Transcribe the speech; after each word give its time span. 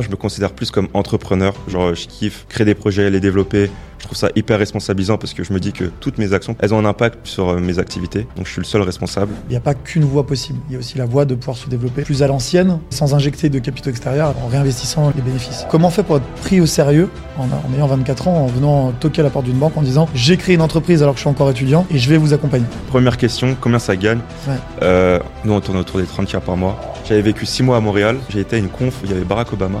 Je 0.00 0.10
me 0.10 0.14
considère 0.14 0.52
plus 0.52 0.70
comme 0.70 0.86
entrepreneur, 0.94 1.52
genre 1.66 1.92
je 1.92 2.06
kiffe 2.06 2.46
créer 2.48 2.64
des 2.64 2.76
projets, 2.76 3.10
les 3.10 3.18
développer. 3.18 3.68
Je 3.98 4.04
trouve 4.04 4.16
ça 4.16 4.28
hyper 4.36 4.58
responsabilisant 4.58 5.18
parce 5.18 5.34
que 5.34 5.42
je 5.44 5.52
me 5.52 5.58
dis 5.60 5.72
que 5.72 5.84
toutes 6.00 6.18
mes 6.18 6.32
actions, 6.32 6.56
elles 6.60 6.72
ont 6.72 6.78
un 6.78 6.84
impact 6.84 7.26
sur 7.26 7.48
euh, 7.48 7.58
mes 7.58 7.78
activités. 7.78 8.26
Donc 8.36 8.46
je 8.46 8.52
suis 8.52 8.60
le 8.60 8.64
seul 8.66 8.82
responsable. 8.82 9.32
Il 9.48 9.50
n'y 9.50 9.56
a 9.56 9.60
pas 9.60 9.74
qu'une 9.74 10.04
voie 10.04 10.26
possible. 10.26 10.58
Il 10.68 10.74
y 10.74 10.76
a 10.76 10.78
aussi 10.78 10.98
la 10.98 11.04
voie 11.04 11.24
de 11.24 11.34
pouvoir 11.34 11.56
se 11.56 11.68
développer 11.68 12.02
plus 12.02 12.22
à 12.22 12.26
l'ancienne, 12.28 12.78
sans 12.90 13.14
injecter 13.14 13.48
de 13.48 13.58
capitaux 13.58 13.90
extérieurs, 13.90 14.34
en 14.44 14.46
réinvestissant 14.48 15.12
les 15.14 15.22
bénéfices. 15.22 15.66
Comment 15.70 15.88
on 15.88 15.90
fait 15.90 16.02
pour 16.02 16.16
être 16.18 16.26
pris 16.42 16.60
au 16.60 16.66
sérieux 16.66 17.08
en, 17.38 17.44
en 17.44 17.74
ayant 17.76 17.86
24 17.86 18.28
ans, 18.28 18.36
en 18.44 18.46
venant 18.46 18.92
toquer 18.92 19.20
à 19.20 19.24
la 19.24 19.30
porte 19.30 19.44
d'une 19.46 19.58
banque 19.58 19.76
en 19.76 19.82
disant 19.82 20.08
j'ai 20.14 20.36
créé 20.36 20.54
une 20.54 20.62
entreprise 20.62 21.02
alors 21.02 21.14
que 21.14 21.18
je 21.18 21.22
suis 21.22 21.30
encore 21.30 21.50
étudiant 21.50 21.86
et 21.90 21.98
je 21.98 22.08
vais 22.08 22.16
vous 22.18 22.32
accompagner? 22.32 22.66
Première 22.88 23.16
question, 23.16 23.56
combien 23.60 23.78
ça 23.78 23.96
gagne? 23.96 24.18
Ouais. 24.46 24.54
Euh, 24.82 25.18
Nous 25.44 25.52
on 25.52 25.60
tourne 25.60 25.78
autour 25.78 25.98
des 26.00 26.06
30K 26.06 26.40
par 26.40 26.56
mois. 26.56 26.78
J'avais 27.08 27.22
vécu 27.22 27.46
6 27.46 27.62
mois 27.62 27.76
à 27.78 27.80
Montréal. 27.80 28.16
J'ai 28.28 28.40
été 28.40 28.56
à 28.56 28.58
une 28.58 28.68
conf 28.68 28.94
où 29.02 29.06
il 29.06 29.10
y 29.10 29.14
avait 29.14 29.24
Barack 29.24 29.52
Obama. 29.52 29.78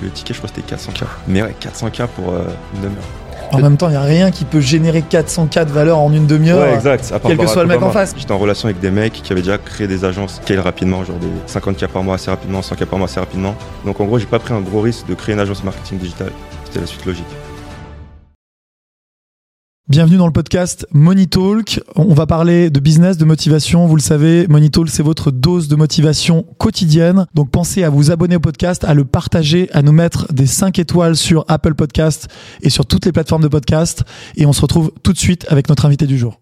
Et 0.00 0.04
le 0.04 0.10
ticket 0.10 0.34
je 0.34 0.38
crois 0.40 0.50
c'était 0.54 0.74
400K. 0.74 1.04
Mais 1.28 1.42
ouais, 1.42 1.54
400K 1.60 2.06
pour 2.08 2.30
euh, 2.32 2.42
une 2.74 2.82
demi-heure. 2.82 3.04
En 3.52 3.58
même 3.58 3.76
temps, 3.76 3.88
il 3.88 3.92
n'y 3.92 3.96
a 3.96 4.02
rien 4.02 4.30
qui 4.30 4.44
peut 4.44 4.60
générer 4.60 5.02
404 5.02 5.68
valeurs 5.70 5.98
en 5.98 6.12
une 6.12 6.26
demi-heure. 6.26 6.60
Ouais, 6.60 6.74
exact. 6.74 7.10
À 7.12 7.18
part 7.18 7.30
quel 7.30 7.38
que 7.38 7.46
soit 7.46 7.62
le 7.62 7.68
mec 7.68 7.82
en 7.82 7.90
face. 7.90 8.14
J'étais 8.16 8.32
en 8.32 8.38
relation 8.38 8.66
avec 8.68 8.80
des 8.80 8.90
mecs 8.90 9.12
qui 9.12 9.32
avaient 9.32 9.42
déjà 9.42 9.58
créé 9.58 9.86
des 9.86 10.04
agences 10.04 10.40
scale 10.42 10.60
rapidement, 10.60 11.04
genre 11.04 11.16
des 11.16 11.52
50K 11.52 11.88
par 11.88 12.02
mois 12.02 12.14
assez 12.14 12.30
rapidement, 12.30 12.60
100K 12.60 12.86
par 12.86 12.98
mois 12.98 13.08
assez 13.08 13.20
rapidement. 13.20 13.54
Donc 13.84 14.00
en 14.00 14.04
gros, 14.04 14.18
j'ai 14.18 14.26
pas 14.26 14.38
pris 14.38 14.54
un 14.54 14.60
gros 14.60 14.80
risque 14.80 15.06
de 15.06 15.14
créer 15.14 15.34
une 15.34 15.40
agence 15.40 15.64
marketing 15.64 15.98
digital. 15.98 16.30
C'était 16.64 16.80
la 16.80 16.86
suite 16.86 17.04
logique. 17.04 17.26
Bienvenue 19.88 20.18
dans 20.18 20.26
le 20.26 20.32
podcast 20.32 20.86
Money 20.92 21.26
Talk. 21.26 21.80
On 21.96 22.14
va 22.14 22.24
parler 22.24 22.70
de 22.70 22.78
business, 22.78 23.16
de 23.16 23.24
motivation. 23.24 23.86
Vous 23.88 23.96
le 23.96 24.00
savez, 24.00 24.46
Money 24.46 24.68
Talk, 24.68 24.88
c'est 24.88 25.02
votre 25.02 25.32
dose 25.32 25.66
de 25.66 25.74
motivation 25.74 26.44
quotidienne. 26.58 27.26
Donc 27.34 27.50
pensez 27.50 27.82
à 27.82 27.90
vous 27.90 28.12
abonner 28.12 28.36
au 28.36 28.40
podcast, 28.40 28.84
à 28.84 28.94
le 28.94 29.04
partager, 29.04 29.68
à 29.72 29.82
nous 29.82 29.90
mettre 29.90 30.32
des 30.32 30.46
5 30.46 30.78
étoiles 30.78 31.16
sur 31.16 31.44
Apple 31.48 31.74
Podcast 31.74 32.28
et 32.62 32.70
sur 32.70 32.86
toutes 32.86 33.04
les 33.04 33.10
plateformes 33.10 33.42
de 33.42 33.48
podcast. 33.48 34.04
Et 34.36 34.46
on 34.46 34.52
se 34.52 34.60
retrouve 34.60 34.92
tout 35.02 35.12
de 35.12 35.18
suite 35.18 35.44
avec 35.48 35.68
notre 35.68 35.86
invité 35.86 36.06
du 36.06 36.18
jour. 36.18 36.38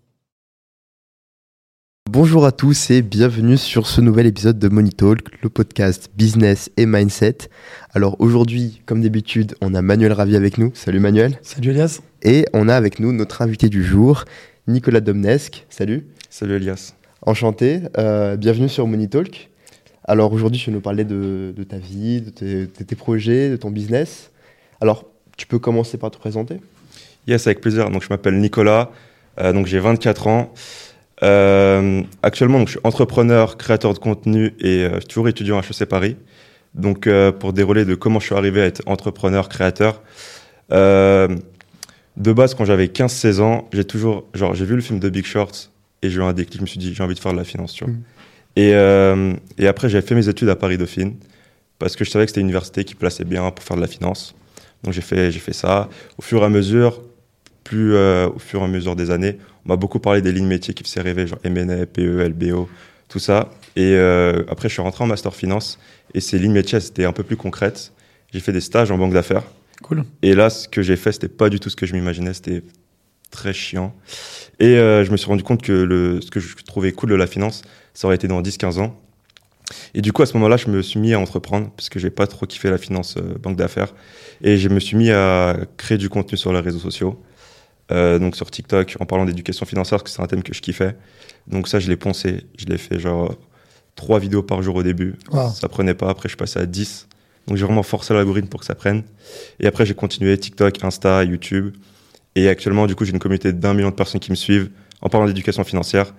Bonjour 2.11 2.47
à 2.47 2.53
tous 2.53 2.91
et 2.91 3.03
bienvenue 3.03 3.59
sur 3.59 3.87
ce 3.87 4.01
nouvel 4.01 4.25
épisode 4.25 4.59
de 4.59 4.71
Money 4.71 4.93
Talk, 4.93 5.21
le 5.43 5.51
podcast 5.51 6.09
business 6.17 6.71
et 6.79 6.87
mindset. 6.87 7.37
Alors 7.93 8.17
aujourd'hui, 8.19 8.81
comme 8.87 9.03
d'habitude, 9.03 9.57
on 9.61 9.75
a 9.75 9.83
Manuel 9.83 10.15
Ravi 10.15 10.35
avec 10.35 10.57
nous. 10.57 10.71
Salut 10.73 11.01
Manuel. 11.01 11.39
Salut 11.43 11.69
Elias. 11.69 12.01
Et 12.23 12.47
on 12.55 12.71
a 12.71 12.75
avec 12.75 12.99
nous 12.99 13.13
notre 13.13 13.43
invité 13.43 13.69
du 13.69 13.85
jour, 13.85 14.25
Nicolas 14.69 15.03
Domnesque. 15.03 15.67
Salut. 15.69 16.07
Salut 16.31 16.55
Elias. 16.55 16.95
Enchanté. 17.21 17.83
Euh, 17.99 18.37
bienvenue 18.37 18.71
sur 18.71 18.87
Money 18.87 19.09
Talk. 19.09 19.51
Alors 20.05 20.33
aujourd'hui, 20.33 20.59
tu 20.59 20.71
vas 20.71 20.77
nous 20.77 20.81
parler 20.81 21.05
de, 21.05 21.53
de 21.55 21.63
ta 21.63 21.77
vie, 21.77 22.23
de 22.23 22.31
tes, 22.31 22.61
de 22.63 22.85
tes 22.85 22.97
projets, 22.97 23.51
de 23.51 23.57
ton 23.57 23.71
business? 23.71 24.31
Alors, 24.81 25.05
tu 25.37 25.47
peux 25.47 25.59
commencer 25.59 25.99
par 25.99 26.11
te 26.11 26.17
présenter? 26.17 26.59
Yes, 27.27 27.47
avec 27.47 27.61
plaisir. 27.61 27.91
Donc 27.91 28.03
je 28.03 28.09
m'appelle 28.09 28.39
Nicolas, 28.39 28.93
euh, 29.39 29.53
donc 29.53 29.67
j'ai 29.67 29.79
24 29.79 30.27
ans. 30.27 30.55
Euh, 31.23 32.03
actuellement, 32.23 32.59
donc, 32.59 32.69
je 32.69 32.73
suis 32.73 32.81
entrepreneur, 32.85 33.57
créateur 33.57 33.93
de 33.93 33.99
contenu 33.99 34.55
et 34.61 34.85
euh, 34.85 34.95
je 34.95 34.99
suis 35.01 35.09
toujours 35.09 35.29
étudiant 35.29 35.59
à 35.59 35.63
HEC 35.63 35.87
Paris. 35.89 36.17
Donc 36.75 37.07
euh, 37.07 37.33
pour 37.33 37.53
dérouler 37.53 37.85
de 37.85 37.95
comment 37.95 38.21
je 38.21 38.27
suis 38.27 38.35
arrivé 38.35 38.61
à 38.63 38.67
être 38.67 38.83
entrepreneur, 38.87 39.49
créateur. 39.49 40.03
euh, 40.73 41.29
de 42.17 42.33
base, 42.33 42.55
quand 42.55 42.65
j'avais 42.65 42.87
15-16 42.87 43.41
ans, 43.41 43.69
j'ai 43.73 43.85
toujours, 43.85 44.27
genre, 44.35 44.55
j'ai 44.55 44.65
vu 44.65 44.75
le 44.75 44.81
film 44.81 44.99
de 44.99 45.09
Big 45.09 45.25
Short 45.25 45.71
et 46.03 46.11
j'ai 46.11 46.19
eu 46.19 46.23
un 46.23 46.33
déclic. 46.33 46.57
Je 46.57 46.63
me 46.63 46.67
suis 46.67 46.79
dit, 46.79 46.93
j'ai 46.93 47.03
envie 47.03 47.15
de 47.15 47.21
faire 47.21 47.33
de 47.33 47.37
la 47.39 47.45
finance, 47.45 47.73
tu 47.73 47.85
vois. 47.85 47.93
Mhm. 47.93 48.03
Et, 48.57 49.63
et 49.63 49.69
après, 49.69 49.89
j'ai 49.89 50.03
fait 50.03 50.17
mes 50.17 50.29
études 50.29 50.49
à 50.49 50.57
Paris 50.57 50.79
Dauphine 50.79 51.15
parce 51.79 51.95
que 51.95 52.05
je 52.05 52.11
savais 52.11 52.25
que 52.25 52.31
c'était 52.31 52.41
une 52.41 52.49
université 52.49 52.83
qui 52.83 52.97
plaçait 52.97 53.25
bien 53.25 53.49
pour 53.53 53.65
faire 53.65 53.77
de 53.77 53.83
la 53.83 53.87
finance. 53.87 54.35
Donc 54.83 54.95
j'ai 54.95 55.01
fait, 55.01 55.31
j'ai 55.31 55.39
fait 55.39 55.53
ça. 55.53 55.89
Au 56.19 56.23
fur 56.23 56.43
et 56.43 56.45
à 56.45 56.49
mesure, 56.49 57.03
plus 57.63 57.97
au 57.97 58.39
fur 58.41 58.63
et 58.63 58.65
à 58.65 58.69
mesure 58.69 58.97
des 58.97 59.13
années, 59.13 59.39
m'a 59.69 59.77
beaucoup 59.77 60.01
parlé 60.01 60.23
des 60.23 60.33
lignes 60.33 60.47
métiers 60.47 60.75
qui 60.75 60.83
me 60.83 60.89
faisaient 60.89 61.03
rêver, 61.03 61.27
genre 61.27 61.39
M&A, 61.45 61.87
PE, 61.87 62.29
LBO, 62.29 62.69
tout 63.09 63.19
ça. 63.19 63.51
Et 63.77 63.95
euh, 63.95 64.43
après, 64.49 64.69
je 64.69 64.75
suis 64.75 64.83
rentré 64.83 65.05
en 65.05 65.07
master 65.07 65.35
finance 65.35 65.79
et 66.15 66.21
ces 66.21 66.39
lignes 66.39 66.53
métiers, 66.53 66.81
c'était 66.81 67.05
un 67.05 67.13
peu 67.13 67.23
plus 67.23 67.37
concrètes. 67.37 67.93
J'ai 68.33 68.41
fait 68.41 68.53
des 68.53 68.61
stages 68.61 68.91
en 68.91 68.99
banque 68.99 69.13
d'affaires. 69.13 69.45
Cool. 69.83 70.05
Et 70.23 70.35
là, 70.35 70.51
ce 70.51 70.69
que 70.69 70.83
j'ai 70.83 70.97
fait, 70.97 71.13
c'était 71.13 71.29
pas 71.29 71.49
du 71.49 71.61
tout 71.61 71.71
ce 71.71 71.77
que 71.77 71.87
je 71.87 71.95
m'imaginais. 71.95 72.35
C'était 72.35 72.63
très 73.31 73.53
chiant. 73.53 73.95
Et 74.59 74.77
euh, 74.77 75.05
je 75.05 75.13
me 75.13 75.17
suis 75.17 75.29
rendu 75.29 75.43
compte 75.43 75.63
que 75.63 75.73
le, 75.73 76.21
ce 76.21 76.31
que 76.31 76.41
je 76.41 76.57
trouvais 76.57 76.93
cool 76.93 77.11
de 77.11 77.15
la 77.15 77.27
finance, 77.27 77.63
ça 77.95 78.07
aurait 78.07 78.17
été 78.17 78.27
dans 78.27 78.41
10-15 78.43 78.81
ans. 78.81 78.99
Et 79.95 80.01
du 80.01 80.13
coup, 80.13 80.23
à 80.23 80.27
ce 80.27 80.35
moment-là, 80.35 80.57
je 80.57 80.69
me 80.69 80.81
suis 80.83 80.99
mis 80.99 81.13
à 81.13 81.21
entreprendre 81.21 81.71
parce 81.77 81.91
que 81.91 81.99
j'ai 81.99 82.11
pas 82.11 82.27
trop 82.27 82.47
kiffé 82.47 82.71
la 82.71 82.79
finance 82.79 83.17
euh, 83.19 83.37
banque 83.39 83.57
d'affaires. 83.57 83.95
Et 84.43 84.57
je 84.57 84.69
me 84.69 84.81
suis 84.81 84.97
mis 84.97 85.11
à 85.11 85.57
créer 85.77 85.99
du 85.99 86.09
contenu 86.09 86.39
sur 86.39 86.53
les 86.53 86.61
réseaux 86.61 86.79
sociaux. 86.79 87.23
Euh, 87.91 88.19
donc 88.19 88.37
sur 88.37 88.51
TikTok, 88.51 88.97
en 89.01 89.07
parlant 89.07 89.25
d'éducation 89.25 89.65
financière, 89.67 89.99
parce 89.99 90.11
que 90.11 90.17
c'est 90.17 90.23
un 90.23 90.27
thème 90.27 90.43
que 90.43 90.55
je 90.55 90.61
kiffais. 90.61 90.97
Donc 91.47 91.69
ça, 91.69 91.79
je 91.79 91.89
l'ai 91.89 91.97
poncé. 91.97 92.45
Je 92.59 92.67
l'ai 92.67 92.79
fait 92.79 92.99
genre 92.99 93.35
trois 93.95 94.19
vidéos 94.19 94.43
par 94.43 94.63
jour 94.63 94.77
au 94.77 94.83
début. 94.83 95.17
Wow. 95.31 95.51
Ça 95.51 95.69
prenait 95.69 95.95
pas. 95.95 96.11
Après, 96.11 96.29
je 96.29 96.31
suis 96.31 96.37
passé 96.37 96.59
à 96.61 96.67
10. 96.67 97.09
Donc 97.47 97.57
j'ai 97.57 97.65
vraiment 97.65 97.83
forcé 97.83 98.13
l'algorithme 98.13 98.49
pour 98.49 98.61
que 98.61 98.67
ça 98.67 98.75
prenne. 98.75 99.03
Et 99.59 99.67
après, 99.67 99.87
j'ai 99.87 99.95
continué 99.95 100.37
TikTok, 100.37 100.85
Insta, 100.85 101.25
YouTube. 101.25 101.75
Et 102.35 102.49
actuellement, 102.49 102.87
du 102.87 102.95
coup, 102.95 103.05
j'ai 103.05 103.13
une 103.13 103.19
communauté 103.19 103.53
d'un 103.53 103.75
million 103.75 103.91
de 103.91 103.95
personnes 103.95 104.21
qui 104.21 104.31
me 104.31 104.37
suivent 104.37 104.71
en 105.01 105.09
parlant 105.09 105.27
d'éducation 105.27 105.65
financière. 105.65 106.15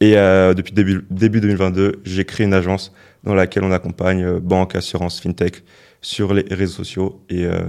Et 0.00 0.16
euh, 0.16 0.54
depuis 0.54 0.72
début, 0.72 1.04
début 1.10 1.40
2022, 1.40 2.02
j'ai 2.04 2.24
créé 2.24 2.46
une 2.46 2.54
agence 2.54 2.92
dans 3.22 3.34
laquelle 3.34 3.64
on 3.64 3.72
accompagne 3.72 4.24
euh, 4.24 4.40
banque, 4.40 4.74
assurance, 4.74 5.20
fintech 5.20 5.64
sur 6.00 6.34
les 6.34 6.44
réseaux 6.50 6.74
sociaux. 6.74 7.24
Et 7.30 7.44
euh, 7.44 7.62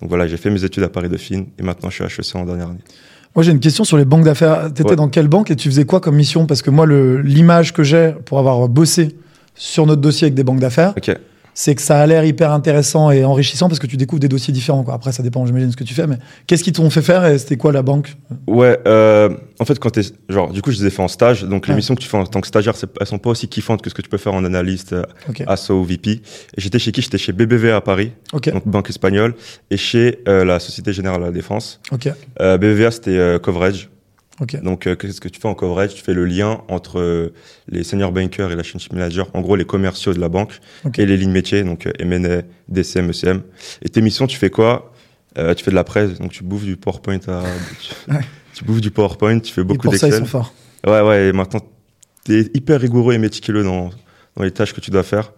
donc 0.00 0.08
voilà, 0.08 0.26
j'ai 0.26 0.36
fait 0.36 0.50
mes 0.50 0.64
études 0.64 0.82
à 0.82 0.88
Paris 0.88 1.08
Dauphine 1.08 1.46
et 1.58 1.62
maintenant 1.62 1.90
je 1.90 1.94
suis 1.96 2.04
à 2.04 2.06
HEC 2.06 2.36
en 2.36 2.44
dernière 2.44 2.68
année. 2.68 2.80
Moi, 3.36 3.44
j'ai 3.44 3.52
une 3.52 3.60
question 3.60 3.84
sur 3.84 3.96
les 3.96 4.04
banques 4.04 4.24
d'affaires. 4.24 4.72
T'étais 4.74 4.90
Ouais. 4.90 4.96
dans 4.96 5.08
quelle 5.08 5.28
banque 5.28 5.52
et 5.52 5.56
tu 5.56 5.68
faisais 5.68 5.84
quoi 5.84 6.00
comme 6.00 6.16
mission? 6.16 6.46
Parce 6.46 6.62
que 6.62 6.70
moi, 6.70 6.84
l'image 6.86 7.72
que 7.72 7.84
j'ai 7.84 8.12
pour 8.24 8.40
avoir 8.40 8.68
bossé 8.68 9.16
sur 9.54 9.86
notre 9.86 10.00
dossier 10.00 10.24
avec 10.26 10.34
des 10.34 10.42
banques 10.42 10.58
d'affaires, 10.58 10.94
Ok. 10.96 11.16
C'est 11.62 11.74
que 11.74 11.82
ça 11.82 12.00
a 12.00 12.06
l'air 12.06 12.24
hyper 12.24 12.52
intéressant 12.52 13.10
et 13.10 13.22
enrichissant 13.22 13.68
parce 13.68 13.78
que 13.78 13.86
tu 13.86 13.98
découvres 13.98 14.20
des 14.20 14.28
dossiers 14.28 14.50
différents. 14.54 14.82
Quoi. 14.82 14.94
Après, 14.94 15.12
ça 15.12 15.22
dépend, 15.22 15.44
j'imagine, 15.44 15.70
ce 15.70 15.76
que 15.76 15.84
tu 15.84 15.92
fais. 15.92 16.06
Mais 16.06 16.16
qu'est-ce 16.46 16.64
qu'ils 16.64 16.72
t'ont 16.72 16.88
fait 16.88 17.02
faire 17.02 17.22
et 17.26 17.38
c'était 17.38 17.58
quoi 17.58 17.70
la 17.70 17.82
banque? 17.82 18.16
Ouais, 18.46 18.80
euh, 18.86 19.28
en 19.58 19.66
fait, 19.66 19.78
quand 19.78 19.90
t'es. 19.90 20.00
Genre, 20.30 20.50
du 20.52 20.62
coup, 20.62 20.70
je 20.70 20.78
les 20.80 20.86
ai 20.86 20.90
fait 20.90 21.02
en 21.02 21.08
stage. 21.08 21.44
Donc, 21.44 21.66
les 21.66 21.72
Ouais. 21.72 21.76
missions 21.76 21.94
que 21.94 22.00
tu 22.00 22.08
fais 22.08 22.16
en 22.16 22.24
tant 22.24 22.40
que 22.40 22.46
stagiaire, 22.46 22.72
elles 22.98 23.06
sont 23.06 23.18
pas 23.18 23.28
aussi 23.28 23.46
kiffantes 23.46 23.82
que 23.82 23.90
ce 23.90 23.94
que 23.94 24.00
tu 24.00 24.08
peux 24.08 24.16
faire 24.16 24.32
en 24.32 24.42
analyste, 24.46 24.94
euh, 24.94 25.02
Ok. 25.28 25.42
ASSO 25.46 25.74
ou 25.80 25.84
VP. 25.84 26.10
Et 26.12 26.20
j'étais 26.56 26.78
chez 26.78 26.92
qui? 26.92 27.02
J'étais 27.02 27.18
chez 27.18 27.32
BBVA 27.32 27.76
à 27.76 27.80
Paris, 27.82 28.12
Ok. 28.32 28.50
donc 28.50 28.66
banque 28.66 28.88
espagnole, 28.88 29.34
et 29.70 29.76
chez 29.76 30.20
euh, 30.28 30.46
la 30.46 30.60
Société 30.60 30.94
Générale 30.94 31.20
de 31.20 31.26
la 31.26 31.30
Défense. 31.32 31.78
Ok. 31.92 32.08
Euh, 32.40 32.56
BBVA, 32.56 32.90
c'était 32.90 33.10
euh, 33.18 33.38
coverage. 33.38 33.90
Donc, 34.62 34.86
euh, 34.86 34.96
qu'est-ce 34.96 35.20
que 35.20 35.28
tu 35.28 35.38
fais 35.40 35.48
en 35.48 35.54
coverage? 35.54 35.94
Tu 35.94 36.02
fais 36.02 36.14
le 36.14 36.24
lien 36.24 36.62
entre 36.68 36.98
euh, 36.98 37.32
les 37.68 37.84
senior 37.84 38.10
bankers 38.12 38.46
et 38.46 38.48
la 38.50 38.54
relationship 38.54 38.92
manager, 38.92 39.28
en 39.34 39.40
gros, 39.42 39.54
les 39.56 39.64
commerciaux 39.66 40.14
de 40.14 40.20
la 40.20 40.28
banque, 40.28 40.60
et 40.96 41.04
les 41.06 41.16
lignes 41.16 41.32
métiers, 41.32 41.62
donc 41.62 41.86
euh, 41.86 41.92
M&A, 41.98 42.42
DCM, 42.68 43.10
ECM. 43.10 43.42
Et 43.82 43.88
tes 43.90 44.00
missions, 44.00 44.26
tu 44.26 44.38
fais 44.38 44.50
quoi? 44.50 44.92
Euh, 45.38 45.54
Tu 45.54 45.62
fais 45.64 45.70
de 45.70 45.76
la 45.76 45.84
presse, 45.84 46.18
donc 46.18 46.32
tu 46.32 46.42
bouffes 46.42 46.64
du 46.64 46.76
PowerPoint 46.76 47.18
à. 47.28 47.42
tu, 47.80 47.94
Ouais. 48.12 48.20
tu 48.54 48.64
bouffes 48.64 48.80
du 48.80 48.90
PowerPoint, 48.90 49.38
tu 49.40 49.52
fais 49.52 49.62
beaucoup 49.62 49.82
pour 49.88 49.94
ça, 49.94 50.06
ils 50.08 50.10
d'Excel. 50.10 50.24
sont 50.26 50.30
forts. 50.30 50.54
Ouais, 50.86 51.00
ouais, 51.02 51.28
et 51.28 51.32
maintenant, 51.32 51.60
tu 52.24 52.38
es 52.38 52.50
hyper 52.54 52.80
rigoureux 52.80 53.12
et 53.14 53.18
méticuleux 53.18 53.62
dans, 53.62 53.90
dans 54.36 54.42
les 54.44 54.50
tâches 54.50 54.72
que 54.72 54.80
tu 54.80 54.90
dois 54.90 55.02
faire. 55.02 55.32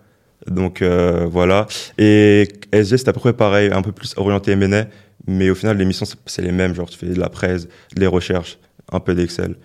Donc 0.48 0.82
voilà. 0.82 1.66
Et 1.98 2.48
SG, 2.72 2.96
c'est 2.98 3.08
à 3.08 3.12
peu 3.12 3.20
près 3.20 3.32
pareil, 3.32 3.70
un 3.72 3.82
peu 3.82 3.92
plus 3.92 4.14
orienté 4.16 4.52
M&A, 4.52 4.86
mais 5.26 5.50
au 5.50 5.54
final, 5.54 5.76
les 5.76 5.84
missions, 5.84 6.06
c'est- 6.06 6.16
c'est 6.26 6.42
les 6.42 6.52
mêmes. 6.52 6.74
Genre, 6.74 6.88
tu 6.88 6.98
fais 6.98 7.06
de 7.06 7.18
la 7.20 7.28
presse, 7.28 7.68
des 7.94 8.06
recherches, 8.06 8.58
un 8.92 9.00
peu 9.00 9.14
d'Excel. 9.14 9.56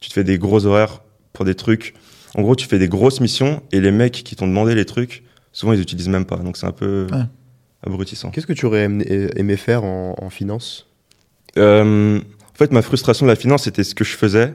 Tu 0.00 0.08
te 0.08 0.14
fais 0.14 0.24
des 0.24 0.38
gros 0.38 0.66
horaires 0.66 1.02
pour 1.32 1.44
des 1.44 1.54
trucs. 1.54 1.94
En 2.34 2.42
gros, 2.42 2.54
tu 2.56 2.66
fais 2.66 2.78
des 2.78 2.88
grosses 2.88 3.20
missions 3.20 3.62
et 3.72 3.80
les 3.80 3.90
mecs 3.90 4.12
qui 4.12 4.36
t'ont 4.36 4.46
demandé 4.48 4.74
les 4.74 4.84
trucs, 4.84 5.22
souvent, 5.52 5.72
ils 5.72 5.80
utilisent 5.80 6.08
même 6.08 6.24
pas. 6.26 6.36
Donc, 6.36 6.56
c'est 6.56 6.66
un 6.66 6.72
peu 6.72 7.06
Ouais. 7.12 7.22
abrutissant. 7.86 8.30
Qu'est-ce 8.30 8.46
que 8.46 8.52
tu 8.52 8.66
aurais 8.66 8.84
aimé, 8.84 9.04
aimé 9.36 9.56
faire 9.56 9.84
en, 9.84 10.14
en 10.20 10.30
finance? 10.30 10.86
Euh, 11.56 12.18
en 12.18 12.56
fait, 12.56 12.72
ma 12.72 12.82
frustration 12.82 13.26
de 13.26 13.30
la 13.30 13.36
finance, 13.36 13.64
c'était 13.64 13.84
ce 13.84 13.94
que 13.94 14.04
je 14.04 14.16
faisais. 14.16 14.54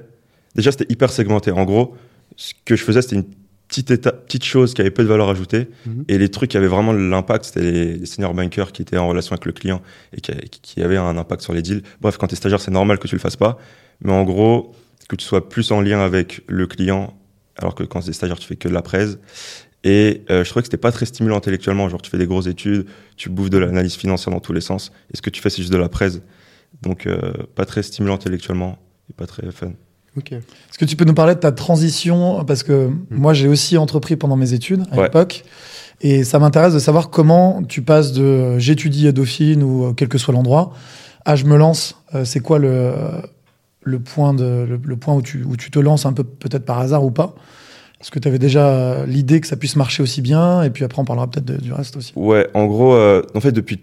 Déjà, 0.55 0.71
c'était 0.71 0.91
hyper 0.91 1.11
segmenté. 1.11 1.51
En 1.51 1.63
gros, 1.63 1.95
ce 2.35 2.53
que 2.65 2.75
je 2.75 2.83
faisais, 2.83 3.01
c'était 3.01 3.15
une 3.17 3.25
petite, 3.67 3.91
étape, 3.91 4.25
petite 4.25 4.43
chose 4.43 4.73
qui 4.73 4.81
avait 4.81 4.89
peu 4.91 5.03
de 5.03 5.07
valeur 5.07 5.29
ajoutée. 5.29 5.67
Mhm. 5.85 6.05
Et 6.07 6.17
les 6.17 6.29
trucs 6.29 6.51
qui 6.51 6.57
avaient 6.57 6.67
vraiment 6.67 6.93
de 6.93 6.97
l'impact, 6.99 7.45
c'était 7.45 7.61
les, 7.61 7.93
les 7.97 8.05
senior 8.05 8.33
bankers 8.33 8.71
qui 8.71 8.81
étaient 8.81 8.97
en 8.97 9.07
relation 9.07 9.33
avec 9.33 9.45
le 9.45 9.51
client 9.53 9.81
et 10.15 10.21
qui, 10.21 10.33
qui 10.49 10.81
avaient 10.81 10.97
un 10.97 11.17
impact 11.17 11.41
sur 11.43 11.53
les 11.53 11.61
deals. 11.61 11.83
Bref, 12.01 12.17
quand 12.17 12.27
tu 12.27 12.33
es 12.33 12.35
stagiaire, 12.37 12.59
c'est 12.59 12.71
normal 12.71 12.99
que 12.99 13.07
tu 13.07 13.15
le 13.15 13.21
fasses 13.21 13.35
pas. 13.37 13.57
Mais 14.01 14.11
en 14.11 14.23
gros, 14.23 14.73
que 15.07 15.15
tu 15.15 15.25
sois 15.25 15.49
plus 15.49 15.71
en 15.71 15.81
lien 15.81 15.99
avec 15.99 16.41
le 16.47 16.67
client, 16.67 17.13
alors 17.57 17.75
que 17.75 17.83
quand 17.83 18.07
es 18.07 18.13
stagiaire, 18.13 18.39
tu 18.39 18.47
fais 18.47 18.55
que 18.55 18.67
de 18.69 18.73
la 18.73 18.81
presse. 18.81 19.17
Et 19.83 20.23
euh, 20.29 20.43
je 20.43 20.49
trouvais 20.49 20.61
que 20.61 20.67
c'était 20.67 20.77
pas 20.77 20.91
très 20.91 21.05
stimulant 21.05 21.37
intellectuellement. 21.37 21.87
Genre, 21.89 22.01
tu 22.01 22.09
fais 22.09 22.17
des 22.17 22.27
grosses 22.27 22.47
études, 22.47 22.85
tu 23.17 23.29
bouffes 23.29 23.49
de 23.49 23.57
l'analyse 23.57 23.95
financière 23.95 24.33
dans 24.33 24.39
tous 24.41 24.53
les 24.53 24.61
sens. 24.61 24.91
Et 25.13 25.17
ce 25.17 25.21
que 25.21 25.29
tu 25.29 25.41
fais, 25.41 25.49
c'est 25.49 25.61
juste 25.61 25.71
de 25.73 25.77
la 25.77 25.89
presse. 25.89 26.19
Donc, 26.81 27.07
euh, 27.07 27.31
pas 27.55 27.65
très 27.65 27.81
stimulant 27.83 28.15
intellectuellement 28.15 28.77
et 29.09 29.13
pas 29.13 29.25
très 29.25 29.49
fun. 29.51 29.71
Ok. 30.17 30.31
Est-ce 30.33 30.77
que 30.77 30.85
tu 30.85 30.95
peux 30.95 31.05
nous 31.05 31.13
parler 31.13 31.35
de 31.35 31.39
ta 31.39 31.51
transition? 31.51 32.43
Parce 32.45 32.63
que 32.63 32.89
moi, 33.09 33.33
j'ai 33.33 33.47
aussi 33.47 33.77
entrepris 33.77 34.15
pendant 34.17 34.35
mes 34.35 34.53
études 34.53 34.83
à 34.91 34.97
Ouais. 34.97 35.03
l'époque. 35.03 35.43
Et 36.01 36.23
ça 36.23 36.39
m'intéresse 36.39 36.73
de 36.73 36.79
savoir 36.79 37.09
comment 37.09 37.63
tu 37.63 37.81
passes 37.81 38.11
de 38.13 38.57
j'étudie 38.59 39.07
à 39.07 39.11
Dauphine 39.11 39.63
ou 39.63 39.85
euh, 39.85 39.93
quel 39.93 40.07
que 40.07 40.17
soit 40.17 40.33
l'endroit 40.33 40.71
à 41.25 41.35
je 41.35 41.45
me 41.45 41.57
lance. 41.57 41.95
Euh, 42.15 42.23
c'est 42.25 42.39
quoi 42.39 42.57
le, 42.59 42.93
le, 43.81 43.99
point 43.99 44.33
de, 44.33 44.79
le, 44.83 44.97
point 44.97 45.15
où 45.15 45.21
tu, 45.21 45.43
où 45.43 45.55
tu 45.55 45.71
te 45.71 45.79
lances 45.79 46.05
un 46.05 46.13
peu 46.13 46.23
peut-être 46.23 46.65
par 46.65 46.79
hasard 46.79 47.03
ou 47.03 47.11
pas 47.11 47.35
Est-ce 48.01 48.11
que 48.11 48.19
tu 48.19 48.27
avais 48.27 48.39
déjà 48.39 49.05
l'idée 49.05 49.41
que 49.41 49.47
ça 49.47 49.55
puisse 49.55 49.75
marcher 49.75 50.03
aussi 50.03 50.21
bien? 50.21 50.63
Et 50.63 50.69
puis 50.69 50.83
après, 50.83 51.01
on 51.01 51.05
parlera 51.05 51.29
peut-être 51.29 51.61
du 51.61 51.73
reste 51.73 51.97
aussi. 51.97 52.13
Ouais, 52.15 52.49
en 52.53 52.65
gros, 52.65 52.93
euh, 52.93 53.21
en 53.35 53.39
fait, 53.39 53.51
depuis, 53.51 53.79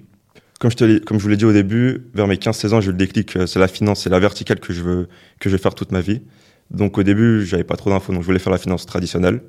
comme 0.61 0.71
je, 0.71 0.77
te 0.77 0.99
comme 0.99 1.19
je 1.19 1.23
vous 1.23 1.29
l'ai 1.29 1.37
dit 1.37 1.45
au 1.45 1.53
début, 1.53 2.07
vers 2.15 2.27
mes 2.27 2.37
15-16 2.37 2.75
ans, 2.75 2.81
j'ai 2.81 2.89
eu 2.89 2.93
le 2.93 2.99
déclic, 2.99 3.37
euh, 3.37 3.47
c'est 3.47 3.59
la 3.59 3.69
finance, 3.69 4.03
c'est 4.03 4.11
la 4.11 4.19
verticale 4.19 4.61
que 4.61 4.73
je 4.73 4.83
veux, 4.83 5.09
que 5.41 5.49
je 5.49 5.57
vais 5.57 5.63
faire 5.63 5.75
toute 5.75 5.93
ma 5.93 6.01
vie. 6.01 6.23
Donc 6.71 6.99
au 6.99 7.03
début, 7.03 7.45
j'avais 7.45 7.65
pas 7.65 7.77
trop 7.77 7.91
d'infos, 7.91 8.13
donc 8.13 8.23
je 8.23 8.27
voulais 8.27 8.39
faire 8.39 8.53
la 8.53 8.59
finance 8.59 8.87
traditionnelle. 8.87 9.41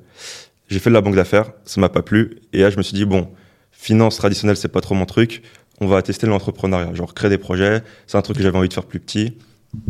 J'ai 0.70 0.80
fait 0.80 0.90
de 0.90 0.94
la 0.94 1.02
banque 1.02 1.16
d'affaires, 1.16 1.52
ça 1.66 1.80
m'a 1.80 1.90
pas 1.90 2.02
plu, 2.02 2.40
et 2.52 2.60
là 2.60 2.70
je 2.70 2.78
me 2.78 2.84
suis 2.84 2.94
dit 2.94 3.06
bon, 3.06 3.30
finance 3.72 4.18
traditionnelle 4.18 4.58
c'est 4.58 4.68
pas 4.68 4.82
trop 4.82 4.96
mon 4.96 5.06
truc, 5.06 5.42
on 5.80 5.88
va 5.88 6.02
tester 6.02 6.28
l'entrepreneuriat, 6.28 6.94
genre 6.94 7.14
créer 7.14 7.30
des 7.30 7.38
projets, 7.38 7.84
c'est 8.06 8.18
un 8.18 8.22
truc 8.22 8.36
que 8.36 8.44
j'avais 8.44 8.58
envie 8.58 8.68
de 8.68 8.74
faire 8.74 8.86
plus 8.86 9.00
petit, 9.00 9.38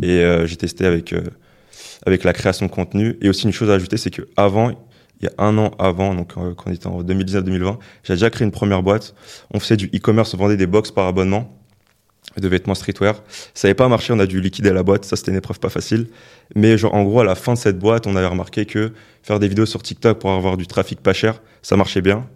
et 0.02 0.20
euh, 0.20 0.46
j'ai 0.46 0.58
testé 0.58 0.86
avec 0.86 1.14
euh, 1.14 1.24
avec 2.06 2.24
la 2.24 2.34
création 2.34 2.66
de 2.66 2.72
contenu. 2.72 3.18
Et 3.22 3.30
aussi 3.30 3.46
une 3.46 3.54
chose 3.54 3.70
à 3.70 3.74
ajouter, 3.74 3.98
c'est 3.98 4.12
que 4.12 4.24
avant, 4.36 4.72
il 5.20 5.26
y 5.26 5.28
a 5.28 5.32
un 5.38 5.58
an 5.58 5.72
avant, 5.80 6.14
donc 6.14 6.34
euh, 6.38 6.54
quand 6.56 6.70
on 6.70 6.74
était 6.74 6.88
en 6.88 7.04
2019-2020, 7.04 7.78
j'ai 8.04 8.14
déjà 8.14 8.30
créé 8.30 8.46
une 8.46 8.52
première 8.52 8.84
boîte. 8.84 9.16
On 9.54 9.60
faisait 9.60 9.78
du 9.78 9.88
e-commerce, 9.88 10.34
on 10.34 10.38
vendait 10.38 10.58
des 10.58 10.68
box 10.68 10.92
par 10.92 11.08
abonnement 11.08 11.54
de 12.38 12.48
vêtements 12.48 12.76
streetwear. 12.76 13.24
Ça 13.56 13.68
n'avait 13.68 13.76
pas 13.76 13.88
marché, 13.88 14.14
on 14.14 14.20
a 14.20 14.28
dû 14.28 14.42
liquider 14.42 14.72
la 14.72 14.84
boîte. 14.84 15.06
Ça, 15.06 15.16
c'était 15.16 15.32
une 15.32 15.38
épreuve 15.38 15.60
pas 15.60 15.70
facile. 15.70 16.08
Mais 16.56 16.84
en 16.86 17.04
gros, 17.04 17.22
à 17.22 17.24
la 17.24 17.34
fin 17.34 17.54
de 17.54 17.58
cette 17.58 17.80
boîte, 17.80 18.06
on 18.06 18.16
avait 18.16 18.28
remarqué 18.28 18.66
que 18.66 18.92
faire 19.24 19.40
des 19.40 19.48
vidéos 19.48 19.66
sur 19.66 19.82
TikTok 19.82 20.20
pour 20.20 20.30
avoir 20.32 20.56
du 20.56 20.68
trafic 20.68 21.02
pas 21.02 21.14
cher, 21.14 21.42
ça 21.64 21.78
marchait 21.78 22.02
bien. 22.02 22.28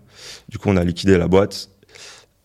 Du 0.50 0.58
coup, 0.58 0.70
on 0.70 0.78
a 0.78 0.84
liquidé 0.84 1.18
la 1.18 1.28
boîte. 1.28 1.70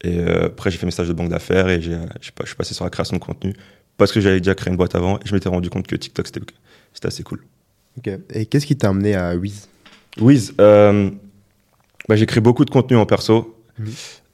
Et 0.04 0.20
après, 0.20 0.70
j'ai 0.70 0.76
fait 0.76 0.84
mes 0.84 0.92
stages 0.92 1.08
de 1.08 1.14
banque 1.14 1.30
d'affaires 1.30 1.68
et 1.68 1.80
je 1.80 1.92
suis 2.20 2.54
passé 2.56 2.74
sur 2.74 2.84
la 2.84 2.90
création 2.90 3.16
de 3.16 3.22
contenu 3.22 3.54
parce 3.96 4.12
que 4.12 4.20
j'avais 4.20 4.38
déjà 4.38 4.54
créé 4.54 4.70
une 4.70 4.76
boîte 4.76 4.94
avant 4.94 5.18
et 5.18 5.22
je 5.24 5.34
m'étais 5.34 5.48
rendu 5.48 5.70
compte 5.70 5.86
que 5.86 5.96
TikTok, 5.96 6.26
c'était, 6.26 6.40
c'était 6.92 7.08
assez 7.08 7.22
cool. 7.22 7.42
Ok. 7.98 8.10
Et 8.30 8.46
qu'est-ce 8.46 8.66
qui 8.66 8.76
t'a 8.76 8.88
amené 8.90 9.14
à 9.14 9.34
Wiz? 9.36 9.68
Wiz, 10.20 10.54
euh, 10.60 11.10
bah, 12.08 12.16
j'ai 12.16 12.26
créé 12.26 12.40
beaucoup 12.40 12.64
de 12.64 12.70
contenu 12.70 12.96
en 12.96 13.06
perso. 13.06 13.56
Mhm. 13.78 13.86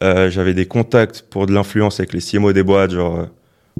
Euh, 0.02 0.30
j'avais 0.30 0.54
des 0.54 0.66
contacts 0.66 1.22
pour 1.22 1.46
de 1.46 1.52
l'influence 1.52 2.00
avec 2.00 2.12
les 2.12 2.20
CMO 2.20 2.52
des 2.52 2.62
boîtes, 2.62 2.90
genre, 2.90 3.20
euh, 3.20 3.26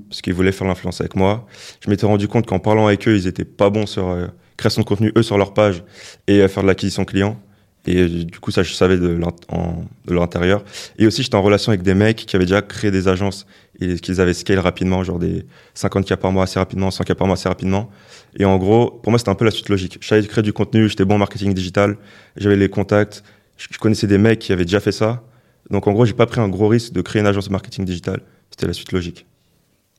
parce 0.09 0.23
qu'ils 0.23 0.35
voulaient 0.35 0.53
faire 0.53 0.67
l'influence 0.67 1.01
avec 1.01 1.17
moi. 1.17 1.47
Je 1.81 1.91
m'étais 1.91 2.07
rendu 2.07 2.29
compte 2.29 2.47
qu'en 2.47 2.59
parlant 2.59 2.87
avec 2.87 3.07
eux, 3.09 3.17
ils 3.17 3.27
étaient 3.27 3.45
pas 3.45 3.71
bons 3.71 3.87
sur 3.87 4.09
euh, 4.09 4.27
création 4.57 4.83
de 4.83 4.87
contenu, 4.87 5.13
eux, 5.17 5.23
sur 5.23 5.37
leur 5.37 5.53
page, 5.53 5.83
et 6.29 6.47
faire 6.49 6.63
de 6.63 6.69
l'acquisition 6.69 7.05
client. 7.05 7.41
Et 7.87 8.03
euh, 8.03 8.25
du 8.25 8.39
coup, 8.39 8.51
ça, 8.51 8.63
je 8.63 8.73
savais 8.73 8.97
de 8.97 9.19
l'intérieur. 10.09 10.65
Et 10.99 11.07
aussi, 11.07 11.23
j'étais 11.23 11.35
en 11.35 11.43
relation 11.43 11.71
avec 11.71 11.83
des 11.83 11.95
mecs 11.95 12.27
qui 12.27 12.37
avaient 12.37 12.45
déjà 12.45 12.63
créé 12.63 12.91
des 12.91 13.09
agences 13.09 13.47
et 13.81 13.97
qu'ils 13.97 14.21
avaient 14.21 14.35
scale 14.35 14.61
rapidement, 14.61 15.03
genre 15.03 15.19
des 15.19 15.45
50K 15.77 16.17
par 16.17 16.31
mois 16.33 16.45
assez 16.45 16.59
rapidement, 16.59 16.91
100K 16.91 17.15
par 17.15 17.27
mois 17.27 17.35
assez 17.35 17.49
rapidement. 17.49 17.91
Et 18.39 18.45
en 18.45 18.57
gros, 18.59 18.91
pour 18.91 19.11
moi, 19.11 19.19
c'était 19.19 19.31
un 19.31 19.35
peu 19.35 19.45
la 19.45 19.51
suite 19.51 19.69
logique. 19.69 19.99
Je 20.01 20.07
savais 20.07 20.27
créer 20.27 20.43
du 20.43 20.53
contenu, 20.53 20.89
j'étais 20.89 21.05
bon 21.05 21.17
en 21.17 21.19
marketing 21.19 21.53
digital, 21.55 21.97
j'avais 22.37 22.57
les 22.57 22.69
contacts, 22.69 23.25
je 23.57 23.79
connaissais 23.79 24.07
des 24.07 24.19
mecs 24.19 24.39
qui 24.39 24.53
avaient 24.53 24.65
déjà 24.65 24.81
fait 24.81 24.93
ça. 24.93 25.23
Donc 25.71 25.87
en 25.87 25.93
gros, 25.93 26.05
j'ai 26.05 26.15
pas 26.15 26.27
pris 26.27 26.41
un 26.41 26.49
gros 26.49 26.69
risque 26.69 26.93
de 26.93 27.01
créer 27.01 27.21
une 27.21 27.27
agence 27.27 27.47
de 27.47 27.53
marketing 27.53 27.85
digital. 27.85 28.21
C'était 28.51 28.67
la 28.67 28.73
suite 28.73 28.93
logique. 28.93 29.27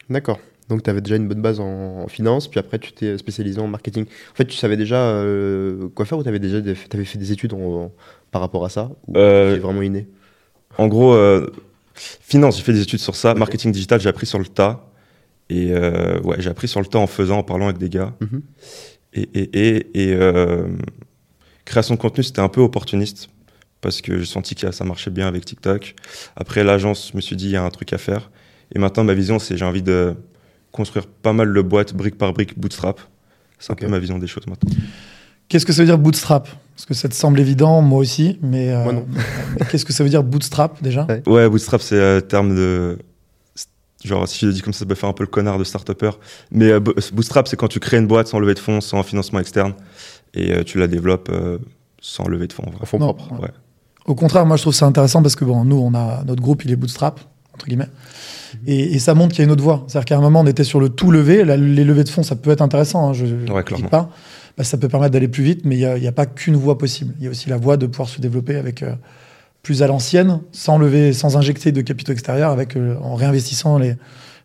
D'accord. 0.09 0.39
Donc 0.69 0.83
tu 0.83 0.89
avais 0.89 1.01
déjà 1.01 1.15
une 1.17 1.27
bonne 1.27 1.41
base 1.41 1.59
en, 1.59 2.03
en 2.03 2.07
finance, 2.07 2.47
puis 2.47 2.59
après 2.59 2.79
tu 2.79 2.91
t'es 2.93 3.17
spécialisé 3.17 3.59
en 3.59 3.67
marketing. 3.67 4.05
En 4.05 4.35
fait, 4.35 4.45
tu 4.45 4.55
savais 4.57 4.77
déjà 4.77 4.97
euh, 4.97 5.89
quoi 5.93 6.05
faire 6.05 6.17
ou 6.17 6.23
tu 6.23 6.29
avais 6.29 6.39
déjà 6.39 6.61
des- 6.61 6.73
t'avais 6.75 7.05
fait 7.05 7.17
des 7.17 7.31
études 7.31 7.53
en- 7.53 7.91
par 8.31 8.41
rapport 8.41 8.63
à 8.65 8.69
ça 8.69 8.89
Ou 9.07 9.17
Euh, 9.17 9.59
vraiment 9.61 9.81
inné? 9.81 10.07
En 10.77 10.87
gros, 10.87 11.13
euh, 11.13 11.51
finance, 11.95 12.57
j'ai 12.57 12.63
fait 12.63 12.73
des 12.73 12.81
études 12.81 12.99
sur 12.99 13.15
ça. 13.15 13.33
Marketing 13.35 13.71
digital, 13.71 13.99
j'ai 13.99 14.09
appris 14.09 14.25
sur 14.25 14.39
le 14.39 14.45
tas. 14.45 14.89
Et 15.49 15.71
euh, 15.71 16.19
ouais, 16.21 16.37
j'ai 16.39 16.49
appris 16.49 16.67
sur 16.67 16.79
le 16.79 16.85
tas 16.87 16.99
en 16.99 17.07
faisant, 17.07 17.39
en 17.39 17.43
parlant 17.43 17.65
avec 17.65 17.77
des 17.77 17.89
gars. 17.89 18.13
Mhm. 18.21 18.41
Et, 19.13 19.29
et, 19.33 19.59
et, 19.99 20.11
et, 20.13 20.17
création 21.65 21.95
de 21.95 21.99
contenu, 21.99 22.23
c'était 22.23 22.39
un 22.41 22.49
peu 22.49 22.61
opportuniste 22.61 23.29
parce 23.81 24.01
que 24.01 24.17
j'ai 24.17 24.25
senti 24.25 24.55
que 24.55 24.71
ça 24.71 24.85
marchait 24.85 25.11
bien 25.11 25.27
avec 25.27 25.45
TikTok. 25.45 25.95
Après, 26.35 26.63
l'agence, 26.63 27.09
je 27.11 27.17
me 27.17 27.21
suis 27.21 27.35
dit, 27.35 27.45
il 27.45 27.51
y 27.51 27.55
a 27.57 27.63
un 27.63 27.69
truc 27.69 27.91
à 27.93 27.97
faire. 27.97 28.31
Et 28.73 28.79
maintenant, 28.79 29.03
ma 29.03 29.13
vision, 29.13 29.39
c'est 29.39 29.57
j'ai 29.57 29.65
envie 29.65 29.81
de 29.83 30.15
construire 30.73 31.07
pas 31.07 31.31
mal 31.31 31.53
de 31.53 31.61
boîtes, 31.61 31.93
brique 31.93 32.17
par 32.17 32.33
brique, 32.33 32.59
bootstrap. 32.59 32.99
C'est 33.59 33.71
un 33.71 33.75
Ok. 33.75 33.79
peu 33.81 33.87
ma 33.87 33.99
vision 33.99 34.17
des 34.19 34.27
choses 34.27 34.45
maintenant. 34.47 34.69
Qu'est-ce 35.47 35.65
que 35.65 35.71
ça 35.71 35.81
veut 35.83 35.85
dire 35.87 35.97
bootstrap? 35.97 36.49
Parce 36.75 36.85
que 36.85 36.93
ça 36.93 37.07
te 37.07 37.13
semble 37.13 37.39
évident, 37.39 37.81
moi 37.81 37.99
aussi, 37.99 38.39
mais, 38.41 38.73
euh, 38.73 38.83
Moi 38.83 38.93
non. 38.93 39.05
mais 39.07 39.65
qu'est-ce 39.71 39.85
que 39.85 39.93
ça 39.93 40.03
veut 40.03 40.09
dire 40.09 40.23
bootstrap 40.23 40.81
déjà? 40.83 41.05
Ouais. 41.05 41.21
Ouais, 41.27 41.49
bootstrap, 41.49 41.81
c'est 41.81 42.17
un 42.17 42.19
terme 42.19 42.53
de. 42.55 42.97
Genre, 44.03 44.27
si 44.27 44.39
je 44.39 44.47
le 44.47 44.53
dis 44.53 44.61
comme 44.61 44.73
ça, 44.73 44.79
ça 44.79 44.85
peut 44.85 44.95
faire 44.95 45.07
un 45.07 45.13
peu 45.13 45.23
le 45.23 45.29
connard 45.29 45.57
de 45.57 45.63
start-upper. 45.63 46.09
Mais 46.51 46.71
euh, 46.71 46.79
bo- 46.81 46.93
bootstrap, 47.13 47.47
c'est 47.47 47.55
quand 47.55 47.69
tu 47.69 47.79
crées 47.79 47.97
une 47.97 48.07
boîte 48.07 48.27
sans 48.27 48.39
lever 48.39 48.53
de 48.53 48.59
fonds, 48.59 48.81
sans 48.81 49.01
financement 49.03 49.39
externe, 49.39 49.73
et 50.33 50.51
euh, 50.51 50.63
tu 50.63 50.77
la 50.77 50.87
développes 50.87 51.29
euh, 51.31 51.57
sans 52.01 52.27
lever 52.27 52.47
de 52.47 52.53
fonds. 52.53 52.65
en 52.81 52.85
fonds 52.85 52.99
Non, 52.99 53.13
propres. 53.13 53.41
Ouais. 53.41 53.49
Au 54.05 54.15
contraire, 54.15 54.45
moi 54.45 54.57
je 54.57 54.63
trouve 54.63 54.73
ça 54.73 54.85
intéressant 54.87 55.21
parce 55.21 55.37
que 55.37 55.45
bon, 55.45 55.63
nous, 55.63 55.77
on 55.77 55.93
a 55.93 56.23
notre 56.25 56.41
groupe, 56.41 56.65
il 56.65 56.71
est 56.71 56.75
bootstrap 56.75 57.21
entre 57.53 57.67
guillemets, 57.67 57.87
et, 58.67 58.93
et 58.95 58.99
ça 58.99 59.13
montre 59.13 59.29
qu'il 59.33 59.39
y 59.39 59.41
a 59.41 59.45
une 59.45 59.51
autre 59.51 59.63
voie. 59.63 59.83
C'est-à-dire 59.87 60.05
qu'à 60.05 60.17
un 60.17 60.21
moment, 60.21 60.41
on 60.41 60.47
était 60.47 60.63
sur 60.63 60.79
le 60.79 60.89
tout 60.89 61.11
levé. 61.11 61.43
La- 61.45 61.57
les 61.57 61.83
levées 61.83 62.03
de 62.03 62.09
fonds, 62.09 62.23
ça 62.23 62.35
peut 62.35 62.51
être 62.51 62.61
intéressant. 62.61 63.09
hein, 63.09 63.13
je 63.13 63.25
je 63.25 63.51
Ouais, 63.51 63.63
dis 63.75 63.83
pas. 63.83 64.09
Bah, 64.57 64.63
ça 64.63 64.77
peut 64.77 64.87
permettre 64.87 65.13
d'aller 65.13 65.27
plus 65.27 65.43
vite, 65.43 65.61
mais 65.65 65.77
il 65.77 65.99
n'y 66.01 66.07
a, 66.07 66.11
pas 66.11 66.25
qu'une 66.27 66.55
voie 66.55 66.77
possible. 66.77 67.13
Il 67.19 67.25
y 67.25 67.27
a 67.27 67.31
aussi 67.31 67.49
la 67.49 67.57
voie 67.57 67.75
de 67.77 67.87
pouvoir 67.87 68.07
se 68.09 68.21
développer 68.21 68.55
avec 68.55 68.83
euh, 68.83 68.93
plus 69.63 69.81
à 69.81 69.87
l'ancienne, 69.87 70.41
sans 70.51 70.77
lever, 70.77 71.11
sans 71.13 71.37
injecter 71.37 71.71
de 71.71 71.81
capitaux 71.81 72.11
extérieurs, 72.11 72.51
avec 72.51 72.75
euh, 72.75 72.95
en 73.01 73.15
réinvestissant 73.15 73.77
les, 73.79 73.95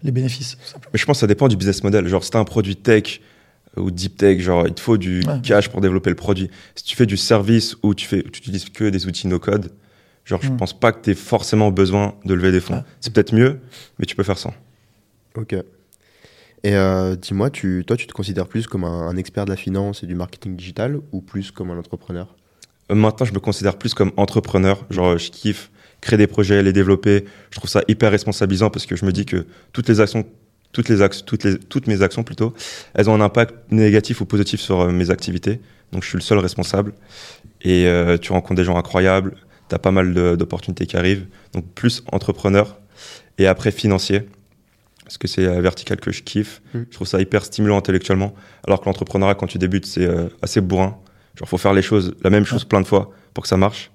les 0.03 0.11
bénéfices. 0.13 0.57
Mais 0.93 0.99
je 0.99 1.05
pense 1.05 1.19
que 1.19 1.21
ça 1.21 1.27
dépend 1.27 1.49
du 1.49 1.57
business 1.57 1.83
model. 1.85 2.07
Genre, 2.09 2.25
si 2.25 2.31
t'as 2.31 2.39
un 2.39 2.45
produit 2.45 2.77
tech 2.77 3.21
euh, 3.77 3.83
ou 3.83 3.91
deep 3.91 4.17
tech, 4.17 4.41
genre, 4.41 4.67
il 4.67 4.73
te 4.73 4.81
faut 4.81 4.97
du 4.97 5.21
Ouais. 5.27 5.41
cash 5.43 5.69
pour 5.69 5.81
développer 5.83 6.09
le 6.09 6.17
produit. 6.17 6.51
Si 6.75 6.85
tu 6.85 6.97
fais 6.97 7.05
du 7.07 7.19
service 7.19 7.77
ou 7.83 7.95
tu, 7.95 8.07
fais, 8.07 8.23
tu 8.33 8.39
utilises 8.41 8.71
que 8.71 8.89
des 8.89 9.07
outils 9.07 9.29
no-code, 9.29 9.71
genre, 10.29 10.41
je 10.43 10.51
Mm. 10.51 10.57
pense 10.57 10.79
pas 10.79 10.93
que 10.93 11.01
tu 11.03 11.15
forcément 11.15 11.71
besoin 11.71 12.15
de 12.25 12.35
lever 12.35 12.53
des 12.53 12.61
fonds. 12.61 12.85
C'est 13.01 13.13
peut-être 13.13 13.35
mieux, 13.35 13.61
mais 13.99 14.07
tu 14.07 14.15
peux 14.15 14.23
faire 14.23 14.39
sans. 14.39 14.55
Ok. 15.35 15.55
Et 16.65 16.75
euh, 16.75 17.15
dis-moi, 17.17 17.51
tu, 17.51 17.85
toi, 17.87 17.97
tu 17.97 18.07
te 18.07 18.13
considères 18.13 18.47
plus 18.49 18.67
comme 18.67 18.85
un, 18.85 19.09
un 19.09 19.17
expert 19.17 19.45
de 19.45 19.51
la 19.51 19.57
finance 19.57 20.03
et 20.03 20.07
du 20.07 20.15
marketing 20.15 20.57
digital 20.57 20.99
ou 21.13 21.21
plus 21.21 21.51
comme 21.53 21.71
un 21.71 21.79
entrepreneur? 21.79 22.35
Euh, 22.91 22.95
Maintenant, 22.95 23.25
je 23.27 23.33
me 23.33 23.39
considère 23.41 23.77
plus 23.79 23.95
comme 23.95 24.13
entrepreneur. 24.17 24.85
Genre, 24.91 25.17
je 25.19 25.31
kiffe 25.31 25.71
créer 26.01 26.17
des 26.19 26.27
projets, 26.27 26.63
les 26.63 26.73
développer. 26.73 27.25
Je 27.51 27.59
trouve 27.59 27.71
ça 27.71 27.83
hyper 27.89 28.11
responsabilisant 28.11 28.71
parce 28.71 28.87
que 28.87 28.97
je 28.97 29.05
me 29.05 29.13
dis 29.13 29.25
que 29.25 29.47
toutes 29.73 29.89
les 29.89 30.01
actions, 30.01 30.25
toutes 30.73 30.89
les 30.89 31.01
actions, 31.01 31.25
toutes 31.27 31.45
les, 31.45 31.59
toutes 31.59 31.87
mes 31.87 32.03
actions 32.03 32.25
plutôt, 32.25 32.53
elles 32.95 33.09
ont 33.09 33.15
un 33.15 33.21
impact 33.21 33.55
négatif 33.71 34.21
ou 34.21 34.27
positif 34.27 34.61
sur 34.61 34.81
euh, 34.81 34.91
mes 34.91 35.11
activités. 35.11 35.61
Donc, 35.93 36.03
je 36.03 36.09
suis 36.09 36.19
le 36.19 36.23
seul 36.23 36.39
responsable. 36.39 36.93
Et 37.63 37.87
euh, 37.87 38.19
tu 38.19 38.33
rencontres 38.33 38.57
des 38.57 38.65
gens 38.65 38.77
incroyables. 38.77 39.37
Tu 39.69 39.75
as 39.75 39.79
pas 39.79 39.91
mal 39.91 40.37
d'opportunités 40.37 40.87
qui 40.87 40.97
arrivent. 40.97 41.27
Donc, 41.53 41.67
plus 41.75 42.03
entrepreneur 42.13 42.79
et 43.39 43.47
après 43.47 43.71
financier. 43.71 44.23
Parce 45.05 45.17
que 45.17 45.27
c'est 45.27 45.47
la 45.47 45.61
verticale 45.61 46.01
que 46.01 46.13
je 46.13 46.23
kiffe. 46.23 46.61
Mm. 46.75 46.81
Je 46.91 46.95
trouve 46.95 47.07
ça 47.07 47.21
hyper 47.21 47.45
stimulant 47.45 47.79
intellectuellement. 47.79 48.35
Alors 48.67 48.81
que 48.81 48.87
l'entrepreneuriat, 48.87 49.35
quand 49.35 49.47
tu 49.47 49.59
débutes, 49.59 49.87
c'est 49.87 50.07
euh, 50.07 50.29
assez 50.43 50.61
bourrin. 50.61 50.99
Genre, 51.35 51.49
faut 51.49 51.57
faire 51.57 51.73
les 51.73 51.83
choses, 51.83 52.15
la 52.23 52.31
même 52.31 52.45
chose 52.45 52.65
plein 52.65 52.81
de 52.81 52.87
fois 52.87 53.11
pour 53.33 53.43
que 53.43 53.49
ça 53.49 53.57
marche. 53.57 53.91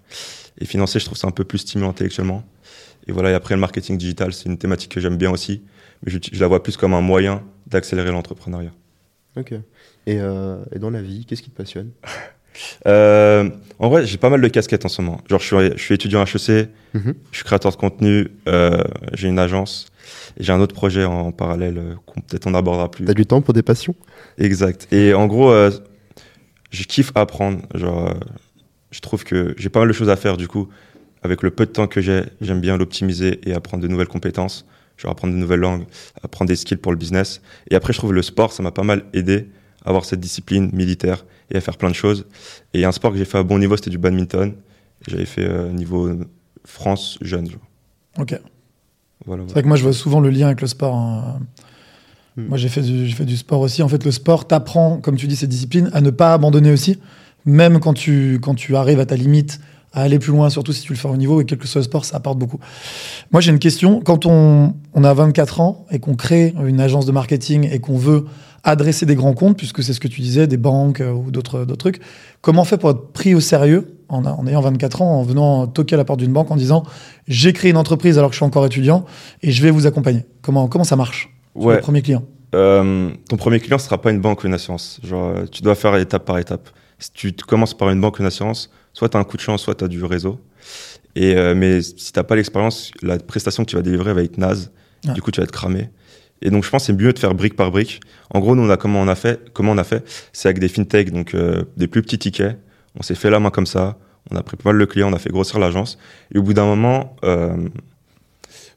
Et 0.59 0.65
financier, 0.65 0.99
je 0.99 1.05
trouve 1.05 1.17
ça 1.17 1.27
un 1.27 1.31
peu 1.31 1.43
plus 1.43 1.59
stimulant 1.59 1.89
intellectuellement. 1.89 2.43
Et 3.05 3.11
voilà, 3.11 3.31
et 3.31 3.33
après, 3.33 3.53
le 3.53 3.61
marketing 3.61 3.97
digital, 3.97 4.33
c'est 4.33 4.49
une 4.49 4.57
thématique 4.57 4.91
que 4.91 4.99
j'aime 4.99 5.17
bien 5.17 5.29
aussi. 5.29 5.61
Mais 6.03 6.11
je, 6.11 6.19
je 6.31 6.39
la 6.39 6.47
vois 6.47 6.63
plus 6.63 6.77
comme 6.77 6.93
un 6.93 7.01
moyen 7.01 7.43
d'accélérer 7.67 8.11
l'entrepreneuriat. 8.11 8.71
Ok. 9.35 9.51
Et, 10.05 10.19
euh, 10.19 10.63
et 10.71 10.79
dans 10.79 10.89
la 10.89 11.01
vie, 11.01 11.25
qu'est-ce 11.25 11.41
qui 11.41 11.49
te 11.49 11.57
passionne? 11.57 11.91
Euh, 12.87 13.49
en 13.79 13.89
vrai, 13.89 14.05
j'ai 14.05 14.17
pas 14.17 14.29
mal 14.29 14.41
de 14.41 14.47
casquettes 14.47 14.85
en 14.85 14.89
ce 14.89 15.01
moment. 15.01 15.21
Genre, 15.29 15.39
je 15.39 15.45
suis, 15.45 15.77
je 15.77 15.81
suis 15.81 15.95
étudiant 15.95 16.23
HEC, 16.23 16.69
Mhm. 16.93 17.13
je 17.31 17.35
suis 17.37 17.43
créateur 17.45 17.71
de 17.71 17.75
contenu, 17.77 18.27
euh, 18.47 18.83
j'ai 19.13 19.27
une 19.27 19.39
agence, 19.39 19.87
et 20.39 20.43
j'ai 20.43 20.53
un 20.53 20.59
autre 20.61 20.75
projet 20.75 21.03
en 21.05 21.31
parallèle 21.31 21.77
euh, 21.77 21.95
qu'on 22.05 22.21
peut-être 22.21 22.45
on 22.47 22.53
abordera 22.53 22.89
plus. 22.91 23.05
T'as 23.05 23.13
du 23.15 23.25
temps 23.25 23.41
pour 23.41 23.53
des 23.53 23.63
passions? 23.63 23.95
Exact. 24.37 24.87
Et 24.91 25.13
en 25.13 25.25
gros, 25.27 25.51
je 26.71 26.83
kiffe 26.83 27.11
apprendre. 27.15 27.59
Genre, 27.75 28.13
je 28.91 28.99
trouve 28.99 29.23
que 29.23 29.53
j'ai 29.57 29.69
pas 29.69 29.79
mal 29.79 29.87
de 29.87 29.93
choses 29.93 30.09
à 30.09 30.15
faire. 30.15 30.37
Du 30.37 30.47
coup, 30.47 30.69
avec 31.23 31.41
le 31.43 31.51
peu 31.51 31.65
de 31.65 31.71
temps 31.71 31.87
que 31.87 32.01
j'ai, 32.01 32.23
j'aime 32.41 32.61
bien 32.61 32.77
l'optimiser 32.77 33.39
et 33.49 33.53
apprendre 33.53 33.83
de 33.83 33.87
nouvelles 33.87 34.07
compétences. 34.07 34.65
Genre 34.97 35.11
apprendre 35.11 35.33
de 35.33 35.39
nouvelles 35.39 35.59
langues, 35.59 35.85
apprendre 36.23 36.49
des 36.49 36.55
skills 36.55 36.77
pour 36.77 36.91
le 36.91 36.97
business. 36.97 37.41
Et 37.71 37.75
après, 37.75 37.93
je 37.93 37.97
trouve 37.97 38.13
le 38.13 38.21
sport, 38.21 38.51
ça 38.53 38.61
m'a 38.61 38.71
pas 38.71 38.83
mal 38.83 39.03
aidé 39.13 39.47
à 39.83 39.89
avoir 39.89 40.05
cette 40.05 40.19
discipline 40.19 40.69
militaire 40.73 41.25
et 41.51 41.57
à 41.57 41.61
faire 41.61 41.77
plein 41.77 41.89
de 41.89 41.95
choses. 41.95 42.25
Et 42.73 42.85
un 42.85 42.91
sport 42.91 43.11
que 43.11 43.17
j'ai 43.17 43.25
fait 43.25 43.37
à 43.37 43.43
bon 43.43 43.59
niveau, 43.59 43.75
c'était 43.77 43.89
du 43.89 43.97
badminton. 43.97 44.53
J'avais 45.07 45.25
fait 45.25 45.45
euh, 45.45 45.71
niveau 45.71 46.09
France 46.65 47.17
jeune. 47.21 47.49
Genre. 47.49 47.59
Ok. 48.19 48.39
Voilà, 49.25 49.43
C'est 49.47 49.53
vrai 49.53 49.63
que 49.63 49.67
moi, 49.67 49.77
je 49.77 49.83
vois 49.83 49.93
souvent 49.93 50.19
le 50.19 50.29
lien 50.29 50.47
avec 50.47 50.61
le 50.61 50.67
sport. 50.67 50.95
hein. 50.95 51.39
Hmm. 52.35 52.47
Moi, 52.47 52.57
j'ai 52.57 52.69
fait, 52.69 52.81
du, 52.81 53.05
j'ai 53.07 53.13
fait 53.13 53.25
du 53.25 53.37
sport 53.37 53.61
aussi. 53.61 53.83
En 53.83 53.87
fait, 53.87 54.03
le 54.03 54.11
sport 54.11 54.47
t'apprend, 54.47 54.97
comme 54.99 55.15
tu 55.15 55.27
dis, 55.27 55.35
cette 55.35 55.49
discipline, 55.49 55.89
à 55.93 56.01
ne 56.01 56.09
pas 56.09 56.33
abandonner 56.33 56.71
aussi. 56.71 56.99
Même 57.45 57.79
quand 57.79 57.93
tu, 57.93 58.39
quand 58.41 58.55
tu 58.55 58.75
arrives 58.75 58.99
à 58.99 59.05
ta 59.05 59.15
limite 59.15 59.59
à 59.93 60.01
aller 60.01 60.17
plus 60.19 60.31
loin, 60.31 60.49
surtout 60.49 60.73
si 60.73 60.81
tu 60.81 60.91
le 60.93 60.97
fais 60.97 61.07
au 61.07 61.15
niveau 61.17 61.39
et 61.39 61.45
quel 61.45 61.57
que 61.59 61.67
soit 61.67 61.79
le 61.79 61.85
sport, 61.85 62.03
ça 62.03 62.17
apporte 62.17 62.39
beaucoup. 62.39 62.59
Moi, 63.31 63.41
j'ai 63.41 63.51
une 63.51 63.59
question. 63.59 64.01
Quand 64.01 64.25
on, 64.25 64.73
on 64.93 65.03
a 65.03 65.13
24 65.13 65.61
ans 65.61 65.85
et 65.91 65.99
qu'on 65.99 66.15
crée 66.15 66.53
une 66.65 66.79
agence 66.81 67.05
de 67.05 67.11
marketing 67.11 67.69
et 67.71 67.79
qu'on 67.79 67.97
veut 67.97 68.25
adresser 68.63 69.05
des 69.05 69.15
grands 69.15 69.33
comptes, 69.33 69.57
puisque 69.57 69.83
c'est 69.83 69.93
ce 69.93 69.99
que 69.99 70.07
tu 70.07 70.21
disais, 70.21 70.47
des 70.47 70.57
banques 70.57 71.01
euh, 71.01 71.11
ou 71.11 71.31
d'autres 71.31 71.65
d'autres 71.65 71.77
trucs, 71.91 72.01
comment 72.41 72.61
on 72.61 72.65
fait 72.65 72.77
pour 72.77 72.89
être 72.91 73.11
pris 73.11 73.35
au 73.35 73.39
sérieux 73.41 73.97
en, 74.09 74.25
en 74.25 74.47
ayant 74.47 74.61
24 74.61 75.01
ans, 75.01 75.19
en 75.19 75.23
venant 75.23 75.67
toquer 75.67 75.95
à 75.95 75.97
la 75.97 76.05
porte 76.05 76.19
d'une 76.19 76.31
banque 76.33 76.49
en 76.49 76.55
disant 76.55 76.83
j'ai 77.27 77.51
créé 77.53 77.71
une 77.71 77.77
entreprise 77.77 78.17
alors 78.17 78.29
que 78.29 78.33
je 78.35 78.37
suis 78.39 78.45
encore 78.45 78.65
étudiant 78.65 79.05
et 79.41 79.51
je 79.51 79.61
vais 79.61 79.69
vous 79.71 79.85
accompagner 79.85 80.25
Comment, 80.41 80.67
comment 80.67 80.85
ça 80.85 80.95
marche? 80.95 81.29
Sur 81.57 81.65
Ouais. 81.67 81.75
le 81.75 81.81
premier 81.81 82.01
client 82.01 82.23
Euh, 82.55 83.09
ton 83.29 83.35
premier 83.35 83.59
client 83.59 83.77
sera 83.79 84.01
pas 84.01 84.11
une 84.11 84.21
banque 84.21 84.43
ou 84.43 84.47
une 84.47 84.53
assurance. 84.53 84.99
Genre, 85.03 85.27
euh, 85.27 85.45
tu 85.51 85.61
dois 85.61 85.75
faire 85.75 85.95
étape 85.97 86.23
par 86.25 86.37
étape. 86.39 86.69
Si 87.03 87.11
tu 87.11 87.33
commences 87.33 87.73
par 87.73 87.89
une 87.89 87.99
banque 87.99 88.19
ou 88.19 88.21
une 88.21 88.27
assurance, 88.27 88.69
soit 88.93 89.09
tu 89.09 89.17
as 89.17 89.19
un 89.19 89.25
coup 89.25 89.35
de 89.35 89.41
chance, 89.41 89.61
soit 89.61 89.75
tu 89.75 89.83
as 89.83 89.89
du 89.89 90.01
réseau. 90.05 90.39
Et, 91.15 91.35
euh, 91.35 91.53
mais 91.53 91.81
si 91.81 92.13
t'as 92.13 92.23
pas 92.23 92.37
l'expérience, 92.37 92.91
la 93.01 93.17
prestation 93.17 93.65
que 93.65 93.69
tu 93.69 93.75
vas 93.75 93.81
délivrer 93.81 94.13
va 94.13 94.23
être 94.23 94.37
naze. 94.37 94.71
Du 95.13 95.21
coup, 95.21 95.31
tu 95.31 95.41
vas 95.41 95.43
être 95.43 95.51
cramé. 95.51 95.89
Et 96.41 96.49
donc, 96.49 96.63
je 96.63 96.69
pense 96.69 96.83
que 96.83 96.85
c'est 96.87 96.93
mieux 96.93 97.11
de 97.11 97.19
faire 97.19 97.33
brique 97.35 97.57
par 97.57 97.71
brique. 97.71 97.99
En 98.29 98.39
gros, 98.39 98.55
nous, 98.55 98.63
on 98.63 98.69
a 98.69 98.77
comment 98.77 99.01
on 99.01 99.09
a 99.09 99.15
fait 99.15 99.51
Comment 99.51 99.73
on 99.73 99.77
a 99.77 99.83
fait? 99.83 100.07
C'est 100.31 100.47
avec 100.47 100.59
des 100.59 100.69
fintechs, 100.69 101.11
donc 101.11 101.35
euh, 101.35 101.65
des 101.75 101.87
plus 101.87 102.01
petits 102.01 102.19
tickets. 102.19 102.57
On 102.97 103.03
s'est 103.03 103.15
fait 103.15 103.29
la 103.29 103.41
main 103.41 103.49
comme 103.49 103.65
ça. 103.65 103.97
On 104.31 104.37
a 104.37 104.43
pris 104.43 104.55
pas 104.55 104.69
mal 104.69 104.79
de 104.79 104.85
clients, 104.85 105.11
on 105.11 105.13
a 105.13 105.19
fait 105.19 105.29
grossir 105.29 105.59
l'agence. 105.59 105.97
Et 106.33 106.37
au 106.37 106.41
bout 106.41 106.53
d'un 106.53 106.65
moment, 106.65 107.17
euh, 107.25 107.67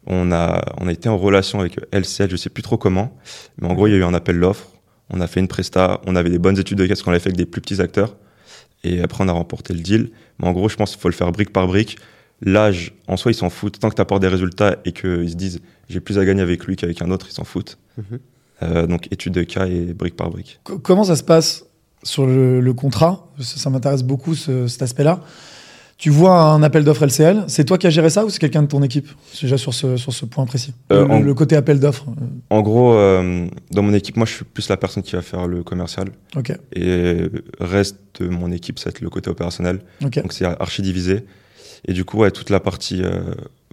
on, 0.06 0.32
a, 0.32 0.64
on 0.80 0.88
a 0.88 0.92
été 0.92 1.08
en 1.08 1.16
relation 1.16 1.60
avec 1.60 1.78
LCL, 1.92 2.28
je 2.28 2.36
sais 2.36 2.50
plus 2.50 2.64
trop 2.64 2.76
comment. 2.76 3.16
Mais 3.58 3.68
en 3.68 3.74
gros, 3.74 3.86
il 3.86 3.92
y 3.92 3.94
a 3.94 3.98
eu 3.98 4.04
un 4.04 4.14
appel 4.14 4.40
d'offres. 4.40 4.68
On 5.10 5.20
a 5.20 5.26
fait 5.26 5.40
une 5.40 5.48
presta. 5.48 6.00
On 6.06 6.16
avait 6.16 6.30
des 6.30 6.38
bonnes 6.38 6.58
études 6.58 6.78
de 6.78 6.84
cas, 6.84 6.88
parce 6.90 7.02
qu'on 7.02 7.10
l'avait 7.10 7.22
fait 7.22 7.28
avec 7.28 7.36
des 7.36 7.46
plus 7.46 7.60
petits 7.60 7.80
acteurs. 7.80 8.16
Et 8.84 9.00
après, 9.02 9.24
on 9.24 9.28
a 9.28 9.32
remporté 9.32 9.72
le 9.74 9.80
deal. 9.80 10.10
Mais 10.38 10.46
en 10.48 10.52
gros, 10.52 10.68
je 10.68 10.76
pense 10.76 10.90
qu'il 10.92 11.00
faut 11.00 11.08
le 11.08 11.14
faire 11.14 11.30
brique 11.32 11.52
par 11.52 11.66
brique. 11.66 11.96
L'âge, 12.42 12.92
en 13.08 13.16
soi, 13.16 13.30
ils 13.30 13.34
s'en 13.34 13.48
foutent. 13.50 13.78
Tant 13.78 13.88
que 13.88 13.94
tu 13.94 14.00
apportes 14.02 14.20
des 14.22 14.28
résultats 14.28 14.76
et 14.84 14.92
qu'ils 14.92 15.30
se 15.30 15.36
disent 15.36 15.60
j'ai 15.88 16.00
plus 16.00 16.18
à 16.18 16.24
gagner 16.24 16.42
avec 16.42 16.64
lui 16.66 16.76
qu'avec 16.76 17.00
un 17.02 17.10
autre, 17.10 17.26
ils 17.30 17.32
s'en 17.32 17.44
foutent. 17.44 17.78
Mhm. 17.96 18.18
Euh, 18.62 18.86
donc, 18.86 19.06
études 19.12 19.34
de 19.34 19.42
cas 19.42 19.66
et 19.66 19.92
brique 19.94 20.16
par 20.16 20.30
brique. 20.30 20.60
Co- 20.64 20.78
Comment 20.78 21.04
ça 21.04 21.16
se 21.16 21.22
passe 21.22 21.64
sur 22.02 22.26
le, 22.26 22.60
le 22.60 22.72
contrat? 22.74 23.26
Ça, 23.38 23.56
ça 23.58 23.70
m'intéresse 23.70 24.02
beaucoup 24.02 24.34
ce- 24.34 24.66
cet 24.66 24.82
aspect-là. 24.82 25.20
Tu 25.98 26.10
vois 26.10 26.38
un 26.42 26.62
appel 26.62 26.84
d'offres 26.84 27.04
LCL, 27.06 27.44
c'est 27.46 27.64
toi 27.64 27.78
qui 27.78 27.86
as 27.86 27.90
géré 27.90 28.10
ça 28.10 28.24
ou 28.26 28.28
c'est 28.28 28.38
quelqu'un 28.38 28.60
de 28.62 28.66
ton 28.68 28.82
équipe? 28.82 29.08
Déjà 29.40 29.56
sur 29.56 29.72
ce, 29.72 29.96
sur 29.96 30.12
ce 30.12 30.26
point 30.26 30.44
précis. 30.44 30.74
Euh, 30.92 31.06
le, 31.06 31.10
en- 31.10 31.20
le 31.20 31.32
côté 31.34 31.56
appel 31.56 31.80
d'offres. 31.80 32.04
En 32.50 32.60
gros, 32.60 32.92
euh, 32.92 33.46
dans 33.70 33.80
mon 33.82 33.94
équipe, 33.94 34.16
moi, 34.18 34.26
je 34.26 34.32
suis 34.34 34.44
plus 34.44 34.68
la 34.68 34.76
personne 34.76 35.02
qui 35.02 35.12
va 35.16 35.22
faire 35.22 35.46
le 35.46 35.62
commercial. 35.62 36.08
Ok, 36.36 36.52
Et 36.74 37.16
reste 37.60 37.96
de 38.20 38.28
mon 38.28 38.52
équipe, 38.52 38.78
ça 38.78 38.86
va 38.86 38.90
être 38.90 39.00
le 39.00 39.08
côté 39.08 39.30
opérationnel. 39.30 39.80
ok. 40.04 40.20
Donc, 40.20 40.34
c'est 40.34 40.44
archi 40.44 40.82
divisé. 40.82 41.24
Et 41.88 41.94
du 41.94 42.04
coup, 42.04 42.18
ouais, 42.18 42.30
toute 42.30 42.50
la 42.50 42.60
partie 42.60 43.00
euh, 43.02 43.20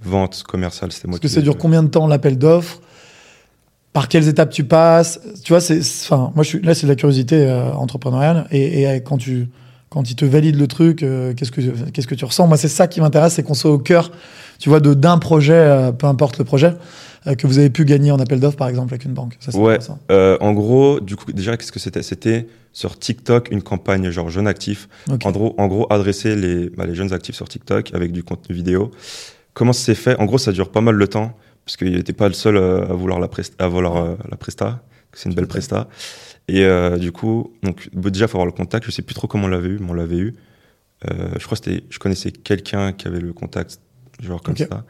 vente 0.02 0.44
commerciale, 0.44 0.94
c'était 0.94 1.10
moi 1.10 1.16
Parce 1.16 1.22
que 1.24 1.28
qui 1.28 1.34
ça 1.34 1.42
dure 1.42 1.58
combien 1.58 1.84
de 1.84 1.90
temps 1.90 2.08
l'appel 2.08 2.38
d'offres? 2.38 2.80
Par 3.92 4.08
quelles 4.08 4.30
étapes 4.30 4.50
tu 4.52 4.64
passes? 4.64 5.20
Tu 5.44 5.52
vois, 5.52 5.60
c'est, 5.60 5.80
enfin, 5.80 6.32
moi, 6.36 6.44
je 6.46 6.50
suis, 6.50 6.62
là, 6.62 6.74
c'est 6.74 6.88
de 6.88 6.92
la 6.92 6.96
curiosité 6.96 7.52
entrepreneuriale. 7.76 8.48
Et, 8.52 8.84
et, 8.84 9.04
quand 9.04 9.18
tu, 9.18 9.50
quand 9.94 10.10
ils 10.10 10.16
te 10.16 10.26
valident 10.26 10.58
le 10.60 10.68
truc, 10.68 11.04
euh, 11.04 11.34
qu'est-ce 11.36 11.52
que, 11.52 11.62
qu'est-ce 11.92 12.08
que 12.08 12.16
tu 12.16 12.26
ressens? 12.26 12.48
Moi, 12.48 12.58
c'est 12.58 12.68
ça 12.68 12.88
qui 12.88 13.00
m'intéresse, 13.00 13.34
c'est 13.34 13.44
qu'on 13.44 13.54
soit 13.54 13.72
au 13.72 13.78
cœur, 13.78 14.12
tu 14.58 14.70
vois, 14.70 14.80
de 14.80 14.94
d'un 14.96 15.20
projet, 15.20 15.54
euh, 15.54 15.92
peu 15.92 16.08
importe 16.08 16.40
le 16.40 16.46
projet, 16.46 16.74
euh, 17.28 17.36
que 17.36 17.46
vous 17.46 17.60
avez 17.60 17.70
pu 17.70 17.86
gagner 17.86 18.12
en 18.12 18.20
appel 18.20 18.40
d'offres, 18.40 18.58
par 18.58 18.68
exemple, 18.70 18.92
avec 18.94 19.06
une 19.06 19.14
banque. 19.14 19.38
Ça, 19.40 19.52
c'est 19.52 19.58
Ouais. 19.60 19.78
en 20.42 20.52
gros, 20.54 21.00
du 21.00 21.16
coup, 21.16 21.32
déjà, 21.32 21.56
qu'est-ce 21.58 21.72
que 21.72 21.80
c'était? 21.80 22.02
C'était 22.02 22.48
sur 22.74 22.98
TikTok 22.98 23.50
une 23.52 23.62
campagne 23.62 24.10
genre 24.10 24.30
jeune 24.32 24.48
actif. 24.48 24.90
Ok. 25.12 25.26
En 25.28 25.32
gros, 25.32 25.54
en 25.60 25.68
gros, 25.68 25.86
adresser 25.92 26.36
les, 26.36 26.70
bah, 26.72 26.88
les 26.88 26.96
jeunes 26.96 27.14
actifs 27.14 27.36
sur 27.36 27.48
TikTok 27.48 27.94
avec 27.94 28.12
du 28.12 28.24
contenu 28.24 28.56
vidéo. 28.56 28.90
Comment 29.54 29.74
ça 29.74 29.86
s'est 29.86 29.94
fait? 29.96 30.20
En 30.20 30.26
gros, 30.26 30.40
ça 30.40 30.52
dure 30.52 30.70
pas 30.70 30.82
mal 30.82 30.98
de 30.98 31.06
temps 31.06 31.38
parce 31.66 31.78
qu'il 31.78 31.92
n'était 31.94 32.14
pas 32.14 32.28
le 32.28 32.34
seul 32.34 32.58
à 32.58 32.94
vouloir 32.94 33.20
la, 33.20 33.28
prest- 33.28 33.54
à 33.60 33.68
vouloir, 33.68 34.18
la 34.30 34.38
presta. 34.38 34.82
C'est 35.14 35.30
une 35.30 35.36
belle 35.36 35.46
presta. 35.46 35.88
Et 36.48 36.66
euh, 36.66 36.98
du 36.98 37.12
coup, 37.12 37.54
donc 37.64 37.90
déjà, 37.94 38.28
faut 38.28 38.38
avoir 38.38 38.46
le 38.46 38.52
contact. 38.52 38.86
Je 38.86 38.92
sais 38.92 39.02
plus 39.02 39.16
trop 39.16 39.28
comment 39.28 39.46
on 39.46 39.50
l'avait 39.50 39.70
eu, 39.70 39.80
mais 39.80 39.90
on 39.90 39.94
l'avait 39.94 40.18
eu. 40.18 40.36
Euh, 41.10 41.30
je 41.38 41.46
crois 41.46 41.58
que 41.58 41.64
c'était, 41.64 41.84
je 41.90 42.00
connaissais 42.00 42.32
quelqu'un 42.32 42.94
qui 42.94 43.08
avait 43.08 43.20
le 43.20 43.34
contact, 43.34 43.80
genre 44.22 44.42
comme 44.42 44.58
ça. 44.58 44.84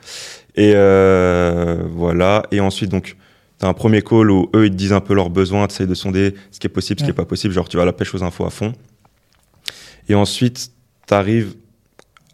Et 0.55 0.73
euh, 0.75 1.83
voilà. 1.89 2.43
Et 2.51 2.59
ensuite, 2.59 2.89
donc, 2.89 3.17
T'as 3.63 3.69
un 3.69 3.73
premier 3.73 4.01
call 4.01 4.29
où 4.29 4.49
eux, 4.55 4.65
ils 4.65 4.71
te 4.71 4.75
disent 4.75 4.91
un 4.91 4.99
peu 4.99 5.13
leurs 5.13 5.29
besoins, 5.29 5.67
tu 5.67 5.87
de 5.87 5.93
sonder 5.93 6.35
ce 6.51 6.59
qui 6.59 6.67
est 6.67 6.69
possible, 6.69 6.99
ce 6.99 7.05
qui 7.05 7.11
est 7.11 7.13
pas 7.13 7.23
possible. 7.23 7.53
Genre, 7.53 7.69
tu 7.69 7.77
vas 7.77 7.83
à 7.83 7.85
la 7.85 7.93
pêche 7.93 8.13
aux 8.13 8.21
infos 8.21 8.45
à 8.45 8.49
fond. 8.49 8.73
Et 10.09 10.15
ensuite, 10.15 10.71
tu 11.07 11.13
arrives 11.13 11.55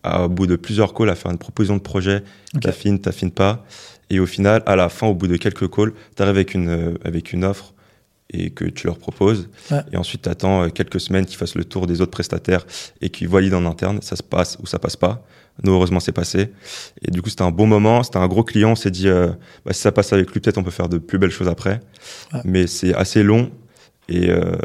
au 0.04 0.28
bout 0.28 0.48
de 0.48 0.56
plusieurs 0.56 0.92
calls 0.94 1.10
à 1.10 1.14
faire 1.14 1.30
une 1.30 1.38
proposition 1.38 1.78
de 1.78 1.82
projet. 1.82 2.24
Ok. 2.56 2.62
T'affines, 2.62 3.00
t'affines 3.00 3.30
pas. 3.30 3.64
Et 4.10 4.20
au 4.20 4.26
final, 4.26 4.64
à 4.66 4.76
la 4.76 4.90
fin, 4.90 5.06
au 5.06 5.14
bout 5.14 5.28
de 5.28 5.38
quelques 5.38 5.70
calls, 5.70 5.94
tu 6.16 6.24
arrives 6.24 6.36
avec 6.36 6.56
une, 6.56 6.98
avec 7.04 7.32
une 7.32 7.44
offre 7.44 7.76
et 8.32 8.52
que 8.52 8.66
tu 8.66 8.88
leur 8.88 8.98
proposes. 8.98 9.50
Ouais. 9.72 9.80
Et 9.92 9.98
ensuite, 9.98 10.24
tu 10.24 10.30
attends 10.30 10.70
quelques 10.70 11.00
semaines 11.00 11.26
qu'ils 11.26 11.38
fassent 11.38 11.56
le 11.56 11.66
tour 11.66 11.88
des 11.88 12.02
autres 12.02 12.12
prestataires 12.12 12.66
et 13.02 13.10
qu'ils 13.10 13.28
valident 13.28 13.56
en 13.56 13.66
interne. 13.66 14.02
Ça 14.02 14.16
se 14.16 14.24
passe 14.24 14.58
ou 14.62 14.68
ça 14.68 14.78
passe 14.80 14.96
pas. 14.96 15.24
Nous, 15.64 15.74
heureusement, 15.74 16.00
c'est 16.00 16.12
passé. 16.14 16.52
Et 17.02 17.12
du 17.12 17.22
coup, 17.22 17.30
c'était 17.30 17.42
un 17.44 17.52
bon 17.52 17.68
moment. 17.68 18.04
C'était 18.04 18.18
un 18.18 18.28
gros 18.28 18.44
client. 18.44 18.72
On 18.72 18.76
s'est 18.76 18.92
dit, 18.92 19.10
euh, 19.10 19.28
bah, 19.66 19.74
si 19.74 19.82
ça 19.82 19.92
passe 19.92 20.14
avec 20.14 20.32
lui, 20.32 20.40
peut-être 20.40 20.58
on 20.58 20.64
peut 20.64 20.72
faire 20.72 20.90
de 20.90 21.00
plus 21.00 21.18
belles 21.18 21.32
choses 21.32 21.48
après. 21.50 21.80
Ouais. 22.34 22.42
Mais 22.46 22.68
c'est 22.68 22.94
assez 22.94 23.24
long. 23.24 23.52
Et, 24.08 24.30
euh, 24.30 24.56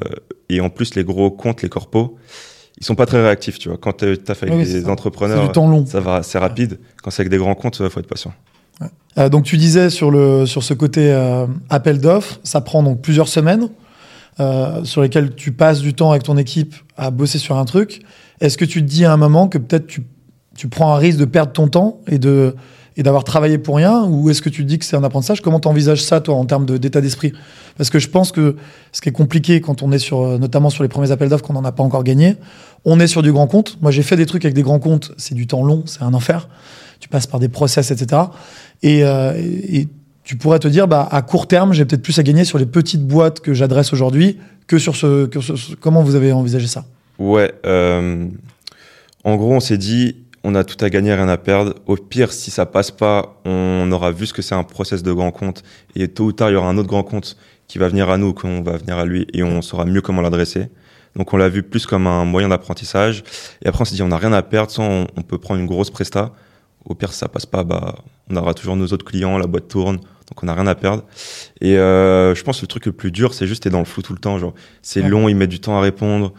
et 0.48 0.60
en 0.60 0.70
plus, 0.70 0.94
les 0.94 1.02
gros 1.04 1.30
comptes, 1.30 1.62
les 1.62 1.68
corpos, 1.68 2.16
ils 2.78 2.84
sont 2.84 2.94
pas 2.94 3.06
très 3.06 3.22
réactifs. 3.22 3.58
Tu 3.58 3.68
vois. 3.70 3.78
Quand 3.78 3.94
tu 3.94 4.04
as 4.28 4.34
fait 4.34 4.46
avec 4.46 4.58
Oui, 4.66 4.72
des 4.72 4.82
ça. 4.82 4.90
Entrepreneurs, 4.90 5.46
du 5.46 5.52
temps 5.52 5.68
long. 5.68 5.84
ça 5.86 6.00
va, 6.00 6.22
c'est 6.22 6.38
rapide. 6.38 6.78
Quand 7.02 7.10
c'est 7.10 7.22
avec 7.22 7.30
des 7.30 7.38
grands 7.38 7.54
comptes, 7.54 7.78
il 7.80 7.88
faut 7.90 7.98
être 8.00 8.06
patient. 8.06 8.32
Euh, 9.18 9.28
donc 9.28 9.44
tu 9.44 9.56
disais 9.56 9.90
sur, 9.90 10.10
le, 10.10 10.46
sur 10.46 10.62
ce 10.62 10.74
côté 10.74 11.12
euh, 11.12 11.46
appel 11.70 12.00
d'offres, 12.00 12.40
ça 12.42 12.60
prend 12.60 12.82
donc 12.82 13.00
plusieurs 13.00 13.28
semaines 13.28 13.68
euh, 14.40 14.84
sur 14.84 15.02
lesquelles 15.02 15.34
tu 15.34 15.52
passes 15.52 15.80
du 15.80 15.94
temps 15.94 16.10
avec 16.10 16.24
ton 16.24 16.36
équipe 16.36 16.74
à 16.96 17.10
bosser 17.10 17.38
sur 17.38 17.56
un 17.56 17.64
truc. 17.64 18.02
Est-ce 18.40 18.58
que 18.58 18.64
tu 18.64 18.82
te 18.82 18.88
dis 18.88 19.04
à 19.04 19.12
un 19.12 19.16
moment 19.16 19.48
que 19.48 19.58
peut-être 19.58 19.86
tu, 19.86 20.02
tu 20.56 20.68
prends 20.68 20.94
un 20.94 20.98
risque 20.98 21.18
de 21.18 21.24
perdre 21.24 21.52
ton 21.52 21.68
temps 21.68 22.00
et 22.08 22.18
de 22.18 22.56
et 22.96 23.02
d'avoir 23.02 23.24
travaillé 23.24 23.58
pour 23.58 23.76
rien? 23.76 24.04
Ou 24.04 24.30
est-ce 24.30 24.40
que 24.40 24.48
tu 24.48 24.64
dis 24.64 24.78
que 24.78 24.84
c'est 24.84 24.96
un 24.96 25.02
apprentissage? 25.02 25.40
Comment 25.40 25.58
tu 25.58 25.66
envisages 25.66 26.02
ça 26.02 26.20
toi 26.20 26.36
en 26.36 26.44
termes 26.44 26.64
d'état 26.64 27.00
d'esprit? 27.00 27.32
Parce 27.76 27.90
que 27.90 27.98
je 27.98 28.08
pense 28.08 28.30
que 28.30 28.54
ce 28.92 29.00
qui 29.00 29.08
est 29.08 29.12
compliqué 29.12 29.60
quand 29.60 29.82
on 29.82 29.90
est 29.90 29.98
sur 29.98 30.38
notamment 30.38 30.70
sur 30.70 30.84
les 30.84 30.88
premiers 30.88 31.10
appels 31.10 31.28
d'offres 31.28 31.42
qu'on 31.42 31.54
n'en 31.54 31.64
a 31.64 31.72
pas 31.72 31.82
encore 31.82 32.04
gagné, 32.04 32.36
on 32.84 33.00
est 33.00 33.08
sur 33.08 33.22
du 33.22 33.32
grand 33.32 33.48
compte. 33.48 33.78
Moi 33.82 33.90
j'ai 33.90 34.04
fait 34.04 34.16
des 34.16 34.26
trucs 34.26 34.44
avec 34.44 34.54
des 34.54 34.62
grands 34.62 34.78
comptes, 34.78 35.10
c'est 35.16 35.34
du 35.34 35.48
temps 35.48 35.64
long, 35.64 35.82
c'est 35.86 36.02
un 36.02 36.14
enfer. 36.14 36.48
Tu 37.00 37.08
passes 37.08 37.26
par 37.26 37.40
des 37.40 37.48
process, 37.48 37.90
etc. 37.90 38.22
Et, 38.82 39.04
euh, 39.04 39.32
et- 39.36 39.88
tu 40.24 40.36
pourrais 40.36 40.58
te 40.58 40.68
dire, 40.68 40.88
bah, 40.88 41.06
à 41.10 41.20
court 41.20 41.46
terme, 41.46 41.74
j'ai 41.74 41.84
peut-être 41.84 42.00
plus 42.02 42.18
à 42.18 42.22
gagner 42.22 42.44
sur 42.46 42.56
les 42.56 42.64
petites 42.64 43.06
boîtes 43.06 43.40
que 43.40 43.52
j'adresse 43.52 43.92
aujourd'hui 43.92 44.38
que 44.66 44.78
sur 44.78 44.96
ce, 44.96 45.28
Comment 45.80 46.02
vous 46.02 46.14
avez 46.14 46.32
envisagé 46.32 46.66
ça? 46.66 46.86
Ouais. 47.18 47.52
euh, 47.66 48.26
en 49.24 49.36
gros, 49.36 49.52
on 49.52 49.60
s'est 49.60 49.76
dit, 49.76 50.16
on 50.42 50.54
a 50.54 50.64
tout 50.64 50.82
à 50.82 50.88
gagner, 50.88 51.12
rien 51.12 51.28
à 51.28 51.36
perdre. 51.36 51.74
Au 51.86 51.96
pire, 51.96 52.32
si 52.32 52.50
ça 52.50 52.64
passe 52.64 52.90
pas, 52.90 53.38
on 53.44 53.86
aura 53.92 54.12
vu 54.12 54.24
ce 54.24 54.32
que 54.32 54.40
c'est 54.40 54.54
un 54.54 54.62
process 54.64 55.02
de 55.02 55.12
grand 55.12 55.30
compte. 55.30 55.62
Et 55.94 56.08
tôt 56.08 56.24
ou 56.24 56.32
tard, 56.32 56.48
il 56.48 56.54
y 56.54 56.56
aura 56.56 56.68
un 56.70 56.78
autre 56.78 56.88
grand 56.88 57.02
compte 57.02 57.36
qui 57.68 57.76
va 57.78 57.88
venir 57.88 58.08
à 58.08 58.16
nous, 58.16 58.32
qu'on 58.32 58.62
va 58.62 58.78
venir 58.78 58.96
à 58.96 59.04
lui, 59.04 59.26
et 59.34 59.42
on 59.42 59.60
saura 59.60 59.84
mieux 59.84 60.00
comment 60.00 60.22
l'adresser. 60.22 60.68
Donc, 61.16 61.32
on 61.34 61.36
l'a 61.36 61.50
vu 61.50 61.62
plus 61.62 61.84
comme 61.86 62.06
un 62.06 62.24
moyen 62.24 62.48
d'apprentissage. 62.48 63.24
Et 63.62 63.68
après, 63.68 63.82
on 63.82 63.84
s'est 63.84 63.94
dit, 63.94 64.02
on 64.02 64.08
n'a 64.08 64.16
rien 64.18 64.32
à 64.32 64.42
perdre, 64.42 64.70
soit 64.70 64.84
on, 64.84 65.06
on 65.16 65.22
peut 65.22 65.36
prendre 65.38 65.60
une 65.60 65.66
grosse 65.66 65.90
presta. 65.90 66.32
Au 66.84 66.94
pire, 66.94 67.12
si 67.12 67.18
ça 67.18 67.28
passe 67.28 67.46
pas, 67.46 67.64
bah, 67.64 67.96
on 68.30 68.36
aura 68.36 68.52
toujours 68.54 68.76
nos 68.76 68.86
autres 68.86 69.04
clients, 69.04 69.38
la 69.38 69.46
boîte 69.46 69.68
tourne. 69.68 69.96
Donc, 69.96 70.42
on 70.42 70.46
n'a 70.46 70.54
rien 70.54 70.66
à 70.66 70.74
perdre. 70.74 71.04
Et 71.60 71.76
euh, 71.78 72.34
je 72.34 72.42
pense 72.42 72.58
que 72.58 72.62
le 72.62 72.66
truc 72.68 72.86
le 72.86 72.92
plus 72.92 73.10
dur, 73.10 73.34
c'est 73.34 73.46
juste 73.46 73.64
être 73.66 73.72
dans 73.72 73.78
le 73.78 73.84
flou 73.84 74.02
tout 74.02 74.12
le 74.12 74.18
temps. 74.18 74.38
Genre, 74.38 74.54
c'est 74.82 75.02
Ouais. 75.02 75.08
long, 75.08 75.28
il 75.28 75.34
met 75.36 75.46
du 75.46 75.60
temps 75.60 75.76
à 75.76 75.80
répondre. 75.80 76.32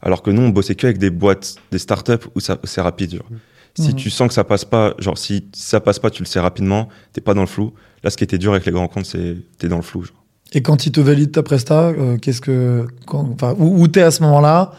Alors 0.00 0.22
que 0.22 0.30
nous, 0.30 0.42
on 0.42 0.48
bossait 0.48 0.74
que 0.74 0.86
avec 0.86 0.98
des 0.98 1.10
boîtes, 1.10 1.54
des 1.70 1.78
startups 1.78 2.26
où 2.34 2.40
ça, 2.40 2.58
c'est 2.64 2.80
rapide. 2.80 3.12
Genre. 3.14 3.26
Si 3.74 3.88
Mhm. 3.90 3.94
tu 3.94 4.10
sens 4.10 4.28
que 4.28 4.34
ça 4.34 4.44
passe 4.44 4.64
pas, 4.64 4.94
genre 4.98 5.16
si, 5.16 5.46
ça 5.54 5.80
passe 5.80 5.98
pas, 5.98 6.10
tu 6.10 6.22
le 6.22 6.26
sais 6.28 6.40
rapidement, 6.40 6.88
t'es 7.12 7.20
pas 7.20 7.32
dans 7.34 7.40
le 7.40 7.46
flou. 7.46 7.72
Là, 8.04 8.10
ce 8.10 8.16
qui 8.16 8.24
était 8.24 8.38
dur 8.38 8.52
avec 8.52 8.66
les 8.66 8.72
grands 8.72 8.88
comptes, 8.88 9.06
c'est 9.06 9.36
t'es 9.58 9.68
dans 9.68 9.76
le 9.76 9.82
flou. 9.82 10.02
Genre. 10.02 10.16
Et 10.52 10.60
quand 10.62 10.84
ils 10.84 10.92
te 10.92 11.00
valident 11.00 11.32
ta 11.32 11.42
presta, 11.42 11.86
euh, 11.88 12.18
qu'est-ce 12.18 12.40
que, 12.42 12.86
quand- 13.06 13.30
enfin, 13.32 13.54
où, 13.58 13.80
où 13.82 13.88
t'es 13.88 14.02
à 14.02 14.10
ce 14.10 14.22
moment-là? 14.24 14.72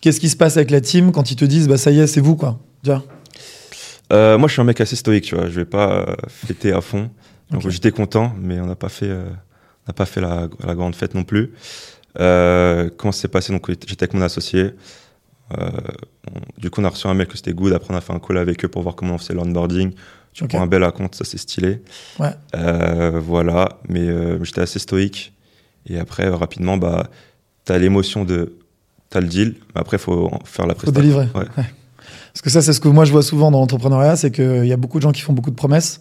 Qu'est-ce 0.00 0.18
qui 0.18 0.28
se 0.28 0.36
passe 0.36 0.56
avec 0.56 0.70
la 0.72 0.80
team 0.80 1.12
quand 1.12 1.30
ils 1.30 1.36
te 1.36 1.44
disent, 1.44 1.68
bah 1.68 1.76
ça 1.76 1.92
y 1.92 2.00
est, 2.00 2.06
c'est 2.08 2.20
vous 2.20 2.34
quoi? 2.34 2.58
Euh, 4.12 4.36
moi, 4.38 4.48
je 4.48 4.52
suis 4.52 4.60
un 4.60 4.64
mec 4.64 4.80
assez 4.80 4.96
stoïque, 4.96 5.24
tu 5.24 5.34
vois. 5.34 5.46
Je 5.48 5.54
vais 5.60 5.64
pas 5.64 5.90
euh, 5.92 6.14
fêter 6.28 6.72
à 6.72 6.80
fond. 6.80 7.10
Donc 7.50 7.68
j'étais 7.68 7.90
content, 7.90 8.34
mais 8.40 8.58
on 8.60 8.66
n'a 8.66 8.76
pas 8.76 8.88
fait, 8.88 9.08
euh, 9.10 9.24
on 9.88 9.92
pas 9.92 10.06
fait 10.06 10.20
la, 10.22 10.48
la 10.66 10.74
grande 10.74 10.94
fête 10.94 11.14
non 11.14 11.22
plus. 11.24 11.52
Euh, 12.18 12.88
comment 12.96 13.12
ça 13.12 13.22
s'est 13.22 13.28
passé? 13.28 13.52
Donc 13.52 13.68
j'étais 13.68 14.04
avec 14.04 14.14
mon 14.14 14.22
associé. 14.22 14.70
Euh, 15.58 15.70
on- 16.34 16.60
du 16.60 16.70
coup, 16.70 16.80
on 16.80 16.84
a 16.84 16.88
reçu 16.88 17.06
un 17.08 17.14
mail 17.14 17.26
que 17.26 17.36
c'était 17.36 17.52
good. 17.52 17.72
Après, 17.74 17.92
on 17.92 17.96
a 17.96 18.00
fait 18.00 18.12
un 18.14 18.18
call 18.18 18.38
avec 18.38 18.64
eux 18.64 18.68
pour 18.68 18.82
voir 18.82 18.94
comment 18.94 19.14
on 19.14 19.18
faisait 19.18 19.34
l'onboarding. 19.34 19.92
Tu 20.32 20.44
Ok. 20.44 20.50
prends 20.50 20.62
un 20.62 20.66
bel 20.66 20.90
compte, 20.92 21.14
ça 21.14 21.24
c'est 21.24 21.36
stylé. 21.36 21.82
Ouais. 22.18 22.30
Voilà, 23.20 23.80
mais 23.88 24.08
j'étais 24.44 24.62
assez 24.62 24.78
stoïque. 24.78 25.34
Et 25.86 25.98
après, 25.98 26.28
rapidement, 26.28 26.78
bah, 26.78 27.10
t'as 27.66 27.76
l'émotion 27.76 28.24
de, 28.24 28.54
t'as 29.10 29.20
le 29.20 29.26
deal, 29.26 29.56
mais 29.74 29.80
après, 29.82 29.98
faut 29.98 30.30
faire 30.44 30.66
la 30.66 30.74
Faut 30.74 30.90
prestation. 30.90 30.92
délivrer. 31.02 31.26
Ouais. 31.34 31.64
Parce 32.32 32.42
que 32.42 32.50
ça, 32.50 32.62
c'est 32.62 32.72
ce 32.72 32.80
que 32.80 32.88
moi 32.88 33.04
je 33.04 33.12
vois 33.12 33.22
souvent 33.22 33.50
dans 33.50 33.60
l'entrepreneuriat, 33.60 34.16
c'est 34.16 34.30
qu'il 34.30 34.66
y 34.66 34.72
a 34.72 34.76
beaucoup 34.76 34.98
de 34.98 35.02
gens 35.02 35.12
qui 35.12 35.20
font 35.20 35.32
beaucoup 35.32 35.50
de 35.50 35.56
promesses. 35.56 36.00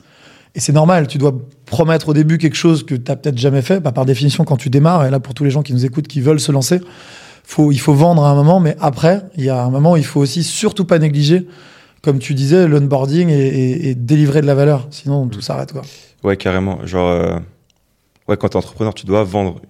Et 0.54 0.60
c'est 0.60 0.74
normal, 0.74 1.08
tu 1.08 1.18
dois 1.18 1.34
promettre 1.66 2.10
au 2.10 2.14
début 2.14 2.38
quelque 2.38 2.56
chose 2.56 2.86
que 2.86 2.96
tu 2.96 3.10
n'as 3.10 3.16
peut-être 3.16 3.38
jamais 3.38 3.62
fait. 3.62 3.80
Bah, 3.80 3.92
par 3.92 4.06
définition, 4.06 4.44
quand 4.44 4.58
tu 4.58 4.70
démarres, 4.70 5.06
et 5.06 5.10
là 5.10 5.20
pour 5.20 5.34
tous 5.34 5.44
les 5.44 5.50
gens 5.50 5.62
qui 5.62 5.74
nous 5.74 5.86
écoutent, 5.86 6.08
qui 6.08 6.20
veulent 6.20 6.42
se 6.42 6.52
lancer, 6.52 6.82
faut, 7.44 7.72
il 7.72 7.80
faut 7.80 7.94
vendre 7.94 8.24
à 8.24 8.30
un 8.30 8.36
moment, 8.36 8.60
mais 8.60 8.76
après, 8.80 9.24
il 9.36 9.46
y 9.46 9.50
a 9.50 9.64
un 9.64 9.70
moment 9.70 9.94
où 9.94 9.98
il 9.98 10.06
faut 10.06 10.20
aussi 10.20 10.44
surtout 10.44 10.86
pas 10.86 11.00
négliger, 11.00 11.48
comme 12.02 12.20
tu 12.20 12.34
disais, 12.34 12.68
l'onboarding 12.68 13.30
et, 13.30 13.90
et, 13.90 13.96
délivrer 13.96 14.42
de 14.42 14.48
la 14.48 14.56
valeur. 14.56 14.88
Sinon, 14.90 15.28
tout 15.28 15.42
s'arrête. 15.42 15.72
Quoi. 15.72 15.84
Ouais, 16.24 16.38
carrément. 16.38 16.86
Genre, 16.86 17.08
euh, 17.08 17.40
ouais, 18.28 18.38
quand 18.38 18.50
tu 18.50 18.54
es 18.54 18.58
entrepreneur, 18.58 18.94
tu 18.94 19.06
dois 19.06 19.24
vendre, 19.24 19.62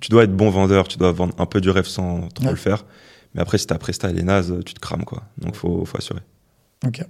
tu, 0.00 0.10
dois 0.10 0.24
être 0.24 0.34
bon 0.34 0.50
vendeur, 0.50 0.88
tu 0.88 0.98
dois 0.98 1.12
vendre 1.12 1.34
un 1.38 1.46
peu 1.46 1.60
du 1.60 1.70
rêve 1.70 1.86
sans 1.86 2.28
trop 2.34 2.50
le 2.50 2.56
faire. 2.56 2.84
Mais 3.34 3.40
après, 3.40 3.58
si 3.58 3.66
ta 3.66 3.78
presta 3.78 4.10
elle 4.10 4.18
est 4.18 4.24
naze, 4.24 4.54
tu 4.64 4.74
te 4.74 4.80
crames. 4.80 5.04
Quoi. 5.04 5.22
Donc, 5.38 5.54
il 5.54 5.58
faut, 5.58 5.84
faut 5.84 5.98
assurer. 5.98 6.20
Ok. 6.86 7.04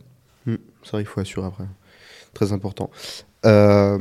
Hmm, 0.47 0.57
c'est 0.83 0.93
vrai, 0.93 1.03
il 1.03 1.07
faut 1.07 1.21
assurer 1.21 1.47
après 1.47 1.65
très 2.35 2.53
important. 2.53 2.91
Euh, 3.47 3.97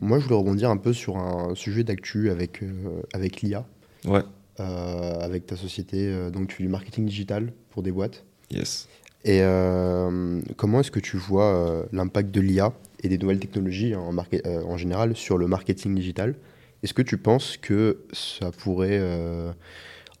moi, 0.00 0.18
je 0.18 0.24
voulais 0.24 0.36
rebondir 0.36 0.70
un 0.70 0.76
peu 0.76 0.92
sur 0.92 1.16
un 1.16 1.54
sujet 1.56 1.82
d'actu 1.82 2.30
avec, 2.30 2.62
euh, 2.62 3.02
avec 3.12 3.40
l'IA. 3.40 3.66
Ouais. 4.04 4.22
Euh, 4.60 5.20
avec 5.20 5.46
ta 5.46 5.56
société, 5.56 6.30
donc 6.30 6.48
tu 6.48 6.56
fais 6.56 6.62
du 6.64 6.68
marketing 6.68 7.06
digital 7.06 7.52
pour 7.70 7.82
des 7.82 7.90
boîtes. 7.90 8.24
Yes. 8.50 8.88
Et 9.24 9.40
comment 10.56 10.80
est-ce 10.80 10.90
que 10.90 11.00
tu 11.00 11.16
vois 11.16 11.86
l'impact 11.92 12.30
de 12.30 12.42
l'IA 12.42 12.72
et 13.02 13.08
des 13.08 13.16
nouvelles 13.16 13.40
technologies 13.40 13.94
en, 13.94 14.14
en 14.14 14.76
général 14.76 15.16
sur 15.16 15.38
le 15.38 15.46
marketing 15.46 15.94
digital? 15.94 16.34
Est-ce 16.82 16.92
que 16.92 17.00
tu 17.00 17.16
penses 17.16 17.56
que 17.56 18.04
ça 18.12 18.50
pourrait 18.50 19.00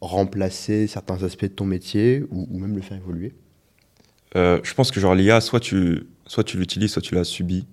remplacer 0.00 0.86
certains 0.86 1.22
aspects 1.22 1.44
de 1.44 1.48
ton 1.48 1.66
métier 1.66 2.24
ou, 2.30 2.48
ou 2.50 2.58
même 2.58 2.74
le 2.74 2.82
faire 2.82 2.96
évoluer 2.96 3.34
Je 4.34 4.74
pense 4.74 4.90
que 4.90 5.00
genre 5.00 5.14
l'IA, 5.14 5.40
soit 5.40 5.60
tu 5.60 6.06
soit 6.30 6.44
tu 6.44 6.56
l'utilises, 6.56 6.92
soit 6.92 7.02
tu 7.02 7.16
l'as 7.16 7.24
subi. 7.24 7.66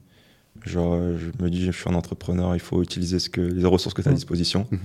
Genre, 0.65 0.95
euh, 0.95 1.15
je 1.19 1.43
me 1.43 1.49
dis, 1.51 1.63
je 1.63 1.71
suis 1.71 1.87
un 1.87 1.93
entrepreneur, 1.93 2.55
il 2.55 2.59
faut 2.59 2.81
utiliser 2.81 3.19
ce 3.19 3.29
que, 3.29 3.39
les 3.39 3.65
ressources 3.67 3.93
que 3.93 4.01
tu 4.01 4.07
as 4.07 4.11
à 4.11 4.13
mmh. 4.13 4.17
disposition. 4.17 4.67
Mmh. 4.71 4.77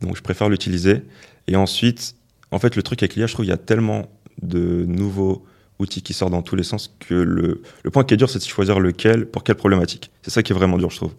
Donc, 0.00 0.16
je 0.16 0.22
préfère 0.22 0.48
l'utiliser. 0.48 1.02
Et 1.46 1.54
ensuite, 1.54 2.16
en 2.50 2.58
fait, 2.58 2.74
le 2.74 2.82
truc 2.82 3.00
avec 3.00 3.14
l'IA, 3.14 3.28
je 3.28 3.34
trouve 3.34 3.44
qu'il 3.44 3.50
y 3.50 3.54
a 3.54 3.58
tellement 3.58 4.08
de 4.42 4.84
nouveaux 4.88 5.44
outils 5.78 6.02
qui 6.02 6.14
sortent 6.14 6.32
dans 6.32 6.42
tous 6.42 6.56
les 6.56 6.64
sens 6.64 6.96
que 6.98 7.14
le, 7.14 7.62
le 7.84 7.90
point 7.92 8.02
qui 8.02 8.14
est 8.14 8.16
dur, 8.16 8.28
c'est 8.28 8.40
de 8.40 8.44
choisir 8.44 8.80
lequel, 8.80 9.26
pour 9.26 9.44
quelle 9.44 9.54
problématique. 9.54 10.10
C'est 10.22 10.30
ça 10.30 10.42
qui 10.42 10.52
est 10.52 10.56
vraiment 10.56 10.78
dur, 10.78 10.90
je 10.90 10.96
trouve. 10.96 11.14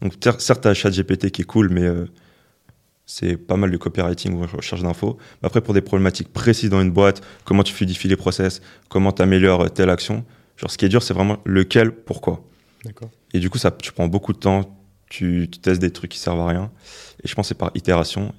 Donc, 0.00 0.14
certes, 0.38 0.62
tu 0.62 0.68
as 0.68 0.74
ChatGPT 0.74 1.30
qui 1.30 1.42
est 1.42 1.46
cool, 1.46 1.68
mais 1.68 1.84
euh, 1.84 2.06
c'est 3.14 3.36
pas 3.36 3.56
mal 3.56 3.70
de 3.70 3.76
copywriting 3.76 4.32
ou 4.34 4.46
recherche 4.46 4.82
d'infos. 4.82 5.18
Après, 5.42 5.60
pour 5.60 5.74
des 5.74 5.82
problématiques 5.82 6.32
précises 6.32 6.70
dans 6.70 6.80
une 6.80 6.90
boîte, 6.90 7.20
comment 7.44 7.62
tu 7.62 7.74
fluidifies 7.74 8.08
les 8.08 8.16
process, 8.16 8.62
comment 8.88 9.12
tu 9.12 9.20
améliores 9.20 9.70
telle 9.70 9.90
action, 9.90 10.24
Genre, 10.56 10.70
ce 10.70 10.78
qui 10.78 10.84
est 10.84 10.88
dur, 10.88 11.02
c'est 11.02 11.12
vraiment 11.12 11.38
lequel, 11.44 11.92
pourquoi. 11.92 12.44
Et 13.34 13.40
du 13.40 13.50
coup, 13.50 13.58
ça, 13.58 13.70
tu 13.70 13.92
prends 13.92 14.08
beaucoup 14.08 14.32
de 14.32 14.38
temps, 14.38 14.78
tu, 15.10 15.48
testes 15.48 15.80
des 15.80 15.90
trucs 15.90 16.10
qui 16.10 16.18
servent 16.18 16.40
à 16.40 16.46
rien. 16.46 16.70
Et 17.22 17.28
je 17.28 17.34
pense 17.34 17.46
que 17.46 17.48
c'est 17.48 17.58
par 17.58 17.70
itération. 17.74 18.32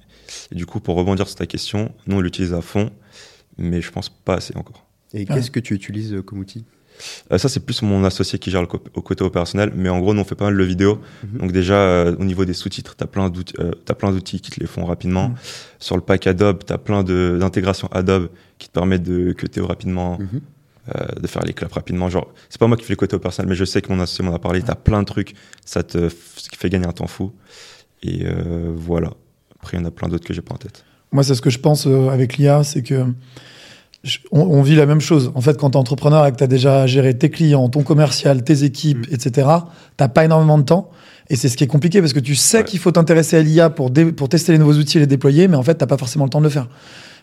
Et 0.50 0.54
du 0.54 0.66
coup, 0.66 0.80
pour 0.80 0.96
rebondir 0.96 1.28
sur 1.28 1.36
ta 1.36 1.46
question, 1.46 1.92
nous, 2.06 2.16
on 2.16 2.20
l'utilise 2.20 2.54
à 2.54 2.62
fond, 2.62 2.90
mais 3.58 3.80
je 3.80 3.90
pense 3.90 4.08
pas 4.08 4.34
assez 4.34 4.56
encore. 4.56 4.86
Et 5.12 5.26
qu'est-ce 5.26 5.50
que 5.50 5.60
tu 5.60 5.74
utilises 5.74 6.14
euh, 6.14 6.22
comme 6.22 6.40
outil? 6.40 6.64
Euh, 7.32 7.38
ça, 7.38 7.48
c'est 7.48 7.60
plus 7.60 7.82
mon 7.82 8.04
associé 8.04 8.38
qui 8.38 8.50
gère 8.50 8.62
le 8.62 8.68
au 8.94 9.02
côté 9.02 9.24
opérationnel. 9.24 9.72
Mais 9.74 9.88
en 9.88 10.00
gros, 10.00 10.14
nous, 10.14 10.20
on 10.20 10.24
fait 10.24 10.34
pas 10.34 10.46
mal 10.46 10.56
de 10.56 10.64
vidéos. 10.64 11.00
Mhm. 11.24 11.38
Donc, 11.40 11.52
déjà, 11.52 11.74
euh, 11.74 12.16
au 12.18 12.24
niveau 12.24 12.44
des 12.44 12.54
sous-titres, 12.54 12.96
tu 12.96 13.04
as 13.04 13.06
plein 13.06 13.30
d'outils 13.30 14.40
qui 14.40 14.50
te 14.50 14.60
les 14.60 14.66
font 14.66 14.84
rapidement. 14.84 15.30
Mhm. 15.30 15.36
Sur 15.78 15.96
le 15.96 16.02
pack 16.02 16.26
Adobe, 16.26 16.64
tu 16.66 16.72
as 16.72 16.78
plein 16.78 17.02
d'intégrations 17.02 17.88
Adobe 17.92 18.28
qui 18.58 18.68
te 18.68 18.72
permettent 18.72 19.02
de 19.02 19.32
cuter 19.32 19.60
rapidement. 19.60 20.18
Mhm. 20.18 20.40
Euh, 20.94 21.18
de 21.18 21.26
faire 21.26 21.42
les 21.42 21.54
claps 21.54 21.72
rapidement. 21.72 22.10
Genre, 22.10 22.30
c'est 22.50 22.60
pas 22.60 22.66
moi 22.66 22.76
qui 22.76 22.84
fais 22.84 22.92
les 22.92 22.96
côtés 22.98 23.16
au 23.16 23.18
personnel, 23.18 23.48
mais 23.48 23.54
je 23.54 23.64
sais 23.64 23.80
que 23.80 23.90
mon 23.90 24.00
associé 24.00 24.22
m'en 24.22 24.34
a 24.34 24.38
parlé. 24.38 24.60
T'as 24.60 24.74
plein 24.74 25.00
de 25.00 25.06
trucs, 25.06 25.32
ça 25.64 25.82
te 25.82 26.10
fait 26.10 26.68
gagner 26.68 26.86
un 26.86 26.92
temps 26.92 27.06
fou. 27.06 27.32
Et 28.02 28.26
euh, 28.26 28.70
voilà. 28.76 29.14
Après, 29.58 29.78
il 29.78 29.80
y 29.80 29.82
en 29.82 29.86
a 29.86 29.90
plein 29.90 30.08
d'autres 30.08 30.26
que 30.26 30.34
j'ai 30.34 30.42
pas 30.42 30.52
en 30.52 30.58
tête. 30.58 30.84
Moi, 31.10 31.22
c'est 31.22 31.34
ce 31.34 31.40
que 31.40 31.48
je 31.48 31.58
pense 31.58 31.86
euh, 31.86 32.10
avec 32.10 32.36
l'IA, 32.36 32.62
c'est 32.64 32.82
que 32.82 33.06
on, 34.32 34.62
vit 34.62 34.76
la 34.76 34.86
même 34.86 35.00
chose. 35.00 35.32
En 35.34 35.40
fait, 35.40 35.58
quand 35.58 35.70
tu 35.70 35.76
es 35.76 35.80
entrepreneur 35.80 36.26
et 36.26 36.32
que 36.32 36.36
tu 36.36 36.44
as 36.44 36.48
déjà 36.48 36.86
géré 36.86 37.16
tes 37.16 37.30
clients, 37.30 37.68
ton 37.68 37.82
commercial, 37.82 38.42
tes 38.42 38.64
équipes, 38.64 39.10
mm. 39.10 39.14
etc., 39.14 39.48
tu 39.98 40.08
pas 40.08 40.24
énormément 40.24 40.58
de 40.58 40.64
temps. 40.64 40.90
Et 41.30 41.36
c'est 41.36 41.48
ce 41.48 41.56
qui 41.56 41.64
est 41.64 41.68
compliqué 41.68 42.00
parce 42.00 42.12
que 42.12 42.20
tu 42.20 42.34
sais 42.34 42.64
qu'il 42.64 42.78
faut 42.78 42.90
t'intéresser 42.92 43.36
à 43.38 43.42
l'IA 43.42 43.70
pour, 43.70 43.90
pour 44.16 44.28
tester 44.28 44.52
les 44.52 44.58
nouveaux 44.58 44.74
outils 44.74 44.98
et 44.98 45.00
les 45.00 45.06
déployer, 45.06 45.48
mais 45.48 45.56
en 45.56 45.62
fait, 45.62 45.78
tu 45.78 45.86
pas 45.86 45.96
forcément 45.96 46.24
le 46.24 46.30
temps 46.30 46.40
de 46.40 46.44
le 46.44 46.50
faire. 46.50 46.68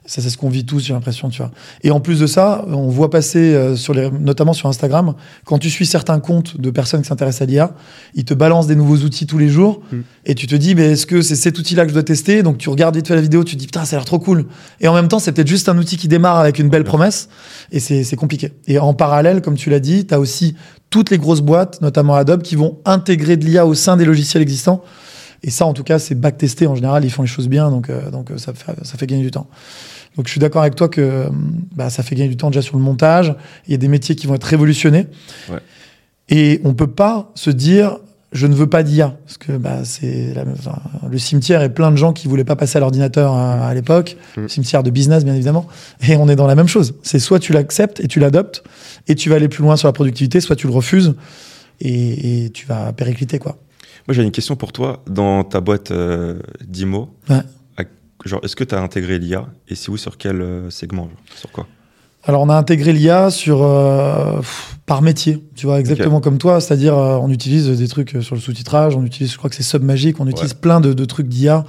Ça, 0.08 0.20
c'est 0.20 0.32
ce 0.32 0.38
qu'on 0.38 0.50
vit 0.50 0.66
tous, 0.66 0.80
j'ai 0.80 0.94
l'impression, 0.94 1.30
tu 1.30 1.44
vois. 1.44 1.52
Et 1.84 1.92
en 1.92 2.00
plus 2.00 2.20
de 2.20 2.26
ça, 2.26 2.66
on 2.68 2.90
voit 2.90 3.12
passer, 3.12 3.54
euh, 3.54 3.76
sur 3.76 3.94
les, 3.94 4.10
notamment 4.10 4.52
sur 4.52 4.68
Instagram, 4.68 5.14
quand 5.46 5.60
tu 5.60 5.70
suis 5.70 5.86
certains 5.86 6.20
comptes 6.20 6.60
de 6.60 6.72
personnes 6.72 7.04
qui 7.04 7.08
s'intéressent 7.08 7.44
à 7.44 7.46
l'IA, 7.46 7.76
ils 8.16 8.26
te 8.26 8.34
balancent 8.34 8.66
des 8.66 8.76
nouveaux 8.76 8.98
outils 8.98 9.28
tous 9.28 9.38
les 9.38 9.48
jours, 9.48 9.82
mm. 9.92 10.00
et 10.26 10.34
tu 10.34 10.48
te 10.48 10.56
dis, 10.56 10.74
mais 10.74 10.94
est-ce 10.94 11.06
que 11.06 11.22
c'est 11.22 11.36
cet 11.36 11.60
outil-là 11.60 11.84
que 11.84 11.90
je 11.90 11.94
dois 11.94 12.04
tester? 12.04 12.42
Donc 12.42 12.58
tu 12.58 12.70
regardes 12.70 12.96
vite 12.96 13.08
fait 13.08 13.16
la 13.16 13.22
vidéo, 13.22 13.44
tu 13.44 13.56
te 13.56 13.60
dis, 13.60 13.68
putain, 13.68 13.86
ça 13.86 13.96
a 13.96 14.00
l'air 14.00 14.06
trop 14.06 14.18
cool. 14.18 14.46
Et 14.80 14.88
en 14.88 14.96
même 14.96 15.08
temps, 15.08 15.20
c'est 15.20 15.34
peut-être 15.34 15.48
juste 15.48 15.70
un 15.70 15.78
outil 15.78 15.98
qui 15.98 16.08
démarre 16.08 16.40
avec 16.40 16.58
une 16.58 16.70
belle 16.70 16.84
promesse, 16.84 17.30
et 17.72 17.80
c'est 17.80 18.16
compliqué. 18.16 18.54
Et 18.66 18.80
en 18.80 18.96
parallèle, 18.96 19.42
comme 19.44 19.56
tu 19.56 19.70
l'as 19.70 19.80
dit, 19.80 20.08
tu 20.08 20.16
as 20.16 20.20
aussi 20.20 20.56
toutes 20.90 21.12
les 21.12 21.20
grosses 21.20 21.42
boîtes, 21.42 21.80
notamment 21.82 22.16
Adobe, 22.16 22.42
qui 22.42 22.56
vont 22.56 22.80
intégrer 22.86 23.38
de 23.38 23.46
l'IA 23.46 23.68
au 23.68 23.76
sein 23.76 23.98
des 23.98 24.06
logiciels 24.06 24.42
existants. 24.42 24.84
Et 25.44 25.50
ça, 25.50 25.66
en 25.66 25.74
tout 25.74 25.84
cas, 25.84 26.00
c'est 26.00 26.16
backtesté. 26.16 26.68
En 26.68 26.76
général, 26.76 27.04
ils 27.04 27.10
font 27.10 27.24
les 27.24 27.28
choses 27.28 27.48
bien, 27.48 27.72
donc, 27.72 27.90
euh, 27.90 28.12
donc 28.12 28.30
ça, 28.38 28.54
fait, 28.54 28.74
ça 28.84 28.98
fait 28.98 29.08
gagner 29.08 29.24
du 29.24 29.32
temps. 29.32 29.48
Donc 30.16 30.28
je 30.28 30.32
suis 30.32 30.40
d'accord 30.40 30.62
avec 30.62 30.76
toi 30.76 30.90
que 30.90 31.30
bah, 31.74 31.90
ça 31.90 32.04
fait 32.04 32.16
gagner 32.16 32.30
du 32.30 32.38
temps 32.38 32.50
déjà 32.50 32.62
sur 32.62 32.78
le 32.78 32.84
montage. 32.84 33.34
Il 33.68 33.72
y 33.72 33.74
a 33.74 33.78
des 33.78 33.88
métiers 33.88 34.16
qui 34.16 34.28
vont 34.28 34.36
être 34.36 34.44
révolutionnés. 34.44 35.08
Ouais. 35.50 35.60
Et 36.30 36.62
on 36.64 36.74
peut 36.74 36.92
pas 36.92 37.32
se 37.36 37.50
dire 37.50 37.98
je 38.34 38.48
ne 38.48 38.54
veux 38.54 38.68
pas 38.68 38.82
d'IA 38.82 39.18
parce 39.26 39.38
que 39.38 39.52
bah, 39.52 39.84
c'est 39.84 40.34
le 41.10 41.18
cimetière 41.18 41.62
est 41.62 41.74
plein 41.74 41.92
de 41.92 41.98
gens 41.98 42.14
qui 42.14 42.30
voulaient 42.30 42.46
pas 42.46 42.56
passer 42.56 42.78
à 42.78 42.80
l'ordinateur 42.80 43.34
à, 43.34 43.74
l'époque, 43.74 44.16
mm. 44.38 44.48
cimetière 44.48 44.84
de 44.84 44.90
business 44.90 45.26
bien 45.26 45.34
évidemment. 45.34 45.68
Et 46.08 46.16
on 46.16 46.30
est 46.30 46.38
dans 46.38 46.48
la 46.48 46.56
même 46.56 46.68
chose. 46.68 46.96
C'est 47.04 47.20
soit 47.20 47.40
tu 47.40 47.52
l'acceptes 47.52 48.00
et 48.00 48.08
tu 48.08 48.20
l'adoptes 48.20 48.64
et 49.08 49.16
tu 49.16 49.30
vas 49.30 49.36
aller 49.36 49.50
plus 49.50 49.64
loin 49.64 49.76
sur 49.76 49.88
la 49.88 49.94
productivité, 49.94 50.40
soit 50.40 50.56
tu 50.56 50.68
le 50.68 50.74
refuses 50.74 51.16
et, 51.82 52.46
et 52.46 52.50
tu 52.52 52.66
vas 52.66 52.94
péricliter 52.94 53.38
quoi. 53.40 53.58
Moi 54.08 54.16
j'ai 54.16 54.24
une 54.24 54.32
question 54.32 54.56
pour 54.56 54.72
toi 54.72 55.04
dans 55.08 55.44
ta 55.44 55.62
boîte 55.62 55.92
euh, 55.92 56.40
d'IMO. 56.66 57.10
Ouais. 57.30 57.42
Genre, 58.26 58.40
est-ce 58.44 58.56
que 58.56 58.64
tu 58.64 58.76
as 58.76 58.82
intégré 58.82 59.20
l'IA 59.20 59.48
Et 59.68 59.76
si 59.76 59.90
oui, 59.90 59.98
sur 59.98 60.18
quel 60.18 60.42
euh, 60.42 60.70
segment 60.70 61.10
Sur 61.36 61.52
quoi? 61.52 61.68
Alors 62.24 62.44
on 62.44 62.50
a 62.50 62.56
intégré 62.56 62.94
l'IA 62.94 63.32
sur 63.32 63.64
euh, 63.64 64.42
par 64.86 65.02
métier, 65.02 65.44
tu 65.56 65.66
vois 65.66 65.80
exactement 65.80 66.22
comme 66.22 66.38
toi, 66.38 66.62
c'est-à-dire 66.62 66.96
euh, 66.96 67.18
on 67.18 67.32
utilise 67.32 67.68
des 67.68 67.88
trucs 67.88 68.16
sur 68.22 68.36
le 68.36 68.42
sous-titrage, 68.42 68.96
on 68.96 69.04
utilise, 69.04 69.32
je 69.32 69.38
crois 69.40 69.50
que 69.50 69.56
c'est 69.56 69.64
Submagic, 69.64 70.20
on 70.20 70.28
utilise 70.28 70.54
plein 70.54 70.80
de, 70.80 71.06
trucs 71.06 71.28
d'IA, 71.28 71.66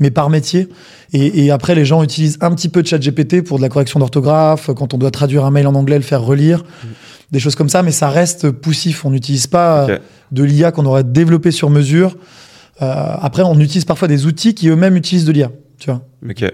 mais 0.00 0.10
par 0.10 0.28
métier. 0.28 0.68
Et, 1.12 1.52
après 1.52 1.76
les 1.76 1.84
gens 1.84 2.02
utilisent 2.02 2.38
un 2.40 2.52
petit 2.52 2.68
peu 2.68 2.82
de 2.82 2.88
ChatGPT 2.88 3.44
pour 3.44 3.58
de 3.58 3.62
la 3.62 3.68
correction 3.68 4.00
d'orthographe, 4.00 4.70
quand 4.74 4.92
on 4.92 4.98
doit 4.98 5.12
traduire 5.12 5.44
un 5.44 5.52
mail 5.52 5.68
en 5.68 5.74
anglais, 5.76 5.98
le 5.98 6.02
faire 6.02 6.22
relire, 6.22 6.64
mm. 6.64 6.88
Des 7.32 7.40
choses 7.40 7.54
comme 7.54 7.68
ça, 7.68 7.82
mais 7.82 7.90
ça 7.90 8.08
reste 8.08 8.50
poussif. 8.50 9.04
On 9.04 9.10
n'utilise 9.10 9.46
pas 9.46 9.88
de 10.30 10.42
l'IA 10.42 10.70
qu'on 10.70 10.86
aurait 10.86 11.04
développé 11.04 11.50
sur 11.50 11.70
mesure. 11.70 12.16
après 12.78 13.42
on 13.42 13.58
utilise 13.58 13.84
parfois 13.84 14.08
des 14.08 14.26
outils 14.26 14.54
qui 14.54 14.68
eux-mêmes 14.68 14.96
utilisent 14.96 15.24
de 15.24 15.32
l'IA. 15.32 15.50
Tu 15.78 15.90
vois 15.90 16.02
Ok. 16.28 16.44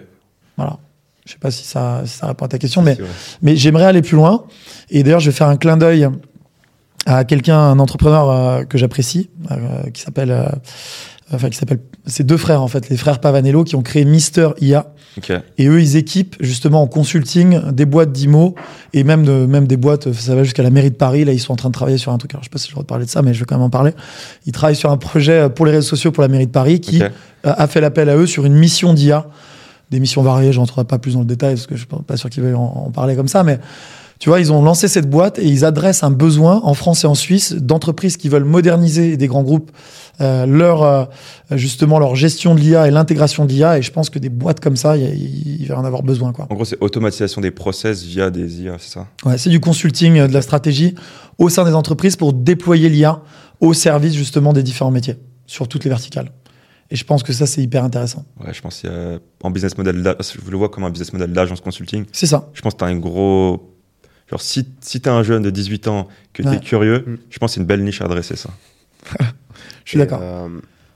Voilà. 0.57 0.79
Je 1.27 1.33
sais 1.33 1.38
pas 1.38 1.51
si 1.51 1.64
ça, 1.64 2.05
ça 2.07 2.27
répond 2.29 2.47
à 2.47 2.49
ta 2.49 2.59
question, 2.59 2.81
mais, 2.81 2.97
mais 3.43 3.55
j'aimerais 3.55 3.85
aller 3.85 4.01
plus 4.01 4.17
loin. 4.17 4.45
Et 4.88 5.03
d'ailleurs, 5.03 5.21
je 5.21 5.31
vais 5.31 5.37
faire 5.37 5.49
un 5.49 5.59
clin 5.59 5.77
d'œil 5.77 6.09
à 7.09 7.25
quelqu'un, 7.25 7.59
un 7.59 7.79
entrepreneur 7.79 8.31
euh, 8.31 8.64
que 8.64 8.79
j'apprécie, 8.79 9.31
euh, 9.51 9.91
qui 9.91 10.03
s'appelle, 10.03 10.31
euh, 10.31 10.49
enfin 11.33 11.51
qui 11.51 11.59
s'appelle, 11.59 11.81
c'est 12.07 12.25
deux 12.25 12.37
frères 12.37 12.62
en 12.62 12.69
fait, 12.69 12.88
les 12.88 12.97
frères 12.97 13.21
Pavanello, 13.21 13.64
qui 13.64 13.77
ont 13.77 13.83
créé 13.83 14.05
Mister 14.05 14.49
IA. 14.61 14.93
Et 15.59 15.67
eux, 15.67 15.81
ils 15.81 15.97
équipent 15.97 16.37
justement 16.41 16.83
en 16.83 16.87
consulting 16.87 17.73
des 17.73 17.87
boîtes 17.87 18.12
d'IMO 18.12 18.55
et 18.95 19.03
même 19.03 19.25
de, 19.25 19.47
même 19.47 19.67
des 19.67 19.77
boîtes, 19.77 20.12
ça 20.12 20.35
va 20.35 20.45
jusqu'à 20.45 20.62
la 20.62 20.71
mairie 20.71 20.91
de 20.91 20.97
Paris. 20.97 21.25
Là, 21.25 21.33
ils 21.33 21.41
sont 21.41 21.53
en 21.53 21.57
train 21.57 21.71
de 21.71 21.75
travailler 21.75 21.99
sur 21.99 22.12
un 22.12 22.19
truc. 22.19 22.33
Alors, 22.35 22.43
je 22.43 22.47
sais 22.47 22.51
pas 22.51 22.59
si 22.59 22.71
je 22.71 22.77
vais 22.77 22.85
parler 22.85 23.05
de 23.05 23.11
ça, 23.11 23.23
mais 23.23 23.35
je 23.35 23.41
vais 23.41 23.45
quand 23.45 23.57
même 23.57 23.64
en 23.64 23.71
parler. 23.71 23.93
Ils 24.47 24.53
travaillent 24.53 24.77
sur 24.77 24.91
un 24.91 24.97
projet 24.97 25.49
pour 25.51 25.67
les 25.67 25.73
réseaux 25.73 25.88
sociaux 25.88 26.12
pour 26.12 26.23
la 26.23 26.29
mairie 26.29 26.47
de 26.47 26.53
Paris 26.53 26.81
qui 26.81 27.03
a 27.43 27.67
fait 27.67 27.81
l'appel 27.81 28.09
à 28.09 28.17
eux 28.17 28.27
sur 28.27 28.45
une 28.45 28.55
mission 28.55 28.95
d'IA. 28.95 29.27
Des 29.91 30.01
missions 30.01 30.23
variées, 30.23 30.53
je 30.53 30.59
n'entrerai 30.59 30.85
pas 30.85 30.99
plus 30.99 31.14
dans 31.14 31.21
le 31.21 31.27
détail 31.27 31.55
parce 31.55 31.67
que 31.67 31.75
je 31.75 31.81
suis 31.81 31.88
pas 32.07 32.17
sûr 32.17 32.29
qu'ils 32.29 32.43
veuillent 32.43 32.55
en, 32.55 32.91
parler 32.93 33.17
comme 33.17 33.29
ça, 33.29 33.43
mais 33.43 33.59
tu 34.19 34.31
vois, 34.31 34.41
ils 34.41 34.53
ont 34.53 34.63
lancé 34.63 34.89
cette 34.89 35.09
boîte 35.09 35.39
et 35.39 35.47
ils 35.47 35.65
adressent 35.65 36.03
un 36.03 36.11
besoin 36.11 36.61
en 36.65 36.75
France 36.75 37.05
et 37.05 37.07
en 37.07 37.15
Suisse 37.15 37.53
d'entreprises 37.53 38.17
qui 38.17 38.29
veulent 38.29 38.45
moderniser 38.45 39.17
des 39.17 39.27
grands 39.29 39.45
groupes 39.45 39.71
euh, 40.21 40.47
leur 40.47 40.83
euh, 40.83 41.05
justement 41.53 42.01
leur 42.01 42.17
gestion 42.17 42.57
de 42.57 42.61
l'IA 42.61 42.89
et 42.89 42.91
l'intégration 42.91 43.45
de 43.45 43.53
l'IA. 43.53 43.79
Et 43.79 43.83
je 43.83 43.93
pense 43.93 44.11
que 44.11 44.19
des 44.19 44.29
boîtes 44.29 44.59
comme 44.59 44.75
ça, 44.75 44.97
il, 44.97 45.65
va 45.69 45.79
en 45.79 45.85
avoir 45.85 46.03
besoin. 46.03 46.33
Quoi. 46.33 46.49
En 46.51 46.55
gros, 46.55 46.65
c'est 46.65 46.79
automatisation 46.81 47.41
des 47.41 47.53
process 47.53 48.03
via 48.03 48.31
des 48.31 48.63
IA, 48.63 48.77
c'est 48.81 48.93
ça? 48.93 49.07
Ouais, 49.25 49.39
c'est 49.39 49.51
du 49.51 49.61
consulting, 49.61 50.19
euh, 50.19 50.27
de 50.27 50.33
la 50.33 50.43
stratégie 50.43 50.97
au 51.39 51.49
sein 51.49 51.65
des 51.65 51.75
entreprises 51.75 52.17
pour 52.17 52.33
déployer 52.33 52.89
l'IA 52.89 53.23
au 53.61 53.73
service 53.73 54.15
justement 54.15 54.53
des 54.53 54.65
différents 54.65 54.91
métiers 54.91 55.17
sur 55.47 55.69
toutes 55.69 55.85
les 55.85 55.91
verticales. 55.91 56.33
Et 56.91 56.97
je 56.97 57.05
pense 57.05 57.23
que 57.23 57.33
ça, 57.33 57.47
c'est 57.47 57.63
hyper 57.63 57.85
intéressant. 57.85 58.25
Ouais, 58.45 58.53
je 58.53 58.61
pense 58.61 58.83
qu'en 58.83 59.51
business 59.51 59.77
model, 59.79 60.17
je 60.21 60.51
le 60.51 60.57
vois 60.57 60.71
comme 60.71 60.85
un 60.85 60.91
business 60.91 61.13
model 61.13 61.33
d'agence 61.33 61.61
consulting. 61.61 62.07
C'est 62.13 62.27
ça. 62.27 62.49
Je 62.55 62.63
pense 62.63 62.73
que 62.73 62.79
tu 62.79 62.85
as 62.85 62.89
un 62.89 62.97
gros 62.97 63.78
Genre, 64.31 64.41
si, 64.41 64.67
si 64.81 65.01
t'es 65.01 65.11
un 65.11 65.23
jeune 65.23 65.43
de 65.43 65.51
18 65.51 65.88
ans, 65.88 66.09
que 66.33 66.43
t'es 66.43 66.49
Ouais. 66.51 66.61
curieux, 66.61 67.05
Mm. 67.07 67.17
je 67.31 67.38
pense 67.38 67.51
que 67.51 67.55
c'est 67.55 67.61
une 67.61 67.67
belle 67.67 67.83
niche 67.83 68.01
à 68.03 68.05
adresser, 68.05 68.37
ça. 68.37 68.51
Je 69.85 69.91
suis 69.91 69.99
d'accord. 69.99 70.21
euh, 70.23 70.49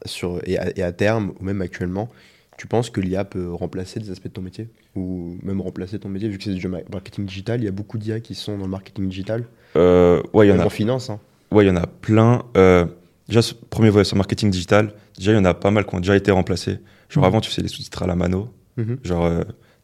sur, 0.05 0.40
et, 0.45 0.59
à, 0.59 0.77
et 0.77 0.83
à 0.83 0.92
terme, 0.92 1.33
ou 1.40 1.45
même 1.45 1.62
actuellement, 1.62 2.11
tu 2.59 2.66
penses 2.66 2.90
que 2.90 3.01
l'IA 3.01 3.25
peut 3.25 3.53
remplacer 3.53 4.01
des 4.01 4.11
aspects 4.11 4.27
de 4.29 4.33
ton 4.33 4.42
métier? 4.42 4.68
Ou 4.95 5.38
même 5.42 5.61
remplacer 5.61 5.99
ton 5.99 6.09
métier, 6.11 6.29
vu 6.29 6.37
que 6.38 6.45
c'est 6.45 6.53
du 6.55 6.68
ma- 6.68 6.79
marketing 6.92 7.25
digital 7.25 7.61
Il 7.61 7.64
y 7.64 7.68
a 7.68 7.73
beaucoup 7.73 7.97
d'IA 7.99 8.21
qui 8.21 8.35
sont 8.35 8.59
dans 8.59 8.64
le 8.64 8.71
marketing 8.71 9.09
digital? 9.09 9.45
Euh, 9.77 10.23
ouais, 10.35 10.47
il 10.47 10.51
y 10.51 10.53
en 10.53 10.59
a 10.61 10.66
en 10.66 10.71
finance. 10.71 11.09
hein. 11.09 11.18
Ouais, 11.51 11.64
il 11.64 11.68
y 11.68 11.71
en 11.71 11.77
a 11.77 11.87
plein. 11.87 12.42
Euh, 12.57 12.85
déjà, 13.29 13.40
ce 13.42 13.55
premier 13.55 13.88
volet 13.90 14.05
sur 14.05 14.16
marketing 14.16 14.51
digital, 14.51 14.92
déjà, 15.16 15.33
il 15.33 15.37
y 15.37 15.38
en 15.38 15.45
a 15.47 15.55
pas 15.55 15.71
mal 15.71 15.87
qui 15.87 15.95
ont 15.95 16.01
déjà 16.01 16.14
été 16.16 16.31
remplacés. 16.31 16.79
Genre, 17.09 17.23
Mhm. 17.25 17.29
avant, 17.29 17.40
tu 17.40 17.51
faisais 17.51 17.62
des 17.62 17.68
sous-titres 17.68 18.03
à 18.03 18.07
la 18.07 18.14
mano. 18.16 18.53
Mhm. 18.77 18.99
Genre, 19.03 19.31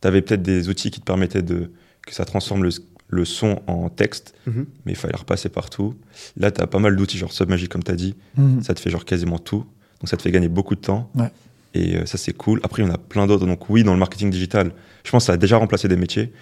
tu 0.02 0.06
avais 0.08 0.20
peut-être 0.22 0.42
des 0.42 0.68
outils 0.68 0.90
qui 0.90 1.00
te 1.00 1.04
permettaient 1.06 1.42
de, 1.42 1.70
que 2.06 2.14
ça 2.14 2.24
transforme 2.26 2.62
le, 2.64 2.70
le 3.08 3.24
son 3.24 3.60
en 3.66 3.88
texte, 3.88 4.34
Mhm. 4.46 4.66
mais 4.84 4.92
il 4.92 4.96
fallait 4.96 5.16
repasser 5.16 5.48
partout. 5.48 5.94
Là, 6.36 6.50
tu 6.50 6.60
as 6.60 6.66
pas 6.66 6.78
mal 6.78 6.94
d'outils, 6.96 7.16
genre 7.18 7.32
Submagic, 7.32 7.68
comme 7.70 7.82
tu 7.82 7.90
as 7.90 7.96
dit. 7.96 8.14
Mhm. 8.36 8.62
Ça 8.62 8.74
te 8.74 8.80
fait 8.80 8.90
genre 8.90 9.04
quasiment 9.04 9.38
tout. 9.38 9.64
Donc, 10.00 10.08
ça 10.08 10.16
te 10.16 10.22
fait 10.22 10.30
gagner 10.30 10.48
beaucoup 10.48 10.74
de 10.74 10.80
temps. 10.80 11.10
Ouais. 11.14 11.30
Et 11.74 11.96
euh, 11.96 12.06
ça, 12.06 12.18
c'est 12.18 12.32
cool. 12.34 12.60
Après, 12.62 12.82
il 12.82 12.86
y 12.86 12.90
en 12.90 12.94
a 12.94 12.98
plein 12.98 13.26
d'autres. 13.26 13.46
Donc, 13.46 13.68
oui, 13.70 13.82
dans 13.82 13.92
le 13.94 13.98
marketing 13.98 14.30
digital, 14.30 14.72
je 15.04 15.10
pense 15.10 15.24
que 15.24 15.26
ça 15.26 15.32
a 15.32 15.36
déjà 15.36 15.56
remplacé 15.56 15.88
des 15.88 15.96
métiers. 15.96 16.32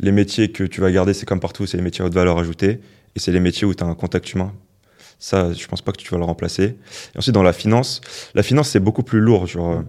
Les 0.00 0.12
métiers 0.12 0.50
que 0.52 0.64
tu 0.64 0.80
vas 0.80 0.90
garder, 0.90 1.12
c'est 1.14 1.26
comme 1.26 1.40
partout, 1.40 1.66
c'est 1.66 1.76
les 1.76 1.82
métiers 1.82 2.02
à 2.02 2.06
haute 2.06 2.14
valeur 2.14 2.38
ajoutée. 2.38 2.80
Et 3.14 3.20
c'est 3.20 3.32
les 3.32 3.40
métiers 3.40 3.66
où 3.66 3.74
tu 3.74 3.82
as 3.84 3.86
un 3.86 3.94
contact 3.94 4.32
humain. 4.32 4.52
Ça, 5.18 5.52
je 5.52 5.66
pense 5.66 5.82
pas 5.82 5.92
que 5.92 5.98
tu 5.98 6.08
vas 6.10 6.18
le 6.18 6.24
remplacer. 6.24 6.76
Et 7.14 7.18
ensuite, 7.18 7.34
dans 7.34 7.42
la 7.42 7.52
finance, 7.52 8.00
la 8.34 8.42
finance, 8.42 8.70
c'est 8.70 8.80
beaucoup 8.80 9.02
plus 9.02 9.20
lourd. 9.20 9.46
Genre, 9.46 9.70
euh, 9.72 9.82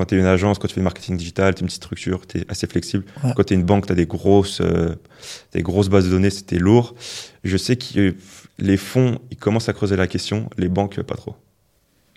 quand 0.00 0.06
tu 0.06 0.14
es 0.16 0.18
une 0.18 0.24
agence, 0.24 0.58
quand 0.58 0.66
tu 0.66 0.72
fais 0.74 0.80
du 0.80 0.84
marketing 0.84 1.18
digital, 1.18 1.54
tu 1.54 1.58
es 1.58 1.62
une 1.62 1.66
petite 1.66 1.82
structure, 1.84 2.26
tu 2.26 2.38
es 2.38 2.46
assez 2.48 2.66
flexible. 2.66 3.04
Ouais. 3.22 3.32
Quand 3.36 3.44
tu 3.44 3.52
es 3.52 3.56
une 3.56 3.64
banque, 3.64 3.84
tu 3.86 3.92
as 3.92 3.94
des 3.94 4.06
grosses, 4.06 4.62
euh, 4.62 4.94
des 5.52 5.62
grosses 5.62 5.90
bases 5.90 6.06
de 6.06 6.10
données, 6.10 6.30
c'était 6.30 6.56
lourd. 6.58 6.94
Je 7.44 7.56
sais 7.58 7.76
que 7.76 8.14
les 8.58 8.76
fonds, 8.78 9.18
ils 9.30 9.36
commencent 9.36 9.68
à 9.68 9.74
creuser 9.74 9.96
la 9.96 10.06
question, 10.06 10.48
les 10.56 10.68
banques, 10.68 11.00
pas 11.02 11.16
trop. 11.16 11.34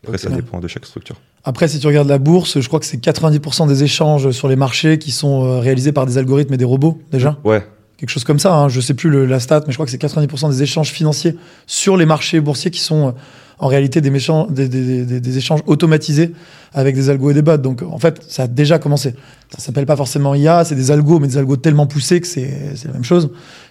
Après, 0.05 0.17
ça 0.17 0.29
dépend 0.29 0.59
de 0.59 0.67
chaque 0.69 0.85
structure. 0.85 1.17
Après, 1.43 1.67
si 1.67 1.79
tu 1.79 1.87
regardes 1.87 2.07
la 2.07 2.19
bourse, 2.19 2.61
je 2.61 2.67
crois 2.67 2.79
que 2.79 2.85
c'est 2.85 2.97
90% 3.03 3.67
des 3.67 3.83
échanges 3.83 4.31
sur 4.31 4.47
les 4.47 4.55
marchés 4.55 4.97
qui 4.97 5.11
sont 5.11 5.43
euh, 5.43 5.59
réalisés 5.59 5.91
par 5.91 6.05
des 6.05 6.17
algorithmes 6.17 6.53
et 6.53 6.57
des 6.57 6.63
robots, 6.65 7.01
déjà. 7.11 7.37
Ouais, 7.43 7.65
Quelque 7.97 8.09
chose 8.09 8.23
comme 8.23 8.39
ça. 8.39 8.53
Hein. 8.55 8.69
Je 8.69 8.79
sais 8.81 8.93
plus 8.93 9.09
le- 9.09 9.25
la 9.25 9.39
stat, 9.39 9.61
mais 9.67 9.71
je 9.73 9.77
crois 9.77 9.85
que 9.85 9.91
c'est 9.91 9.97
90% 9.97 10.49
des 10.49 10.63
échanges 10.63 10.91
financiers 10.91 11.35
sur 11.67 11.95
les 11.97 12.05
marchés 12.05 12.39
boursiers 12.41 12.71
qui 12.71 12.79
sont 12.79 13.09
euh, 13.09 13.11
en 13.59 13.67
réalité 13.67 14.01
des, 14.01 14.09
méchan- 14.11 14.47
des, 14.51 14.67
des- 14.67 15.05
des- 15.05 15.19
des 15.19 15.37
échanges 15.37 15.61
automatisés 15.67 16.31
avec 16.73 16.95
des 16.95 17.09
algos 17.09 17.31
et 17.31 17.33
des 17.33 17.41
bots. 17.41 17.57
Donc, 17.57 17.81
en 17.83 17.99
fait, 17.99 18.21
ça 18.27 18.43
a 18.43 18.47
déjà 18.47 18.79
commencé. 18.79 19.13
Ça 19.55 19.59
s'appelle 19.59 19.85
pas 19.85 19.95
forcément 19.95 20.33
IA, 20.35 20.63
c'est 20.65 20.75
des 20.75 20.91
algos, 20.91 21.19
mais 21.19 21.27
des 21.27 21.37
algos 21.37 21.57
tellement 21.57 21.87
poussés 21.87 22.19
que 22.21 22.27
c'est 22.27 22.75
c'est 22.75 22.87
la 22.87 22.93
même 22.93 23.03
chose. 23.03 23.29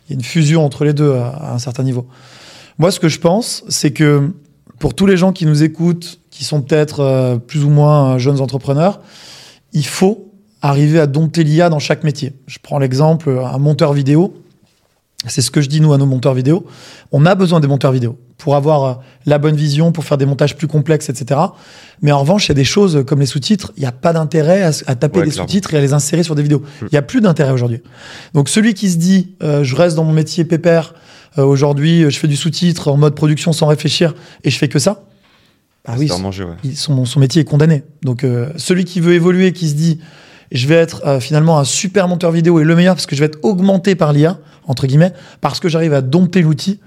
Il 0.08 0.12
y 0.12 0.14
a 0.14 0.16
une 0.16 0.24
fusion 0.24 0.64
entre 0.64 0.84
les 0.84 0.92
deux 0.92 1.12
à, 1.14 1.28
à 1.28 1.54
un 1.54 1.58
certain 1.58 1.82
niveau. 1.82 2.06
Moi, 2.78 2.90
ce 2.90 3.00
que 3.00 3.08
je 3.08 3.18
pense, 3.18 3.64
c'est 3.68 3.90
que 3.92 4.30
pour 4.78 4.94
tous 4.94 5.06
les 5.06 5.16
gens 5.16 5.32
qui 5.32 5.46
nous 5.46 5.62
écoutent, 5.62 6.20
qui 6.30 6.44
sont 6.44 6.62
peut-être 6.62 7.00
euh, 7.00 7.36
plus 7.36 7.62
ou 7.64 7.70
moins 7.70 8.14
euh, 8.14 8.18
jeunes 8.18 8.40
entrepreneurs, 8.40 9.00
il 9.72 9.86
faut 9.86 10.28
arriver 10.60 10.98
à 11.00 11.06
dompter 11.06 11.44
l'IA 11.44 11.68
dans 11.68 11.78
chaque 11.78 12.04
métier. 12.04 12.32
Je 12.46 12.58
prends 12.62 12.78
l'exemple, 12.78 13.28
euh, 13.28 13.44
un 13.44 13.58
monteur 13.58 13.92
vidéo. 13.92 14.34
C'est 15.28 15.42
ce 15.42 15.50
que 15.52 15.60
je 15.60 15.68
dis, 15.68 15.80
nous, 15.80 15.92
à 15.92 15.98
nos 15.98 16.06
monteurs 16.06 16.34
vidéo. 16.34 16.66
On 17.12 17.26
a 17.26 17.34
besoin 17.36 17.60
des 17.60 17.68
monteurs 17.68 17.92
vidéo 17.92 18.18
pour 18.42 18.56
avoir 18.56 18.84
euh, 18.84 18.94
la 19.24 19.38
bonne 19.38 19.54
vision, 19.54 19.92
pour 19.92 20.04
faire 20.04 20.18
des 20.18 20.26
montages 20.26 20.56
plus 20.56 20.66
complexes, 20.66 21.08
etc. 21.08 21.40
Mais 22.02 22.10
en 22.10 22.18
revanche, 22.18 22.46
il 22.46 22.48
y 22.48 22.52
a 22.52 22.54
des 22.54 22.64
choses 22.64 23.04
comme 23.06 23.20
les 23.20 23.26
sous-titres. 23.26 23.72
Il 23.76 23.80
n'y 23.80 23.86
a 23.86 23.92
pas 23.92 24.12
d'intérêt 24.12 24.62
à, 24.62 24.94
taper 24.96 25.20
Ouais, 25.20 25.26
des 25.26 25.30
sous-titres 25.30 25.72
et 25.74 25.76
à 25.76 25.80
les 25.80 25.92
insérer 25.92 26.24
sur 26.24 26.34
des 26.34 26.42
vidéos. 26.42 26.62
Il 26.80 26.88
n'y 26.90 26.98
a 26.98 27.02
plus 27.02 27.20
d'intérêt 27.20 27.52
aujourd'hui. 27.52 27.80
Donc, 28.34 28.48
celui 28.48 28.74
qui 28.74 28.90
se 28.90 28.96
dit, 28.96 29.34
euh, 29.44 29.62
je 29.62 29.76
reste 29.76 29.94
dans 29.94 30.02
mon 30.02 30.12
métier 30.12 30.44
pépère, 30.44 30.94
euh, 31.38 31.44
aujourd'hui, 31.44 32.02
euh, 32.02 32.10
je 32.10 32.18
fais 32.18 32.26
du 32.26 32.36
sous-titre 32.36 32.88
en 32.88 32.96
mode 32.96 33.14
production 33.14 33.52
sans 33.52 33.68
réfléchir 33.68 34.14
et 34.42 34.50
je 34.50 34.58
fais 34.58 34.68
que 34.68 34.80
ça. 34.80 35.04
Ah 35.84 35.94
oui, 35.98 36.10
manger, 36.20 36.44
ouais. 36.44 36.74
son, 36.74 37.04
son 37.04 37.20
métier 37.20 37.42
est 37.42 37.44
condamné. 37.44 37.82
Donc 38.02 38.22
euh, 38.22 38.50
celui 38.56 38.84
qui 38.84 39.00
veut 39.00 39.14
évoluer, 39.14 39.52
qui 39.52 39.68
se 39.68 39.74
dit 39.74 39.98
je 40.52 40.68
vais 40.68 40.74
être 40.74 41.02
euh, 41.06 41.18
finalement 41.18 41.58
un 41.58 41.64
super 41.64 42.08
monteur 42.08 42.30
vidéo 42.30 42.60
et 42.60 42.64
le 42.64 42.76
meilleur 42.76 42.94
parce 42.94 43.06
que 43.06 43.16
je 43.16 43.20
vais 43.20 43.26
être 43.26 43.38
augmenté 43.42 43.94
par 43.94 44.12
l'IA, 44.12 44.38
entre 44.66 44.86
guillemets, 44.86 45.12
parce 45.40 45.58
que 45.58 45.68
j'arrive 45.68 45.94
à 45.94 46.02
dompter 46.02 46.42
l'outil, 46.42 46.78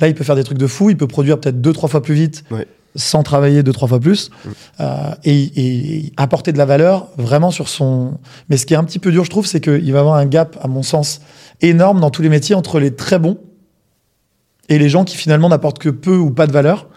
là 0.00 0.08
il 0.08 0.14
peut 0.14 0.24
faire 0.24 0.36
des 0.36 0.44
trucs 0.44 0.58
de 0.58 0.66
fou, 0.66 0.90
il 0.90 0.96
peut 0.96 1.06
produire 1.06 1.38
peut-être 1.40 1.60
deux, 1.60 1.72
trois 1.72 1.88
fois 1.88 2.02
plus 2.02 2.14
vite 2.14 2.44
Ouais. 2.50 2.66
sans 2.96 3.22
travailler 3.22 3.62
deux, 3.62 3.72
trois 3.72 3.88
fois 3.88 4.00
plus 4.00 4.30
Mm. 4.30 4.48
euh, 4.80 4.94
et, 5.24 5.42
et 6.06 6.12
apporter 6.16 6.52
de 6.52 6.58
la 6.58 6.64
valeur 6.64 7.08
vraiment 7.16 7.50
sur 7.50 7.68
son... 7.68 8.18
Mais 8.48 8.56
ce 8.56 8.66
qui 8.66 8.74
est 8.74 8.76
un 8.76 8.84
petit 8.84 8.98
peu 8.98 9.10
dur, 9.10 9.24
je 9.24 9.30
trouve, 9.30 9.46
c'est 9.46 9.60
qu'il 9.60 9.92
va 9.92 10.00
avoir 10.00 10.14
un 10.16 10.26
gap, 10.26 10.56
à 10.62 10.68
mon 10.68 10.82
sens, 10.82 11.20
énorme 11.60 12.00
dans 12.00 12.10
tous 12.10 12.22
les 12.22 12.28
métiers 12.28 12.54
entre 12.54 12.78
les 12.80 12.94
très 12.94 13.18
bons 13.18 13.38
et 14.68 14.78
les 14.78 14.88
gens 14.88 15.04
qui 15.04 15.16
finalement 15.16 15.48
n'apportent 15.48 15.78
que 15.78 15.88
peu 15.88 16.16
ou 16.16 16.30
pas 16.30 16.46
de 16.46 16.52
valeur 16.52 16.88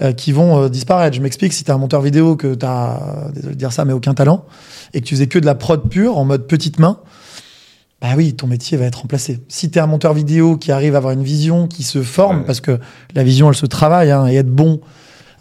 euh, 0.00 0.12
qui 0.12 0.32
vont 0.32 0.62
euh, 0.64 0.68
disparaître. 0.68 1.14
Je 1.16 1.20
m'explique, 1.22 1.52
si 1.52 1.64
tu 1.64 1.70
es 1.70 1.74
un 1.74 1.78
monteur 1.78 2.00
vidéo, 2.00 2.34
que 2.36 2.54
tu 2.54 2.64
as, 2.66 3.28
désolé 3.34 3.54
de 3.54 3.58
dire 3.58 3.72
ça, 3.72 3.84
mais 3.84 3.92
aucun 3.92 4.14
talent, 4.14 4.44
et 4.94 5.00
que 5.00 5.06
tu 5.06 5.14
faisais 5.14 5.26
que 5.26 5.38
de 5.38 5.46
la 5.46 5.54
prod 5.54 5.88
pure, 5.88 6.18
en 6.18 6.24
mode 6.24 6.46
petite 6.46 6.78
main, 6.78 6.98
bah 8.02 8.08
oui, 8.16 8.34
ton 8.34 8.46
métier 8.48 8.76
va 8.76 8.84
être 8.86 9.00
remplacé. 9.00 9.40
Si 9.48 9.70
tu 9.70 9.78
es 9.78 9.80
un 9.80 9.86
monteur 9.86 10.12
vidéo 10.12 10.56
qui 10.56 10.72
arrive 10.72 10.94
à 10.94 10.98
avoir 10.98 11.12
une 11.14 11.22
vision, 11.22 11.68
qui 11.68 11.84
se 11.84 12.02
forme, 12.02 12.38
Ouais. 12.40 12.44
parce 12.44 12.60
que 12.60 12.78
la 13.14 13.22
vision, 13.22 13.48
elle 13.48 13.54
se 13.56 13.64
travaille, 13.66 14.10
hein, 14.10 14.26
et 14.26 14.34
être 14.34 14.50
bon, 14.50 14.80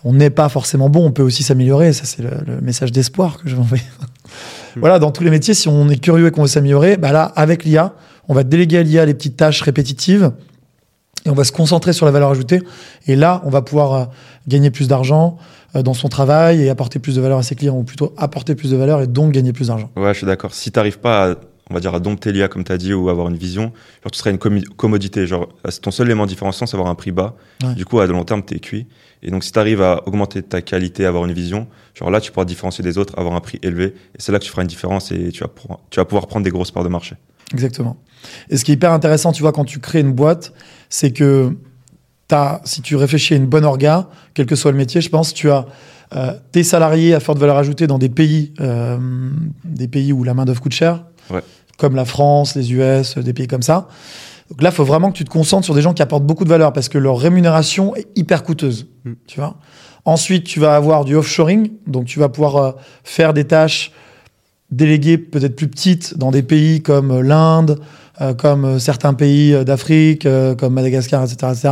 on 0.03 0.13
n'est 0.13 0.29
pas 0.29 0.47
forcément 0.47 0.87
bon, 0.89 1.05
on 1.05 1.11
peut 1.11 1.23
aussi 1.23 1.41
s'améliorer, 1.43 1.91
ça 1.91 2.05
c'est 2.05 2.21
le, 2.21 2.29
le 2.45 2.61
message 2.61 2.91
d'espoir 2.91 3.37
que 3.41 3.49
je 3.49 3.55
vais 3.55 3.61
envoyer. 3.61 3.83
voilà, 4.75 4.99
dans 4.99 5.11
tous 5.11 5.23
les 5.23 5.31
métiers, 5.31 5.53
si 5.55 5.67
on 5.67 5.89
est 5.89 5.97
curieux 5.97 6.27
et 6.27 6.31
qu'on 6.31 6.43
veut 6.43 6.47
s'améliorer, 6.47 6.97
bah 6.97 7.11
là, 7.11 7.23
avec 7.35 7.63
l'IA, 7.65 7.93
on 8.29 8.33
va 8.35 8.43
déléguer 8.43 8.77
à 8.77 8.83
l'IA 8.83 9.05
les 9.05 9.13
petites 9.15 9.37
tâches 9.37 9.61
répétitives, 9.63 10.31
et 11.25 11.29
on 11.29 11.33
va 11.35 11.43
se 11.43 11.51
concentrer 11.51 11.93
sur 11.93 12.05
la 12.07 12.11
valeur 12.11 12.29
ajoutée. 12.31 12.61
Et 13.07 13.15
là, 13.15 13.41
on 13.45 13.49
va 13.51 13.61
pouvoir 13.61 13.93
euh, 13.93 14.05
gagner 14.47 14.71
plus 14.71 14.87
d'argent 14.87 15.37
euh, 15.75 15.83
dans 15.83 15.93
son 15.93 16.09
travail 16.09 16.63
et 16.63 16.69
apporter 16.69 16.97
plus 16.97 17.15
de 17.15 17.21
valeur 17.21 17.37
à 17.37 17.43
ses 17.43 17.53
clients, 17.55 17.75
ou 17.77 17.83
plutôt 17.83 18.13
apporter 18.17 18.55
plus 18.55 18.71
de 18.71 18.75
valeur 18.77 19.01
et 19.01 19.07
donc 19.07 19.31
gagner 19.31 19.53
plus 19.53 19.67
d'argent. 19.67 19.89
Ouais, 19.95 20.13
je 20.13 20.17
suis 20.19 20.25
d'accord. 20.27 20.53
Si 20.53 20.71
t'arrives 20.71 20.97
pas 20.99 21.31
à, 21.31 21.35
on 21.71 21.73
va 21.73 21.79
dire, 21.79 21.95
à 21.95 21.99
dompter 21.99 22.31
l'IA, 22.33 22.49
comme 22.49 22.63
tu 22.65 22.71
as 22.71 22.77
dit, 22.77 22.93
ou 22.93 23.09
avoir 23.09 23.29
une 23.29 23.37
vision, 23.37 23.71
genre, 24.03 24.11
tu 24.11 24.19
serais 24.19 24.31
une 24.31 24.37
commodité. 24.37 25.25
Genre, 25.25 25.47
c'est 25.69 25.81
ton 25.81 25.91
seul 25.91 26.07
élément 26.07 26.25
différenciant, 26.25 26.65
c'est 26.65 26.75
avoir 26.75 26.89
un 26.89 26.95
prix 26.95 27.11
bas. 27.11 27.35
Ouais. 27.63 27.73
Du 27.75 27.85
coup, 27.85 27.99
à 27.99 28.07
de 28.07 28.11
long 28.11 28.25
terme, 28.25 28.43
t'es 28.43 28.59
cuit. 28.59 28.87
Et 29.23 29.31
donc, 29.31 29.43
si 29.43 29.51
tu 29.51 29.59
arrives 29.59 29.81
à 29.81 30.05
augmenter 30.05 30.43
ta 30.43 30.61
qualité, 30.61 31.05
avoir 31.05 31.25
une 31.25 31.31
vision, 31.31 31.67
genre 31.95 32.11
là, 32.11 32.19
tu 32.19 32.31
pourras 32.31 32.43
te 32.43 32.49
différencier 32.49 32.83
des 32.83 32.97
autres, 32.97 33.17
avoir 33.17 33.35
un 33.35 33.39
prix 33.39 33.57
élevé. 33.63 33.85
Et 33.85 34.17
c'est 34.17 34.31
là 34.31 34.39
que 34.39 34.43
tu 34.43 34.51
feras 34.51 34.63
une 34.63 34.67
différence 34.67 35.11
et 35.11 35.31
tu 35.31 35.43
vas, 35.43 35.49
tu 35.89 36.03
pouvoir 36.03 36.27
prendre 36.27 36.43
des 36.43 36.51
grosses 36.51 36.71
parts 36.71 36.83
de 36.83 36.89
marché. 36.89 37.15
Exactement. 37.53 37.97
Et 38.49 38.57
ce 38.57 38.65
qui 38.65 38.71
est 38.71 38.75
hyper 38.75 38.91
intéressant, 38.91 39.31
tu 39.31 39.41
vois, 39.41 39.53
quand 39.53 39.65
tu 39.65 39.79
crées 39.79 40.01
une 40.01 40.13
boîte, 40.13 40.53
c'est 40.89 41.11
que 41.11 41.55
as, 42.31 42.61
si 42.65 42.81
tu 42.81 42.95
réfléchis 42.95 43.33
à 43.33 43.37
une 43.37 43.47
bonne 43.47 43.65
orga, 43.65 44.09
quel 44.33 44.45
que 44.45 44.55
soit 44.55 44.71
le 44.71 44.77
métier, 44.77 45.01
je 45.01 45.09
pense, 45.09 45.33
tu 45.33 45.49
as 45.49 45.65
euh, 46.15 46.33
tes 46.51 46.63
salariés 46.63 47.13
à 47.13 47.19
forte 47.19 47.37
valeur 47.37 47.57
ajoutée 47.57 47.87
dans 47.87 47.97
des 47.97 48.09
pays, 48.09 48.53
euh, 48.59 48.97
des 49.63 49.87
pays 49.87 50.11
où 50.11 50.23
la 50.23 50.33
main-d'œuvre 50.33 50.61
coûte 50.61 50.73
cher, 50.73 51.05
Ouais. 51.29 51.41
Comme 51.81 51.95
la 51.95 52.05
France, 52.05 52.55
les 52.55 52.73
US, 52.73 53.17
des 53.17 53.33
pays 53.33 53.47
comme 53.47 53.63
ça. 53.63 53.87
Donc 54.51 54.61
là, 54.61 54.69
il 54.69 54.75
faut 54.75 54.85
vraiment 54.85 55.11
que 55.11 55.17
tu 55.17 55.25
te 55.25 55.31
concentres 55.31 55.65
sur 55.65 55.73
des 55.73 55.81
gens 55.81 55.93
qui 55.93 56.03
apportent 56.03 56.25
beaucoup 56.25 56.43
de 56.43 56.49
valeur 56.49 56.73
parce 56.73 56.89
que 56.89 56.99
leur 56.99 57.17
rémunération 57.17 57.95
est 57.95 58.07
hyper 58.15 58.43
coûteuse. 58.43 58.87
Mm. 59.03 59.13
Tu 59.25 59.39
vois 59.39 59.55
Ensuite, 60.05 60.43
tu 60.43 60.59
vas 60.59 60.75
avoir 60.75 61.05
du 61.05 61.15
offshoring, 61.15 61.71
donc 61.87 62.05
tu 62.05 62.19
vas 62.19 62.29
pouvoir 62.29 62.55
euh, 62.57 62.71
faire 63.03 63.33
des 63.33 63.45
tâches 63.45 63.91
déléguées 64.69 65.17
peut-être 65.17 65.55
plus 65.55 65.67
petites 65.67 66.17
dans 66.17 66.29
des 66.29 66.43
pays 66.43 66.81
comme 66.83 67.11
euh, 67.11 67.21
l'Inde, 67.23 67.79
euh, 68.21 68.35
comme 68.35 68.65
euh, 68.65 68.79
certains 68.79 69.15
pays 69.15 69.53
euh, 69.53 69.63
d'Afrique, 69.63 70.27
euh, 70.27 70.53
comme 70.53 70.73
Madagascar, 70.73 71.23
etc., 71.23 71.51
etc. 71.51 71.69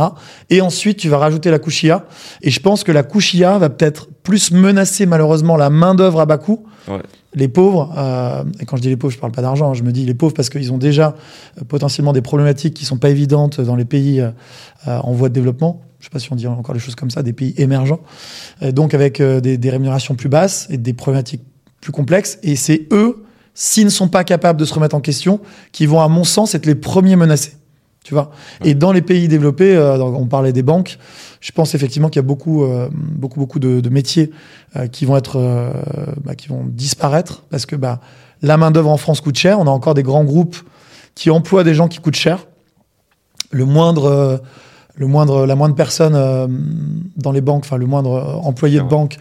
Et 0.48 0.60
ensuite, 0.60 0.98
tu 0.98 1.08
vas 1.08 1.18
rajouter 1.18 1.50
la 1.52 1.60
couche 1.60 1.84
IA. 1.84 2.04
Et 2.42 2.50
je 2.50 2.58
pense 2.58 2.82
que 2.82 2.90
la 2.90 3.04
couche 3.04 3.34
IA 3.34 3.58
va 3.58 3.68
peut-être 3.68 4.08
plus 4.24 4.50
menacer 4.50 5.06
malheureusement 5.06 5.56
la 5.56 5.70
main-d'œuvre 5.70 6.20
à 6.20 6.26
bas 6.26 6.38
coût. 6.38 6.64
Ouais. 6.88 7.00
Les 7.32 7.46
pauvres, 7.46 7.94
euh, 7.96 8.42
et 8.58 8.66
quand 8.66 8.76
je 8.76 8.82
dis 8.82 8.88
les 8.88 8.96
pauvres, 8.96 9.12
je 9.12 9.18
parle 9.18 9.32
pas 9.32 9.42
d'argent, 9.42 9.72
je 9.72 9.84
me 9.84 9.92
dis 9.92 10.04
les 10.04 10.14
pauvres 10.14 10.34
parce 10.34 10.50
qu'ils 10.50 10.72
ont 10.72 10.78
déjà 10.78 11.14
euh, 11.58 11.64
potentiellement 11.64 12.12
des 12.12 12.22
problématiques 12.22 12.74
qui 12.74 12.84
sont 12.84 12.98
pas 12.98 13.10
évidentes 13.10 13.60
dans 13.60 13.76
les 13.76 13.84
pays 13.84 14.20
euh, 14.20 14.30
euh, 14.88 14.98
en 14.98 15.12
voie 15.12 15.28
de 15.28 15.34
développement. 15.34 15.80
Je 16.00 16.06
sais 16.06 16.10
pas 16.10 16.18
si 16.18 16.32
on 16.32 16.36
dit 16.36 16.48
encore 16.48 16.74
des 16.74 16.80
choses 16.80 16.96
comme 16.96 17.10
ça, 17.10 17.22
des 17.22 17.34
pays 17.34 17.54
émergents. 17.58 18.00
Donc 18.62 18.94
avec 18.94 19.20
des 19.20 19.70
rémunérations 19.70 20.14
plus 20.14 20.30
basses 20.30 20.66
et 20.70 20.78
des 20.78 20.94
problématiques 20.94 21.42
plus 21.82 21.92
complexes. 21.92 22.38
Et 22.42 22.56
c'est 22.56 22.88
eux, 22.90 23.22
s'ils 23.52 23.84
ne 23.84 23.90
sont 23.90 24.08
pas 24.08 24.24
capables 24.24 24.58
de 24.58 24.64
se 24.64 24.72
remettre 24.72 24.96
en 24.96 25.02
question, 25.02 25.40
qui 25.72 25.84
vont, 25.84 26.00
à 26.00 26.08
mon 26.08 26.24
sens, 26.24 26.54
être 26.54 26.64
les 26.64 26.74
premiers 26.74 27.16
menacés. 27.16 27.52
Tu 28.04 28.14
vois 28.14 28.30
Et 28.64 28.74
dans 28.74 28.92
les 28.92 29.02
pays 29.02 29.28
développés, 29.28 29.76
euh, 29.76 29.98
on 30.02 30.26
parlait 30.26 30.52
des 30.52 30.62
banques, 30.62 30.98
je 31.40 31.52
pense 31.52 31.74
effectivement 31.74 32.08
qu'il 32.08 32.16
y 32.16 32.24
a 32.24 32.26
beaucoup, 32.26 32.64
euh, 32.64 32.88
beaucoup, 32.92 33.38
beaucoup 33.38 33.58
de, 33.58 33.80
de 33.80 33.88
métiers 33.90 34.30
euh, 34.76 34.86
qui 34.86 35.04
vont 35.04 35.16
être, 35.16 35.36
euh, 35.36 35.70
bah, 36.24 36.34
qui 36.34 36.48
vont 36.48 36.64
disparaître 36.66 37.42
parce 37.50 37.66
que 37.66 37.76
bah, 37.76 38.00
la 38.42 38.56
main 38.56 38.70
d'œuvre 38.70 38.90
en 38.90 38.96
France 38.96 39.20
coûte 39.20 39.36
cher. 39.36 39.58
On 39.58 39.66
a 39.66 39.70
encore 39.70 39.94
des 39.94 40.02
grands 40.02 40.24
groupes 40.24 40.56
qui 41.14 41.30
emploient 41.30 41.64
des 41.64 41.74
gens 41.74 41.88
qui 41.88 41.98
coûtent 41.98 42.16
cher. 42.16 42.46
Le 43.50 43.64
moindre, 43.64 44.04
euh, 44.06 44.36
le 44.94 45.06
moindre, 45.06 45.46
la 45.46 45.56
moindre 45.56 45.74
personne 45.74 46.14
euh, 46.14 46.46
dans 47.16 47.32
les 47.32 47.40
banques, 47.40 47.64
enfin 47.64 47.76
le 47.76 47.86
moindre 47.86 48.40
employé 48.44 48.78
de 48.78 48.84
banque 48.84 49.16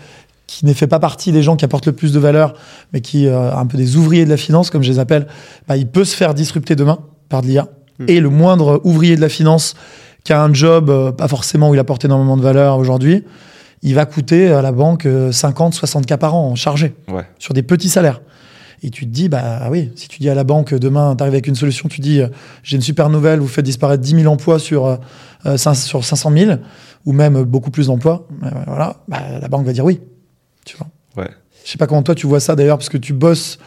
qui 0.48 0.65
ne 0.65 0.74
fait 0.74 0.88
pas 0.88 1.00
partie 1.00 1.32
des 1.32 1.44
gens 1.44 1.56
qui 1.56 1.65
apportent 1.65 1.86
le 1.86 1.94
plus 1.94 2.12
de 2.12 2.20
valeur, 2.20 2.56
mais 2.92 3.02
qui 3.02 3.28
euh, 3.28 3.54
un 3.54 3.65
peu 3.68 3.78
des 3.78 3.98
ouvriers 3.98 4.26
de 4.26 4.30
la 4.30 4.38
finance, 4.38 4.72
comme 4.72 4.82
je 4.82 4.92
les 4.92 5.00
appelle, 5.00 5.28
bah, 5.68 5.78
il 5.78 5.88
peut 5.88 6.06
se 6.06 6.15
faire 6.15 6.34
disrupter 6.34 6.76
demain 6.76 7.00
par 7.30 7.44
de 7.44 7.48
l'IA. 7.48 7.68
Et 8.08 8.20
le 8.20 8.30
moindre 8.30 8.80
ouvrier 8.84 9.16
de 9.16 9.22
la 9.22 9.30
finance 9.30 9.76
qui 10.24 10.34
a 10.34 10.42
un 10.42 10.54
job, 10.54 10.90
euh, 10.90 11.12
pas 11.12 11.28
forcément 11.28 11.70
où 11.70 11.74
il 11.74 11.80
apporte 11.80 12.06
énormément 12.06 12.38
de 12.38 12.42
valeur 12.42 12.78
aujourd'hui, 12.78 13.24
il 13.82 13.96
va 13.96 14.06
coûter 14.06 14.52
à 14.52 14.62
la 14.62 14.72
banque 14.72 15.06
euh, 15.06 15.32
50, 15.32 15.74
60 15.74 16.06
k 16.06 16.16
par 16.18 16.36
an 16.36 16.56
chargé 16.56 16.94
Ouais. 17.12 17.24
sur 17.40 17.54
des 17.54 17.64
petits 17.64 17.90
salaires. 17.90 18.22
Et 18.82 18.90
tu 18.92 19.06
te 19.06 19.10
dis, 19.12 19.28
bah 19.28 19.68
oui, 19.70 19.92
si 19.96 20.08
tu 20.08 20.20
dis 20.20 20.30
à 20.30 20.36
la 20.36 20.46
banque 20.46 20.74
demain, 20.74 21.14
tu 21.16 21.22
arrives 21.24 21.34
avec 21.34 21.48
une 21.48 21.56
solution, 21.56 21.90
tu 21.90 22.00
dis, 22.00 22.22
euh, 22.22 22.28
j'ai 22.64 22.78
une 22.78 22.82
super 22.82 23.10
nouvelle, 23.10 23.40
vous 23.40 23.48
faites 23.48 23.66
disparaître 23.66 24.02
10 24.02 24.22
000 24.22 24.32
emplois 24.34 24.58
sur, 24.60 24.86
euh, 24.86 24.96
euh, 25.46 25.58
cinq- 25.58 25.76
sur 25.76 26.04
500 26.06 26.32
000, 26.32 26.52
ou 27.06 27.12
même 27.12 27.44
beaucoup 27.44 27.72
plus 27.72 27.88
d'emplois, 27.88 28.26
voilà, 28.68 28.98
bah, 29.10 29.20
la 29.42 29.48
banque 29.50 29.66
va 29.66 29.74
dire 29.74 29.84
oui. 29.84 30.00
Tu 30.66 30.78
vois. 30.78 30.88
Ouais. 31.18 31.30
Je 31.66 31.72
sais 31.72 31.78
pas 31.78 31.88
comment 31.88 32.04
toi 32.04 32.16
tu 32.16 32.26
vois 32.28 32.40
ça 32.40 32.56
d'ailleurs, 32.56 32.78
parce 32.78 32.90
que 32.90 32.98
tu 32.98 33.12
bosses 33.14 33.60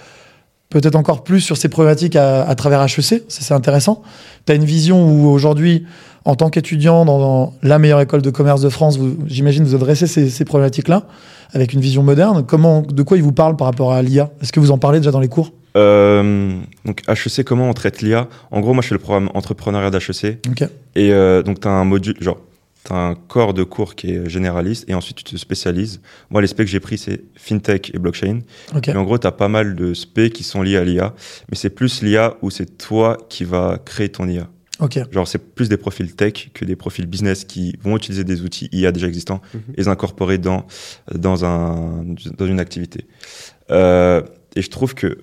peut-être 0.72 0.96
encore 0.96 1.22
plus 1.22 1.40
sur 1.40 1.56
ces 1.56 1.68
problématiques 1.68 2.16
à, 2.16 2.42
à 2.42 2.54
travers 2.54 2.82
HEC, 2.82 3.02
ça, 3.02 3.22
c'est 3.28 3.54
intéressant. 3.54 4.02
Tu 4.46 4.52
as 4.52 4.54
une 4.54 4.64
vision 4.64 5.06
où 5.06 5.28
aujourd'hui, 5.28 5.84
en 6.24 6.34
tant 6.34 6.50
qu'étudiant 6.50 7.04
dans, 7.04 7.18
dans 7.18 7.54
la 7.62 7.78
meilleure 7.78 8.00
école 8.00 8.22
de 8.22 8.30
commerce 8.30 8.62
de 8.62 8.68
France, 8.68 8.98
j'imagine 9.26 9.64
vous 9.64 9.74
adressez 9.74 10.06
ces, 10.06 10.30
ces 10.30 10.44
problématiques-là 10.44 11.04
avec 11.52 11.74
une 11.74 11.80
vision 11.80 12.02
moderne. 12.02 12.44
Comment, 12.46 12.82
de 12.82 13.02
quoi 13.02 13.16
ils 13.16 13.22
vous 13.22 13.32
parlent 13.32 13.56
par 13.56 13.66
rapport 13.66 13.92
à 13.92 14.02
l'IA 14.02 14.30
Est-ce 14.40 14.52
que 14.52 14.60
vous 14.60 14.70
en 14.70 14.78
parlez 14.78 14.98
déjà 15.00 15.10
dans 15.10 15.20
les 15.20 15.28
cours? 15.28 15.52
Euh, 15.76 16.58
donc 16.84 17.02
HEC, 17.08 17.44
comment 17.44 17.68
on 17.68 17.74
traite 17.74 18.00
l'IA 18.00 18.28
En 18.50 18.60
gros, 18.60 18.72
moi, 18.72 18.82
je 18.82 18.88
fais 18.88 18.94
le 18.94 19.00
programme 19.00 19.30
entrepreneuriat 19.34 19.90
d'HEC. 19.90 20.46
Et 20.96 21.12
euh, 21.12 21.42
donc, 21.42 21.60
tu 21.60 21.68
as 21.68 21.70
un 21.70 21.84
module, 21.84 22.16
genre, 22.20 22.38
tu 22.84 22.92
as 22.92 22.96
un 22.96 23.14
corps 23.14 23.54
de 23.54 23.62
cours 23.64 23.94
qui 23.94 24.10
est 24.12 24.28
généraliste 24.28 24.84
et 24.88 24.94
ensuite 24.94 25.16
tu 25.18 25.24
te 25.24 25.36
spécialises. 25.36 26.00
Moi, 26.30 26.40
les 26.40 26.46
specs 26.48 26.66
que 26.66 26.70
j'ai 26.72 26.80
pris, 26.80 26.98
c'est 26.98 27.22
FinTech 27.36 27.92
et 27.94 27.98
blockchain. 27.98 28.40
Ok. 28.74 28.88
Et 28.88 28.96
en 28.96 29.04
gros, 29.04 29.18
tu 29.18 29.26
as 29.26 29.32
pas 29.32 29.48
mal 29.48 29.74
de 29.76 29.94
specs 29.94 30.32
qui 30.32 30.42
sont 30.44 30.62
liés 30.62 30.76
à 30.76 30.84
l'IA. 30.84 31.14
Mais 31.50 31.56
c'est 31.56 31.70
plus 31.70 32.02
l'IA 32.02 32.36
où 32.42 32.50
c'est 32.50 32.78
toi 32.78 33.18
qui 33.28 33.44
vas 33.44 33.78
créer 33.84 34.08
ton 34.08 34.26
IA. 34.28 34.48
Ok. 34.80 34.98
Genre, 35.12 35.28
c'est 35.28 35.38
plus 35.54 35.68
des 35.68 35.76
profils 35.76 36.12
tech 36.16 36.50
que 36.54 36.64
des 36.64 36.74
profils 36.74 37.06
business 37.06 37.44
qui 37.44 37.76
vont 37.82 37.96
utiliser 37.96 38.24
des 38.24 38.40
outils 38.42 38.68
IA 38.72 38.90
déjà 38.90 39.06
existants 39.06 39.40
Mhm. 39.54 39.60
et 39.74 39.80
les 39.82 39.88
incorporer 39.88 40.38
dans, 40.38 40.66
dans, 41.14 41.44
un, 41.44 42.04
dans 42.36 42.46
une 42.46 42.58
activité. 42.58 43.06
Euh, 43.70 44.22
et 44.56 44.62
je 44.62 44.70
trouve 44.70 44.94
que 44.94 45.18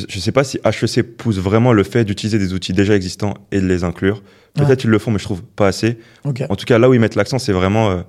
je 0.00 0.16
ne 0.16 0.20
sais 0.22 0.32
pas 0.32 0.42
si 0.44 0.58
HEC 0.64 1.02
pousse 1.16 1.38
vraiment 1.38 1.72
le 1.72 1.82
fait 1.84 2.04
d'utiliser 2.04 2.38
des 2.38 2.54
outils 2.54 2.72
déjà 2.72 2.96
existants 2.96 3.34
et 3.52 3.60
de 3.60 3.66
les 3.66 3.84
inclure. 3.84 4.22
Peut-être 4.54 4.68
Ouais. 4.70 4.76
ils 4.84 4.90
le 4.90 4.98
font, 4.98 5.10
mais 5.10 5.18
je 5.18 5.24
trouve 5.24 5.42
pas 5.42 5.66
assez. 5.68 5.98
En 6.24 6.56
tout 6.56 6.64
cas, 6.64 6.78
là 6.78 6.88
où 6.88 6.94
ils 6.94 7.00
mettent 7.00 7.14
l'accent, 7.16 7.38
c'est 7.38 7.52
vraiment. 7.52 7.90
euh, 7.90 8.02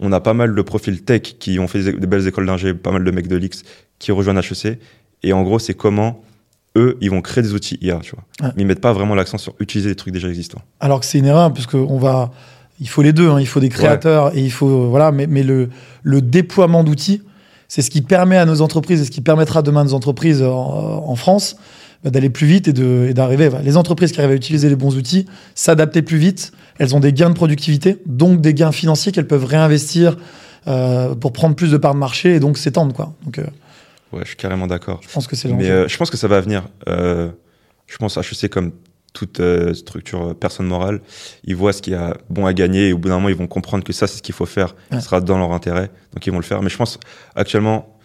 on 0.00 0.12
a 0.12 0.20
pas 0.20 0.34
mal 0.34 0.54
de 0.54 0.62
profils 0.62 1.02
tech 1.02 1.22
qui 1.38 1.58
ont 1.58 1.68
fait 1.68 1.82
des, 1.82 1.92
des 1.92 2.06
belles 2.06 2.26
écoles 2.26 2.44
d'ingé, 2.46 2.74
pas 2.74 2.90
mal 2.90 3.02
de 3.04 3.10
mecs 3.10 3.28
de 3.28 3.36
l'X 3.36 3.62
qui 3.98 4.12
rejoignent 4.12 4.40
HEC. 4.40 4.78
Et 5.22 5.32
en 5.32 5.42
gros, 5.42 5.58
c'est 5.58 5.72
comment 5.74 6.22
eux, 6.76 6.98
ils 7.00 7.10
vont 7.10 7.22
créer 7.22 7.42
des 7.42 7.54
outils 7.54 7.78
IA, 7.80 7.98
tu 8.02 8.12
vois. 8.14 8.24
Ouais. 8.46 8.52
Mais 8.56 8.62
ils 8.62 8.66
mettent 8.66 8.82
pas 8.82 8.92
vraiment 8.92 9.14
l'accent 9.14 9.38
sur 9.38 9.54
utiliser 9.60 9.88
des 9.88 9.94
trucs 9.96 10.12
déjà 10.12 10.28
existants. 10.28 10.60
Alors 10.80 11.00
que 11.00 11.06
c'est 11.06 11.18
une 11.18 11.24
erreur, 11.26 11.50
parce 11.52 11.66
qu'on 11.66 11.98
va. 11.98 12.30
Il 12.78 12.88
faut 12.90 13.00
les 13.00 13.14
deux, 13.14 13.30
hein. 13.30 13.40
il 13.40 13.46
faut 13.46 13.60
des 13.60 13.70
créateurs 13.70 14.36
et 14.36 14.40
il 14.42 14.52
faut. 14.52 14.88
Voilà, 14.90 15.10
mais, 15.12 15.26
mais 15.26 15.42
le, 15.42 15.70
le 16.02 16.20
déploiement 16.20 16.84
d'outils, 16.84 17.22
c'est 17.68 17.82
ce 17.82 17.90
qui 17.90 18.02
permet 18.02 18.36
à 18.36 18.44
nos 18.44 18.60
entreprises 18.60 19.00
et 19.00 19.04
ce 19.04 19.10
qui 19.10 19.20
permettra 19.20 19.62
demain 19.62 19.80
à 19.80 19.84
nos 19.84 19.94
entreprises 19.94 20.42
en, 20.42 20.54
en 21.06 21.16
France 21.16 21.56
bah, 22.04 22.10
d'aller 22.10 22.30
plus 22.30 22.46
vite 22.46 22.68
et 22.68 23.14
d'arriver. 23.14 23.50
Les 23.64 23.76
entreprises 23.76 24.12
qui 24.12 24.20
arrivent 24.20 24.32
à 24.32 24.36
utiliser 24.36 24.68
les 24.68 24.76
bons 24.76 24.96
outils, 24.96 25.26
s'adapter 25.54 26.02
plus 26.02 26.18
vite, 26.18 26.52
elles 26.78 26.94
ont 26.94 27.00
des 27.00 27.12
gains 27.12 27.30
de 27.30 27.34
productivité, 27.34 27.98
donc 28.06 28.40
des 28.40 28.54
gains 28.54 28.72
financiers 28.72 29.12
qu'elles 29.12 29.26
peuvent 29.26 29.44
réinvestir 29.44 30.16
euh, 30.68 31.14
pour 31.14 31.32
prendre 31.32 31.56
plus 31.56 31.70
de 31.70 31.76
parts 31.76 31.94
de 31.94 31.98
marché 31.98 32.34
et 32.34 32.40
donc 32.40 32.58
s'étendre. 32.58 32.92
Quoi. 32.94 33.14
Donc 33.24 33.38
euh, 33.38 33.46
Ouais, 34.12 34.20
je 34.22 34.28
suis 34.28 34.36
carrément 34.36 34.66
d'accord. 34.66 35.00
je 35.02 35.12
pense 35.12 35.26
que 35.26 35.36
c'est 35.36 35.48
Mais 35.48 35.68
euh, 35.68 35.88
je 35.88 35.96
pense 35.96 36.10
que 36.10 36.16
ça 36.16 36.28
va 36.28 36.40
venir. 36.40 36.64
Euh, 36.88 37.30
je 37.86 37.96
pense 37.96 38.16
HEC 38.16 38.48
comme 38.50 38.72
toute 39.16 39.40
euh, 39.40 39.72
structure 39.74 40.28
euh, 40.28 40.34
personne 40.34 40.66
morale, 40.66 41.00
ils 41.44 41.56
voient 41.56 41.72
ce 41.72 41.80
qu'il 41.82 41.94
y 41.94 41.96
a 41.96 42.16
bon 42.28 42.44
à 42.46 42.52
gagner 42.52 42.88
et 42.88 42.92
au 42.92 42.98
bout 42.98 43.08
d'un 43.08 43.14
moment 43.16 43.30
ils 43.30 43.34
vont 43.34 43.46
comprendre 43.46 43.82
que 43.82 43.92
ça 43.94 44.06
c'est 44.06 44.18
ce 44.18 44.22
qu'il 44.22 44.34
faut 44.34 44.46
faire, 44.46 44.74
Ouais. 44.92 45.00
ce 45.00 45.06
sera 45.06 45.20
dans 45.20 45.38
leur 45.38 45.52
intérêt, 45.52 45.90
donc 46.12 46.26
ils 46.26 46.30
vont 46.30 46.38
le 46.38 46.44
faire. 46.44 46.60
Mais 46.62 46.68
je 46.68 46.76
pense 46.76 46.98
actuellement 47.34 47.96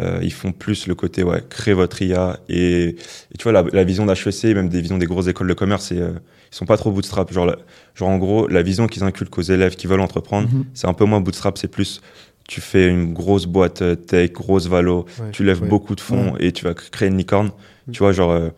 euh, 0.00 0.18
ils 0.22 0.32
font 0.32 0.52
plus 0.52 0.86
le 0.86 0.94
côté 0.94 1.22
ouais 1.22 1.42
créer 1.48 1.74
votre 1.74 2.00
IA 2.02 2.38
et, 2.48 2.84
et 2.88 2.96
tu 3.38 3.42
vois 3.44 3.52
la, 3.52 3.62
la 3.72 3.84
vision 3.84 4.06
d'HEC, 4.06 4.44
même 4.54 4.68
des 4.68 4.80
visions 4.80 4.98
des 4.98 5.06
grosses 5.06 5.28
écoles 5.28 5.48
de 5.48 5.54
commerce, 5.54 5.86
c'est, 5.88 5.98
euh, 6.00 6.12
ils 6.52 6.56
sont 6.56 6.66
pas 6.66 6.76
trop 6.76 6.90
bootstrap. 6.92 7.32
Genre, 7.32 7.46
la- 7.46 7.58
genre 7.94 8.08
en 8.08 8.18
gros 8.18 8.46
la 8.48 8.62
vision 8.62 8.86
qu'ils 8.86 9.02
inculquent 9.04 9.38
aux 9.38 9.42
élèves 9.42 9.74
qui 9.76 9.86
veulent 9.86 10.00
entreprendre, 10.00 10.48
Mhm. 10.48 10.64
c'est 10.74 10.86
un 10.88 10.94
peu 10.94 11.04
moins 11.04 11.20
bootstrap, 11.20 11.58
c'est 11.58 11.68
plus 11.68 12.00
tu 12.46 12.60
fais 12.60 12.88
une 12.88 13.12
grosse 13.14 13.46
boîte 13.46 13.82
tech, 14.06 14.32
grosse 14.32 14.66
valo, 14.68 15.06
Ouais, 15.20 15.30
tu 15.32 15.44
lèves 15.44 15.62
ouais. 15.62 15.68
beaucoup 15.68 15.94
de 15.94 16.00
fonds 16.00 16.34
et 16.38 16.52
tu 16.52 16.64
vas 16.64 16.74
créer 16.74 17.08
une 17.08 17.16
licorne. 17.16 17.50
Tu 17.92 17.98
vois, 17.98 18.12
genre, 18.12 18.30
euh, 18.30 18.48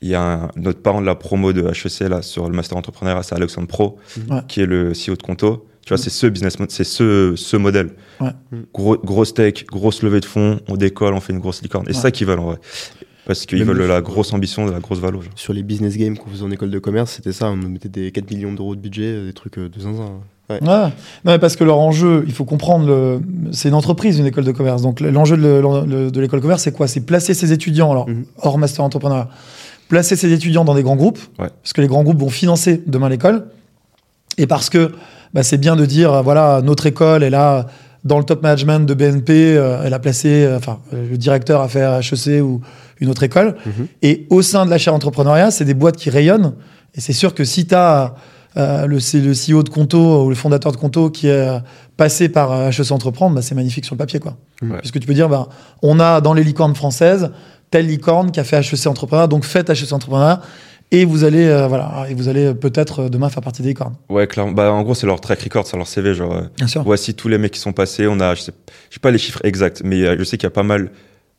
il 0.00 0.08
y 0.08 0.14
a 0.14 0.22
un, 0.22 0.50
notre 0.56 0.80
parent 0.80 1.00
de 1.00 1.06
la 1.06 1.14
promo 1.14 1.52
de 1.52 1.62
HEC 1.62 2.08
là, 2.08 2.20
sur 2.22 2.48
le 2.48 2.54
Master 2.54 2.76
Entrepreneuriat, 2.78 3.22
c'est 3.22 3.34
Alexandre 3.34 3.68
Pro, 3.68 3.98
Ouais. 4.28 4.40
qui 4.48 4.60
est 4.60 4.66
le 4.66 4.92
CEO 4.92 5.14
de 5.16 5.22
Conto. 5.22 5.66
Tu 5.84 5.88
vois, 5.90 5.96
Mm. 5.96 6.02
c'est 6.04 6.10
ce 6.10 6.26
business, 6.26 6.56
c'est 6.68 6.84
ce, 6.84 7.34
ce 7.36 7.56
modèle. 7.56 7.90
Ouais. 8.20 8.30
Gros, 8.72 8.96
grosse 8.98 9.34
tech, 9.34 9.64
grosse 9.66 10.02
levée 10.02 10.20
de 10.20 10.24
fonds, 10.26 10.60
on 10.68 10.76
décolle, 10.76 11.14
on 11.14 11.20
fait 11.20 11.32
une 11.32 11.40
grosse 11.40 11.62
licorne. 11.62 11.84
Et 11.86 11.88
Ouais. 11.88 11.94
c'est 11.94 12.00
ça 12.02 12.10
qu'ils 12.10 12.26
veulent 12.26 12.38
en 12.40 12.46
vrai. 12.46 12.58
Parce 13.24 13.46
qu'ils 13.46 13.64
veulent 13.64 13.76
le- 13.78 13.86
la 13.86 14.00
grosse 14.00 14.32
ambition, 14.32 14.66
de 14.66 14.72
la 14.72 14.80
grosse 14.80 14.98
valo. 14.98 15.22
genre. 15.22 15.32
Sur 15.36 15.52
les 15.52 15.62
business 15.62 15.96
games 15.96 16.16
qu'on 16.18 16.28
faisait 16.30 16.42
en 16.44 16.50
école 16.50 16.70
de 16.72 16.78
commerce, 16.80 17.12
c'était 17.12 17.32
ça, 17.32 17.50
on 17.50 17.56
nous 17.56 17.68
mettait 17.68 17.88
des 17.88 18.10
4 18.10 18.28
millions 18.30 18.52
d'euros 18.52 18.74
de 18.74 18.80
budget, 18.80 19.04
euh, 19.14 19.26
des 19.26 19.32
trucs 19.32 19.58
euh, 19.58 19.68
de 19.68 19.78
zinzin. 19.80 20.20
Ouais. 20.50 20.58
Non, 20.60 20.90
mais 21.24 21.38
parce 21.38 21.56
que 21.56 21.64
leur 21.64 21.78
enjeu, 21.78 22.24
il 22.26 22.32
faut 22.32 22.44
comprendre, 22.44 22.86
le... 22.86 23.20
c'est 23.52 23.68
une 23.68 23.74
entreprise, 23.74 24.18
une 24.18 24.26
école 24.26 24.44
de 24.44 24.52
commerce. 24.52 24.82
Donc 24.82 25.00
l'enjeu 25.00 25.36
de, 25.36 25.42
le- 25.86 26.10
de 26.10 26.20
l'école 26.20 26.40
de 26.40 26.42
commerce, 26.42 26.62
c'est 26.62 26.72
quoi? 26.72 26.88
C'est 26.88 27.00
placer 27.00 27.32
ses 27.32 27.52
étudiants, 27.52 27.90
alors 27.92 28.08
Mhm. 28.08 28.24
hors 28.42 28.58
master 28.58 28.84
entrepreneur, 28.84 29.28
placer 29.88 30.16
ses 30.16 30.32
étudiants 30.32 30.64
dans 30.64 30.74
des 30.74 30.82
grands 30.82 30.96
groupes, 30.96 31.18
Ouais. 31.38 31.48
parce 31.62 31.72
que 31.72 31.80
les 31.80 31.86
grands 31.86 32.02
groupes 32.02 32.18
vont 32.20 32.28
financer 32.28 32.82
demain 32.86 33.08
l'école, 33.08 33.46
et 34.36 34.46
parce 34.46 34.68
que 34.68 34.92
bah, 35.32 35.42
c'est 35.42 35.58
bien 35.58 35.76
de 35.76 35.86
dire, 35.86 36.22
voilà, 36.22 36.60
notre 36.62 36.86
école 36.86 37.22
est 37.22 37.30
là 37.30 37.66
dans 38.04 38.18
le 38.18 38.24
top 38.24 38.42
management 38.42 38.80
de 38.84 38.94
BNP, 38.94 39.32
euh, 39.56 39.80
elle 39.84 39.94
a 39.94 39.98
placé, 40.00 40.44
euh, 40.44 40.56
enfin, 40.58 40.80
euh, 40.92 41.08
le 41.08 41.16
directeur 41.16 41.60
a 41.62 41.68
fait 41.68 41.80
HEC 41.80 42.42
ou 42.42 42.60
une 43.00 43.08
autre 43.08 43.22
école. 43.22 43.54
Mhm. 43.64 43.86
Et 44.02 44.26
au 44.28 44.42
sein 44.42 44.64
de 44.66 44.70
la 44.70 44.76
chaire 44.78 44.92
entrepreneuriat, 44.94 45.50
c'est 45.52 45.64
des 45.64 45.74
boîtes 45.74 45.96
qui 45.96 46.10
rayonnent. 46.10 46.52
Et 46.96 47.00
c'est 47.00 47.12
sûr 47.12 47.32
que 47.32 47.44
si 47.44 47.64
tu 47.66 47.74
as 47.76 48.14
le, 48.56 49.00
c'est 49.00 49.20
le 49.20 49.32
CEO 49.32 49.62
de 49.62 49.68
Conto 49.70 50.24
ou 50.24 50.28
le 50.28 50.34
fondateur 50.34 50.72
de 50.72 50.76
Conto 50.76 51.10
qui 51.10 51.28
est 51.28 51.30
euh, 51.30 51.58
passé 51.96 52.28
par 52.28 52.52
euh, 52.52 52.70
HEC 52.70 52.90
Entreprendre, 52.92 53.34
bah, 53.34 53.42
c'est 53.42 53.54
magnifique 53.54 53.84
sur 53.84 53.94
le 53.94 53.98
papier. 53.98 54.20
Quoi. 54.20 54.36
Ouais. 54.62 54.78
Puisque 54.78 55.00
tu 55.00 55.06
peux 55.06 55.14
dire, 55.14 55.28
bah, 55.28 55.48
on 55.82 55.98
a 56.00 56.20
dans 56.20 56.34
les 56.34 56.44
licornes 56.44 56.74
françaises 56.74 57.30
telle 57.70 57.86
licorne 57.86 58.30
qui 58.30 58.40
a 58.40 58.44
fait 58.44 58.58
HEC 58.58 58.86
Entrepreneur, 58.86 59.28
donc 59.28 59.44
faites 59.44 59.70
HEC 59.70 59.92
Entrepreneur. 59.92 60.40
Et 60.94 61.06
vous 61.06 61.24
allez, 61.24 61.46
euh, 61.46 61.68
voilà, 61.68 62.04
et 62.10 62.14
vous 62.14 62.28
allez 62.28 62.48
euh, 62.48 62.52
peut-être 62.54 63.04
euh, 63.04 63.08
demain 63.08 63.30
faire 63.30 63.42
partie 63.42 63.62
des 63.62 63.68
licornes. 63.68 63.94
Ouais, 64.10 64.26
clairement. 64.26 64.52
Bah, 64.52 64.70
en 64.70 64.82
gros, 64.82 64.94
c'est 64.94 65.06
leur 65.06 65.22
track 65.22 65.40
record, 65.40 65.66
c'est 65.66 65.78
leur 65.78 65.86
CV. 65.86 66.12
Genre, 66.12 66.34
euh, 66.34 66.42
Bien 66.58 66.66
sûr. 66.66 66.82
voici 66.82 67.14
tous 67.14 67.28
les 67.28 67.38
mecs 67.38 67.52
qui 67.52 67.60
sont 67.60 67.72
passés. 67.72 68.06
On 68.06 68.20
a, 68.20 68.34
je 68.34 68.42
sais, 68.42 68.52
je 68.90 68.94
sais 68.96 69.00
pas 69.00 69.10
les 69.10 69.16
chiffres 69.16 69.40
exacts, 69.44 69.80
mais 69.86 70.02
euh, 70.02 70.16
je 70.18 70.24
sais 70.24 70.36
qu'il 70.36 70.44
y 70.44 70.48
a 70.48 70.50
pas 70.50 70.62
mal. 70.62 70.90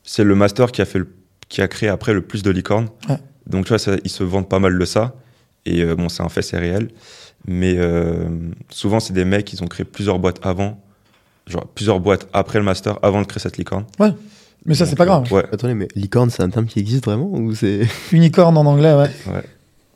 C'est 0.02 0.24
le 0.24 0.34
master 0.34 0.72
qui 0.72 0.82
a 0.82 0.86
fait 0.86 0.98
le, 0.98 1.08
qui 1.50 1.62
a 1.62 1.68
créé 1.68 1.88
après 1.88 2.14
le 2.16 2.22
plus 2.24 2.42
de 2.42 2.50
licornes. 2.50 2.88
Ouais. 3.08 3.18
Donc 3.46 3.66
tu 3.66 3.70
vois, 3.70 3.78
ça- 3.78 3.98
ils 4.04 4.10
se 4.10 4.24
vendent 4.24 4.50
pas 4.50 4.58
mal 4.58 4.76
de 4.80 4.86
ça. 4.86 5.14
Et 5.66 5.82
euh, 5.82 5.96
bon, 5.96 6.10
c'est 6.10 6.24
un 6.24 6.30
fait, 6.30 6.42
c'est 6.42 6.58
réel. 6.58 6.90
Mais 7.48 7.76
euh, 7.78 8.30
souvent, 8.70 9.00
c'est 9.00 9.14
des 9.14 9.26
mecs, 9.26 9.52
ils 9.54 9.64
ont 9.64 9.68
créé 9.68 9.86
plusieurs 9.86 10.20
boîtes 10.20 10.40
avant, 10.44 10.82
genre 11.48 11.68
plusieurs 11.68 12.00
boîtes 12.00 12.28
après 12.34 12.60
le 12.60 12.66
master, 12.66 13.00
avant 13.02 13.22
de 13.22 13.28
créer 13.28 13.40
cette 13.40 13.58
licorne. 13.58 13.86
Mais 14.66 14.76
ça, 14.76 14.86
c'est 14.86 14.96
pas 14.96 15.06
grave. 15.06 15.32
Ouais. 15.32 15.46
Attendez, 15.52 15.74
mais 15.74 15.90
licorne, 15.96 16.30
c'est 16.30 16.42
un 16.42 16.50
terme 16.50 16.68
qui 16.68 16.80
existe 16.80 17.06
vraiment 17.06 17.30
ou 17.30 17.54
c'est. 17.54 17.82
Unicorne 18.14 18.58
en 18.58 18.66
anglais, 18.66 18.94
ouais. 18.94 19.10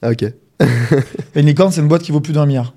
Ah, 0.01 0.11
ok. 0.11 0.23
Et 1.35 1.39
une 1.39 1.45
licorne, 1.45 1.71
c'est 1.71 1.81
une 1.81 1.87
boîte 1.87 2.01
qui 2.01 2.11
vaut 2.11 2.19
plus 2.19 2.33
d'un 2.33 2.45
milliard. 2.45 2.73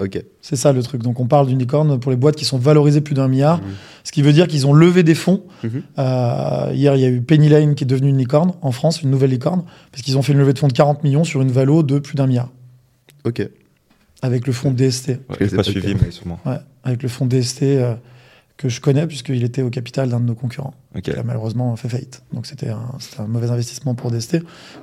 Ok. 0.00 0.22
C'est 0.40 0.56
ça 0.56 0.72
le 0.72 0.82
truc. 0.82 1.02
Donc 1.02 1.20
on 1.20 1.26
parle 1.26 1.46
d'une 1.46 1.58
licorne 1.58 2.00
pour 2.00 2.10
les 2.10 2.16
boîtes 2.16 2.36
qui 2.36 2.44
sont 2.44 2.58
valorisées 2.58 3.00
plus 3.00 3.14
d'un 3.14 3.28
milliard, 3.28 3.58
Mhm. 3.58 3.64
ce 4.04 4.12
qui 4.12 4.22
veut 4.22 4.32
dire 4.32 4.48
qu'ils 4.48 4.66
ont 4.66 4.72
levé 4.72 5.02
des 5.02 5.14
fonds. 5.14 5.42
Mhm. 5.62 5.82
Euh, 5.98 6.70
hier, 6.72 6.94
il 6.96 7.00
y 7.00 7.04
a 7.04 7.08
eu 7.08 7.20
Penny 7.20 7.48
Lane 7.48 7.74
qui 7.74 7.84
est 7.84 7.86
devenue 7.86 8.08
une 8.08 8.18
licorne 8.18 8.52
en 8.62 8.72
France, 8.72 9.02
une 9.02 9.10
nouvelle 9.10 9.30
licorne, 9.30 9.64
parce 9.92 10.02
qu'ils 10.02 10.16
ont 10.18 10.22
fait 10.22 10.32
une 10.32 10.38
levée 10.38 10.52
de 10.54 10.58
fonds 10.58 10.68
de 10.68 10.72
40 10.72 11.04
millions 11.04 11.24
sur 11.24 11.42
une 11.42 11.50
valo 11.52 11.82
de 11.82 11.98
plus 11.98 12.14
d'un 12.14 12.26
milliard 12.26 12.48
Ok. 13.24 13.46
avec 14.22 14.46
le 14.46 14.52
fonds 14.52 14.70
DST. 14.70 15.08
Ouais, 15.28 15.36
Je 15.48 15.54
pas 15.56 15.62
suivi, 15.62 15.94
mais 15.94 16.10
sûrement. 16.10 16.38
Ouais, 16.46 16.56
avec 16.84 17.02
le 17.02 17.08
fonds 17.08 17.26
DST 17.26 17.62
euh, 17.78 17.94
que 18.56 18.68
je 18.68 18.80
connais 18.80 19.06
puisqu'il 19.06 19.42
était 19.44 19.62
au 19.62 19.70
capital 19.70 20.08
d'un 20.10 20.20
de 20.20 20.24
nos 20.26 20.34
concurrents 20.34 20.74
Ok. 20.96 21.02
qui 21.02 21.10
a 21.12 21.22
malheureusement 21.22 21.74
fait 21.76 21.88
faillite. 21.88 22.22
Donc 22.32 22.46
c'était 22.46 22.68
un, 22.70 22.80
c'était 22.98 23.20
un 23.20 23.26
mauvais 23.26 23.50
investissement 23.50 23.94
pour 23.94 24.10
DST, 24.10 24.38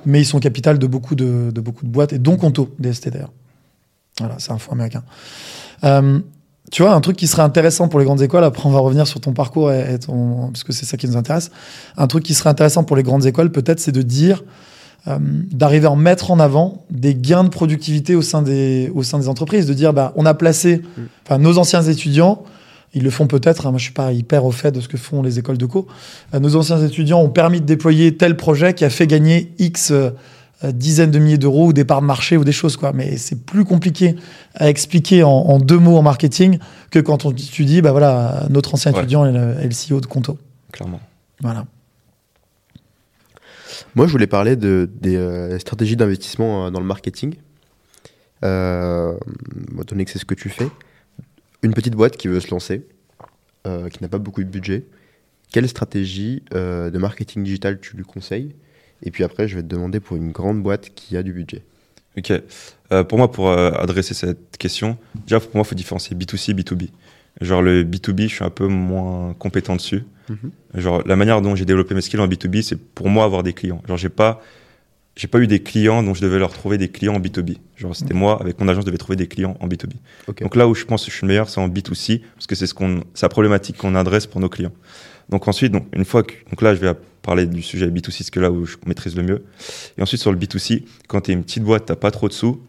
mais 0.06 0.20
ils 0.20 0.24
sont 0.24 0.38
au 0.38 0.40
capital 0.40 0.78
de 0.78 0.86
beaucoup 0.86 1.14
de, 1.14 1.50
de 1.52 1.60
beaucoup 1.60 1.84
de 1.84 1.90
boîtes 1.90 2.12
et 2.12 2.18
dont 2.18 2.36
Conto 2.36 2.74
DST 2.78 3.10
d'ailleurs. 3.10 3.32
Voilà, 4.18 4.36
c'est 4.38 4.52
un 4.52 4.58
fonds 4.58 4.72
américain. 4.72 5.02
Euh, 5.84 6.20
tu 6.70 6.82
vois, 6.82 6.92
un 6.92 7.00
truc 7.00 7.16
qui 7.16 7.26
serait 7.26 7.42
intéressant 7.42 7.88
pour 7.88 7.98
les 7.98 8.04
grandes 8.04 8.20
écoles, 8.20 8.44
après 8.44 8.68
on 8.68 8.72
va 8.72 8.80
revenir 8.80 9.06
sur 9.06 9.20
ton 9.20 9.32
parcours, 9.32 9.72
et, 9.72 9.94
et 9.94 9.98
ton, 9.98 10.48
parce 10.48 10.64
que 10.64 10.72
c'est 10.72 10.84
ça 10.84 10.96
qui 10.96 11.06
nous 11.06 11.16
intéresse, 11.16 11.50
un 11.96 12.06
truc 12.06 12.24
qui 12.24 12.34
serait 12.34 12.50
intéressant 12.50 12.84
pour 12.84 12.96
les 12.96 13.02
grandes 13.02 13.26
écoles, 13.26 13.50
peut-être, 13.50 13.80
c'est 13.80 13.92
de 13.92 14.02
dire, 14.02 14.44
euh, 15.06 15.18
d'arriver 15.20 15.86
à 15.86 15.92
en 15.92 15.96
mettre 15.96 16.30
en 16.30 16.40
avant 16.40 16.84
des 16.90 17.14
gains 17.14 17.44
de 17.44 17.48
productivité 17.48 18.14
au 18.14 18.22
sein 18.22 18.42
des, 18.42 18.90
au 18.94 19.02
sein 19.02 19.18
des 19.18 19.28
entreprises, 19.28 19.66
de 19.66 19.72
dire, 19.72 19.92
bah, 19.92 20.12
on 20.16 20.26
a 20.26 20.34
placé, 20.34 20.82
enfin, 21.24 21.38
nos 21.38 21.56
anciens 21.56 21.82
étudiants, 21.82 22.42
ils 22.94 23.02
le 23.02 23.10
font 23.10 23.26
peut-être, 23.26 23.66
hein, 23.66 23.70
moi 23.70 23.78
je 23.78 23.84
suis 23.84 23.92
pas 23.92 24.12
hyper 24.12 24.44
au 24.44 24.50
fait 24.50 24.72
de 24.72 24.80
ce 24.80 24.88
que 24.88 24.96
font 24.96 25.22
les 25.22 25.38
écoles 25.38 25.58
de 25.58 25.66
co, 25.66 25.86
Euh, 26.34 26.40
nos 26.40 26.56
anciens 26.56 26.82
étudiants 26.84 27.20
ont 27.20 27.28
permis 27.28 27.60
de 27.60 27.66
déployer 27.66 28.16
tel 28.16 28.36
projet 28.36 28.74
qui 28.74 28.84
a 28.84 28.90
fait 28.90 29.06
gagner 29.06 29.52
X 29.58 29.90
euh, 29.90 30.10
dizaines 30.64 31.10
de 31.10 31.18
milliers 31.18 31.38
d'euros 31.38 31.68
ou 31.68 31.72
des 31.72 31.84
parts 31.84 32.00
de 32.00 32.06
marché 32.06 32.36
ou 32.36 32.44
des 32.44 32.52
choses, 32.52 32.76
quoi. 32.76 32.92
Mais 32.92 33.16
c'est 33.16 33.44
plus 33.44 33.64
compliqué 33.64 34.16
à 34.54 34.68
expliquer 34.68 35.22
en, 35.22 35.30
en 35.30 35.58
deux 35.58 35.78
mots 35.78 35.96
en 35.96 36.02
marketing 36.02 36.58
que 36.90 36.98
quand 36.98 37.24
on, 37.24 37.32
tu 37.32 37.64
dis, 37.64 37.80
bah 37.82 37.92
voilà, 37.92 38.46
notre 38.50 38.74
ancien 38.74 38.92
Ouais. 38.92 38.98
étudiant 38.98 39.24
est 39.26 39.32
le, 39.32 39.60
est 39.60 39.68
le 39.68 39.94
CEO 39.96 40.00
de 40.00 40.06
Conto. 40.06 40.36
Clairement. 40.72 41.00
Voilà. 41.40 41.66
Moi, 43.94 44.06
je 44.06 44.12
voulais 44.12 44.26
parler 44.26 44.56
de, 44.56 44.88
des 45.00 45.16
euh, 45.16 45.58
stratégies 45.58 45.96
d'investissement 45.96 46.66
euh, 46.66 46.70
dans 46.70 46.80
le 46.80 46.86
marketing. 46.86 47.34
Euh, 48.44 49.16
étant 49.74 49.84
donné 49.90 50.04
que 50.04 50.10
c'est 50.10 50.18
ce 50.18 50.24
que 50.24 50.34
tu 50.34 50.48
fais, 50.48 50.68
une 51.62 51.74
petite 51.74 51.94
boîte 51.94 52.16
qui 52.16 52.28
veut 52.28 52.38
se 52.40 52.50
lancer, 52.50 52.86
euh, 53.66 53.88
qui 53.88 54.02
n'a 54.02 54.08
pas 54.08 54.18
beaucoup 54.18 54.42
de 54.44 54.48
budget, 54.48 54.84
quelle 55.50 55.68
stratégie 55.68 56.42
euh, 56.54 56.90
de 56.90 56.98
marketing 56.98 57.42
digital 57.42 57.80
tu 57.80 57.96
lui 57.96 58.04
conseilles 58.04 58.54
Et 59.02 59.10
puis 59.10 59.24
après, 59.24 59.48
je 59.48 59.56
vais 59.56 59.62
te 59.62 59.68
demander 59.68 60.00
pour 60.00 60.16
une 60.16 60.32
grande 60.32 60.62
boîte 60.62 60.90
qui 60.94 61.16
a 61.16 61.22
du 61.22 61.32
budget. 61.32 61.62
Ok. 62.16 62.32
Euh, 62.92 63.04
pour 63.04 63.18
moi, 63.18 63.30
pour 63.30 63.48
euh, 63.48 63.70
adresser 63.72 64.14
cette 64.14 64.56
question, 64.56 64.98
déjà 65.26 65.40
pour 65.40 65.54
moi, 65.54 65.64
il 65.64 65.68
faut 65.68 65.74
différencier 65.74 66.16
B2C 66.16 66.50
et 66.50 66.54
B2B. 66.54 66.88
Genre 67.40 67.62
le 67.62 67.84
B2B, 67.84 68.22
je 68.22 68.34
suis 68.34 68.44
un 68.44 68.50
peu 68.50 68.66
moins 68.66 69.34
compétent 69.38 69.76
dessus. 69.76 70.04
Mhm. 70.28 70.50
Genre 70.74 71.02
la 71.06 71.16
manière 71.16 71.40
dont 71.40 71.54
j'ai 71.54 71.64
développé 71.64 71.94
mes 71.94 72.00
skills 72.00 72.20
en 72.20 72.26
B2B, 72.26 72.62
c'est 72.62 72.78
pour 72.78 73.08
moi 73.08 73.24
avoir 73.24 73.42
des 73.42 73.52
clients. 73.52 73.82
Genre 73.86 73.96
j'ai 73.96 74.08
pas 74.08 74.42
j'ai 75.14 75.26
pas 75.26 75.40
eu 75.40 75.46
des 75.46 75.60
clients 75.62 76.02
dont 76.02 76.14
je 76.14 76.22
devais 76.22 76.38
leur 76.38 76.52
trouver 76.52 76.78
des 76.78 76.88
clients 76.88 77.14
en 77.14 77.20
B2B. 77.20 77.58
Genre 77.76 77.94
c'était 77.94 78.14
moi 78.14 78.40
avec 78.40 78.60
mon 78.60 78.68
agence 78.68 78.82
je 78.82 78.86
devais 78.86 78.98
trouver 78.98 79.16
des 79.16 79.28
clients 79.28 79.56
en 79.60 79.68
B2B. 79.68 79.92
Ok. 80.26 80.42
Donc 80.42 80.56
là 80.56 80.66
où 80.66 80.74
je 80.74 80.84
pense 80.84 81.04
que 81.04 81.10
je 81.10 81.16
suis 81.16 81.26
le 81.26 81.28
meilleur, 81.28 81.48
c'est 81.48 81.60
en 81.60 81.68
B2C 81.68 82.22
parce 82.34 82.46
que 82.46 82.54
c'est 82.54 82.66
ce 82.66 82.74
qu'on 82.74 83.02
la 83.22 83.28
problématique 83.28 83.76
qu'on 83.76 83.94
adresse 83.94 84.26
pour 84.26 84.40
nos 84.40 84.48
clients. 84.48 84.72
Donc 85.28 85.46
ensuite 85.46 85.72
donc 85.72 85.86
une 85.92 86.04
fois 86.04 86.24
que 86.24 86.32
donc 86.50 86.60
là 86.62 86.74
je 86.74 86.80
vais 86.80 86.92
parler 87.28 87.46
du 87.46 87.62
sujet 87.62 87.86
B2C 87.88 88.22
c'est 88.24 88.30
que 88.30 88.40
là 88.40 88.50
où 88.50 88.64
je 88.64 88.76
maîtrise 88.86 89.14
le 89.16 89.22
mieux. 89.22 89.44
Et 89.98 90.02
ensuite 90.02 90.20
sur 90.20 90.32
le 90.32 90.38
B2C, 90.38 90.84
quand 91.08 91.20
tu 91.22 91.30
es 91.30 91.34
une 91.34 91.44
petite 91.44 91.62
boîte, 91.62 91.84
t'as 91.86 91.96
pas 91.96 92.10
trop 92.10 92.28
de 92.28 92.32
sous. 92.32 92.60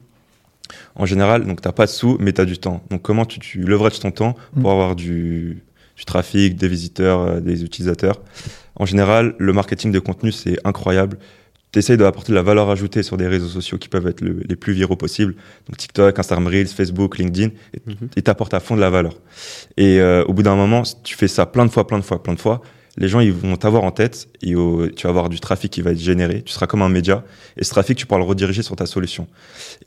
En 0.95 1.05
général, 1.05 1.45
donc 1.47 1.61
t'as 1.61 1.71
pas 1.71 1.85
de 1.85 1.91
sous, 1.91 2.17
mais 2.19 2.33
tu 2.33 2.41
as 2.41 2.45
du 2.45 2.57
temps. 2.57 2.83
Donc 2.91 3.01
comment 3.01 3.25
tu, 3.25 3.39
tu 3.39 3.61
leverages 3.61 3.99
ton 3.99 4.11
temps 4.11 4.33
pour 4.61 4.69
Mm. 4.69 4.73
avoir 4.75 4.95
du, 4.95 5.63
du 5.97 6.05
trafic, 6.05 6.55
des 6.55 6.67
visiteurs, 6.67 7.19
euh, 7.21 7.39
des 7.39 7.63
utilisateurs? 7.63 8.21
En 8.75 8.85
général, 8.85 9.33
le 9.39 9.51
marketing 9.53 9.91
de 9.91 9.99
contenu, 9.99 10.31
c'est 10.31 10.57
incroyable. 10.65 11.17
Tu 11.71 11.79
essayes 11.79 11.97
d'apporter 11.97 12.31
de 12.31 12.35
la 12.35 12.41
valeur 12.41 12.69
ajoutée 12.69 13.03
sur 13.03 13.15
des 13.17 13.27
réseaux 13.27 13.47
sociaux 13.47 13.77
qui 13.77 13.89
peuvent 13.89 14.07
être 14.07 14.21
le- 14.21 14.41
les 14.49 14.55
plus 14.55 14.73
viraux 14.73 14.95
possibles. 14.95 15.35
Donc 15.67 15.77
TikTok, 15.77 16.17
Instagram 16.19 16.47
Reels, 16.47 16.67
Facebook, 16.67 17.17
LinkedIn, 17.17 17.49
et 17.75 17.79
et 18.17 18.21
t'apportes 18.23 18.53
à 18.55 18.59
fond 18.59 18.75
de 18.75 18.81
la 18.81 18.89
valeur. 18.89 19.13
Et 19.77 19.99
euh, 20.01 20.23
au 20.25 20.33
bout 20.33 20.43
d'un 20.43 20.55
moment, 20.55 20.83
tu 21.03 21.15
fais 21.15 21.27
ça 21.27 21.45
plein 21.45 21.65
de 21.65 21.71
fois, 21.71 21.85
plein 21.87 21.99
de 21.99 22.03
fois, 22.09 22.21
plein 22.23 22.33
de 22.33 22.39
fois, 22.39 22.61
les 22.99 23.07
gens 23.07 23.19
ils 23.21 23.31
vont 23.33 23.55
t'avoir 23.55 23.83
en 23.83 23.91
tête 23.91 24.27
et 24.43 24.53
au- 24.55 24.87
tu 24.89 25.03
vas 25.07 25.09
avoir 25.09 25.29
du 25.29 25.39
trafic 25.39 25.71
qui 25.71 25.81
va 25.81 25.91
être 25.91 25.99
généré. 25.99 26.43
Tu 26.43 26.53
seras 26.53 26.67
comme 26.67 26.81
un 26.83 26.89
média 26.89 27.23
et 27.57 27.63
ce 27.63 27.69
trafic, 27.71 27.97
tu 27.97 28.05
pourras 28.05 28.19
le 28.19 28.25
rediriger 28.25 28.61
sur 28.61 28.75
ta 28.75 28.85
solution. 28.85 29.27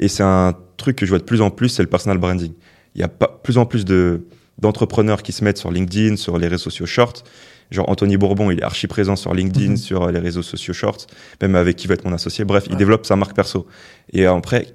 Et 0.00 0.08
c'est 0.08 0.24
un 0.24 0.54
truc 0.78 0.96
que 0.96 1.06
je 1.06 1.10
vois 1.10 1.18
de 1.20 1.24
plus 1.24 1.40
en 1.42 1.50
plus, 1.50 1.68
c'est 1.68 1.82
le 1.82 1.88
personal 1.88 2.18
branding. 2.18 2.52
Il 2.96 3.00
y 3.00 3.04
a 3.04 3.08
pas, 3.08 3.28
plus 3.28 3.56
en 3.58 3.66
plus 3.66 3.84
de 3.84 4.22
d'entrepreneurs 4.58 5.22
qui 5.22 5.32
se 5.32 5.42
mettent 5.44 5.58
sur 5.58 5.70
LinkedIn, 5.70 6.16
sur 6.16 6.38
les 6.38 6.46
réseaux 6.46 6.64
sociaux 6.64 6.86
short. 6.86 7.24
Genre 7.70 7.88
Anthony 7.88 8.16
Bourbon, 8.18 8.50
il 8.50 8.60
est 8.60 8.62
archi 8.62 8.86
présent 8.86 9.16
sur 9.16 9.32
LinkedIn, 9.34 9.70
Mhm. 9.70 9.76
sur 9.76 10.10
les 10.10 10.18
réseaux 10.18 10.42
sociaux 10.42 10.74
short, 10.74 11.06
même 11.40 11.54
avec 11.56 11.76
qui 11.76 11.86
va 11.86 11.94
être 11.94 12.04
mon 12.04 12.12
associé. 12.12 12.44
Bref, 12.44 12.64
il 12.70 12.76
développe 12.76 13.06
sa 13.06 13.16
marque 13.16 13.34
perso. 13.34 13.66
Et 14.12 14.26
après, 14.26 14.66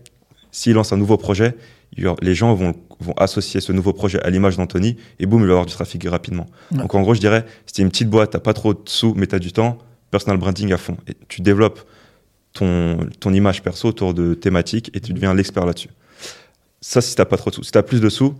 s'il 0.51 0.73
lance 0.73 0.91
un 0.93 0.97
nouveau 0.97 1.17
projet, 1.17 1.55
les 2.21 2.35
gens 2.35 2.53
vont, 2.53 2.73
vont 2.99 3.13
associer 3.13 3.61
ce 3.61 3.71
nouveau 3.71 3.93
projet 3.93 4.21
à 4.21 4.29
l'image 4.29 4.57
d'Anthony 4.57 4.97
et 5.19 5.25
boum, 5.25 5.41
il 5.41 5.47
va 5.47 5.53
avoir 5.53 5.65
du 5.65 5.73
trafic 5.73 6.07
rapidement. 6.07 6.45
Ouais. 6.71 6.79
Donc 6.79 6.95
en 6.95 7.01
gros, 7.01 7.13
je 7.13 7.19
dirais, 7.19 7.45
si 7.65 7.73
t'es 7.73 7.81
une 7.81 7.89
petite 7.89 8.09
boîte, 8.09 8.31
t'as 8.31 8.39
pas 8.39 8.53
trop 8.53 8.73
de 8.73 8.81
sous, 8.85 9.13
mais 9.15 9.27
t'as 9.27 9.39
du 9.39 9.51
temps, 9.51 9.77
personal 10.11 10.37
branding 10.37 10.71
à 10.73 10.77
fond. 10.77 10.97
Et 11.07 11.13
tu 11.27 11.41
développes 11.41 11.81
ton, 12.53 13.07
ton 13.19 13.33
image 13.33 13.61
perso 13.63 13.89
autour 13.89 14.13
de 14.13 14.33
thématiques 14.33 14.91
et 14.93 14.99
tu 14.99 15.13
deviens 15.13 15.33
l'expert 15.33 15.65
là-dessus. 15.65 15.89
Ça, 16.81 17.01
si 17.01 17.15
t'as 17.15 17.25
pas 17.25 17.37
trop 17.37 17.49
de 17.49 17.55
sous. 17.55 17.63
Si 17.63 17.71
t'as 17.71 17.83
plus 17.83 18.01
de 18.01 18.09
sous, 18.09 18.35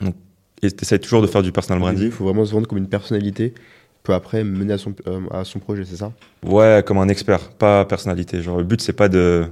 donc, 0.00 0.14
et 0.62 0.70
t'essayes 0.70 1.00
toujours 1.00 1.22
de 1.22 1.26
faire 1.26 1.42
du 1.42 1.52
personal 1.52 1.80
branding, 1.80 2.06
Il 2.06 2.12
faut 2.12 2.24
vraiment 2.24 2.44
se 2.44 2.52
vendre 2.52 2.66
comme 2.66 2.78
une 2.78 2.88
personnalité, 2.88 3.54
peut 4.02 4.14
après 4.14 4.44
mener 4.44 4.74
à 4.74 4.78
son, 4.78 4.94
euh, 5.06 5.20
à 5.30 5.44
son 5.44 5.58
projet, 5.58 5.84
c'est 5.84 5.96
ça? 5.96 6.12
Ouais, 6.44 6.82
comme 6.86 6.98
un 6.98 7.08
expert, 7.08 7.50
pas 7.50 7.84
personnalité. 7.84 8.42
Genre, 8.42 8.58
le 8.58 8.64
but, 8.64 8.80
c'est 8.80 8.92
pas 8.92 9.08
de. 9.08 9.46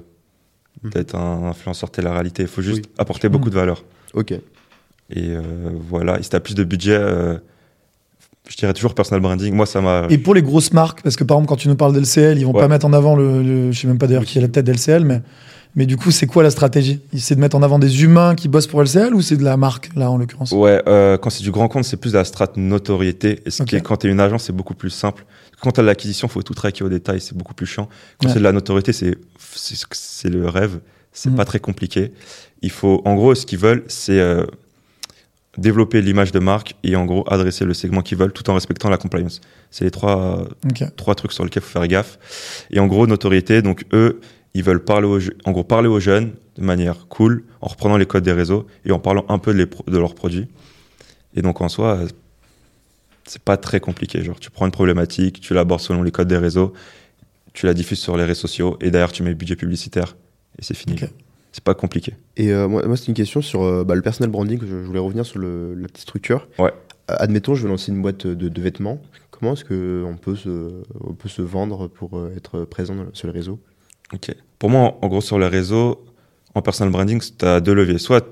D'être 0.84 1.14
un 1.14 1.48
influenceur 1.48 1.90
télé-réalité. 1.90 2.42
Il 2.42 2.48
faut 2.48 2.62
juste 2.62 2.84
Oui. 2.84 2.90
apporter 2.98 3.28
beaucoup 3.28 3.46
Mhm. 3.46 3.50
de 3.50 3.56
valeur. 3.56 3.84
Ok. 4.14 4.32
Et 4.32 4.40
euh, 5.16 5.42
voilà, 5.88 6.18
et 6.18 6.22
si 6.22 6.30
t'as 6.30 6.40
plus 6.40 6.54
de 6.54 6.64
budget, 6.64 6.96
euh, 6.98 7.36
je 8.48 8.56
dirais 8.56 8.72
toujours 8.72 8.94
personal 8.94 9.20
branding. 9.20 9.54
Moi, 9.54 9.66
ça 9.66 9.80
m'a. 9.80 10.06
Et 10.10 10.18
pour 10.18 10.34
les 10.34 10.42
grosses 10.42 10.72
marques, 10.72 11.02
parce 11.02 11.16
que 11.16 11.24
par 11.24 11.36
exemple, 11.36 11.48
quand 11.48 11.56
tu 11.56 11.68
nous 11.68 11.76
parles 11.76 11.92
d'LCL, 11.92 12.38
ils 12.38 12.44
vont 12.44 12.52
Ouais. 12.52 12.60
pas 12.60 12.68
mettre 12.68 12.86
en 12.86 12.92
avant 12.92 13.16
le, 13.16 13.42
le- 13.42 13.72
je 13.72 13.80
sais 13.80 13.86
même 13.88 13.98
pas 13.98 14.06
d'ailleurs 14.06 14.24
qui 14.24 14.38
est 14.38 14.40
la 14.40 14.48
tête 14.48 14.64
d'LCL, 14.66 15.04
mais, 15.04 15.22
mais 15.74 15.86
du 15.86 15.96
coup, 15.96 16.10
c'est 16.10 16.26
quoi 16.26 16.42
la 16.42 16.50
stratégie? 16.50 17.00
C'est 17.16 17.34
de 17.36 17.40
mettre 17.40 17.56
en 17.56 17.62
avant 17.62 17.78
des 17.78 18.02
humains 18.04 18.34
qui 18.34 18.48
bossent 18.48 18.66
pour 18.68 18.82
LCL 18.82 19.14
ou 19.14 19.20
c'est 19.22 19.36
de 19.36 19.44
la 19.44 19.56
marque, 19.56 19.90
là, 19.96 20.10
en 20.10 20.16
l'occurrence? 20.18 20.52
Ouais, 20.52 20.82
euh, 20.88 21.18
quand 21.18 21.30
c'est 21.30 21.42
du 21.44 21.50
grand 21.50 21.68
compte, 21.68 21.84
c'est 21.84 21.96
plus 21.96 22.12
de 22.12 22.18
la 22.18 22.24
strate 22.24 22.56
notoriété. 22.56 23.40
Et 23.46 23.50
ce 23.50 23.62
qui 23.64 23.74
Ok. 23.76 23.80
est- 23.80 23.82
quand 23.84 23.96
t'es 23.98 24.08
une 24.08 24.20
agence, 24.20 24.44
c'est 24.44 24.52
beaucoup 24.56 24.74
plus 24.74 24.90
simple. 24.90 25.24
Quand 25.60 25.70
t'as 25.72 25.82
de 25.82 25.86
l'acquisition, 25.86 26.28
faut 26.28 26.42
tout 26.42 26.54
traquer 26.54 26.84
au 26.84 26.88
détail, 26.88 27.20
c'est 27.20 27.36
beaucoup 27.36 27.54
plus 27.54 27.66
chiant. 27.66 27.88
Quand 28.18 28.26
Ouais. 28.28 28.32
c'est 28.34 28.38
de 28.40 28.44
la 28.44 28.52
notoriété, 28.52 28.92
c'est 28.92 29.14
le 30.28 30.48
rêve. 30.48 30.80
C'est 31.12 31.30
Mhm. 31.30 31.36
pas 31.36 31.44
très 31.46 31.60
compliqué. 31.60 32.12
Il 32.62 32.70
faut, 32.70 33.00
en 33.06 33.14
gros, 33.14 33.34
ce 33.34 33.46
qu'ils 33.46 33.58
veulent, 33.58 33.84
c'est 33.88 34.20
euh, 34.20 34.44
développer 35.56 36.02
l'image 36.02 36.30
de 36.32 36.38
marque 36.38 36.74
et 36.84 36.94
en 36.96 37.06
gros 37.06 37.24
adresser 37.32 37.64
le 37.64 37.72
segment 37.72 38.02
qu'ils 38.02 38.18
veulent, 38.18 38.32
tout 38.32 38.48
en 38.50 38.54
respectant 38.54 38.90
la 38.90 38.98
compliance. 38.98 39.40
C'est 39.70 39.84
les 39.86 39.90
trois 39.90 40.46
trois 40.96 41.14
trucs 41.14 41.32
sur 41.32 41.42
lesquels 41.44 41.62
il 41.62 41.66
faut 41.66 41.72
faire 41.78 41.88
gaffe. 41.88 42.18
Et 42.70 42.78
en 42.80 42.86
gros, 42.86 43.06
notoriété, 43.06 43.62
donc 43.62 43.84
eux, 43.94 44.20
ils 44.52 44.62
veulent 44.62 44.84
parler 44.84 45.06
aux, 45.06 45.20
en 45.46 45.52
gros, 45.52 45.64
parler 45.64 45.88
aux 45.88 46.00
jeunes 46.00 46.32
de 46.56 46.62
manière 46.62 47.06
cool, 47.08 47.44
en 47.62 47.68
reprenant 47.68 47.96
les 47.96 48.04
codes 48.06 48.24
des 48.24 48.32
réseaux 48.32 48.66
et 48.84 48.92
en 48.92 48.98
parlant 48.98 49.24
un 49.30 49.38
peu 49.38 49.52
de, 49.54 49.58
les 49.58 49.66
de 49.92 49.98
leurs 49.98 50.14
produits. 50.14 50.48
Et 51.34 51.40
donc 51.42 51.60
en 51.62 51.68
soi, 51.70 52.00
c'est 53.26 53.42
pas 53.42 53.56
très 53.56 53.80
compliqué. 53.80 54.22
Genre, 54.22 54.38
tu 54.38 54.50
prends 54.50 54.66
une 54.66 54.72
problématique, 54.72 55.40
tu 55.40 55.54
l'abordes 55.54 55.80
selon 55.80 56.02
les 56.02 56.10
codes 56.10 56.28
des 56.28 56.38
réseaux, 56.38 56.72
tu 57.52 57.66
la 57.66 57.74
diffuses 57.74 57.98
sur 57.98 58.16
les 58.16 58.24
réseaux 58.24 58.40
sociaux 58.40 58.76
et 58.80 58.90
derrière 58.90 59.12
tu 59.12 59.22
mets 59.22 59.30
le 59.30 59.36
budget 59.36 59.56
publicitaire 59.56 60.16
et 60.58 60.62
c'est 60.62 60.74
fini. 60.76 60.96
C'est 61.52 61.64
pas 61.64 61.74
compliqué. 61.74 62.12
Et 62.36 62.52
euh, 62.52 62.68
moi, 62.68 62.86
moi 62.86 62.96
c'est 62.98 63.06
une 63.06 63.14
question 63.14 63.40
sur 63.40 63.62
euh, 63.62 63.82
bah, 63.82 63.94
le 63.94 64.02
personal 64.02 64.30
branding. 64.30 64.60
Je, 64.60 64.66
je 64.66 64.86
voulais 64.86 64.98
revenir 64.98 65.24
sur 65.24 65.38
le- 65.38 65.74
la 65.74 65.88
petite 65.88 66.02
structure. 66.02 66.48
Ouais. 66.58 66.72
Euh, 67.10 67.16
admettons, 67.18 67.54
je 67.54 67.62
veux 67.62 67.68
lancer 67.70 67.92
une 67.92 68.02
boîte 68.02 68.26
de, 68.26 68.48
de 68.48 68.60
vêtements. 68.60 69.00
Comment 69.30 69.54
est-ce 69.54 69.64
qu'on 69.64 70.16
peut, 70.16 70.36
se, 70.36 70.82
on 71.00 71.14
peut 71.14 71.28
se 71.30 71.40
vendre 71.40 71.88
pour 71.88 72.28
être 72.36 72.64
présent 72.64 73.06
sur 73.14 73.26
les 73.28 73.32
réseaux? 73.32 73.58
Ok. 74.12 74.34
Pour 74.58 74.68
moi, 74.68 74.80
en, 74.80 74.98
en 75.00 75.08
gros, 75.08 75.22
sur 75.22 75.38
les 75.38 75.48
réseaux, 75.48 76.04
en 76.54 76.60
personal 76.60 76.92
branding, 76.92 77.20
tu 77.20 77.44
as 77.46 77.60
deux 77.60 77.74
leviers. 77.74 77.98
Soit 77.98 78.26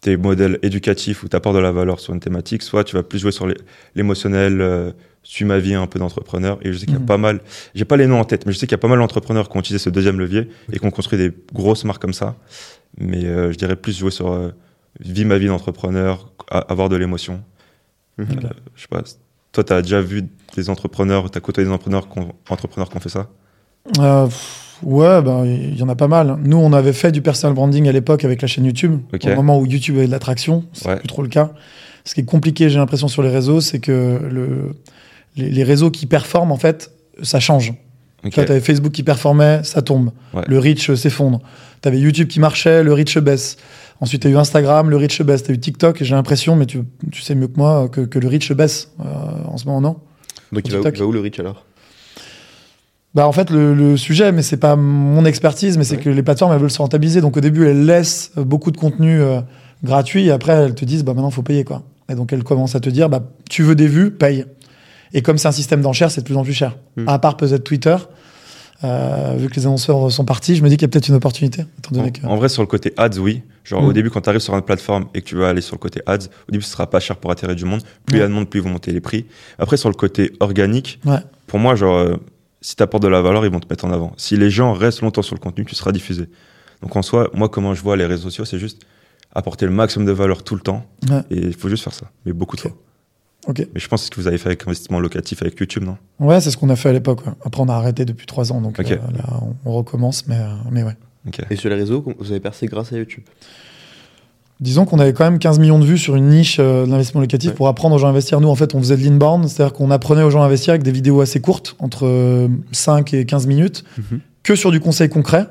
tes 0.00 0.16
modèles 0.16 0.58
éducatifs 0.62 1.22
où 1.24 1.28
tu 1.28 1.34
apportes 1.36 1.56
de 1.56 1.60
la 1.60 1.72
valeur 1.72 1.98
sur 2.00 2.14
une 2.14 2.20
thématique, 2.20 2.62
soit 2.62 2.84
tu 2.84 2.94
vas 2.96 3.02
plus 3.02 3.18
jouer 3.18 3.32
sur 3.32 3.48
l'émotionnel, 3.94 4.60
euh, 4.60 4.92
suis 5.24 5.44
ma 5.44 5.58
vie 5.58 5.74
un 5.74 5.86
peu 5.86 5.98
d'entrepreneur. 5.98 6.58
Et 6.62 6.72
je 6.72 6.78
sais 6.78 6.86
qu'il 6.86 6.94
y 6.94 6.96
a 6.96 7.00
Mhm. 7.00 7.06
pas 7.06 7.18
mal, 7.18 7.40
j'ai 7.74 7.84
pas 7.84 7.96
les 7.96 8.06
noms 8.06 8.20
en 8.20 8.24
tête, 8.24 8.46
mais 8.46 8.52
je 8.52 8.58
sais 8.58 8.66
qu'il 8.66 8.72
y 8.76 8.80
a 8.80 8.82
pas 8.82 8.88
mal 8.88 8.98
d'entrepreneurs 8.98 9.48
qui 9.48 9.56
ont 9.56 9.60
utilisé 9.60 9.82
ce 9.82 9.90
deuxième 9.90 10.18
levier 10.18 10.48
et 10.72 10.78
qui 10.78 10.86
ont 10.86 10.90
construit 10.90 11.18
des 11.18 11.32
grosses 11.52 11.84
marques 11.84 12.00
comme 12.00 12.12
ça. 12.14 12.36
Mais 12.98 13.24
euh, 13.26 13.52
je 13.52 13.58
dirais 13.58 13.76
plus 13.76 13.96
jouer 13.98 14.10
sur 14.10 14.32
euh, 14.32 14.50
vie 15.00 15.24
ma 15.24 15.36
vie 15.36 15.48
d'entrepreneur, 15.48 16.32
a- 16.50 16.58
avoir 16.60 16.88
de 16.88 16.96
l'émotion. 16.96 17.42
Mhm. 18.18 18.26
Euh, 18.44 18.48
je 18.76 18.82
sais 18.82 18.88
pas. 18.88 19.02
Toi, 19.52 19.64
tu 19.64 19.72
as 19.72 19.82
déjà 19.82 20.00
vu 20.00 20.22
des 20.56 20.70
entrepreneurs, 20.70 21.30
tu 21.30 21.38
as 21.38 21.40
côtoyé 21.40 21.66
des 21.66 21.72
entrepreneurs 21.74 22.08
qui 22.08 22.18
ont, 22.20 22.32
entrepreneurs 22.48 22.88
qui 22.88 22.96
ont 22.96 23.00
fait 23.00 23.08
ça? 23.08 23.28
Euh, 23.98 24.28
ouais, 24.82 25.22
ben, 25.22 25.44
il 25.44 25.76
y 25.78 25.82
en 25.82 25.88
a 25.88 25.94
pas 25.96 26.08
mal. 26.08 26.38
Nous, 26.42 26.56
on 26.56 26.72
avait 26.72 26.92
fait 26.92 27.12
du 27.12 27.22
personal 27.22 27.54
branding 27.54 27.88
à 27.88 27.92
l'époque 27.92 28.24
avec 28.24 28.42
la 28.42 28.48
chaîne 28.48 28.64
YouTube. 28.64 29.00
Ok. 29.12 29.24
Au 29.26 29.34
moment 29.34 29.58
où 29.58 29.66
YouTube 29.66 29.96
avait 29.96 30.06
de 30.06 30.10
l'attraction, 30.12 30.64
c'est 30.72 30.88
Ouais. 30.88 30.96
plus 30.96 31.08
trop 31.08 31.22
le 31.22 31.28
cas. 31.28 31.50
Ce 32.04 32.14
qui 32.14 32.20
est 32.20 32.24
compliqué, 32.24 32.70
j'ai 32.70 32.78
l'impression, 32.78 33.08
sur 33.08 33.22
les 33.22 33.28
réseaux, 33.30 33.60
c'est 33.60 33.80
que 33.80 34.18
le, 34.30 34.74
les, 35.36 35.50
les 35.50 35.64
réseaux 35.64 35.90
qui 35.90 36.06
performent, 36.06 36.52
en 36.52 36.56
fait, 36.56 36.90
ça 37.22 37.40
change. 37.40 37.74
Ok. 38.24 38.30
Tu 38.30 38.34
vois, 38.36 38.44
t'avais 38.46 38.60
Facebook 38.60 38.92
qui 38.92 39.02
performait, 39.02 39.60
ça 39.62 39.82
tombe. 39.82 40.10
Ouais. 40.34 40.42
Le 40.46 40.58
reach 40.58 40.90
euh, 40.90 40.96
s'effondre. 40.96 41.40
T'avais 41.82 41.98
YouTube 42.00 42.28
qui 42.28 42.40
marchait, 42.40 42.82
le 42.82 42.92
reach 42.92 43.18
baisse. 43.18 43.56
Ensuite, 44.00 44.22
t'as 44.22 44.28
eu 44.28 44.36
Instagram, 44.36 44.90
le 44.90 44.96
reach 44.96 45.22
baisse. 45.22 45.42
T'as 45.44 45.52
eu 45.52 45.58
TikTok, 45.58 46.00
et 46.00 46.04
j'ai 46.04 46.14
l'impression, 46.14 46.56
mais 46.56 46.66
tu, 46.66 46.80
tu 47.12 47.22
sais 47.22 47.34
mieux 47.34 47.46
que 47.48 47.56
moi, 47.56 47.88
que, 47.88 48.00
que 48.00 48.18
le 48.18 48.26
reach 48.28 48.52
baisse 48.52 48.90
euh, 49.00 49.04
en 49.44 49.56
ce 49.56 49.66
moment, 49.66 49.80
non? 49.80 49.96
Donc 50.50 50.62
il 50.66 50.72
va, 50.72 50.78
où- 50.78 50.82
TikTok. 50.82 50.96
il 50.96 51.00
va 51.00 51.06
où 51.06 51.12
le 51.12 51.20
reach 51.20 51.38
alors? 51.40 51.64
Bah 53.14 53.26
en 53.26 53.32
fait 53.32 53.50
le, 53.50 53.74
le 53.74 53.96
sujet, 53.96 54.32
mais 54.32 54.42
c'est 54.42 54.58
pas 54.58 54.76
mon 54.76 55.24
expertise, 55.24 55.78
mais 55.78 55.84
c'est 55.84 55.96
que 55.96 56.10
les 56.10 56.22
plateformes 56.22 56.52
elles 56.52 56.60
veulent 56.60 56.70
se 56.70 56.78
rentabiliser. 56.78 57.20
Donc 57.20 57.36
au 57.36 57.40
début 57.40 57.66
elles 57.66 57.86
laissent 57.86 58.32
beaucoup 58.36 58.70
de 58.70 58.76
contenu 58.76 59.20
euh, 59.20 59.40
gratuit 59.82 60.26
et 60.26 60.30
après 60.30 60.52
elles 60.52 60.74
te 60.74 60.84
disent 60.84 61.04
bah 61.04 61.14
maintenant 61.14 61.30
faut 61.30 61.42
payer 61.42 61.64
quoi. 61.64 61.82
Et 62.10 62.14
donc 62.14 62.32
elles 62.32 62.44
commencent 62.44 62.74
à 62.74 62.80
te 62.80 62.90
dire 62.90 63.08
bah 63.08 63.22
tu 63.48 63.62
veux 63.62 63.74
des 63.74 63.88
vues, 63.88 64.10
paye. 64.10 64.44
Et 65.14 65.22
comme 65.22 65.38
c'est 65.38 65.48
un 65.48 65.52
système 65.52 65.80
d'enchères, 65.80 66.10
c'est 66.10 66.20
de 66.20 66.26
plus 66.26 66.36
en 66.36 66.44
plus 66.44 66.52
cher. 66.52 66.76
Hmm. 66.96 67.08
À 67.08 67.18
part 67.18 67.38
peut-être 67.38 67.64
Twitter, 67.64 67.96
euh, 68.84 69.34
vu 69.36 69.48
que 69.48 69.56
les 69.56 69.66
annonceurs 69.66 70.12
sont 70.12 70.24
partis, 70.24 70.54
je 70.54 70.62
me 70.62 70.68
dis 70.68 70.76
qu'il 70.76 70.82
y 70.82 70.84
a 70.84 70.88
peut-être 70.88 71.08
une 71.08 71.14
opportunité. 71.14 71.64
Étant 71.78 71.94
donné 71.94 72.12
que... 72.12 72.24
En, 72.26 72.36
vrai, 72.36 72.48
sur 72.48 72.62
le 72.62 72.68
côté 72.68 72.92
ads, 72.96 73.18
oui. 73.18 73.42
Genre, 73.64 73.82
au 73.82 73.92
début, 73.92 74.08
quand 74.08 74.20
tu 74.20 74.28
arrives 74.28 74.40
sur 74.40 74.54
une 74.54 74.62
plateforme 74.62 75.06
et 75.14 75.20
que 75.20 75.26
tu 75.26 75.36
vas 75.36 75.48
aller 75.48 75.60
sur 75.60 75.74
le 75.74 75.80
côté 75.80 76.00
ads, 76.06 76.26
au 76.48 76.52
début, 76.52 76.62
ce 76.62 76.70
sera 76.70 76.88
pas 76.88 77.00
cher 77.00 77.16
pour 77.16 77.30
attirer 77.30 77.54
du 77.54 77.64
monde. 77.64 77.80
Plus 78.06 78.16
il 78.16 78.20
y 78.20 78.22
a 78.22 78.28
de 78.28 78.32
monde, 78.32 78.48
plus 78.48 78.60
ils 78.60 78.62
vont 78.62 78.70
monter 78.70 78.92
les 78.92 79.00
prix. 79.00 79.26
Après, 79.58 79.76
sur 79.76 79.88
le 79.88 79.94
côté 79.94 80.32
organique, 80.40 81.00
Ouais. 81.04 81.18
pour 81.46 81.58
moi, 81.58 81.74
genre, 81.74 81.96
euh, 81.96 82.16
si 82.60 82.76
tu 82.76 82.82
apportes 82.82 83.02
de 83.02 83.08
la 83.08 83.22
valeur, 83.22 83.44
ils 83.44 83.52
vont 83.52 83.60
te 83.60 83.68
mettre 83.68 83.84
en 83.84 83.92
avant. 83.92 84.12
Si 84.16 84.36
les 84.36 84.50
gens 84.50 84.72
restent 84.72 85.02
longtemps 85.02 85.22
sur 85.22 85.34
le 85.34 85.40
contenu, 85.40 85.64
tu 85.64 85.74
seras 85.74 85.92
diffusé. 85.92 86.28
Donc 86.82 86.94
en 86.96 87.02
soi, 87.02 87.30
moi, 87.34 87.48
comment 87.48 87.74
je 87.74 87.82
vois 87.82 87.96
les 87.96 88.06
réseaux 88.06 88.24
sociaux, 88.24 88.44
c'est 88.44 88.58
juste 88.58 88.82
apporter 89.34 89.66
le 89.66 89.72
maximum 89.72 90.06
de 90.06 90.12
valeur 90.12 90.42
tout 90.42 90.54
le 90.54 90.60
temps. 90.60 90.86
Ouais. 91.08 91.22
Et 91.30 91.38
il 91.38 91.54
faut 91.54 91.68
juste 91.68 91.84
faire 91.84 91.94
ça. 91.94 92.10
Mais 92.24 92.32
beaucoup 92.32 92.56
de 92.56 92.62
fois. 92.62 92.72
Ok. 93.46 93.66
Mais 93.72 93.80
je 93.80 93.88
pense 93.88 94.00
que 94.00 94.04
c'est 94.04 94.06
ce 94.06 94.10
que 94.10 94.20
vous 94.20 94.26
avez 94.26 94.38
fait 94.38 94.48
avec 94.48 94.62
investissement 94.66 95.00
locatif 95.00 95.42
avec 95.42 95.58
YouTube, 95.58 95.84
non? 95.84 95.96
Ouais, 96.18 96.40
c'est 96.40 96.50
ce 96.50 96.56
qu'on 96.56 96.68
a 96.70 96.76
fait 96.76 96.88
à 96.88 96.92
l'époque. 96.92 97.24
ouais. 97.26 97.32
Après, 97.44 97.62
on 97.62 97.68
a 97.68 97.74
arrêté 97.74 98.04
depuis 98.04 98.26
trois 98.26 98.52
ans, 98.52 98.60
donc 98.60 98.78
euh, 98.78 98.84
là, 98.84 99.40
on, 99.64 99.72
recommence, 99.72 100.26
mais, 100.26 100.36
euh, 100.36 100.54
mais 100.70 100.82
ouais. 100.82 100.96
Ok. 101.26 101.40
Et 101.50 101.56
sur 101.56 101.70
les 101.70 101.76
réseaux, 101.76 102.04
vous 102.18 102.30
avez 102.30 102.40
percé 102.40 102.66
grâce 102.66 102.92
à 102.92 102.98
YouTube? 102.98 103.24
Disons 104.60 104.84
qu'on 104.86 104.98
avait 104.98 105.12
quand 105.12 105.24
même 105.24 105.38
15 105.38 105.60
millions 105.60 105.78
de 105.78 105.84
vues 105.84 105.98
sur 105.98 106.16
une 106.16 106.28
niche 106.30 106.56
euh, 106.58 106.84
de 106.84 106.90
l'investissement 106.90 107.20
locatif 107.20 107.50
Ouais. 107.50 107.54
pour 107.56 107.68
apprendre 107.68 107.94
aux 107.94 107.98
gens 107.98 108.08
à 108.08 108.10
investir. 108.10 108.40
Nous, 108.40 108.48
en 108.48 108.56
fait, 108.56 108.74
on 108.74 108.80
faisait 108.80 108.96
de 108.96 109.04
l'inbound, 109.04 109.46
c'est-à-dire 109.48 109.72
qu'on 109.72 109.90
apprenait 109.92 110.22
aux 110.22 110.30
gens 110.30 110.42
à 110.42 110.46
investir 110.46 110.72
avec 110.72 110.82
des 110.82 110.90
vidéos 110.90 111.20
assez 111.20 111.40
courtes, 111.40 111.76
entre 111.78 112.06
euh, 112.06 112.48
5 112.72 113.14
et 113.14 113.24
15 113.24 113.46
minutes, 113.46 113.84
Mhm. 113.98 114.20
que 114.42 114.56
sur 114.56 114.70
du 114.72 114.80
conseil 114.80 115.08
concret. 115.08 115.46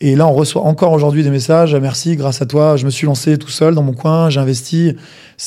Et 0.00 0.14
là, 0.16 0.26
on 0.28 0.32
reçoit 0.32 0.62
encore 0.62 0.92
aujourd'hui 0.92 1.22
des 1.24 1.30
messages. 1.30 1.74
Ah, 1.74 1.80
Merci, 1.80 2.16
grâce 2.16 2.40
à 2.42 2.46
toi, 2.46 2.76
je 2.76 2.84
me 2.84 2.90
suis 2.90 3.06
lancé 3.06 3.36
tout 3.36 3.50
seul 3.50 3.74
dans 3.74 3.82
mon 3.82 3.92
coin, 3.94 4.30
j'ai 4.30 4.40
investi. 4.40 4.94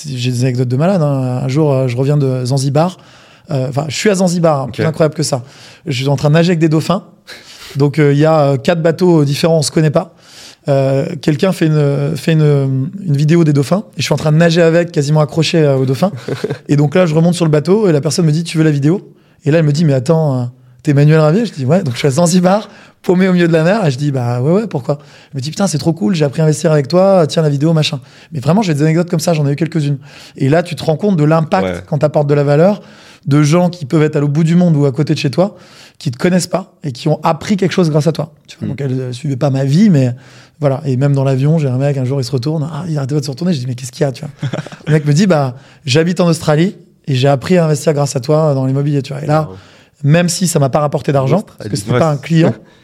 J'ai 0.05 0.32
des 0.32 0.41
anecdotes 0.43 0.68
de 0.68 0.76
malade. 0.78 1.01
hein. 1.01 1.41
Un 1.43 1.47
jour, 1.47 1.72
euh, 1.74 1.88
je 1.88 1.95
reviens 1.95 2.18
de 2.18 2.43
Zanzibar. 2.45 2.97
Euh, 3.51 3.68
Enfin, 3.70 3.86
je 3.89 3.95
suis 3.95 4.09
à 4.09 4.16
Zanzibar, 4.16 4.61
hein, 4.63 4.70
plus 4.74 4.84
incroyable 4.84 5.13
que 5.16 5.24
ça. 5.24 5.43
Je 5.86 5.91
suis 5.95 6.07
en 6.09 6.16
train 6.18 6.30
de 6.30 6.34
nager 6.34 6.49
avec 6.49 6.59
des 6.59 6.70
dauphins. 6.70 7.03
Donc, 7.76 7.99
euh, 7.99 8.11
il 8.13 8.20
y 8.20 8.26
a 8.26 8.39
euh, 8.41 8.57
quatre 8.57 8.82
bateaux 8.82 9.24
différents, 9.26 9.57
on 9.59 9.61
se 9.61 9.72
connaît 9.72 9.91
pas. 9.91 10.16
Euh, 10.68 11.05
Quelqu'un 11.22 11.51
fait, 11.51 11.68
une, 11.68 12.16
fait 12.18 12.32
une, 12.34 12.89
une 13.05 13.16
vidéo 13.16 13.43
des 13.43 13.53
dauphins 13.53 13.84
et 13.97 14.01
je 14.01 14.03
suis 14.03 14.13
en 14.13 14.18
train 14.18 14.32
de 14.32 14.38
nager 14.38 14.61
avec, 14.61 14.91
quasiment 14.91 15.20
accroché 15.22 15.59
euh, 15.59 15.76
aux 15.76 15.86
dauphins. 15.86 16.11
et 16.68 16.76
donc 16.76 16.95
là, 16.95 17.05
je 17.05 17.13
remonte 17.13 17.36
sur 17.36 17.45
le 17.45 17.51
bateau 17.51 17.88
et 17.88 17.91
la 17.91 18.01
personne 18.01 18.26
me 18.26 18.32
dit 18.32 18.43
Tu 18.43 18.57
veux 18.57 18.63
la 18.63 18.72
vidéo? 18.72 19.13
Et 19.45 19.51
là, 19.51 19.59
elle 19.59 19.66
me 19.66 19.72
dit 19.72 19.86
Mais 19.86 19.93
attends, 19.93 20.39
euh, 20.39 20.45
t'es 20.84 20.93
Manuel 20.93 21.20
Ravier? 21.20 21.45
Je 21.45 21.53
dis 21.53 21.66
Ouais, 21.66 21.84
donc 21.84 21.93
je 21.93 21.99
suis 21.99 22.07
à 22.07 22.11
Zanzibar, 22.11 22.70
paumé 23.03 23.28
au 23.28 23.34
milieu 23.34 23.47
de 23.47 23.53
la 23.53 23.63
mer. 23.63 23.86
Et 23.86 23.91
je 23.91 23.97
dis 23.97 24.11
Bah 24.11 24.41
ouais, 24.41 24.51
ouais, 24.51 24.68
pourquoi? 24.68 24.97
Elle 25.32 25.38
me 25.38 25.41
dit 25.41 25.51
Putain, 25.51 25.68
c'est 25.68 25.78
trop 25.78 25.93
cool, 25.93 26.16
j'ai 26.16 26.26
appris 26.26 26.41
à 26.41 26.45
investir 26.45 26.72
avec 26.72 26.88
toi, 26.88 27.26
tiens 27.28 27.43
la 27.43 27.49
vidéo, 27.49 27.72
machin. 27.74 27.99
Mais 28.32 28.39
vraiment, 28.39 28.61
j'ai 28.63 28.74
des 28.74 28.82
anecdotes 28.82 29.09
comme 29.09 29.20
ça, 29.20 29.34
j'en 29.34 29.47
ai 29.47 29.51
eu 29.51 29.55
quelques-unes. 29.55 29.97
Et 30.36 30.49
là, 30.49 30.63
tu 30.63 30.76
te 30.76 30.84
rends 30.84 30.97
compte 30.97 31.16
de 31.18 31.24
l'impact 31.24 31.68
Ouais. 31.68 31.82
quand 31.88 31.99
tu 31.99 32.05
apportes 32.05 32.28
de 32.28 32.34
la 32.34 32.43
valeur 32.43 32.82
de 33.26 33.42
gens 33.44 33.70
qui 33.70 33.86
peuvent 33.86 34.04
être 34.04 34.16
à 34.16 34.20
l'autre 34.20 34.34
bout 34.34 34.44
du 34.44 34.56
monde 34.56 34.76
ou 34.76 34.86
à 34.86 34.92
côté 34.92 35.14
de 35.14 35.20
chez 35.20 35.32
toi, 35.32 35.56
qui 35.98 36.12
te 36.12 36.18
connaissent 36.18 36.48
pas 36.48 36.76
et 36.84 36.92
qui 36.92 37.08
ont 37.08 37.20
appris 37.24 37.58
quelque 37.58 37.72
chose 37.72 37.90
grâce 37.90 38.08
à 38.08 38.12
toi. 38.12 38.34
Tu 38.48 38.58
vois, 38.58 38.66
Mm. 38.68 38.70
Donc 38.70 38.82
elle 38.82 38.96
ne 39.08 39.12
suivait 39.12 39.36
pas 39.38 39.50
ma 39.50 39.64
vie, 39.66 39.90
mais 39.90 40.14
voilà. 40.60 40.82
Et 40.86 40.96
même 40.98 41.14
dans 41.14 41.24
l'avion, 41.24 41.58
j'ai 41.58 41.68
un 41.68 41.78
mec, 41.78 41.98
un 41.98 42.06
jour, 42.06 42.20
il 42.22 42.24
se 42.24 42.32
retourne, 42.32 42.68
ah, 42.72 42.86
il 42.88 42.98
arrêtait 42.98 43.16
pas 43.16 43.22
de 43.22 43.26
se 43.26 43.32
retourner. 43.32 43.54
Je 43.54 43.60
dis, 43.60 43.68
mais 43.68 43.76
qu'est-ce 43.76 43.92
qu'il 43.92 44.02
y 44.02 44.08
a, 44.08 44.12
tu 44.12 44.24
vois? 44.24 44.50
Le 44.88 44.94
mec 44.94 45.06
me 45.06 45.14
dit, 45.14 45.26
bah, 45.28 45.56
j'habite 45.86 46.20
en 46.20 46.28
Australie 46.28 46.76
et 47.08 47.16
j'ai 47.16 47.28
appris 47.28 47.58
à 47.58 47.66
investir 47.66 47.94
grâce 47.94 48.16
à 48.16 48.20
toi 48.20 48.54
dans 48.54 48.66
l'immobilier, 48.66 49.02
tu 49.02 49.14
vois. 49.14 49.24
Et 49.24 49.28
là, 49.28 49.50
même 50.04 50.30
si 50.30 50.48
ça 50.48 50.60
m'a 50.60 50.70
pas 50.70 50.80
rapporté 50.82 51.12
d'argent, 51.12 51.42
parce 51.58 51.70
que 51.70 51.76
c'était 51.76 51.94
Ouais, 51.94 52.00
pas 52.00 52.12
un 52.12 52.18
client, 52.18 52.54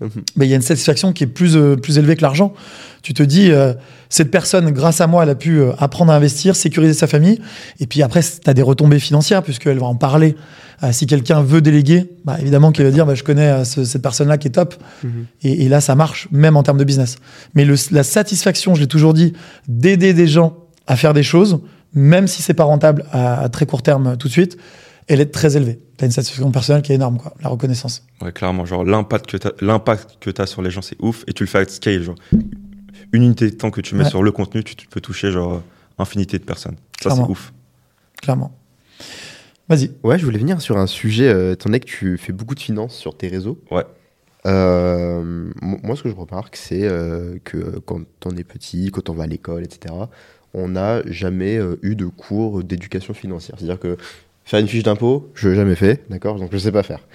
Mhm. 0.00 0.10
mais 0.36 0.46
il 0.46 0.48
y 0.48 0.52
a 0.52 0.56
une 0.56 0.62
satisfaction 0.62 1.12
qui 1.12 1.24
est 1.24 1.26
plus, 1.26 1.56
euh, 1.56 1.76
plus 1.76 1.98
élevée 1.98 2.16
que 2.16 2.22
l'argent. 2.22 2.54
Tu 3.02 3.12
te 3.14 3.22
dis, 3.22 3.50
euh, 3.50 3.74
cette 4.08 4.30
personne, 4.30 4.70
grâce 4.70 5.00
à 5.00 5.06
moi, 5.06 5.22
elle 5.24 5.30
a 5.30 5.34
pu 5.34 5.58
euh, 5.60 5.72
apprendre 5.78 6.10
à 6.12 6.16
investir, 6.16 6.56
sécuriser 6.56 6.94
sa 6.94 7.06
famille. 7.06 7.38
Et 7.80 7.86
puis 7.86 8.02
après, 8.02 8.22
tu 8.22 8.48
as 8.48 8.54
des 8.54 8.62
retombées 8.62 8.98
financières, 8.98 9.42
puisqu'elle 9.42 9.78
va 9.78 9.86
en 9.86 9.94
parler. 9.96 10.36
Euh, 10.82 10.92
si 10.92 11.06
quelqu'un 11.06 11.42
veut 11.42 11.60
déléguer, 11.60 12.10
bah, 12.24 12.38
évidemment 12.40 12.72
qu'elle 12.72 12.86
va 12.86 12.92
dire, 12.92 13.04
bah, 13.04 13.14
je 13.14 13.22
connais 13.22 13.48
euh, 13.48 13.64
ce- 13.64 13.84
cette 13.84 14.00
personne-là 14.00 14.38
qui 14.38 14.48
est 14.48 14.52
top. 14.52 14.74
Mhm. 15.04 15.26
Et, 15.42 15.64
et 15.64 15.68
là, 15.68 15.80
ça 15.82 15.94
marche, 15.94 16.28
même 16.32 16.56
en 16.56 16.62
termes 16.62 16.78
de 16.78 16.84
business. 16.84 17.16
Mais 17.54 17.66
le- 17.66 17.74
la 17.90 18.02
satisfaction, 18.02 18.74
je 18.74 18.80
l'ai 18.80 18.86
toujours 18.88 19.12
dit, 19.12 19.34
d'aider 19.68 20.14
des 20.14 20.26
gens 20.26 20.56
à 20.86 20.96
faire 20.96 21.12
des 21.12 21.22
choses, 21.22 21.60
même 21.92 22.26
si 22.26 22.40
c'est 22.40 22.54
pas 22.54 22.64
rentable 22.64 23.04
à, 23.12 23.42
à 23.42 23.48
très 23.50 23.66
court 23.66 23.82
terme 23.82 24.16
tout 24.16 24.28
de 24.28 24.32
suite, 24.32 24.56
elle 25.12 25.20
est 25.20 25.30
très 25.32 25.56
élevée. 25.56 25.80
Tu 25.98 26.04
as 26.04 26.06
une 26.06 26.12
satisfaction 26.12 26.50
personnelle 26.50 26.82
qui 26.82 26.92
est 26.92 26.94
énorme, 26.96 27.18
quoi, 27.18 27.34
la 27.42 27.48
reconnaissance. 27.48 28.04
Ouais, 28.22 28.32
clairement. 28.32 28.64
Genre, 28.64 28.84
l'impact 28.84 29.36
que 29.38 29.64
l'impact 29.64 30.16
que 30.20 30.30
t'as 30.30 30.46
sur 30.46 30.62
les 30.62 30.70
gens, 30.70 30.82
c'est 30.82 30.96
ouf. 31.00 31.24
Et 31.26 31.32
tu 31.32 31.42
le 31.42 31.48
fais 31.48 31.58
à 31.58 31.64
scale. 31.66 32.02
Genre, 32.02 32.14
une 33.12 33.22
unité 33.24 33.50
de 33.50 33.56
temps 33.56 33.70
que 33.70 33.80
tu 33.80 33.94
mets 33.94 34.04
Ouais. 34.04 34.10
sur 34.10 34.22
le 34.22 34.30
contenu, 34.32 34.62
tu, 34.64 34.76
tu 34.76 34.86
peux 34.86 35.00
toucher 35.00 35.30
genre 35.32 35.62
infinité 35.98 36.38
de 36.38 36.44
personnes. 36.44 36.76
Ça, 37.02 37.10
c'est 37.10 37.20
ouf. 37.22 37.52
Clairement. 38.22 38.52
Vas-y. 39.68 39.92
Ouais, 40.02 40.18
je 40.18 40.24
voulais 40.24 40.38
venir 40.38 40.60
sur 40.60 40.76
un 40.78 40.86
sujet, 40.86 41.28
euh, 41.28 41.52
étant 41.52 41.68
donné 41.70 41.80
que 41.80 41.86
tu 41.86 42.18
fais 42.18 42.32
beaucoup 42.32 42.54
de 42.54 42.60
finances 42.60 42.94
sur 42.94 43.16
tes 43.16 43.28
réseaux. 43.28 43.58
Ouais. 43.70 43.84
Euh, 44.46 45.50
mo- 45.60 45.78
moi, 45.82 45.96
ce 45.96 46.02
que 46.02 46.08
je 46.08 46.14
remarque, 46.14 46.56
c'est 46.56 46.82
euh, 46.84 47.38
que 47.44 47.78
quand 47.80 48.00
on 48.26 48.36
est 48.36 48.44
petit, 48.44 48.90
quand 48.90 49.08
on 49.10 49.14
va 49.14 49.24
à 49.24 49.26
l'école, 49.26 49.62
etc., 49.64 49.94
on 50.54 50.68
n'a 50.68 51.02
jamais 51.10 51.56
euh, 51.56 51.76
eu 51.82 51.94
de 51.94 52.06
cours 52.06 52.64
d'éducation 52.64 53.14
financière. 53.14 53.56
C'est-à-dire 53.58 53.78
que 53.78 53.96
faire 54.50 54.58
une 54.58 54.66
fiche 54.66 54.82
d'impôt, 54.82 55.30
je 55.36 55.48
l'ai 55.48 55.54
jamais 55.54 55.76
fait, 55.76 56.02
d'accord 56.10 56.34
Donc 56.36 56.48
je 56.52 56.58
sais 56.58 56.72
pas 56.72 56.82
faire. 56.82 57.06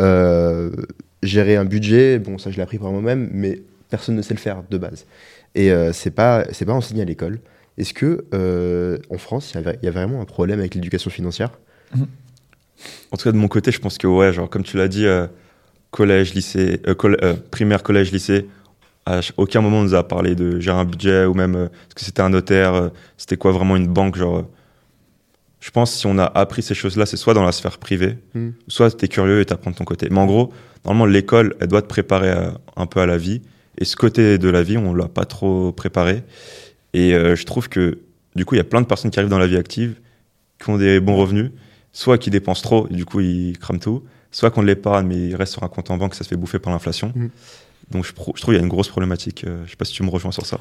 Euh, 0.00 0.70
gérer 1.22 1.56
un 1.56 1.66
budget, 1.66 2.18
bon, 2.18 2.38
ça 2.38 2.50
je 2.50 2.56
l'ai 2.56 2.62
appris 2.62 2.78
par 2.78 2.90
moi-même, 2.90 3.28
mais 3.30 3.60
personne 3.90 4.16
ne 4.16 4.22
sait 4.22 4.32
le 4.32 4.40
faire 4.40 4.62
de 4.70 4.78
base. 4.78 5.04
Et 5.54 5.70
euh, 5.70 5.92
c'est 5.92 6.10
pas, 6.10 6.46
c'est 6.50 6.64
pas 6.64 6.72
enseigné 6.72 7.02
à 7.02 7.04
l'école. 7.04 7.40
Est-ce 7.76 7.92
que 7.92 8.24
euh, 8.32 8.96
en 9.10 9.18
France, 9.18 9.54
il 9.54 9.60
y, 9.82 9.86
a- 9.86 9.90
vraiment 9.90 10.22
un 10.22 10.24
problème 10.24 10.60
avec 10.60 10.74
l'éducation 10.74 11.10
financière? 11.10 11.50
En 11.94 13.16
tout 13.18 13.24
cas, 13.24 13.32
de 13.32 13.36
mon 13.36 13.48
côté, 13.48 13.70
je 13.70 13.80
pense 13.80 13.98
que, 13.98 14.06
ouais, 14.06 14.32
genre, 14.32 14.48
comme 14.48 14.62
tu 14.62 14.78
l'as 14.78 14.88
dit, 14.88 15.04
euh, 15.04 15.26
collège, 15.90 16.32
lycée, 16.32 16.80
primaire, 17.50 17.82
collège, 17.82 18.12
lycée, 18.12 18.46
à 19.04 19.20
aucun 19.36 19.60
moment 19.60 19.80
on 19.80 19.84
nous 19.84 19.94
a 19.94 20.08
parlé 20.08 20.34
de 20.34 20.58
gérer 20.58 20.78
un 20.78 20.84
budget 20.86 21.26
ou 21.26 21.34
même 21.34 21.54
est-ce 21.54 21.94
que 21.94 22.00
c'était 22.00 22.22
un 22.22 22.30
notaire, 22.30 22.90
c'était 23.18 23.36
quoi 23.36 23.52
vraiment 23.52 23.76
une 23.76 23.88
banque, 23.88 24.16
genre. 24.16 24.46
Je 25.60 25.70
pense 25.70 25.92
que 25.92 25.98
si 25.98 26.06
on 26.06 26.18
a 26.18 26.24
appris 26.24 26.62
ces 26.62 26.74
choses-là, 26.74 27.04
c'est 27.06 27.16
soit 27.16 27.34
dans 27.34 27.44
la 27.44 27.52
sphère 27.52 27.78
privée, 27.78 28.18
Hmm. 28.34 28.50
soit 28.68 28.96
tu 28.96 29.04
es 29.04 29.08
curieux 29.08 29.40
et 29.40 29.44
tu 29.44 29.52
apprends 29.52 29.70
de 29.72 29.76
ton 29.76 29.84
côté. 29.84 30.08
Mais 30.10 30.18
en 30.18 30.26
gros, 30.26 30.52
normalement, 30.84 31.06
l'école, 31.06 31.56
elle 31.60 31.68
doit 31.68 31.82
te 31.82 31.88
préparer 31.88 32.30
à- 32.30 32.54
un 32.76 32.86
peu 32.86 33.00
à 33.00 33.06
la 33.06 33.16
vie. 33.18 33.42
Et 33.78 33.84
ce 33.84 33.96
côté 33.96 34.38
de 34.38 34.48
la 34.48 34.62
vie, 34.62 34.76
on 34.78 34.94
l'a 34.94 35.08
pas 35.08 35.24
trop 35.24 35.72
préparé. 35.72 36.22
Et 36.94 37.14
euh, 37.14 37.34
je 37.36 37.44
trouve 37.44 37.68
que, 37.68 37.98
du 38.36 38.44
coup, 38.44 38.54
il 38.54 38.58
y 38.58 38.60
a 38.60 38.64
plein 38.64 38.80
de 38.80 38.86
personnes 38.86 39.10
qui 39.10 39.18
arrivent 39.18 39.30
dans 39.30 39.38
la 39.38 39.46
vie 39.46 39.56
active, 39.56 39.96
qui 40.62 40.70
ont 40.70 40.78
des 40.78 41.00
bons 41.00 41.16
revenus, 41.16 41.50
soit 41.92 42.18
qui 42.18 42.30
dépensent 42.30 42.62
trop, 42.62 42.86
et 42.90 42.94
du 42.94 43.04
coup, 43.04 43.20
ils 43.20 43.56
crament 43.58 43.78
tout, 43.80 44.04
soit 44.30 44.50
qu'on 44.50 44.62
l'épargne, 44.62 45.06
mais 45.06 45.16
ils 45.28 45.36
restent 45.36 45.54
sur 45.54 45.62
un 45.64 45.68
compte 45.68 45.90
en 45.90 45.96
banque, 45.96 46.14
ça 46.14 46.24
se 46.24 46.28
fait 46.28 46.36
bouffer 46.36 46.58
par 46.58 46.72
l'inflation. 46.72 47.12
Mhm. 47.14 47.30
Donc, 47.90 48.04
je, 48.04 48.12
trouve 48.12 48.34
qu'il 48.34 48.54
y 48.54 48.56
a 48.56 48.60
une 48.60 48.68
grosse 48.68 48.88
problématique. 48.88 49.44
Euh, 49.44 49.62
je 49.64 49.70
sais 49.70 49.76
pas 49.76 49.84
si 49.84 49.92
tu 49.94 50.02
me 50.02 50.10
rejoins 50.10 50.32
sur 50.32 50.44
ça. 50.46 50.58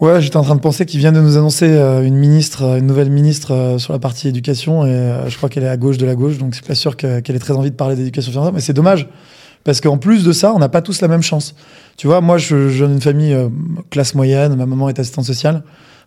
Ouais, 0.00 0.20
j'étais 0.20 0.36
en 0.36 0.42
train 0.42 0.56
de 0.56 0.60
penser 0.60 0.86
qu'ils 0.86 0.98
viennent 0.98 1.14
de 1.14 1.20
nous 1.20 1.36
annoncer 1.36 1.68
euh, 1.68 2.02
une 2.02 2.16
ministre, 2.16 2.78
une 2.78 2.86
nouvelle 2.86 3.10
ministre 3.10 3.52
euh, 3.52 3.78
sur 3.78 3.92
la 3.92 4.00
partie 4.00 4.26
éducation, 4.26 4.84
et 4.84 4.90
euh, 4.90 5.28
je 5.28 5.36
crois 5.36 5.48
qu'elle 5.48 5.62
est 5.62 5.68
à 5.68 5.76
gauche 5.76 5.98
de 5.98 6.04
la 6.06 6.16
gauche, 6.16 6.36
donc 6.36 6.56
suis 6.56 6.64
pas 6.64 6.74
sûr 6.74 6.96
que- 6.96 7.20
qu'elle 7.20 7.36
ait 7.36 7.40
très 7.40 7.54
envie 7.54 7.70
de 7.70 7.76
parler 7.76 7.94
d'éducation 7.94 8.32
financière. 8.32 8.52
Mais 8.52 8.60
c'est 8.60 8.72
dommage, 8.72 9.08
parce 9.62 9.80
qu'en 9.80 9.96
plus 9.96 10.24
de 10.24 10.32
ça, 10.32 10.52
on 10.52 10.58
n'a 10.58 10.68
pas 10.68 10.82
tous 10.82 11.00
la 11.00 11.06
même 11.06 11.22
chance. 11.22 11.54
Tu 11.96 12.08
vois, 12.08 12.20
moi, 12.20 12.38
je, 12.38 12.56
viens 12.56 12.88
d'une 12.88 13.00
famille 13.00 13.36
classe 13.90 14.16
moyenne, 14.16 14.56
ma 14.56 14.66
maman 14.66 14.88
est 14.88 14.98
assistante 14.98 15.26
sociale, 15.26 15.62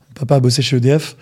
mon 0.10 0.20
papa 0.20 0.36
a 0.36 0.40
bossé 0.42 0.62
chez 0.62 0.76
EDF, 0.78 1.16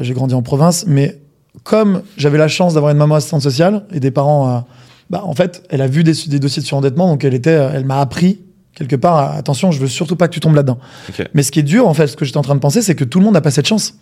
j'ai 0.00 0.14
grandi 0.14 0.34
en 0.34 0.42
province, 0.42 0.84
mais 0.86 1.18
comme 1.64 2.02
j'avais 2.16 2.38
la 2.38 2.48
chance 2.48 2.74
d'avoir 2.74 2.92
une 2.92 2.98
maman 2.98 3.16
assistante 3.16 3.42
sociale 3.42 3.84
et 3.92 3.98
des 3.98 4.12
parents, 4.12 4.64
bah, 5.10 5.22
en 5.24 5.34
fait, 5.34 5.64
elle 5.70 5.82
a 5.82 5.88
vu 5.88 6.04
des, 6.04 6.12
des 6.28 6.38
dossiers 6.38 6.62
de 6.62 6.66
surendettement, 6.68 7.08
donc 7.08 7.24
elle 7.24 7.34
était, 7.34 7.50
elle 7.50 7.84
m'a 7.84 8.00
appris 8.00 8.38
quelque 8.74 8.96
part, 8.96 9.34
attention, 9.36 9.70
je 9.70 9.78
veux 9.80 9.86
surtout 9.88 10.16
pas 10.16 10.28
que 10.28 10.34
tu 10.34 10.40
tombes 10.40 10.54
là-dedans. 10.54 10.78
Mais 11.34 11.42
ce 11.42 11.52
qui 11.52 11.60
est 11.60 11.64
dur, 11.64 11.86
en 11.86 11.94
fait, 11.94 12.06
ce 12.06 12.16
que 12.16 12.24
j'étais 12.24 12.38
en 12.38 12.42
train 12.42 12.54
de 12.54 12.60
penser, 12.60 12.82
c'est 12.82 12.94
que 12.94 13.04
tout 13.04 13.18
le 13.18 13.24
monde 13.24 13.34
n'a 13.34 13.40
pas 13.40 13.50
cette 13.50 13.66
chance. 13.66 13.94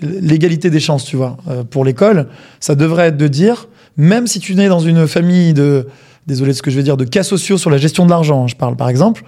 L'égalité 0.00 0.70
des 0.70 0.80
chances, 0.80 1.04
tu 1.04 1.16
vois. 1.16 1.36
Euh, 1.48 1.64
pour 1.64 1.84
l'école, 1.84 2.28
ça 2.60 2.74
devrait 2.74 3.08
être 3.08 3.16
de 3.16 3.28
dire, 3.28 3.68
même 3.96 4.26
si 4.26 4.38
tu 4.38 4.54
nais 4.54 4.68
dans 4.68 4.80
une 4.80 5.06
famille 5.08 5.54
de, 5.54 5.88
désolé 6.26 6.52
de 6.52 6.56
ce 6.56 6.62
que 6.62 6.70
je 6.70 6.76
vais 6.76 6.84
dire, 6.84 6.96
de 6.96 7.04
cas 7.04 7.22
sociaux 7.24 7.58
sur 7.58 7.68
la 7.70 7.78
gestion 7.78 8.04
de 8.04 8.10
l'argent, 8.10 8.46
je 8.46 8.56
parle 8.56 8.76
par 8.76 8.88
exemple, 8.88 9.24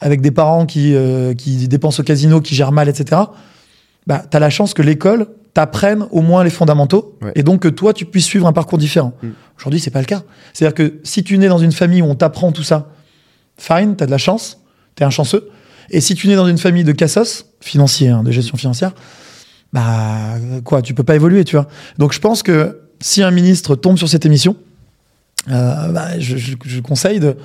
avec 0.00 0.20
des 0.20 0.30
parents 0.30 0.66
qui, 0.66 0.94
euh, 0.94 1.34
qui 1.34 1.68
dépensent 1.68 2.00
au 2.00 2.04
casino, 2.04 2.40
qui 2.40 2.54
gèrent 2.54 2.72
mal, 2.72 2.88
etc., 2.88 3.22
bah, 4.06 4.22
tu 4.30 4.36
as 4.36 4.40
la 4.40 4.50
chance 4.50 4.74
que 4.74 4.82
l'école 4.82 5.26
t'apprenne 5.54 6.06
au 6.10 6.20
moins 6.20 6.44
les 6.44 6.50
fondamentaux 6.50 7.16
Ouais. 7.22 7.32
et 7.36 7.42
donc 7.42 7.60
que 7.62 7.68
toi, 7.68 7.94
tu 7.94 8.04
puisses 8.04 8.26
suivre 8.26 8.46
un 8.46 8.52
parcours 8.52 8.76
différent. 8.76 9.14
Mm. 9.22 9.28
Aujourd'hui, 9.58 9.80
c'est 9.80 9.90
pas 9.90 10.00
le 10.00 10.04
cas. 10.04 10.22
C'est-à-dire 10.52 10.74
que 10.74 11.00
si 11.04 11.24
tu 11.24 11.38
nais 11.38 11.48
dans 11.48 11.58
une 11.58 11.72
famille 11.72 12.02
où 12.02 12.06
on 12.06 12.14
t'apprend 12.14 12.52
tout 12.52 12.64
ça, 12.64 12.90
fine, 13.58 13.96
tu 13.96 14.02
as 14.02 14.06
de 14.06 14.10
la 14.10 14.18
chance, 14.18 14.58
tu 14.96 15.02
es 15.02 15.06
un 15.06 15.10
chanceux. 15.10 15.48
Et 15.90 16.00
si 16.00 16.14
tu 16.14 16.28
nais 16.28 16.36
dans 16.36 16.46
une 16.46 16.58
famille 16.58 16.84
de 16.84 16.92
cassos, 16.92 17.46
financiers, 17.60 18.08
hein, 18.08 18.22
de 18.22 18.30
gestion 18.30 18.56
financière, 18.56 18.92
bah 19.72 20.34
quoi, 20.64 20.82
tu 20.82 20.94
peux 20.94 21.02
pas 21.02 21.14
évoluer, 21.14 21.44
tu 21.44 21.56
vois. 21.56 21.66
Donc 21.98 22.12
je 22.12 22.20
pense 22.20 22.42
que 22.42 22.80
si 23.00 23.22
un 23.22 23.30
ministre 23.30 23.74
tombe 23.74 23.98
sur 23.98 24.08
cette 24.08 24.24
émission, 24.24 24.56
euh, 25.50 25.88
bah, 25.92 26.18
je, 26.18 26.36
je- 26.36 26.54
je 26.64 26.80
conseille 26.80 27.20
de 27.20 27.36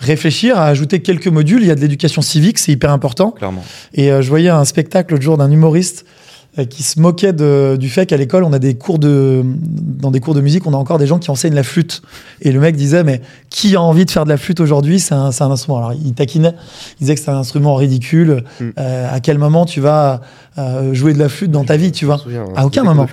réfléchir 0.00 0.58
à 0.58 0.66
ajouter 0.66 1.00
quelques 1.02 1.28
modules. 1.28 1.62
Il 1.62 1.68
y 1.68 1.70
a 1.70 1.74
de 1.74 1.80
l'éducation 1.80 2.20
civique, 2.22 2.58
c'est 2.58 2.72
hyper 2.72 2.92
important. 2.92 3.30
Clairement. 3.32 3.64
Et 3.94 4.10
euh, 4.12 4.22
je 4.22 4.28
voyais 4.28 4.48
un 4.50 4.64
spectacle 4.64 5.12
l'autre 5.12 5.24
jour 5.24 5.38
d'un 5.38 5.50
humoriste 5.50 6.04
qui 6.66 6.82
se 6.82 7.00
moquait 7.00 7.32
de- 7.32 7.76
du 7.78 7.88
fait 7.88 8.06
qu'à 8.06 8.16
l'école, 8.16 8.44
on 8.44 8.52
a 8.52 8.58
des 8.58 8.74
cours 8.74 8.98
de, 8.98 9.42
dans 9.44 10.10
des 10.10 10.20
cours 10.20 10.34
de 10.34 10.40
musique, 10.40 10.66
on 10.66 10.72
a 10.74 10.76
encore 10.76 10.98
des 10.98 11.06
gens 11.06 11.18
qui 11.18 11.30
enseignent 11.30 11.54
la 11.54 11.62
flûte. 11.62 12.02
Et 12.42 12.52
le 12.52 12.60
mec 12.60 12.76
disait, 12.76 13.04
mais 13.04 13.20
qui 13.50 13.76
a 13.76 13.80
envie 13.82 14.04
de 14.04 14.10
faire 14.10 14.24
de 14.24 14.30
la 14.30 14.36
flûte 14.36 14.60
aujourd'hui? 14.60 14.98
C'est 15.00 15.14
un, 15.14 15.30
un 15.38 15.50
instrument. 15.50 15.78
Alors, 15.78 15.92
il 15.92 16.12
taquinait, 16.14 16.54
il 16.96 17.00
disait 17.00 17.14
que 17.14 17.20
c'est 17.20 17.30
un 17.30 17.38
instrument 17.38 17.74
ridicule. 17.74 18.44
Mm. 18.60 18.64
Euh, 18.78 19.14
à 19.14 19.20
quel 19.20 19.38
moment 19.38 19.64
tu 19.66 19.80
vas 19.80 20.20
euh, 20.58 20.92
jouer 20.94 21.12
de 21.12 21.18
la 21.18 21.28
flûte 21.28 21.50
dans 21.50 21.64
ta 21.64 21.76
vie, 21.76 21.92
tu 21.92 22.04
vois? 22.04 22.18
souviens, 22.18 22.42
hein, 22.48 22.52
À 22.56 22.66
aucun 22.66 22.82
moment. 22.84 23.04
à 23.04 23.08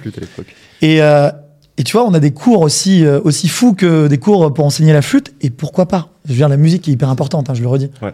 et, 0.82 1.02
euh, 1.02 1.30
Et 1.78 1.84
tu 1.84 1.92
vois, 1.98 2.06
on 2.08 2.14
a 2.14 2.20
des 2.22 2.32
cours 2.32 2.62
aussi, 2.62 3.06
euh, 3.06 3.20
aussi 3.24 3.48
fous 3.50 3.74
que 3.74 4.08
des 4.08 4.18
cours 4.18 4.54
pour 4.54 4.64
enseigner 4.66 4.94
la 4.94 5.02
flûte. 5.02 5.34
Et 5.42 5.50
pourquoi 5.50 5.88
pas? 5.88 6.08
Je 6.26 6.32
veux 6.32 6.38
dire, 6.38 6.48
la 6.50 6.56
musique 6.58 6.88
est 6.88 6.92
hyper 6.94 7.10
importante, 7.10 7.50
hein, 7.50 7.54
je 7.54 7.62
le 7.62 7.68
redis. 7.68 7.90
Ouais. 8.02 8.14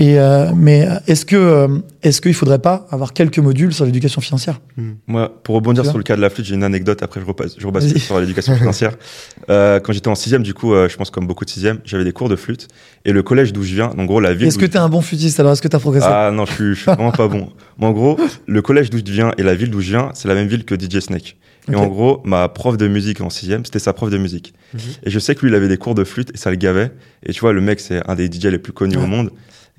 Et 0.00 0.20
euh, 0.20 0.52
mais 0.54 0.86
est-ce 1.08 1.26
que 1.26 1.34
euh, 1.34 1.66
est-ce 2.04 2.20
qu'il 2.20 2.32
faudrait 2.32 2.60
pas 2.60 2.86
avoir 2.90 3.12
quelques 3.12 3.40
modules 3.40 3.72
sur 3.74 3.84
l'éducation 3.84 4.20
financière? 4.20 4.60
Moi, 5.08 5.28
pour 5.42 5.56
rebondir 5.56 5.84
sur 5.84 5.98
le 5.98 6.04
cas 6.04 6.14
de 6.14 6.20
la 6.20 6.30
flûte, 6.30 6.46
j'ai 6.46 6.54
une 6.54 6.62
anecdote. 6.62 7.02
Après, 7.02 7.20
je 7.20 7.26
repasse, 7.26 7.56
je 7.58 7.66
repasse 7.66 7.84
Vas-y. 7.84 7.98
sur 7.98 8.20
l'éducation 8.20 8.54
financière. 8.56 8.96
Euh, 9.50 9.80
quand 9.80 9.94
j'étais 9.94 10.08
en 10.08 10.14
sixième, 10.14 10.42
du 10.42 10.52
coup, 10.52 10.74
euh, 10.74 10.90
je 10.90 10.96
pense 10.98 11.10
comme 11.10 11.26
beaucoup 11.26 11.46
de 11.46 11.48
sixième, 11.50 11.78
j'avais 11.84 12.04
des 12.04 12.12
cours 12.12 12.28
de 12.28 12.36
flûte. 12.36 12.68
Et 13.06 13.12
le 13.12 13.22
collège 13.22 13.54
d'où 13.54 13.62
je 13.62 13.74
viens, 13.74 13.90
en 13.96 14.04
gros, 14.04 14.20
la 14.20 14.34
ville. 14.34 14.46
Est-ce 14.48 14.58
que 14.58 14.66
je- 14.66 14.70
tu 14.72 14.76
es 14.76 14.80
un 14.80 14.90
bon 14.90 15.00
flûtiste 15.00 15.40
alors 15.40 15.52
Est-ce 15.52 15.62
que 15.62 15.68
tu 15.68 15.76
as 15.76 15.78
progressé? 15.78 16.06
Ah 16.06 16.30
non, 16.30 16.44
je 16.44 16.52
suis, 16.52 16.74
je 16.74 16.80
suis 16.82 16.84
vraiment 16.92 17.12
pas 17.12 17.28
bon. 17.28 17.48
Mais 17.78 17.86
en 17.86 17.92
gros, 17.92 18.18
le 18.46 18.60
collège 18.60 18.90
d'où 18.90 18.98
je 18.98 19.10
viens 19.10 19.32
et 19.38 19.42
la 19.42 19.54
ville 19.54 19.70
d'où 19.70 19.80
je 19.80 19.88
viens, 19.88 20.10
c'est 20.12 20.28
la 20.28 20.34
même 20.34 20.48
ville 20.48 20.64
que 20.66 20.74
DJ 20.74 21.00
Snake. 21.00 21.38
Et 21.72 21.76
en 21.76 21.86
gros, 21.86 22.20
ma 22.26 22.46
prof 22.50 22.76
de 22.76 22.88
musique 22.88 23.22
en 23.22 23.30
sixième, 23.30 23.64
c'était 23.64 23.78
sa 23.78 23.94
prof 23.94 24.10
de 24.10 24.18
musique. 24.18 24.52
Mhm. 24.74 24.80
Et 25.04 25.10
je 25.10 25.18
sais 25.18 25.34
que 25.34 25.40
lui, 25.46 25.48
il 25.50 25.54
avait 25.54 25.68
des 25.68 25.78
cours 25.78 25.94
de 25.94 26.04
flûte 26.04 26.30
et 26.34 26.36
ça 26.36 26.50
le 26.50 26.56
gavait. 26.56 26.90
Et 27.24 27.32
tu 27.32 27.40
vois, 27.40 27.54
le 27.54 27.62
mec, 27.62 27.80
c'est 27.80 28.02
un 28.06 28.14
des 28.16 28.26
DJ 28.30 28.46
les 28.46 28.58
plus 28.58 28.72
connus 28.74 28.96
Ouais. 28.98 29.02
au 29.04 29.06
monde. 29.06 29.30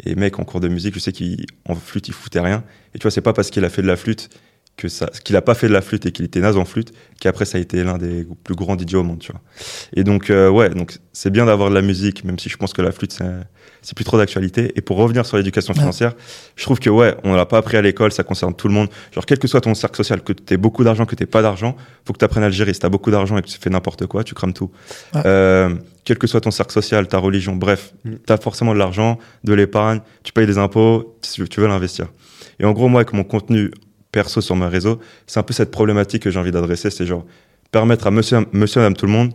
Et 0.03 0.15
mec, 0.15 0.39
en 0.39 0.43
cours 0.43 0.59
de 0.59 0.67
musique, 0.67 0.93
je 0.93 0.99
sais 0.99 1.11
qu'en 1.11 1.75
flûte, 1.75 2.07
il 2.07 2.13
foutait 2.13 2.39
rien. 2.39 2.63
Et 2.93 2.99
tu 2.99 3.03
vois, 3.03 3.11
c'est 3.11 3.21
pas 3.21 3.33
parce 3.33 3.49
qu'il 3.49 3.65
a 3.65 3.69
fait 3.69 3.81
de 3.81 3.87
la 3.87 3.97
flûte 3.97 4.29
que 4.79 4.87
ça, 4.87 5.07
qu'il 5.23 5.35
a 5.35 5.41
pas 5.41 5.53
fait 5.55 5.67
de 5.67 5.73
la 5.73 5.81
flûte 5.81 6.05
et 6.05 6.11
qu'il 6.11 6.23
était 6.25 6.39
naze 6.39 6.55
en 6.57 6.63
flûte 6.65 6.93
qu'après 7.19 7.43
ça 7.45 7.57
a 7.57 7.61
été 7.61 7.83
l'un 7.83 7.97
des 7.97 8.25
plus 8.45 8.55
grands 8.55 8.77
DJ 8.77 8.95
au 8.95 9.03
monde, 9.03 9.19
tu 9.19 9.31
vois. 9.31 9.41
Et 9.93 10.03
donc, 10.05 10.29
euh, 10.29 10.49
ouais, 10.49 10.69
donc 10.69 10.97
c'est 11.11 11.29
bien 11.29 11.45
d'avoir 11.45 11.69
de 11.69 11.75
la 11.75 11.81
musique, 11.81 12.23
même 12.23 12.39
si 12.39 12.47
je 12.49 12.55
pense 12.57 12.71
que 12.73 12.81
la 12.81 12.91
flûte, 12.93 13.11
c'est, 13.11 13.25
c'est 13.81 13.93
plus 13.93 14.05
trop 14.05 14.17
d'actualité. 14.17 14.71
Et 14.77 14.81
pour 14.81 14.95
revenir 14.97 15.25
sur 15.25 15.35
l'éducation 15.37 15.73
Ouais. 15.73 15.79
financière, 15.79 16.13
je 16.55 16.63
trouve 16.63 16.79
que 16.79 16.89
ouais, 16.89 17.13
on 17.25 17.33
l'a 17.35 17.45
pas 17.45 17.57
appris 17.57 17.75
à 17.77 17.81
l'école, 17.81 18.11
ça 18.13 18.23
concerne 18.23 18.55
tout 18.55 18.67
le 18.69 18.73
monde. 18.73 18.87
Genre, 19.13 19.25
quel 19.25 19.37
que 19.37 19.47
soit 19.49 19.61
ton 19.61 19.73
cercle 19.75 19.97
social, 19.97 20.21
que 20.21 20.31
tu 20.33 20.53
aies 20.53 20.57
beaucoup 20.57 20.83
d'argent, 20.85 21.05
que 21.05 21.15
tu 21.15 21.25
pas 21.27 21.41
d'argent, 21.41 21.75
faut 22.05 22.13
que 22.13 22.19
tu 22.19 22.25
apprennes 22.25 22.43
à 22.45 22.47
le 22.47 22.53
gérer. 22.53 22.73
Si 22.73 22.79
tu 22.79 22.85
as 22.85 22.89
beaucoup 22.89 23.11
d'argent 23.11 23.37
et 23.37 23.41
que 23.41 23.47
tu 23.47 23.57
fais 23.59 23.69
n'importe 23.69 24.05
quoi, 24.07 24.23
tu 24.23 24.33
crames 24.33 24.53
tout. 24.53 24.71
Ouais. 25.13 25.21
Euh, 25.25 25.75
quel 26.05 26.17
que 26.17 26.25
soit 26.27 26.41
ton 26.41 26.51
cercle 26.51 26.71
social, 26.73 27.07
ta 27.07 27.17
religion, 27.17 27.55
bref, 27.55 27.93
Mm. 28.05 28.11
tu 28.25 28.33
as 28.33 28.37
forcément 28.37 28.73
de 28.73 28.79
l'argent, 28.79 29.19
de 29.43 29.53
l'épargne, 29.53 29.99
tu 30.23 30.31
payes 30.31 30.47
des 30.47 30.57
impôts, 30.57 31.17
tu 31.21 31.47
tu 31.49 31.59
veux 31.59 31.67
l'investir. 31.67 32.07
Et 32.61 32.65
en 32.65 32.71
gros, 32.71 32.87
moi, 32.87 33.01
avec 33.01 33.13
mon 33.13 33.23
contenu 33.25 33.71
perso 34.11 34.41
sur 34.41 34.55
mes 34.55 34.67
réseaux, 34.67 34.99
c'est 35.27 35.39
un 35.39 35.43
peu 35.43 35.53
cette 35.53 35.71
problématique 35.71 36.23
que 36.23 36.31
j'ai 36.31 36.39
envie 36.39 36.51
d'adresser, 36.51 36.89
c'est 36.89 37.05
genre 37.05 37.25
permettre 37.71 38.07
à 38.07 38.11
monsieur, 38.11 38.39
monsieur, 38.51 38.79
madame, 38.81 38.95
tout 38.95 39.05
le 39.05 39.11
monde 39.11 39.31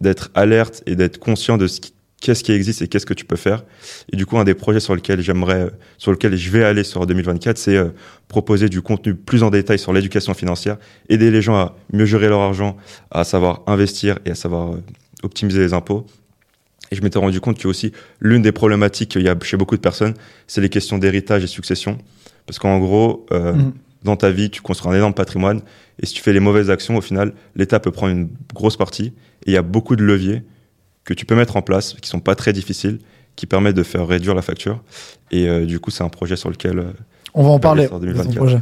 d'être 0.00 0.30
alerte 0.34 0.82
et 0.86 0.94
d'être 0.96 1.18
conscient 1.18 1.58
de 1.58 1.66
ce 1.66 1.80
qui- 1.80 1.92
qu'est-ce 2.20 2.42
qui 2.42 2.52
existe 2.52 2.82
et 2.82 2.88
qu'est-ce 2.88 3.06
que 3.06 3.14
tu 3.14 3.24
peux 3.24 3.36
faire. 3.36 3.64
Et 4.12 4.16
du 4.16 4.26
coup, 4.26 4.38
un 4.38 4.44
des 4.44 4.54
projets 4.54 4.80
sur 4.80 4.94
lequel 4.94 5.20
j'aimerais, 5.20 5.70
sur 5.98 6.10
lequel 6.10 6.34
je 6.36 6.50
vais 6.50 6.64
aller 6.64 6.82
sur 6.84 7.06
2024, 7.06 7.58
c'est 7.58 7.76
euh, 7.76 7.88
proposer 8.28 8.68
du 8.68 8.80
contenu 8.82 9.14
plus 9.14 9.42
en 9.42 9.50
détail 9.50 9.78
sur 9.78 9.92
l'éducation 9.92 10.34
financière, 10.34 10.78
aider 11.08 11.30
les 11.30 11.42
gens 11.42 11.54
à 11.56 11.76
mieux 11.92 12.06
gérer 12.06 12.28
leur 12.28 12.40
argent, 12.40 12.76
à 13.10 13.24
savoir 13.24 13.62
investir 13.66 14.18
et 14.24 14.30
à 14.30 14.34
savoir 14.34 14.72
euh, 14.74 14.82
optimiser 15.22 15.60
les 15.60 15.74
impôts. 15.74 16.06
Et 16.90 16.96
je 16.96 17.02
m'étais 17.02 17.18
rendu 17.18 17.40
compte 17.40 17.58
que 17.58 17.68
aussi 17.68 17.92
l'une 18.20 18.40
des 18.42 18.52
problématiques 18.52 19.10
qu'il 19.10 19.22
y 19.22 19.28
a 19.28 19.36
chez 19.42 19.56
beaucoup 19.58 19.76
de 19.76 19.80
personnes, 19.82 20.14
c'est 20.46 20.60
les 20.62 20.70
questions 20.70 20.96
d'héritage 20.98 21.44
et 21.44 21.46
succession. 21.46 21.98
Parce 22.46 22.58
qu'en 22.58 22.78
gros, 22.78 23.26
euh, 23.30 23.52
Mhm. 23.52 23.72
Dans 24.04 24.16
ta 24.16 24.30
vie, 24.30 24.50
tu 24.50 24.60
construis 24.62 24.92
un 24.92 24.96
énorme 24.96 25.14
patrimoine. 25.14 25.60
Et 26.00 26.06
si 26.06 26.14
tu 26.14 26.22
fais 26.22 26.32
les 26.32 26.40
mauvaises 26.40 26.70
actions, 26.70 26.96
au 26.96 27.00
final, 27.00 27.32
l'État 27.56 27.80
peut 27.80 27.90
prendre 27.90 28.12
une 28.12 28.28
grosse 28.54 28.76
partie. 28.76 29.06
Et 29.46 29.50
il 29.50 29.52
y 29.52 29.56
a 29.56 29.62
beaucoup 29.62 29.96
de 29.96 30.04
leviers 30.04 30.42
que 31.04 31.14
tu 31.14 31.24
peux 31.26 31.34
mettre 31.34 31.56
en 31.56 31.62
place, 31.62 31.94
qui 32.00 32.08
sont 32.08 32.20
pas 32.20 32.34
très 32.34 32.52
difficiles, 32.52 32.98
qui 33.34 33.46
permettent 33.46 33.76
de 33.76 33.82
faire 33.82 34.06
réduire 34.06 34.34
la 34.34 34.42
facture. 34.42 34.82
Et 35.30 35.48
euh, 35.48 35.64
du 35.66 35.80
coup, 35.80 35.90
c'est 35.90 36.04
un 36.04 36.08
projet 36.08 36.36
sur 36.36 36.50
lequel. 36.50 36.78
euh, 36.78 36.92
On 37.34 37.42
va 37.42 37.50
en 37.50 37.58
parler. 37.58 37.86
sur 37.86 37.98
de 37.98 38.06
ton 38.06 38.12
2024. 38.12 38.36
projet. 38.36 38.58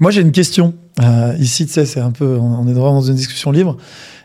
Moi, 0.00 0.10
j'ai 0.10 0.20
une 0.22 0.32
question. 0.32 0.74
Euh, 1.02 1.34
ici, 1.38 1.66
tu 1.66 1.72
sais, 1.72 1.84
c'est 1.84 2.00
un 2.00 2.12
peu, 2.12 2.36
on 2.38 2.66
est 2.68 2.72
vraiment 2.72 2.94
dans 2.94 3.02
une 3.02 3.16
discussion 3.16 3.50
libre. 3.52 3.76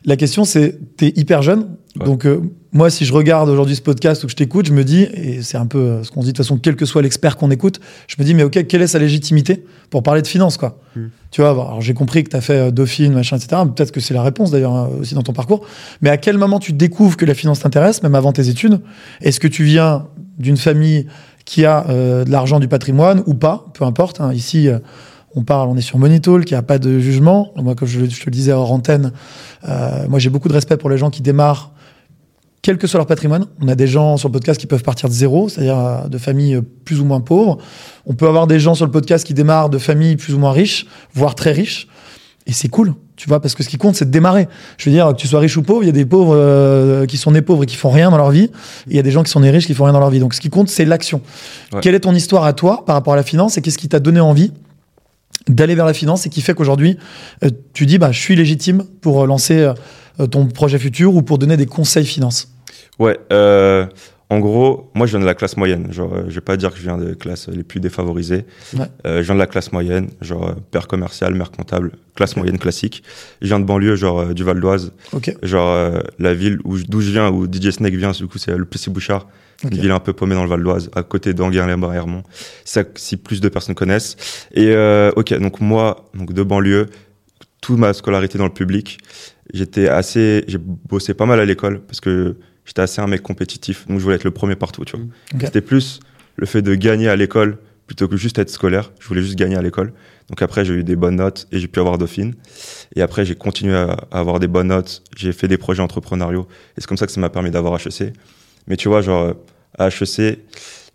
La 0.05 0.15
question, 0.15 0.45
c'est, 0.45 0.79
t'es 0.97 1.11
hyper 1.15 1.41
jeune. 1.41 1.75
Ouais. 1.99 2.05
Donc, 2.05 2.25
moi, 2.71 2.89
si 2.89 3.03
je 3.05 3.13
regarde 3.13 3.49
aujourd'hui 3.49 3.75
ce 3.75 3.81
podcast 3.81 4.23
ou 4.23 4.27
que 4.27 4.31
je 4.31 4.35
t'écoute, 4.35 4.67
je 4.67 4.73
me 4.73 4.83
dis, 4.83 5.01
et 5.13 5.41
c'est 5.41 5.57
un 5.57 5.65
peu 5.65 5.79
euh, 5.79 6.03
ce 6.03 6.11
qu'on 6.11 6.21
se 6.21 6.25
dit 6.27 6.33
de 6.33 6.37
toute 6.37 6.45
façon, 6.45 6.57
quel 6.61 6.75
que 6.75 6.85
soit 6.85 7.01
l'expert 7.01 7.35
qu'on 7.35 7.49
écoute, 7.49 7.79
je 8.07 8.15
me 8.19 8.23
dis, 8.23 8.33
mais 8.35 8.43
ok, 8.43 8.67
quelle 8.67 8.81
est 8.81 8.87
sa 8.87 8.99
légitimité 8.99 9.65
pour 9.89 10.03
parler 10.03 10.21
de 10.21 10.27
finance, 10.27 10.57
quoi 10.57 10.77
Mm. 10.95 11.01
Tu 11.29 11.41
vois, 11.41 11.51
alors 11.51 11.81
j'ai 11.81 11.93
compris 11.93 12.23
que 12.23 12.29
tu 12.31 12.35
as 12.35 12.41
fait 12.41 12.67
euh, 12.67 12.71
Dauphine, 12.71 13.13
machin, 13.13 13.37
etc. 13.37 13.61
Peut-être 13.75 13.91
que 13.91 13.99
c'est 13.99 14.15
la 14.15 14.23
réponse 14.23 14.49
d'ailleurs 14.49 14.73
hein, 14.73 14.89
aussi 14.99 15.13
dans 15.13 15.21
ton 15.21 15.33
parcours. 15.33 15.63
Mais 16.01 16.09
à 16.09 16.17
quel 16.17 16.37
moment 16.39 16.59
tu 16.59 16.73
découvres 16.73 17.15
que 17.15 17.25
la 17.25 17.35
finance 17.35 17.59
t'intéresse, 17.59 18.01
même 18.01 18.15
avant 18.15 18.31
tes 18.31 18.49
études? 18.49 18.81
Est-ce 19.21 19.39
que 19.39 19.47
tu 19.47 19.63
viens 19.63 20.07
d'une 20.39 20.57
famille 20.57 21.05
qui 21.45 21.65
a 21.65 21.85
euh, 21.89 22.25
de 22.25 22.31
l'argent, 22.31 22.59
du 22.59 22.67
patrimoine 22.67 23.21
ou 23.27 23.35
pas? 23.35 23.65
Peu 23.75 23.85
importe. 23.85 24.19
hein. 24.19 24.33
Ici, 24.33 24.67
euh, 24.67 24.79
on 25.35 25.43
parle, 25.43 25.69
on 25.69 25.77
est 25.77 25.81
sur 25.81 25.99
il 25.99 26.45
n'y 26.51 26.53
a 26.55 26.61
pas 26.61 26.79
de 26.79 26.99
jugement. 26.99 27.51
Moi, 27.55 27.75
comme 27.75 27.87
je, 27.87 28.05
je 28.05 28.19
te 28.19 28.25
le 28.25 28.31
disais 28.31 28.51
hors 28.51 28.71
antenne, 28.71 29.11
euh, 29.67 30.07
moi 30.07 30.19
j'ai 30.19 30.29
beaucoup 30.29 30.47
de 30.47 30.53
respect 30.53 30.77
pour 30.77 30.89
les 30.89 30.97
gens 30.97 31.09
qui 31.09 31.21
démarrent, 31.21 31.71
quel 32.61 32.77
que 32.77 32.87
soit 32.87 32.97
leur 32.97 33.07
patrimoine. 33.07 33.45
On 33.61 33.67
a 33.67 33.75
des 33.75 33.87
gens 33.87 34.17
sur 34.17 34.29
le 34.29 34.33
podcast 34.33 34.59
qui 34.59 34.67
peuvent 34.67 34.83
partir 34.83 35.09
de 35.09 35.13
zéro, 35.13 35.49
c'est-à-dire 35.49 35.77
euh, 35.77 36.07
de 36.07 36.17
familles 36.17 36.55
euh, 36.55 36.61
plus 36.61 36.99
ou 36.99 37.05
moins 37.05 37.21
pauvres. 37.21 37.57
On 38.05 38.13
peut 38.13 38.27
avoir 38.27 38.47
des 38.47 38.59
gens 38.59 38.75
sur 38.75 38.85
le 38.85 38.91
podcast 38.91 39.25
qui 39.25 39.33
démarrent 39.33 39.69
de 39.69 39.77
familles 39.77 40.17
plus 40.17 40.33
ou 40.33 40.39
moins 40.39 40.51
riches, 40.51 40.85
voire 41.13 41.35
très 41.35 41.51
riches. 41.51 41.87
Et 42.47 42.53
c'est 42.53 42.67
cool, 42.67 42.95
tu 43.15 43.29
vois, 43.29 43.39
parce 43.39 43.53
que 43.53 43.63
ce 43.63 43.69
qui 43.69 43.77
compte, 43.77 43.95
c'est 43.95 44.05
de 44.05 44.11
démarrer. 44.11 44.47
Je 44.77 44.89
veux 44.89 44.95
dire, 44.95 45.07
que 45.09 45.13
tu 45.13 45.27
sois 45.27 45.39
riche 45.39 45.55
ou 45.55 45.61
pauvre, 45.61 45.83
il 45.83 45.85
y 45.85 45.89
a 45.89 45.93
des 45.93 46.05
pauvres 46.05 46.35
euh, 46.35 47.05
qui 47.05 47.17
sont 47.17 47.31
nés 47.31 47.43
pauvres 47.43 47.63
et 47.63 47.65
qui 47.67 47.75
font 47.75 47.91
rien 47.91 48.09
dans 48.09 48.17
leur 48.17 48.31
vie. 48.31 48.45
Et 48.45 48.51
il 48.87 48.95
y 48.95 48.99
a 48.99 49.03
des 49.03 49.11
gens 49.11 49.23
qui 49.23 49.29
sont 49.29 49.41
nés 49.41 49.51
riches 49.51 49.67
qui 49.67 49.73
font 49.73 49.83
rien 49.83 49.93
dans 49.93 49.99
leur 49.99 50.09
vie. 50.09 50.19
Donc 50.19 50.33
ce 50.33 50.41
qui 50.41 50.49
compte, 50.49 50.67
c'est 50.67 50.85
l'action. 50.85 51.21
Ouais. 51.71 51.79
Quelle 51.81 51.95
est 51.95 52.01
ton 52.01 52.15
histoire 52.15 52.45
à 52.45 52.53
toi 52.53 52.83
par 52.85 52.95
rapport 52.95 53.13
à 53.13 53.17
la 53.17 53.23
finance 53.23 53.57
et 53.57 53.61
qu'est-ce 53.61 53.77
qui 53.77 53.87
t'a 53.87 53.99
donné 53.99 54.19
envie 54.19 54.51
d'aller 55.47 55.75
vers 55.75 55.85
la 55.85 55.93
finance 55.93 56.25
et 56.25 56.29
qui 56.29 56.41
fait 56.41 56.53
qu'aujourd'hui, 56.53 56.97
euh, 57.43 57.49
tu 57.73 57.85
dis, 57.85 57.97
bah, 57.97 58.11
je 58.11 58.19
suis 58.19 58.35
légitime 58.35 58.83
pour 59.01 59.23
euh, 59.23 59.25
lancer 59.27 59.71
euh, 60.19 60.27
ton 60.27 60.47
projet 60.47 60.77
futur 60.79 61.15
ou 61.15 61.21
pour 61.21 61.37
donner 61.37 61.57
des 61.57 61.65
conseils 61.65 62.05
finance 62.05 62.49
Ouais, 62.99 63.17
euh, 63.31 63.85
en 64.29 64.39
gros, 64.39 64.91
moi 64.93 65.07
je 65.07 65.11
viens 65.11 65.21
de 65.21 65.25
la 65.25 65.33
classe 65.33 65.55
moyenne. 65.55 65.91
Genre, 65.93 66.13
je 66.27 66.35
vais 66.35 66.41
pas 66.41 66.57
dire 66.57 66.71
que 66.71 66.77
je 66.77 66.83
viens 66.83 66.97
des 66.97 67.15
classes 67.15 67.47
les 67.47 67.63
plus 67.63 67.79
défavorisées. 67.79 68.45
Ouais. 68.77 68.85
Euh, 69.07 69.19
je 69.19 69.23
viens 69.23 69.35
de 69.35 69.39
la 69.39 69.47
classe 69.47 69.71
moyenne, 69.71 70.09
genre 70.21 70.53
père 70.69 70.87
commercial, 70.87 71.33
mère 71.33 71.49
comptable, 71.51 71.93
classe 72.15 72.35
moyenne 72.35 72.59
classique. 72.59 73.01
Je 73.41 73.47
viens 73.47 73.59
de 73.61 73.65
banlieue, 73.65 73.95
genre 73.95 74.19
euh, 74.19 74.33
du 74.33 74.43
Val 74.43 74.59
d'Oise, 74.59 74.91
genre 75.41 75.93
la 76.19 76.33
ville 76.33 76.59
d'où 76.65 76.99
je 76.99 77.11
viens, 77.11 77.29
où 77.31 77.45
DJ 77.45 77.69
Snake 77.71 77.93
vient, 77.95 78.11
du 78.11 78.27
coup 78.27 78.37
c'est 78.37 78.55
le 78.55 78.65
Plessis-Bouchard, 78.65 79.27
Une 79.63 79.77
ville 79.77 79.91
un 79.91 79.99
peu 79.99 80.13
paumée 80.13 80.35
dans 80.35 80.43
le 80.43 80.49
Val 80.49 80.63
d'Oise, 80.63 80.89
à 80.95 81.03
côté 81.03 81.33
d'Anguin-les-Bains 81.33 81.93
et 81.93 81.95
Hermont. 81.97 82.23
Ça, 82.63 82.83
si 82.95 83.17
plus 83.17 83.41
de 83.41 83.49
personnes 83.49 83.75
connaissent. 83.75 84.15
Et 84.53 84.69
euh, 84.69 85.11
ok, 85.15 85.33
donc 85.39 85.59
moi, 85.59 86.09
donc 86.13 86.33
de 86.33 86.43
banlieue, 86.43 86.87
toute 87.61 87.77
ma 87.77 87.93
scolarité 87.93 88.37
dans 88.37 88.45
le 88.45 88.53
public, 88.53 88.99
j'étais 89.53 89.89
assez, 89.89 90.45
j'ai 90.47 90.57
bossé 90.57 91.13
pas 91.13 91.25
mal 91.25 91.39
à 91.39 91.45
l'école 91.45 91.81
parce 91.81 91.99
que 91.99 92.37
j'étais 92.65 92.81
assez 92.81 93.01
un 93.01 93.07
mec 93.07 93.21
compétitif, 93.21 93.85
donc 93.87 93.99
je 93.99 94.03
voulais 94.03 94.15
être 94.15 94.23
le 94.23 94.31
premier 94.31 94.55
partout, 94.55 94.85
tu 94.85 94.95
vois. 94.95 95.05
Ok. 95.33 95.41
C'était 95.43 95.61
plus 95.61 95.99
le 96.37 96.45
fait 96.45 96.61
de 96.61 96.73
gagner 96.75 97.09
à 97.09 97.15
l'école 97.15 97.57
plutôt 97.85 98.07
que 98.07 98.15
juste 98.15 98.39
être 98.39 98.49
scolaire. 98.49 98.91
Je 98.99 99.07
voulais 99.07 99.23
juste 99.23 99.35
gagner 99.35 99.55
à 99.55 99.61
l'école. 99.61 99.91
Donc 100.29 100.43
après, 100.43 100.63
j'ai 100.63 100.75
eu 100.75 100.83
des 100.83 100.95
bonnes 100.95 101.15
notes 101.15 101.47
et 101.51 101.59
j'ai 101.59 101.67
pu 101.67 101.79
avoir 101.79 101.97
Dauphine. 101.97 102.35
Et 102.95 103.01
après, 103.01 103.25
j'ai 103.25 103.33
continué 103.33 103.75
à, 103.75 103.97
à 104.11 104.19
avoir 104.19 104.39
des 104.39 104.47
bonnes 104.47 104.67
notes. 104.67 105.01
J'ai 105.17 105.33
fait 105.33 105.47
des 105.47 105.57
projets 105.57 105.81
entrepreneuriaux. 105.81 106.47
Et 106.77 106.81
c'est 106.81 106.87
comme 106.87 106.97
ça 106.97 107.07
que 107.07 107.11
ça 107.11 107.19
m'a 107.19 107.31
permis 107.31 107.49
d'avoir 107.49 107.75
HEC. 107.75 108.13
Mais 108.69 108.77
tu 108.77 108.87
vois, 108.87 109.01
genre, 109.01 109.33
à 109.77 109.87
HEC, 109.87 110.39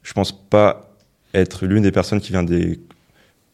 je 0.03 0.13
pense 0.13 0.33
pas 0.33 0.91
être 1.35 1.67
l'une 1.67 1.83
des 1.83 1.93
personnes 1.93 2.21
qui 2.21 2.33
vient 2.33 2.43
des. 2.45 2.81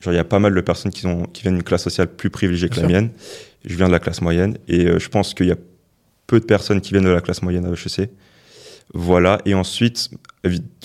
Genre, 0.01 0.13
il 0.13 0.17
y 0.17 0.21
a 0.21 0.25
pas 0.25 0.39
mal 0.39 0.55
de 0.55 0.61
personnes 0.61 0.93
qui, 0.93 1.07
ont, 1.07 1.25
qui 1.25 1.43
viennent 1.43 1.55
d'une 1.55 1.63
classe 1.63 1.83
sociale 1.83 2.09
plus 2.09 2.31
privilégiée 2.31 2.69
que 2.69 2.75
Bien 2.75 2.83
la 2.85 2.89
sûr. 2.89 2.97
mienne. 3.01 3.11
Je 3.65 3.75
viens 3.77 3.87
de 3.87 3.93
la 3.93 3.99
classe 3.99 4.21
moyenne. 4.23 4.57
Et 4.69 4.87
euh, 4.87 4.99
je 4.99 5.09
pense 5.09 5.35
qu'il 5.35 5.47
y 5.47 5.53
a 5.53 5.57
peu 6.27 6.41
de 6.41 6.45
personnes 6.45 6.81
qui 6.81 6.93
viennent 6.93 7.05
de 7.05 7.11
la 7.11 7.21
classe 7.21 7.43
moyenne 7.43 7.67
à 7.67 7.71
HEC. 7.71 8.11
Voilà. 8.93 9.39
Et 9.45 9.55
ensuite, 9.55 10.11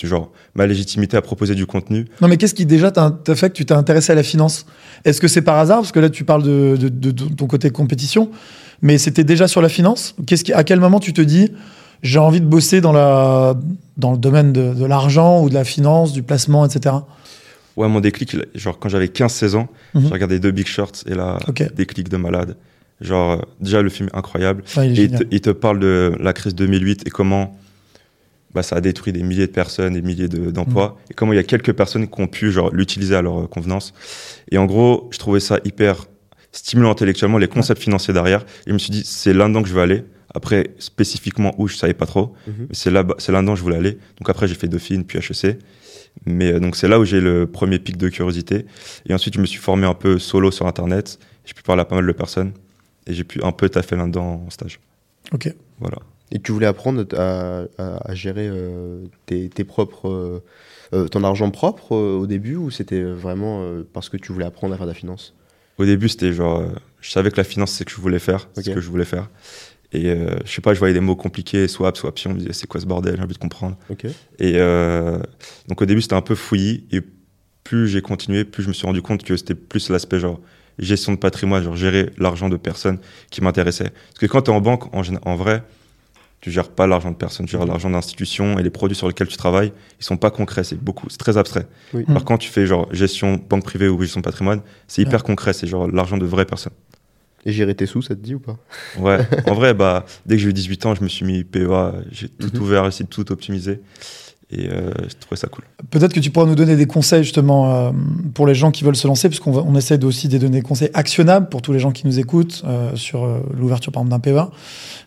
genre, 0.02 0.32
ma 0.54 0.66
légitimité 0.66 1.16
à 1.16 1.22
proposer 1.22 1.54
du 1.54 1.66
contenu. 1.66 2.06
Non, 2.20 2.28
mais 2.28 2.36
qu'est-ce 2.36 2.54
qui 2.54 2.66
déjà 2.66 2.90
t'a 2.90 3.10
t'a 3.10 3.34
fait 3.34 3.48
que 3.50 3.54
tu 3.54 3.64
t'es 3.64 3.74
intéressé 3.74 4.12
à 4.12 4.14
la 4.14 4.22
finance? 4.22 4.66
Est-ce 5.04 5.20
que 5.20 5.28
c'est 5.28 5.42
par 5.42 5.56
hasard? 5.58 5.78
Parce 5.80 5.92
que 5.92 6.00
là, 6.00 6.08
tu 6.10 6.24
parles 6.24 6.42
de, 6.42 6.76
de- 6.78 6.88
de- 6.88 7.10
de 7.10 7.34
ton 7.34 7.46
côté 7.46 7.70
compétition, 7.70 8.30
mais 8.82 8.98
c'était 8.98 9.24
déjà 9.24 9.48
sur 9.48 9.60
la 9.62 9.68
finance? 9.68 10.14
Qu'est-ce 10.26 10.44
qui, 10.44 10.52
À 10.52 10.62
quel 10.62 10.78
moment 10.78 11.00
tu 11.00 11.12
te 11.12 11.20
dis 11.22 11.50
j'ai 12.02 12.18
envie 12.18 12.40
de 12.40 12.46
bosser 12.46 12.80
dans, 12.80 12.92
la, 12.92 13.54
dans 13.96 14.12
le 14.12 14.18
domaine 14.18 14.52
de, 14.52 14.74
de 14.74 14.84
l'argent 14.84 15.42
ou 15.42 15.48
de 15.48 15.54
la 15.54 15.64
finance, 15.64 16.12
du 16.12 16.22
placement, 16.22 16.64
etc. 16.66 16.96
Ouais, 17.76 17.88
mon 17.88 18.00
déclic, 18.00 18.36
genre, 18.54 18.78
quand 18.78 18.88
j'avais 18.88 19.06
15-16 19.08 19.54
ans, 19.56 19.68
Mhm. 19.94 20.02
j'ai 20.06 20.12
regardé 20.12 20.38
deux 20.40 20.50
Big 20.50 20.66
Shorts 20.66 20.92
et 21.06 21.14
là, 21.14 21.38
déclic 21.74 22.08
de 22.08 22.16
malade. 22.16 22.56
Genre, 23.02 23.32
euh, 23.32 23.42
déjà, 23.60 23.82
le 23.82 23.90
film 23.90 24.08
est 24.12 24.16
incroyable. 24.16 24.62
Ouais, 24.76 24.88
il 24.90 24.98
est 25.00 25.04
Et 25.04 25.08
te, 25.10 25.24
il 25.30 25.40
te 25.42 25.50
parle 25.50 25.78
de 25.80 26.12
la 26.18 26.32
crise 26.32 26.54
2008 26.54 27.06
et 27.06 27.10
comment 27.10 27.54
bah, 28.54 28.62
ça 28.62 28.76
a 28.76 28.80
détruit 28.80 29.12
des 29.12 29.22
milliers 29.22 29.46
de 29.46 29.52
personnes, 29.52 29.92
des 29.92 30.00
milliers 30.00 30.28
de- 30.28 30.50
d'emplois, 30.50 30.96
Mm. 30.96 31.10
et 31.10 31.14
comment 31.14 31.32
il 31.34 31.36
y 31.36 31.38
a 31.38 31.42
quelques 31.42 31.72
personnes 31.74 32.08
qui 32.08 32.20
ont 32.22 32.26
pu 32.26 32.50
l'utiliser 32.72 33.14
à 33.14 33.20
leur 33.20 33.40
euh, 33.42 33.46
convenance. 33.46 33.92
Et 34.50 34.56
en 34.56 34.64
gros, 34.64 35.08
je 35.12 35.18
trouvais 35.18 35.40
ça 35.40 35.58
hyper 35.66 36.06
stimulant 36.52 36.90
intellectuellement, 36.90 37.36
les 37.36 37.48
concepts 37.48 37.82
financiers 37.82 38.14
derrière. 38.14 38.40
Et 38.66 38.68
je 38.68 38.72
me 38.72 38.78
suis 38.78 38.90
dit, 38.90 39.02
c'est 39.04 39.34
là-dedans 39.34 39.62
que 39.62 39.68
je 39.68 39.74
veux 39.74 39.82
aller. 39.82 40.04
Après, 40.36 40.74
spécifiquement 40.78 41.54
où, 41.58 41.66
je 41.66 41.76
savais 41.76 41.94
pas 41.94 42.06
trop. 42.06 42.34
Mhm. 42.46 42.54
Mais 42.68 42.74
c'est 42.74 42.90
là, 42.90 43.04
c'est 43.18 43.32
là-dedans 43.32 43.52
que 43.54 43.58
je 43.58 43.62
voulais 43.64 43.76
aller. 43.76 43.92
Donc 44.18 44.28
après, 44.28 44.46
j'ai 44.46 44.54
fait 44.54 44.68
Dauphine, 44.68 45.04
puis 45.04 45.18
HEC. 45.18 45.58
Mais 46.26 46.52
euh, 46.52 46.60
donc 46.60 46.76
c'est 46.76 46.88
là 46.88 46.98
où 47.00 47.04
j'ai 47.04 47.20
le 47.20 47.46
premier 47.46 47.78
pic 47.78 47.96
de 47.96 48.08
curiosité. 48.08 48.66
Et 49.06 49.14
ensuite, 49.14 49.34
je 49.34 49.40
me 49.40 49.46
suis 49.46 49.58
formé 49.60 49.86
un 49.86 49.94
peu 49.94 50.18
solo 50.18 50.50
sur 50.50 50.66
Internet. 50.66 51.18
J'ai 51.44 51.54
pu 51.54 51.62
parler 51.62 51.82
à 51.82 51.84
pas 51.84 51.96
mal 51.96 52.06
de 52.06 52.12
personnes. 52.12 52.52
Et 53.06 53.14
j'ai 53.14 53.24
pu 53.24 53.42
un 53.42 53.52
peu 53.52 53.68
taffer 53.68 53.96
là-dedans 53.96 54.44
en 54.46 54.50
stage. 54.50 54.78
Ok. 55.32 55.52
Voilà. 55.80 55.98
Et 56.32 56.38
tu 56.40 56.52
voulais 56.52 56.66
apprendre 56.66 57.04
à, 57.16 57.64
à- 57.78 58.10
à 58.10 58.14
gérer 58.14 58.48
euh, 58.50 59.04
tes, 59.26 59.48
tes 59.48 59.62
propres, 59.64 60.42
euh, 60.92 61.08
ton 61.08 61.22
argent 61.22 61.50
propre 61.50 61.94
euh, 61.94 62.18
au 62.18 62.26
début 62.26 62.56
ou 62.56 62.70
c'était 62.70 63.02
vraiment 63.02 63.62
euh, 63.62 63.86
parce 63.92 64.08
que 64.08 64.16
tu 64.16 64.32
voulais 64.32 64.44
apprendre 64.46 64.74
à 64.74 64.76
faire 64.76 64.86
de 64.86 64.90
la 64.90 64.94
finance? 64.98 65.34
Au 65.78 65.84
début, 65.84 66.08
c'était 66.08 66.32
genre, 66.32 66.60
euh, 66.60 66.68
je 67.00 67.10
savais 67.10 67.30
que 67.30 67.36
la 67.36 67.44
finance, 67.44 67.70
c'est 67.72 67.80
ce 67.80 67.84
que 67.84 67.90
je 67.92 68.00
voulais 68.00 68.18
faire, 68.18 68.48
ce 68.56 68.62
que 68.70 68.80
je 68.80 68.88
voulais 68.90 69.04
faire. 69.04 69.28
Et 69.92 70.10
euh, 70.10 70.36
je 70.44 70.52
sais 70.52 70.60
pas, 70.60 70.74
je 70.74 70.78
voyais 70.78 70.94
des 70.94 71.00
mots 71.00 71.16
compliqués, 71.16 71.68
swap, 71.68 71.96
swaption, 71.96 72.30
je 72.30 72.34
me 72.34 72.40
disais, 72.40 72.52
c'est 72.52 72.66
quoi 72.66 72.80
ce 72.80 72.86
bordel, 72.86 73.16
j'ai 73.16 73.22
envie 73.22 73.34
de 73.34 73.38
comprendre. 73.38 73.76
Et 74.38 74.54
euh, 74.56 75.18
donc 75.68 75.80
au 75.80 75.86
début, 75.86 76.02
c'était 76.02 76.14
un 76.14 76.22
peu 76.22 76.34
fouillis. 76.34 76.84
Et 76.92 77.00
plus 77.64 77.88
j'ai 77.88 78.02
continué, 78.02 78.44
plus 78.44 78.62
je 78.62 78.68
me 78.68 78.72
suis 78.72 78.86
rendu 78.86 79.02
compte 79.02 79.24
que 79.24 79.36
c'était 79.36 79.54
plus 79.54 79.90
l'aspect 79.90 80.20
genre 80.20 80.40
gestion 80.78 81.12
de 81.12 81.18
patrimoine, 81.18 81.62
genre 81.62 81.76
gérer 81.76 82.10
l'argent 82.18 82.48
de 82.48 82.56
personnes 82.56 82.98
qui 83.30 83.42
m'intéressait. 83.42 83.90
Parce 83.90 84.18
que 84.20 84.26
quand 84.26 84.42
tu 84.42 84.50
es 84.50 84.54
en 84.54 84.60
banque, 84.60 84.94
en, 84.94 85.36
vrai, 85.36 85.64
tu 86.40 86.50
gères 86.50 86.68
pas 86.68 86.86
l'argent 86.86 87.10
de 87.10 87.16
personne, 87.16 87.46
tu 87.46 87.52
gères 87.52 87.66
l'argent 87.66 87.90
d'institutions 87.90 88.58
et 88.58 88.62
les 88.62 88.70
produits 88.70 88.96
sur 88.96 89.08
lesquels 89.08 89.28
tu 89.28 89.36
travailles, 89.36 89.72
ils 89.98 90.04
sont 90.04 90.16
pas 90.16 90.30
concrets, 90.30 90.64
c'est 90.64 90.80
beaucoup, 90.80 91.08
c'est 91.08 91.18
très 91.18 91.38
abstrait. 91.38 91.66
Oui. 91.94 92.04
Alors 92.08 92.24
quand 92.24 92.38
tu 92.38 92.50
fais 92.50 92.66
genre 92.66 92.92
gestion 92.92 93.40
banque 93.48 93.64
privée 93.64 93.88
ou 93.88 94.00
gestion 94.00 94.20
de 94.20 94.24
patrimoine, 94.24 94.60
c'est 94.86 95.02
hyper 95.02 95.24
concret, 95.24 95.52
c'est 95.52 95.66
genre 95.66 95.88
l'argent 95.88 96.18
de 96.18 96.26
vraies 96.26 96.44
personnes. 96.44 96.74
Et 97.46 97.52
gérer 97.52 97.74
tes 97.74 97.86
sous, 97.86 98.02
ça 98.02 98.14
te 98.16 98.20
dit 98.20 98.34
ou 98.34 98.40
pas? 98.40 98.58
Ouais, 98.98 99.18
en 99.46 99.54
vrai, 99.54 99.72
bah, 99.72 100.04
dès 100.26 100.34
que 100.36 100.42
j'ai 100.42 100.48
eu 100.48 100.52
18 100.52 100.84
ans, 100.86 100.94
je 100.96 101.02
me 101.04 101.08
suis 101.08 101.24
mis 101.24 101.44
PEA, 101.44 101.92
j'ai 102.10 102.28
tout 102.28 102.50
Mhm. 102.54 102.60
ouvert, 102.62 102.86
essayé 102.86 103.04
de 103.04 103.08
tout 103.10 103.30
optimiser. 103.32 103.80
Et 104.50 104.68
euh, 104.68 104.92
j'ai 105.02 105.14
trouvé 105.18 105.36
ça 105.36 105.48
cool. 105.48 105.64
Peut-être 105.90 106.12
que 106.12 106.20
tu 106.20 106.30
pourras 106.30 106.46
nous 106.46 106.54
donner 106.54 106.76
des 106.76 106.86
conseils 106.86 107.24
justement 107.24 107.72
euh, 107.88 107.90
pour 108.34 108.46
les 108.46 108.54
gens 108.54 108.70
qui 108.70 108.84
veulent 108.84 108.94
se 108.96 109.06
lancer, 109.08 109.28
puisqu'on 109.28 109.52
on 109.58 109.74
essaie 109.74 110.04
aussi 110.04 110.28
de 110.28 110.38
donner 110.38 110.58
des 110.58 110.62
conseils 110.62 110.90
actionnables 110.94 111.48
pour 111.48 111.62
tous 111.62 111.72
les 111.72 111.80
gens 111.80 111.90
qui 111.90 112.06
nous 112.06 112.18
écoutent 112.20 112.62
euh, 112.64 112.94
sur 112.94 113.24
euh, 113.24 113.40
l'ouverture 113.58 113.90
par 113.90 114.04
exemple 114.04 114.22
d'un 114.30 114.32
PEA. 114.46 114.50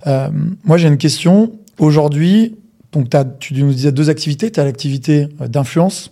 Euh, 0.08 0.30
moi 0.66 0.78
j'ai 0.78 0.88
une 0.90 0.98
question. 0.98 1.54
Aujourd'hui, 1.78 2.56
donc 2.92 3.08
tu 3.40 3.54
nous 3.64 3.72
disais 3.74 3.94
deux 3.94 4.10
activités. 4.10 4.52
Tu 4.52 4.60
as 4.60 4.66
l'activité 4.66 5.28
d'influence, 5.48 6.12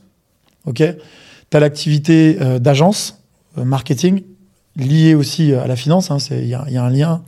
ok? 0.66 0.82
Tu 1.50 1.58
as 1.58 1.60
l'activité 1.60 2.38
euh, 2.40 2.60
d'agence, 2.60 3.22
euh, 3.58 3.66
marketing, 3.66 4.24
liée 4.78 5.16
aussi 5.16 5.54
à 5.54 5.68
la 5.68 5.76
finance. 5.76 6.12
hein, 6.12 6.18
Il 6.32 6.48
y, 6.48 6.54
a- 6.54 6.66
un 6.84 6.90
lien. 6.90 7.22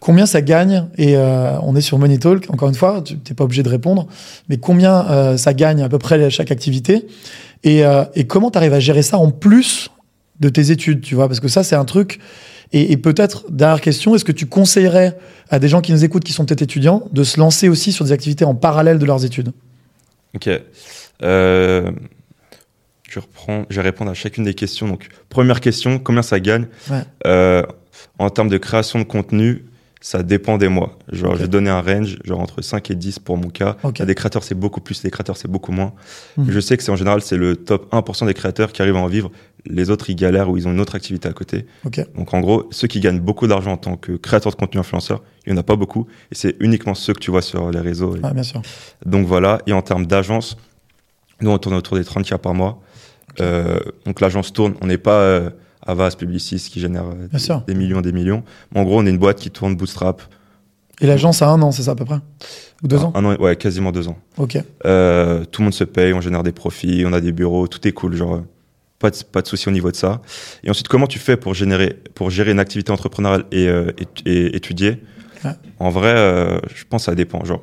Combien 0.00 0.26
ça 0.26 0.40
gagne 0.42 0.86
Et 0.98 1.16
euh, 1.16 1.58
on 1.62 1.74
est 1.74 1.80
sur 1.80 1.98
Money 1.98 2.18
Talk, 2.18 2.46
encore 2.50 2.68
une 2.68 2.74
fois, 2.74 3.02
tu 3.02 3.14
n'es 3.14 3.34
pas 3.34 3.44
obligé 3.44 3.62
de 3.62 3.68
répondre, 3.68 4.06
mais 4.48 4.56
combien 4.58 5.06
euh, 5.10 5.36
ça 5.36 5.52
gagne 5.54 5.82
à 5.82 5.88
peu 5.88 5.98
près 5.98 6.30
chaque 6.30 6.50
activité 6.50 7.06
et, 7.64 7.84
euh, 7.84 8.04
comment 8.28 8.50
tu 8.50 8.58
arrives 8.58 8.74
à 8.74 8.80
gérer 8.80 9.02
ça 9.02 9.18
en 9.18 9.30
plus 9.30 9.90
de 10.38 10.48
tes 10.48 10.70
études, 10.70 11.00
tu 11.00 11.14
vois? 11.14 11.26
Parce 11.28 11.40
que 11.40 11.48
ça, 11.48 11.64
c'est 11.64 11.74
un 11.74 11.84
truc. 11.86 12.20
Et, 12.72 12.92
et 12.92 12.96
peut-être, 12.96 13.44
dernière 13.50 13.80
question, 13.80 14.14
est-ce 14.14 14.24
que 14.24 14.32
tu 14.32 14.46
conseillerais 14.46 15.16
à 15.50 15.58
des 15.58 15.66
gens 15.68 15.80
qui 15.80 15.92
nous 15.92 16.04
écoutent, 16.04 16.24
qui 16.24 16.32
sont 16.32 16.44
peut-être 16.44 16.62
étudiants, 16.62 17.04
de 17.12 17.24
se 17.24 17.40
lancer 17.40 17.68
aussi 17.68 17.90
sur 17.92 18.04
des 18.04 18.12
activités 18.12 18.44
en 18.44 18.54
parallèle 18.54 18.98
de 18.98 19.06
leurs 19.06 19.24
études? 19.24 19.52
Ok. 20.34 20.48
Je 23.16 23.20
reprends, 23.20 23.64
je 23.70 23.76
vais 23.76 23.82
répondre 23.82 24.10
à 24.10 24.14
chacune 24.14 24.44
des 24.44 24.52
questions. 24.52 24.86
Donc, 24.88 25.08
première 25.30 25.60
question, 25.62 25.98
combien 25.98 26.20
ça 26.22 26.38
gagne 26.38 26.66
Ouais. 26.90 27.00
Euh, 27.26 27.62
En 28.18 28.28
termes 28.28 28.50
de 28.50 28.58
création 28.58 28.98
de 28.98 29.04
contenu, 29.04 29.64
ça 30.02 30.22
dépend 30.22 30.58
des 30.58 30.68
mois. 30.68 30.98
Genre, 31.10 31.30
Ok. 31.32 31.36
je 31.38 31.42
vais 31.44 31.48
donner 31.48 31.70
un 31.70 31.80
range, 31.80 32.18
genre 32.24 32.40
entre 32.40 32.60
5 32.60 32.90
et 32.90 32.94
10 32.94 33.18
pour 33.20 33.38
mon 33.38 33.48
cas. 33.48 33.78
Il 33.84 33.98
y 33.98 34.02
a 34.02 34.04
des 34.04 34.14
créateurs, 34.14 34.44
c'est 34.44 34.54
beaucoup 34.54 34.82
plus, 34.82 35.00
des 35.02 35.10
créateurs, 35.10 35.38
c'est 35.38 35.48
beaucoup 35.50 35.72
moins. 35.72 35.94
Mhm. 36.36 36.46
Je 36.50 36.60
sais 36.60 36.76
que 36.76 36.82
c'est 36.82 36.92
en 36.92 36.96
général, 36.96 37.22
c'est 37.22 37.38
le 37.38 37.56
top 37.56 37.88
1% 37.90 38.26
des 38.26 38.34
créateurs 38.34 38.72
qui 38.72 38.82
arrivent 38.82 38.96
à 38.96 39.00
en 39.00 39.06
vivre. 39.06 39.30
Les 39.64 39.88
autres, 39.88 40.10
ils 40.10 40.14
galèrent 40.14 40.50
ou 40.50 40.58
ils 40.58 40.68
ont 40.68 40.72
une 40.72 40.80
autre 40.80 40.94
activité 40.94 41.26
à 41.26 41.32
côté. 41.32 41.64
Donc, 42.14 42.34
en 42.34 42.40
gros, 42.40 42.68
ceux 42.70 42.86
qui 42.86 43.00
gagnent 43.00 43.18
beaucoup 43.20 43.46
d'argent 43.46 43.72
en 43.72 43.76
tant 43.78 43.96
que 43.96 44.12
créateurs 44.12 44.52
de 44.52 44.56
contenu 44.58 44.78
influenceur, 44.78 45.22
il 45.46 45.52
n'y 45.54 45.58
en 45.58 45.60
a 45.60 45.64
pas 45.64 45.76
beaucoup. 45.76 46.06
Et 46.30 46.34
c'est 46.34 46.54
uniquement 46.60 46.94
ceux 46.94 47.14
que 47.14 47.20
tu 47.20 47.30
vois 47.30 47.40
sur 47.42 47.70
les 47.70 47.80
réseaux. 47.80 48.14
Et 48.16 48.20
Ouais, 48.20 48.34
bien 48.34 48.42
sûr. 48.42 48.60
donc 49.06 49.26
voilà, 49.26 49.62
et 49.66 49.72
en 49.72 49.80
termes 49.82 50.06
d'agence, 50.06 50.58
nous 51.40 51.50
on 51.50 51.58
tourne 51.58 51.74
autour 51.74 51.96
des 51.96 52.04
30 52.04 52.24
k 52.28 52.36
par 52.36 52.54
mois. 52.54 52.80
Euh, 53.40 53.80
donc 54.04 54.20
l'agence 54.20 54.52
tourne, 54.52 54.74
on 54.80 54.86
n'est 54.86 54.98
pas 54.98 55.20
euh, 55.20 55.50
Avas, 55.86 56.16
Publicis 56.16 56.68
qui 56.70 56.80
génère 56.80 57.04
euh, 57.04 57.28
Bien 57.28 57.38
sûr. 57.38 57.62
des, 57.66 57.74
des 57.74 57.78
millions, 57.78 58.00
des 58.00 58.12
millions. 58.12 58.42
Mais 58.72 58.80
en 58.80 58.84
gros, 58.84 59.00
on 59.00 59.06
est 59.06 59.10
une 59.10 59.18
boîte 59.18 59.38
qui 59.38 59.50
tourne 59.50 59.76
bootstrap. 59.76 60.22
Et 61.00 61.06
l'agence 61.06 61.42
a 61.42 61.48
un 61.50 61.60
an, 61.60 61.72
c'est 61.72 61.82
ça 61.82 61.90
à 61.92 61.94
peu 61.94 62.04
près? 62.06 62.18
Ou 62.82 62.88
deux 62.88 62.98
ans? 62.98 63.12
Un 63.14 63.24
an, 63.24 63.36
ouais, 63.36 63.56
quasiment 63.56 63.92
deux 63.92 64.08
ans. 64.08 64.18
Ok. 64.38 64.58
Euh, 64.86 65.44
tout 65.44 65.60
le 65.60 65.64
monde 65.66 65.74
se 65.74 65.84
paye, 65.84 66.12
on 66.14 66.20
génère 66.20 66.42
des 66.42 66.52
profits, 66.52 67.04
on 67.06 67.12
a 67.12 67.20
des 67.20 67.32
bureaux, 67.32 67.68
tout 67.68 67.86
est 67.86 67.92
cool, 67.92 68.14
genre 68.16 68.36
euh, 68.36 68.40
pas 68.98 69.10
de, 69.10 69.16
pas 69.30 69.42
de 69.42 69.46
souci 69.46 69.68
au 69.68 69.72
niveau 69.72 69.90
de 69.90 69.96
ça. 69.96 70.22
Et 70.64 70.70
ensuite, 70.70 70.88
comment 70.88 71.06
tu 71.06 71.18
fais 71.18 71.36
pour 71.36 71.52
générer, 71.52 72.00
pour 72.14 72.30
gérer 72.30 72.50
une 72.52 72.60
activité 72.60 72.90
entrepreneuriale 72.92 73.44
et, 73.52 73.68
euh, 73.68 73.92
et, 74.24 74.30
et 74.30 74.56
étudier? 74.56 75.02
Ouais. 75.44 75.52
En 75.78 75.90
vrai, 75.90 76.14
euh, 76.16 76.58
je 76.74 76.84
pense 76.88 77.02
que 77.02 77.06
ça 77.10 77.14
dépend. 77.14 77.44
Genre, 77.44 77.62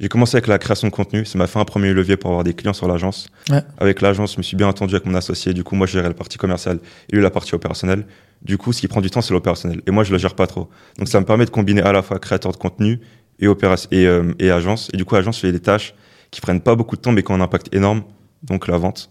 j'ai 0.00 0.08
commencé 0.08 0.34
avec 0.36 0.46
la 0.46 0.58
création 0.58 0.88
de 0.88 0.92
contenu, 0.92 1.26
ça 1.26 1.36
m'a 1.36 1.46
fait 1.46 1.58
un 1.58 1.64
premier 1.66 1.92
levier 1.92 2.16
pour 2.16 2.30
avoir 2.30 2.42
des 2.42 2.54
clients 2.54 2.72
sur 2.72 2.88
l'agence. 2.88 3.28
Ouais. 3.50 3.60
Avec 3.76 4.00
l'agence, 4.00 4.32
je 4.32 4.38
me 4.38 4.42
suis 4.42 4.56
bien 4.56 4.66
entendu 4.66 4.94
avec 4.94 5.04
mon 5.04 5.14
associé. 5.14 5.52
Du 5.52 5.62
coup, 5.62 5.76
moi, 5.76 5.86
je 5.86 5.92
gérais 5.92 6.08
la 6.08 6.14
partie 6.14 6.38
commerciale 6.38 6.80
et 7.10 7.16
lui 7.16 7.22
la 7.22 7.30
partie 7.30 7.54
opérationnelle. 7.54 8.06
Du 8.40 8.56
coup, 8.56 8.72
ce 8.72 8.80
qui 8.80 8.88
prend 8.88 9.02
du 9.02 9.10
temps, 9.10 9.20
c'est 9.20 9.34
l'opérationnel. 9.34 9.82
Et 9.86 9.90
moi, 9.90 10.02
je 10.02 10.12
le 10.12 10.16
gère 10.16 10.34
pas 10.34 10.46
trop. 10.46 10.70
Donc, 10.96 11.08
ça 11.08 11.20
me 11.20 11.26
permet 11.26 11.44
de 11.44 11.50
combiner 11.50 11.82
à 11.82 11.92
la 11.92 12.00
fois 12.00 12.18
créateur 12.18 12.50
de 12.50 12.56
contenu 12.56 12.98
et, 13.40 13.44
et, 13.46 14.06
euh, 14.06 14.32
et 14.38 14.50
agence. 14.50 14.88
Et 14.94 14.96
du 14.96 15.04
coup, 15.04 15.16
agence 15.16 15.38
fait 15.38 15.52
des 15.52 15.60
tâches 15.60 15.94
qui 16.30 16.40
prennent 16.40 16.62
pas 16.62 16.76
beaucoup 16.76 16.96
de 16.96 17.02
temps, 17.02 17.12
mais 17.12 17.22
qui 17.22 17.30
ont 17.30 17.34
un 17.34 17.42
impact 17.42 17.74
énorme. 17.74 18.02
Donc, 18.42 18.68
la 18.68 18.78
vente. 18.78 19.10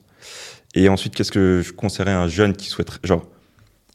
Et 0.74 0.90
ensuite, 0.90 1.14
qu'est-ce 1.14 1.32
que 1.32 1.62
je 1.64 1.72
conseillerais 1.72 2.14
à 2.14 2.22
un 2.22 2.28
jeune 2.28 2.54
qui 2.54 2.68
souhaiterait, 2.68 3.00
genre, 3.04 3.28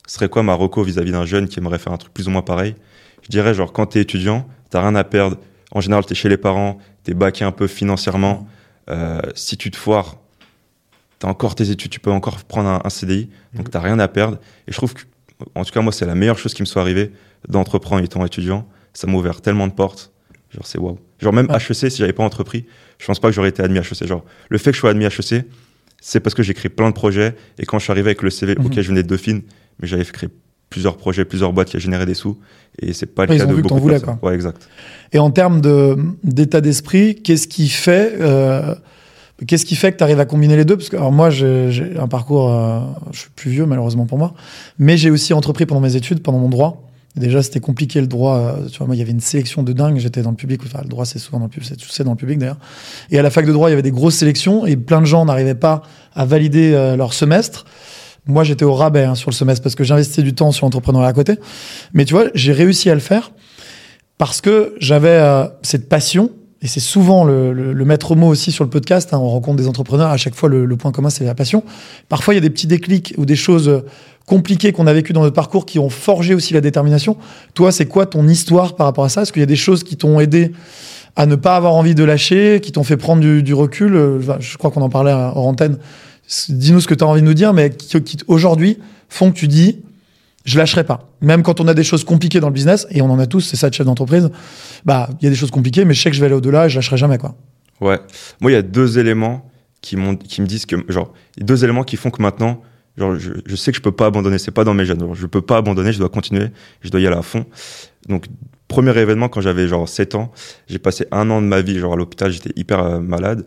serait 0.06 0.28
quoi 0.28 0.44
ma 0.44 0.54
reco 0.54 0.84
vis-à-vis 0.84 1.10
d'un 1.10 1.24
jeune 1.26 1.48
qui 1.48 1.58
aimerait 1.58 1.78
faire 1.80 1.92
un 1.92 1.96
truc 1.96 2.14
plus 2.14 2.28
ou 2.28 2.30
moins 2.30 2.42
pareil? 2.42 2.76
Je 3.22 3.30
dirais, 3.30 3.52
genre, 3.52 3.72
quand 3.72 3.86
t'es 3.86 4.00
étudiant, 4.00 4.46
t'as 4.70 4.80
rien 4.80 4.94
à 4.94 5.02
perdre. 5.02 5.38
En 5.72 5.80
général, 5.80 6.04
t'es 6.06 6.14
chez 6.14 6.28
les 6.28 6.36
parents, 6.36 6.78
t'es 7.02 7.14
baqué 7.14 7.44
un 7.44 7.52
peu 7.52 7.66
financièrement. 7.66 8.46
Euh, 8.90 9.20
si 9.34 9.56
tu 9.56 9.70
te 9.70 9.76
foires, 9.76 10.16
t'as 11.18 11.28
encore 11.28 11.54
tes 11.54 11.70
études, 11.70 11.90
tu 11.90 12.00
peux 12.00 12.10
encore 12.10 12.42
prendre 12.44 12.68
un, 12.68 12.80
un 12.84 12.90
CDI. 12.90 13.30
Donc, 13.54 13.70
t'as 13.70 13.80
rien 13.80 13.98
à 13.98 14.08
perdre. 14.08 14.38
Et 14.68 14.72
je 14.72 14.76
trouve 14.76 14.94
que, 14.94 15.02
en 15.54 15.64
tout 15.64 15.72
cas, 15.72 15.80
moi, 15.80 15.92
c'est 15.92 16.06
la 16.06 16.14
meilleure 16.14 16.38
chose 16.38 16.54
qui 16.54 16.62
me 16.62 16.66
soit 16.66 16.82
arrivée 16.82 17.12
d'entreprendre 17.48 18.02
étant 18.04 18.24
étudiant. 18.24 18.68
Ça 18.92 19.06
m'a 19.06 19.14
ouvert 19.14 19.40
tellement 19.40 19.66
de 19.66 19.72
portes. 19.72 20.12
Genre, 20.50 20.66
c'est 20.66 20.78
waouh. 20.78 20.98
Genre, 21.18 21.32
même. 21.32 21.48
HEC, 21.50 21.90
si 21.90 21.96
j'avais 21.98 22.12
pas 22.12 22.22
entrepris, 22.24 22.66
je 22.98 23.06
pense 23.06 23.18
pas 23.18 23.28
que 23.28 23.34
j'aurais 23.34 23.48
été 23.48 23.62
admis 23.62 23.78
à 23.78 23.82
HEC. 23.82 24.06
Genre, 24.06 24.24
le 24.48 24.58
fait 24.58 24.70
que 24.70 24.74
je 24.76 24.80
sois 24.80 24.90
admis 24.90 25.04
à 25.06 25.08
HEC, 25.08 25.44
c'est 26.00 26.20
parce 26.20 26.34
que 26.34 26.42
j'ai 26.42 26.54
créé 26.54 26.68
plein 26.68 26.88
de 26.90 26.94
projets. 26.94 27.34
Et 27.58 27.64
quand 27.66 27.78
je 27.78 27.84
suis 27.84 27.90
arrivé 27.90 28.08
avec 28.10 28.22
le 28.22 28.30
CV, 28.30 28.54
Mhm. 28.58 28.66
ok, 28.66 28.74
je 28.80 28.88
venais 28.88 29.02
de 29.02 29.08
Dauphine, 29.08 29.42
mais 29.80 29.88
j'avais 29.88 30.04
créé 30.04 30.28
plusieurs 30.74 30.96
projets, 30.96 31.24
plusieurs 31.24 31.52
boîtes 31.52 31.68
qui 31.70 31.76
a 31.76 31.80
généré 31.80 32.04
des 32.04 32.14
sous. 32.14 32.36
Et 32.82 32.92
c'est 32.92 33.06
pas 33.06 33.26
le 33.26 33.34
ils 33.34 33.38
cas 33.38 33.44
ont 33.46 33.50
de 33.50 33.54
vu 33.54 33.62
que 33.62 33.68
beaucoup 33.68 33.74
t'en 33.74 33.76
de 33.76 33.80
voulais, 33.82 34.00
personnes. 34.00 34.18
Ouais, 34.22 34.34
exact. 34.34 34.68
Et 35.12 35.20
en 35.20 35.30
termes 35.30 35.60
de- 35.60 35.96
d'état 36.24 36.60
d'esprit, 36.60 37.14
qu'est-ce 37.22 37.46
qui 37.46 37.68
fait 37.68 38.16
euh, 38.20 38.74
Qu'est-ce 39.46 39.64
qui 39.66 39.76
fait 39.76 39.92
que 39.92 39.98
tu 39.98 40.02
arrives 40.04 40.18
à 40.20 40.24
combiner 40.26 40.56
les 40.56 40.64
deux? 40.64 40.76
Parce 40.76 40.88
que 40.88 40.96
alors 40.96 41.12
moi, 41.12 41.30
j'ai 41.30 41.70
j'ai 41.70 41.96
un 41.98 42.08
parcours, 42.08 42.50
euh, 42.50 42.80
je 43.12 43.18
suis 43.20 43.30
plus 43.36 43.50
vieux 43.52 43.66
malheureusement 43.66 44.06
pour 44.06 44.18
moi, 44.18 44.34
mais 44.78 44.96
j'ai 44.96 45.10
aussi 45.10 45.32
entrepris 45.32 45.64
pendant 45.66 45.80
mes 45.80 45.94
études, 45.96 46.20
pendant 46.20 46.38
mon 46.38 46.48
droit. 46.48 46.80
Déjà, 47.16 47.44
c'était 47.44 47.60
compliqué 47.60 48.00
le 48.00 48.08
droit. 48.08 48.36
euh, 48.38 48.66
tu 48.68 48.78
vois, 48.78 48.88
moi, 48.88 48.96
il 48.96 48.98
y 48.98 49.02
avait 49.02 49.12
une 49.12 49.20
sélection 49.20 49.62
de 49.62 49.72
dingue. 49.72 49.98
J'étais 49.98 50.22
dans 50.22 50.30
le 50.30 50.36
public. 50.36 50.60
Enfin, 50.66 50.80
le 50.82 50.88
droit, 50.88 51.04
c'est 51.04 51.20
souvent 51.20 51.38
dans 51.38 51.44
le 51.44 51.50
public. 51.50 51.72
C'est 51.88 52.02
dans 52.02 52.10
le 52.10 52.16
public 52.16 52.38
d'ailleurs. 52.40 52.58
Et 53.12 53.18
à 53.20 53.22
la 53.22 53.30
fac 53.30 53.46
de 53.46 53.52
droit, 53.52 53.68
il 53.68 53.72
y 53.72 53.76
avait 53.78 53.82
des 53.90 53.92
grosses 53.92 54.16
sélections 54.16 54.66
et 54.66 54.74
plein 54.76 55.00
de 55.00 55.06
gens 55.06 55.24
n'arrivaient 55.24 55.54
pas 55.54 55.82
à 56.16 56.24
valider 56.24 56.72
euh, 56.74 56.96
leur 56.96 57.12
semestre. 57.12 57.66
Moi, 58.26 58.44
j'étais 58.44 58.64
au 58.64 58.74
rabais 58.74 59.04
hein, 59.04 59.14
sur 59.14 59.30
le 59.30 59.34
semestre 59.34 59.62
parce 59.62 59.74
que 59.74 59.84
j'investissais 59.84 60.22
du 60.22 60.34
temps 60.34 60.50
sur 60.52 60.66
l'entrepreneuriat 60.66 61.08
à 61.08 61.12
côté. 61.12 61.34
Mais 61.92 62.04
tu 62.04 62.14
vois, 62.14 62.24
j'ai 62.34 62.52
réussi 62.52 62.88
à 62.90 62.94
le 62.94 63.00
faire 63.00 63.32
parce 64.18 64.40
que 64.40 64.74
j'avais 64.80 65.08
euh, 65.08 65.44
cette 65.62 65.88
passion. 65.88 66.30
Et 66.62 66.66
c'est 66.66 66.80
souvent 66.80 67.24
le, 67.24 67.52
le- 67.52 67.74
le 67.74 67.84
maître 67.84 68.16
mot 68.16 68.28
aussi 68.28 68.50
sur 68.50 68.64
le 68.64 68.70
podcast. 68.70 69.12
hein, 69.12 69.18
on 69.18 69.28
rencontre 69.28 69.56
des 69.58 69.68
entrepreneurs. 69.68 70.08
À 70.08 70.16
chaque 70.16 70.34
fois, 70.34 70.48
le, 70.48 70.64
le 70.64 70.76
point 70.76 70.92
commun, 70.92 71.10
c'est 71.10 71.24
la 71.24 71.34
passion. 71.34 71.62
Parfois, 72.08 72.32
il 72.32 72.38
y 72.38 72.38
a 72.38 72.40
des 72.40 72.48
petits 72.48 72.66
déclics 72.66 73.12
ou 73.18 73.26
des 73.26 73.36
choses 73.36 73.68
euh, 73.68 73.80
compliquées 74.24 74.72
qu'on 74.72 74.86
a 74.86 74.94
vécues 74.94 75.12
dans 75.12 75.20
notre 75.20 75.34
parcours 75.34 75.66
qui 75.66 75.78
ont 75.78 75.90
forgé 75.90 76.32
aussi 76.34 76.54
la 76.54 76.62
détermination. 76.62 77.18
Toi, 77.52 77.70
c'est 77.72 77.84
quoi 77.84 78.06
ton 78.06 78.26
histoire 78.26 78.76
par 78.76 78.86
rapport 78.86 79.04
à 79.04 79.10
ça? 79.10 79.22
Est-ce 79.22 79.32
qu'il 79.34 79.40
y 79.40 79.42
a 79.42 79.46
des 79.46 79.56
choses 79.56 79.84
qui 79.84 79.96
t'ont 79.98 80.18
aidé 80.20 80.52
à 81.16 81.26
ne 81.26 81.34
pas 81.36 81.56
avoir 81.56 81.74
envie 81.74 81.94
de 81.94 82.02
lâcher, 82.04 82.60
qui 82.62 82.72
t'ont 82.72 82.84
fait 82.84 82.96
prendre 82.96 83.20
du, 83.20 83.42
du 83.42 83.52
recul? 83.52 83.94
Euh, 83.94 84.20
Je 84.40 84.56
crois 84.56 84.70
qu'on 84.70 84.80
en 84.80 84.88
parlait 84.88 85.12
euh, 85.12 85.28
hors 85.34 85.46
antenne. 85.46 85.76
Dis-nous 86.48 86.80
ce 86.80 86.88
que 86.88 86.94
tu 86.94 87.04
as 87.04 87.06
envie 87.06 87.20
de 87.20 87.26
nous 87.26 87.34
dire, 87.34 87.52
mais 87.52 87.70
qui, 87.70 88.18
aujourd'hui 88.26 88.78
font 89.08 89.30
que 89.30 89.36
tu 89.36 89.48
dis 89.48 89.78
je 90.44 90.58
lâcherai 90.58 90.84
pas. 90.84 91.08
Même 91.22 91.42
quand 91.42 91.60
on 91.60 91.68
a 91.68 91.74
des 91.74 91.84
choses 91.84 92.04
compliquées 92.04 92.38
dans 92.38 92.48
le 92.48 92.52
business, 92.52 92.86
et 92.90 93.00
on 93.00 93.10
en 93.10 93.18
a 93.18 93.26
tous, 93.26 93.40
c'est 93.40 93.56
ça 93.56 93.70
de 93.70 93.74
chef 93.74 93.86
d'entreprise, 93.86 94.30
bah, 94.84 95.08
il 95.20 95.24
y 95.24 95.26
a 95.26 95.30
des 95.30 95.36
choses 95.36 95.50
compliquées, 95.50 95.84
mais 95.84 95.94
je 95.94 96.02
sais 96.02 96.10
que 96.10 96.16
je 96.16 96.20
vais 96.20 96.26
aller 96.26 96.34
au-delà 96.34 96.66
et 96.66 96.68
je 96.68 96.76
lâcherai 96.76 96.98
jamais, 96.98 97.18
quoi. 97.18 97.34
Ouais. 97.80 97.98
Moi, 98.40 98.50
il 98.50 98.54
y 98.54 98.58
a 98.58 98.62
deux 98.62 98.98
éléments 98.98 99.50
qui, 99.80 99.96
qui 100.28 100.42
me 100.42 100.46
disent 100.46 100.66
que, 100.66 100.76
genre, 100.88 101.12
deux 101.38 101.64
éléments 101.64 101.84
qui 101.84 101.96
font 101.96 102.10
que 102.10 102.22
maintenant, 102.22 102.62
genre, 102.96 103.16
je, 103.18 103.56
sais 103.56 103.72
que 103.72 103.76
je 103.76 103.82
peux 103.82 103.92
pas 103.92 104.06
abandonner. 104.06 104.38
C'est 104.38 104.50
pas 104.50 104.64
dans 104.64 104.74
mes 104.74 104.84
gènes. 104.84 105.00
Genre, 105.00 105.14
je 105.14 105.26
peux 105.26 105.42
pas 105.42 105.56
abandonner. 105.56 105.92
Je 105.92 105.98
dois 105.98 106.08
continuer. 106.08 106.48
Je 106.82 106.90
dois 106.90 107.00
y 107.00 107.06
aller 107.06 107.16
à 107.16 107.22
fond. 107.22 107.46
Donc, 108.08 108.26
premier 108.68 108.96
événement, 108.98 109.28
quand 109.28 109.40
j'avais 109.40 109.66
genre 109.68 109.88
7 109.88 110.14
ans, 110.14 110.32
j'ai 110.68 110.78
passé 110.78 111.06
un 111.10 111.28
an 111.30 111.42
de 111.42 111.46
ma 111.46 111.60
vie, 111.60 111.78
genre, 111.78 111.94
à 111.94 111.96
l'hôpital. 111.96 112.30
J'étais 112.30 112.52
hyper 112.56 112.80
euh, 112.80 113.00
malade. 113.00 113.46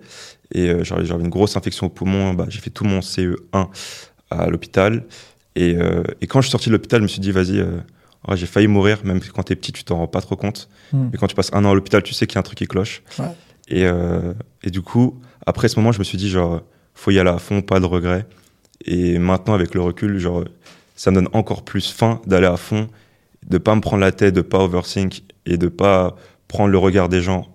Et 0.52 0.70
euh, 0.70 0.84
j'avais 0.84 1.24
une 1.24 1.30
grosse 1.30 1.58
infection 1.58 1.88
au 1.88 1.90
poumon. 1.90 2.34
Bah, 2.34 2.46
j'ai 2.50 2.60
fait 2.60 2.70
tout 2.70 2.86
mon 2.86 3.00
CE1 3.00 3.68
à 4.30 4.48
l'hôpital. 4.48 5.06
Et, 5.56 5.76
euh, 5.76 6.04
et 6.22 6.28
quand 6.28 6.42
je 6.42 6.48
suis 6.48 6.52
sorti 6.52 6.70
de 6.70 6.74
l'hôpital, 6.74 7.00
je 7.00 7.04
me 7.04 7.08
suis 7.08 7.20
dit, 7.20 7.32
vas-y, 7.32 7.60
euh, 7.60 7.80
Ouais, 8.28 8.36
j'ai 8.36 8.48
failli 8.48 8.68
mourir, 8.68 9.00
même 9.06 9.22
quand 9.22 9.44
t'es 9.44 9.56
petit, 9.56 9.72
tu 9.72 9.86
t'en 9.86 9.98
rends 9.98 10.08
pas 10.08 10.20
trop 10.20 10.36
compte. 10.36 10.68
Hmm. 10.92 11.10
Et 11.14 11.18
quand 11.18 11.28
tu 11.28 11.36
passes 11.36 11.54
un 11.54 11.64
an 11.64 11.72
à 11.72 11.76
l'hôpital, 11.76 12.04
tu 12.04 12.14
sais 12.14 12.28
qu'il 12.28 12.36
y 12.36 12.38
a 12.38 12.42
un 12.42 12.44
truc 12.44 12.58
qui 12.58 12.68
cloche. 12.68 13.02
Ouais. 13.20 13.28
Et, 13.70 13.86
et 14.64 14.70
du 14.70 14.82
coup, 14.82 15.20
après 15.46 15.70
ce 15.70 15.80
moment, 15.80 15.94
je 15.94 16.00
me 16.00 16.04
suis 16.04 16.18
dit, 16.18 16.30
genre, 16.30 16.62
faut 16.94 17.12
y 17.12 17.20
aller 17.20 17.30
à 17.30 17.38
fond, 17.38 17.62
pas 17.62 17.80
de 17.80 17.86
regrets. 17.86 18.26
Et 18.84 19.18
maintenant, 19.18 19.54
avec 19.54 19.76
le 19.76 19.82
recul, 19.82 20.18
genre, 20.18 20.44
ça 20.96 21.12
me 21.12 21.16
donne 21.16 21.30
encore 21.32 21.64
plus 21.64 21.92
faim 21.92 22.20
d'aller 22.26 22.48
à 22.48 22.58
fond, 22.58 22.90
de 23.48 23.58
pas 23.58 23.76
me 23.76 23.82
prendre 23.82 24.02
la 24.02 24.12
tête, 24.12 24.34
de 24.34 24.42
pas 24.42 24.60
overthink 24.60 25.24
et 25.46 25.58
de 25.58 25.68
pas 25.68 26.16
prendre 26.48 26.70
le 26.70 26.78
regard 26.78 27.08
des 27.08 27.22
gens. 27.22 27.48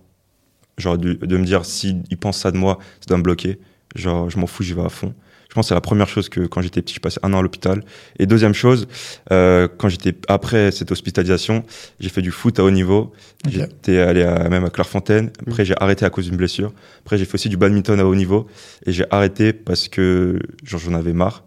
Genre, 0.78 0.98
de, 0.98 1.14
de 1.14 1.36
me 1.36 1.44
dire, 1.44 1.64
s'ils 1.64 2.04
pensent 2.18 2.38
ça 2.38 2.50
de 2.50 2.56
moi, 2.56 2.78
ça 3.00 3.06
doit 3.08 3.18
me 3.18 3.22
bloquer. 3.22 3.58
Genre, 3.94 4.30
je 4.30 4.38
m'en 4.38 4.46
fous, 4.46 4.62
j'y 4.62 4.72
vais 4.74 4.82
à 4.82 4.88
fond. 4.88 5.14
Je 5.52 5.54
pense 5.54 5.66
que 5.66 5.68
c'est 5.68 5.74
la 5.74 5.82
première 5.82 6.08
chose 6.08 6.30
que 6.30 6.40
quand 6.46 6.62
j'étais 6.62 6.80
petit, 6.80 6.94
je 6.94 7.00
passais 7.00 7.20
un 7.22 7.34
an 7.34 7.40
à 7.40 7.42
l'hôpital. 7.42 7.84
Et 8.18 8.24
deuxième 8.24 8.54
chose, 8.54 8.88
euh, 9.32 9.68
quand 9.76 9.90
j'étais 9.90 10.14
après 10.26 10.70
cette 10.70 10.90
hospitalisation, 10.92 11.62
j'ai 12.00 12.08
fait 12.08 12.22
du 12.22 12.30
foot 12.30 12.58
à 12.58 12.64
haut 12.64 12.70
niveau. 12.70 13.12
J'étais 13.46 13.98
allé 13.98 14.22
à, 14.22 14.48
même 14.48 14.64
à 14.64 14.70
Clairefontaine. 14.70 15.30
Après, 15.46 15.66
j'ai 15.66 15.74
arrêté 15.78 16.06
à 16.06 16.10
cause 16.10 16.24
d'une 16.24 16.38
blessure. 16.38 16.72
Après, 17.00 17.18
j'ai 17.18 17.26
fait 17.26 17.34
aussi 17.34 17.50
du 17.50 17.58
badminton 17.58 18.00
à 18.00 18.06
haut 18.06 18.14
niveau. 18.14 18.46
Et 18.86 18.92
j'ai 18.92 19.04
arrêté 19.10 19.52
parce 19.52 19.88
que 19.88 20.38
genre, 20.64 20.80
j'en 20.80 20.94
avais 20.94 21.12
marre. 21.12 21.44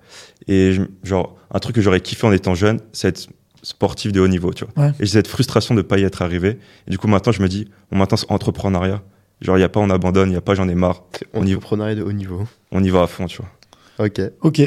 Et 0.47 0.75
genre, 1.03 1.35
un 1.49 1.57
truc 1.57 1.75
que 1.75 1.81
j'aurais 1.81 2.01
kiffé 2.01 2.27
en 2.27 2.31
étant 2.31 2.53
jeune, 2.53 2.81
c'est 2.93 3.07
être 3.07 3.27
sportif 3.63 4.11
de 4.11 4.19
haut 4.19 4.27
niveau, 4.27 4.53
tu 4.53 4.65
vois. 4.65 4.85
Ouais. 4.85 4.91
Et 4.99 5.07
j'ai 5.07 5.13
cette 5.13 5.27
frustration 5.27 5.73
de 5.73 5.81
pas 5.81 5.97
y 5.97 6.03
être 6.03 6.21
arrivé. 6.21 6.59
Et 6.87 6.91
du 6.91 6.99
coup, 6.99 7.07
maintenant, 7.07 7.31
je 7.31 7.41
me 7.41 7.47
dis, 7.47 7.67
bon, 7.91 7.97
maintenant, 7.97 8.17
c'est 8.17 8.31
entrepreneuriat. 8.31 9.01
Genre, 9.41 9.57
il 9.57 9.59
n'y 9.59 9.65
a 9.65 9.69
pas 9.69 9.79
on 9.79 9.89
abandonne, 9.89 10.29
il 10.29 10.31
n'y 10.31 10.37
a 10.37 10.41
pas 10.41 10.55
j'en 10.55 10.67
ai 10.69 10.75
marre. 10.75 11.03
On 11.33 11.45
y, 11.45 11.53
Entrepreneuriat 11.55 11.95
de 11.95 12.03
haut 12.03 12.13
niveau. 12.13 12.43
on 12.71 12.83
y 12.83 12.89
va 12.89 13.03
à 13.03 13.07
fond, 13.07 13.25
tu 13.25 13.41
vois. 13.41 14.05
Ok. 14.05 14.21
Ok. 14.41 14.59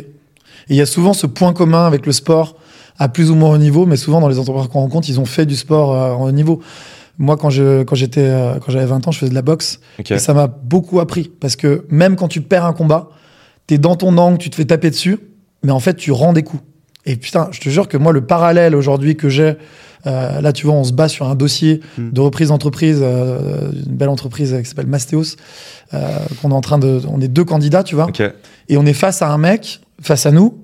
Il 0.68 0.76
y 0.76 0.80
a 0.80 0.86
souvent 0.86 1.12
ce 1.12 1.26
point 1.26 1.52
commun 1.52 1.86
avec 1.86 2.04
le 2.06 2.12
sport 2.12 2.56
à 2.98 3.08
plus 3.08 3.30
ou 3.30 3.34
moins 3.34 3.50
haut 3.54 3.58
niveau, 3.58 3.86
mais 3.86 3.96
souvent 3.96 4.20
dans 4.20 4.28
les 4.28 4.38
entrepreneurs 4.38 4.68
qu'on 4.68 4.80
rencontre, 4.80 5.08
ils 5.08 5.20
ont 5.20 5.24
fait 5.24 5.46
du 5.46 5.56
sport 5.56 5.92
euh, 5.94 6.12
en 6.12 6.24
haut 6.26 6.32
niveau. 6.32 6.60
Moi, 7.18 7.36
quand 7.36 7.50
je 7.50 7.82
quand 7.82 7.96
j'étais 7.96 8.20
euh, 8.20 8.58
quand 8.58 8.70
j'avais 8.72 8.86
20 8.86 9.06
ans, 9.08 9.10
je 9.10 9.18
faisais 9.18 9.30
de 9.30 9.34
la 9.34 9.42
boxe 9.42 9.80
Ok. 9.98 10.10
et 10.12 10.18
ça 10.18 10.34
m'a 10.34 10.46
beaucoup 10.46 11.00
appris 11.00 11.30
parce 11.40 11.56
que 11.56 11.84
même 11.90 12.16
quand 12.16 12.28
tu 12.28 12.40
perds 12.42 12.64
un 12.64 12.72
combat, 12.72 13.08
t'es 13.66 13.78
dans 13.78 13.96
ton 13.96 14.16
angle, 14.18 14.38
tu 14.38 14.50
te 14.50 14.56
fais 14.56 14.64
taper 14.66 14.90
dessus, 14.90 15.18
mais 15.62 15.72
en 15.72 15.80
fait 15.80 15.94
tu 15.94 16.12
rends 16.12 16.32
des 16.32 16.42
coups. 16.42 16.62
Et 17.08 17.16
putain, 17.16 17.48
je 17.52 17.58
te 17.60 17.68
jure 17.68 17.88
que 17.88 17.96
moi 17.96 18.12
le 18.12 18.20
parallèle 18.20 18.74
aujourd'hui 18.76 19.16
que 19.16 19.28
j'ai 19.28 19.54
euh, 20.06 20.40
là, 20.40 20.52
tu 20.52 20.64
vois, 20.66 20.76
on 20.76 20.84
se 20.84 20.92
bat 20.92 21.08
sur 21.08 21.26
un 21.28 21.34
dossier 21.34 21.80
Mm. 21.98 22.10
de 22.12 22.20
reprise 22.20 22.48
d'entreprise, 22.48 23.00
euh, 23.02 23.72
une 23.72 23.96
belle 23.96 24.08
entreprise 24.10 24.54
qui 24.62 24.64
s'appelle 24.68 24.86
Mastéos, 24.86 25.34
euh, 25.92 26.18
qu'on 26.40 26.50
est 26.52 26.54
en 26.54 26.60
train 26.60 26.78
de, 26.78 27.00
on 27.08 27.20
est 27.20 27.26
deux 27.28 27.44
candidats, 27.44 27.82
tu 27.82 27.96
vois, 27.96 28.06
Ok. 28.06 28.22
et 28.68 28.76
on 28.76 28.86
est 28.86 28.92
face 28.92 29.22
à 29.22 29.28
un 29.30 29.38
mec, 29.38 29.80
face 30.00 30.24
à 30.26 30.30
nous, 30.30 30.62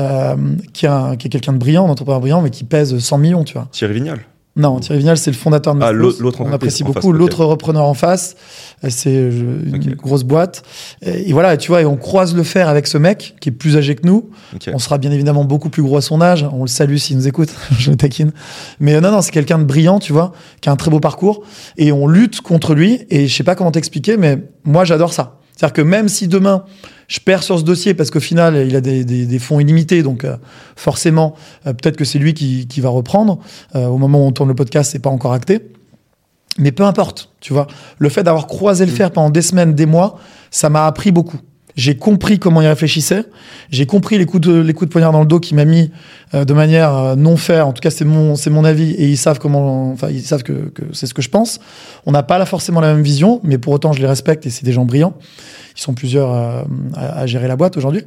euh, 0.00 0.34
qui, 0.72 0.86
est 0.86 0.88
un- 0.88 1.14
qui 1.16 1.28
est 1.28 1.30
quelqu'un 1.30 1.52
de 1.52 1.58
brillant, 1.58 1.86
un 1.86 1.90
entrepreneur 1.90 2.20
brillant, 2.20 2.42
mais 2.42 2.50
qui 2.50 2.64
pèse 2.64 2.98
100 2.98 3.18
millions, 3.18 3.44
tu 3.44 3.52
vois. 3.54 3.68
Thierry 3.70 3.94
Vignal. 3.94 4.18
Non, 4.54 4.80
Thierry 4.80 4.98
Vignal, 4.98 5.16
c'est 5.16 5.30
le 5.30 5.36
fondateur 5.36 5.74
de 5.74 5.82
Ah, 5.82 5.92
l'autre- 5.92 6.18
On 6.40 6.52
apprécie 6.52 6.84
beaucoup. 6.84 7.10
L'autre 7.18 7.44
repreneur 7.46 7.84
en 7.84 7.94
face, 7.94 8.36
euh, 8.84 8.88
c'est 8.90 9.14
euh, 9.16 9.60
une 9.64 9.94
grosse 9.94 10.24
boîte. 10.24 10.62
Et, 11.00 11.30
et 11.30 11.32
voilà, 11.32 11.56
tu 11.56 11.68
vois, 11.68 11.80
et 11.80 11.86
on 11.86 11.96
croise 11.96 12.34
le 12.34 12.42
fer 12.42 12.68
avec 12.68 12.86
ce 12.86 12.98
mec 12.98 13.34
qui 13.40 13.48
est 13.48 13.52
plus 13.52 13.78
âgé 13.78 13.94
que 13.94 14.06
nous. 14.06 14.28
On 14.74 14.78
sera 14.78 14.98
bien 14.98 15.10
évidemment 15.10 15.44
beaucoup 15.44 15.70
plus 15.70 15.82
gros 15.82 15.96
à 15.96 16.02
son 16.02 16.20
âge. 16.20 16.46
On 16.52 16.62
le 16.62 16.68
salue 16.68 16.96
s'il 16.96 17.16
nous 17.16 17.26
écoute. 17.28 17.48
Je 17.78 17.90
le 17.92 17.96
taquine. 17.96 18.32
Mais 18.78 18.94
euh, 18.94 19.00
non, 19.00 19.10
non, 19.10 19.22
c'est 19.22 19.30
quelqu'un 19.32 19.58
de 19.58 19.64
brillant, 19.64 19.98
tu 19.98 20.12
vois, 20.12 20.32
qui 20.60 20.68
a 20.68 20.72
un 20.72 20.76
très 20.76 20.90
beau 20.90 21.00
parcours. 21.00 21.42
Et 21.78 21.90
on 21.90 22.06
lutte 22.06 22.42
contre 22.42 22.74
lui. 22.74 23.06
Et 23.08 23.28
je 23.28 23.34
sais 23.34 23.44
pas 23.44 23.54
comment 23.54 23.70
t'expliquer, 23.70 24.18
mais 24.18 24.38
moi, 24.64 24.84
j'adore 24.84 25.14
ça. 25.14 25.38
C'est-à-dire 25.56 25.72
que 25.74 25.82
même 25.82 26.08
si 26.08 26.28
demain, 26.28 26.64
je 27.08 27.20
perds 27.20 27.42
sur 27.42 27.58
ce 27.58 27.64
dossier 27.64 27.94
parce 27.94 28.10
qu'au 28.10 28.20
final, 28.20 28.56
il 28.66 28.74
a 28.74 28.80
des, 28.80 29.04
des- 29.04 29.26
des 29.26 29.38
fonds 29.38 29.60
illimités, 29.60 30.02
donc 30.02 30.24
euh, 30.24 30.36
forcément, 30.76 31.34
euh, 31.66 31.72
peut-être 31.72 31.96
que 31.96 32.04
c'est 32.04 32.18
lui 32.18 32.32
qui, 32.34 32.66
qui 32.66 32.80
va 32.80 32.88
reprendre. 32.88 33.38
Euh, 33.74 33.86
au 33.86 33.98
moment 33.98 34.24
où 34.24 34.26
on 34.28 34.32
tourne 34.32 34.48
le 34.48 34.54
podcast, 34.54 34.90
c'est 34.92 34.98
pas 34.98 35.10
encore 35.10 35.32
acté. 35.34 35.60
Mais 36.58 36.72
peu 36.72 36.84
importe, 36.84 37.30
tu 37.40 37.52
vois. 37.52 37.66
Le 37.98 38.08
fait 38.08 38.22
d'avoir 38.22 38.46
croisé 38.46 38.84
le 38.86 38.92
fer 38.92 39.10
pendant 39.10 39.30
des 39.30 39.40
semaines, 39.42 39.74
des 39.74 39.86
mois, 39.86 40.18
ça 40.50 40.68
m'a 40.68 40.86
appris 40.86 41.10
beaucoup. 41.10 41.38
J'ai 41.76 41.96
compris 41.96 42.38
comment 42.38 42.60
il 42.60 42.66
réfléchissait. 42.66 43.24
J'ai 43.70 43.86
compris 43.86 44.18
les 44.18 44.26
coups 44.26 44.46
de, 44.46 44.52
les 44.60 44.72
coups 44.74 44.88
de 44.88 44.92
poignard 44.92 45.12
dans 45.12 45.20
le 45.20 45.26
dos 45.26 45.40
qu'il 45.40 45.56
m'a 45.56 45.64
mis 45.64 45.90
euh, 46.34 46.44
de 46.44 46.52
manière 46.52 46.94
euh, 46.94 47.14
non 47.16 47.36
faire. 47.36 47.66
En 47.66 47.72
tout 47.72 47.80
cas, 47.80 47.90
c'est 47.90 48.04
mon, 48.04 48.36
c'est 48.36 48.50
mon 48.50 48.64
avis 48.64 48.90
et 48.92 49.08
ils 49.08 49.16
savent 49.16 49.38
comment, 49.38 49.90
enfin, 49.92 50.08
ils 50.10 50.22
savent 50.22 50.42
que, 50.42 50.52
que 50.70 50.82
c'est 50.92 51.06
ce 51.06 51.14
que 51.14 51.22
je 51.22 51.30
pense. 51.30 51.60
On 52.04 52.12
n'a 52.12 52.22
pas 52.22 52.38
là 52.38 52.44
forcément 52.46 52.80
la 52.80 52.92
même 52.92 53.02
vision, 53.02 53.40
mais 53.42 53.56
pour 53.58 53.72
autant, 53.72 53.92
je 53.92 54.00
les 54.00 54.06
respecte 54.06 54.44
et 54.46 54.50
c'est 54.50 54.64
des 54.64 54.72
gens 54.72 54.84
brillants. 54.84 55.14
Ils 55.76 55.80
sont 55.80 55.94
plusieurs 55.94 56.32
euh, 56.32 56.62
à, 56.94 57.20
à 57.20 57.26
gérer 57.26 57.48
la 57.48 57.56
boîte 57.56 57.76
aujourd'hui. 57.78 58.02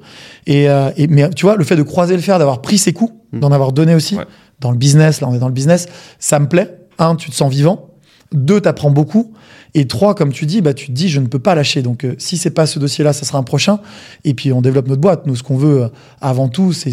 Et, 0.46 0.70
euh, 0.70 0.92
et, 0.98 1.08
mais 1.08 1.30
tu 1.32 1.46
vois, 1.46 1.56
le 1.56 1.64
fait 1.64 1.76
de 1.76 1.82
croiser 1.84 2.16
le 2.16 2.22
fer, 2.22 2.38
d'avoir 2.38 2.62
pris 2.62 2.78
ses 2.78 2.94
coups, 2.94 3.14
Mm. 3.34 3.40
d'en 3.40 3.52
avoir 3.52 3.72
donné 3.74 3.96
aussi 3.96 4.16
Ouais. 4.16 4.24
dans 4.62 4.72
le 4.72 4.78
business, 4.78 5.20
là, 5.20 5.28
on 5.28 5.34
est 5.34 5.40
dans 5.40 5.48
le 5.48 5.54
business, 5.54 5.88
ça 6.20 6.40
me 6.40 6.48
plaît. 6.48 6.78
Un, 7.00 7.16
tu 7.16 7.30
te 7.32 7.36
sens 7.36 7.52
vivant. 7.52 7.90
Deux, 8.32 8.62
t'apprends 8.62 8.92
beaucoup. 8.92 9.34
Et 9.78 9.88
trois, 9.88 10.16
comme 10.16 10.32
tu 10.32 10.46
dis, 10.46 10.62
bah, 10.62 10.74
tu 10.74 10.88
te 10.88 10.92
dis, 10.94 11.10
je 11.10 11.20
ne 11.20 11.28
peux 11.28 11.38
pas 11.38 11.54
lâcher. 11.54 11.82
Donc, 11.82 12.06
euh, 12.06 12.16
si 12.18 12.38
c'est 12.38 12.50
pas 12.50 12.66
ce 12.66 12.80
dossier-là, 12.80 13.12
ça 13.14 13.26
sera 13.26 13.38
un 13.38 13.44
prochain. 13.44 13.80
Et 14.24 14.34
puis, 14.34 14.52
on 14.54 14.62
développe 14.62 14.88
notre 14.88 15.02
boîte. 15.02 15.28
Nous, 15.28 15.36
ce 15.36 15.44
qu'on 15.44 15.58
veut, 15.58 15.84
euh, 15.84 15.88
avant 16.22 16.48
tout, 16.48 16.72
c'est, 16.72 16.92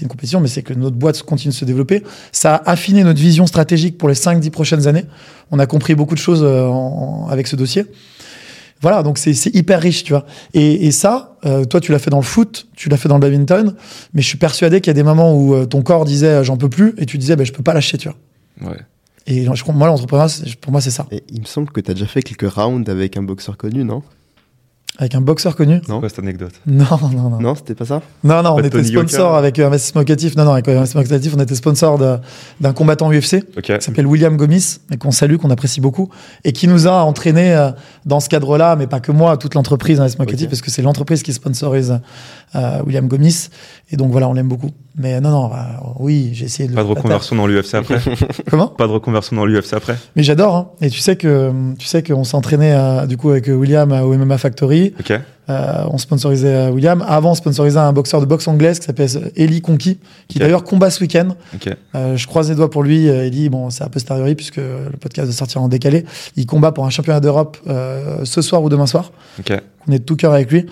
une 0.00 0.08
compétition, 0.08 0.40
mais 0.40 0.46
c'est 0.48 0.62
que 0.62 0.72
notre 0.72 0.96
boîte 0.96 1.20
continue 1.24 1.52
de 1.52 1.58
se 1.58 1.64
développer. 1.64 2.04
Ça 2.30 2.54
a 2.54 2.70
affiné 2.70 3.02
notre 3.02 3.20
vision 3.20 3.46
stratégique 3.46 3.98
pour 3.98 4.08
les 4.08 4.14
5-10 4.14 4.50
prochaines 4.50 4.86
années. 4.86 5.04
On 5.50 5.58
a 5.58 5.66
compris 5.66 5.96
beaucoup 5.96 6.14
de 6.14 6.20
choses 6.20 6.42
euh, 6.44 6.66
en- 6.66 7.24
en- 7.24 7.28
avec 7.28 7.48
ce 7.48 7.56
dossier. 7.56 7.84
Voilà, 8.82 9.02
donc 9.02 9.18
c'est, 9.18 9.34
c'est 9.34 9.54
hyper 9.54 9.80
riche, 9.80 10.04
tu 10.04 10.12
vois. 10.12 10.24
Et, 10.54 10.86
et 10.86 10.90
ça, 10.92 11.36
euh, 11.44 11.64
toi, 11.64 11.80
tu 11.80 11.92
l'as 11.92 11.98
fait 11.98 12.08
dans 12.10 12.16
le 12.18 12.22
foot, 12.22 12.68
tu 12.76 12.88
l'as 12.88 12.96
fait 12.96 13.08
dans 13.10 13.16
le 13.16 13.20
badminton, 13.20 13.74
mais 14.14 14.22
je 14.22 14.26
suis 14.28 14.38
persuadé 14.38 14.80
qu'il 14.80 14.88
y 14.88 14.92
a 14.92 14.94
des 14.94 15.02
moments 15.02 15.34
où 15.34 15.54
euh, 15.54 15.66
ton 15.66 15.82
corps 15.82 16.04
disait, 16.06 16.28
euh, 16.28 16.44
j'en 16.44 16.56
peux 16.56 16.70
plus, 16.70 16.94
et 16.96 17.04
tu 17.04 17.18
disais, 17.18 17.36
bah, 17.36 17.44
je 17.44 17.52
peux 17.52 17.62
pas 17.62 17.74
lâcher, 17.74 17.98
tu 17.98 18.08
vois. 18.08 18.70
Ouais. 18.70 18.78
Et 19.30 19.44
je, 19.54 19.72
moi, 19.72 19.86
l'entrepreneuriat, 19.86 20.34
pour 20.60 20.72
moi, 20.72 20.80
c'est 20.80 20.90
ça. 20.90 21.06
Et 21.10 21.22
il 21.32 21.40
me 21.40 21.46
semble 21.46 21.70
que 21.70 21.80
tu 21.80 21.90
as 21.90 21.94
déjà 21.94 22.06
fait 22.06 22.22
quelques 22.22 22.50
rounds 22.52 22.90
avec 22.90 23.16
un 23.16 23.22
boxeur 23.22 23.56
connu, 23.56 23.84
non? 23.84 24.02
Avec 24.98 25.14
un 25.14 25.20
boxeur 25.22 25.54
connu? 25.56 25.76
Non. 25.76 25.94
C'est 25.94 26.00
quoi 26.00 26.08
cette 26.10 26.18
anecdote? 26.18 26.52
Non, 26.66 26.84
non, 27.14 27.30
non. 27.30 27.40
Non, 27.40 27.54
c'était 27.54 27.76
pas 27.76 27.86
ça? 27.86 28.02
Non, 28.24 28.42
non, 28.42 28.50
on 28.50 28.54
Pas 28.56 28.60
était 28.62 28.70
Tony 28.70 28.88
Yoka 28.90 29.08
sponsor 29.08 29.34
avec 29.36 29.58
euh, 29.58 29.68
Investissement 29.68 30.00
Locatif. 30.00 30.36
Non, 30.36 30.44
non, 30.44 30.52
avec 30.52 30.68
euh, 30.68 30.76
Investissement 30.76 31.02
Locatif, 31.02 31.32
on 31.36 31.40
était 31.40 31.54
sponsor 31.54 31.98
d'un 32.60 32.72
combattant 32.74 33.10
UFC 33.10 33.36
Ok. 33.56 33.62
qui 33.78 33.80
s'appelle 33.80 34.06
William 34.06 34.36
Gomis, 34.36 34.78
et 34.90 34.96
qu'on 34.98 35.12
salue, 35.12 35.36
qu'on 35.36 35.48
apprécie 35.50 35.80
beaucoup, 35.80 36.10
et 36.44 36.52
qui 36.52 36.66
nous 36.66 36.86
a 36.88 37.02
entraînés 37.04 37.54
euh, 37.54 37.70
dans 38.04 38.18
ce 38.20 38.28
cadre-là, 38.28 38.74
mais 38.76 38.88
pas 38.88 39.00
que 39.00 39.12
moi, 39.12 39.36
toute 39.38 39.54
l'entreprise 39.54 40.00
Investissement 40.00 40.24
Locatif, 40.24 40.46
Ok. 40.46 40.50
parce 40.50 40.60
que 40.60 40.70
c'est 40.72 40.82
l'entreprise 40.82 41.22
qui 41.22 41.32
sponsorise 41.32 42.00
euh, 42.56 42.82
William 42.84 43.06
Gomis. 43.06 43.48
Et 43.92 43.96
donc 43.96 44.10
voilà, 44.10 44.28
on 44.28 44.34
l'aime 44.34 44.48
beaucoup. 44.48 44.70
Mais 45.00 45.20
non, 45.20 45.30
non, 45.30 45.48
bah, 45.48 45.80
oui, 45.98 46.30
j'ai 46.32 46.44
essayé 46.44 46.68
de 46.68 46.74
Pas 46.74 46.82
le 46.82 46.88
de 46.88 46.92
reconversion 46.92 47.36
dans 47.36 47.46
l'UFC 47.46 47.74
après. 47.74 47.98
Comment? 48.50 48.68
Pas 48.68 48.86
de 48.86 48.92
reconversion 48.92 49.36
dans 49.36 49.46
l'UFC 49.46 49.72
après 49.72 49.96
Mais 50.14 50.22
j'adore. 50.22 50.54
Hein. 50.54 50.70
Et 50.82 50.90
tu 50.90 51.00
sais 51.00 51.16
que 51.16 51.50
tu 51.78 51.86
sais 51.86 52.02
qu'on 52.02 52.24
s'entraînait 52.24 52.74
euh, 52.74 53.06
du 53.06 53.16
coup 53.16 53.30
avec 53.30 53.46
William 53.48 53.90
euh, 53.92 54.02
au 54.02 54.14
MMA 54.14 54.38
Factory. 54.38 54.94
Ok. 55.00 55.18
Euh, 55.50 55.84
on 55.90 55.98
sponsorisait 55.98 56.54
euh, 56.54 56.70
William. 56.70 57.04
Avant, 57.08 57.32
on 57.32 57.34
sponsorisait 57.34 57.78
un 57.78 57.92
boxeur 57.92 58.20
de 58.20 58.26
boxe 58.26 58.46
anglaise 58.46 58.78
qui 58.78 58.86
s'appelle 58.86 59.08
Eli 59.36 59.60
Conky, 59.60 59.98
qui 60.28 60.38
d'ailleurs 60.38 60.62
combat 60.62 60.90
ce 60.90 61.00
week-end. 61.00 61.30
Ok. 61.54 61.74
Euh, 61.94 62.16
je 62.16 62.26
croise 62.26 62.50
les 62.50 62.54
doigts 62.54 62.70
pour 62.70 62.82
lui. 62.82 63.06
Eli, 63.06 63.48
bon, 63.48 63.70
c'est 63.70 63.82
un 63.82 63.86
peu 63.86 63.94
posteriori 63.94 64.34
puisque 64.34 64.58
le 64.58 64.96
podcast 65.00 65.26
va 65.26 65.32
sortir 65.34 65.62
en 65.62 65.68
décalé. 65.68 66.04
Il 66.36 66.46
combat 66.46 66.72
pour 66.72 66.86
un 66.86 66.90
championnat 66.90 67.20
d'Europe 67.20 67.56
euh, 67.66 68.24
ce 68.24 68.42
soir 68.42 68.62
ou 68.62 68.68
demain 68.68 68.86
soir. 68.86 69.12
Ok. 69.38 69.52
On 69.88 69.92
est 69.92 69.98
de 69.98 70.04
tout 70.04 70.16
cœur 70.16 70.32
avec 70.32 70.50
lui. 70.52 70.66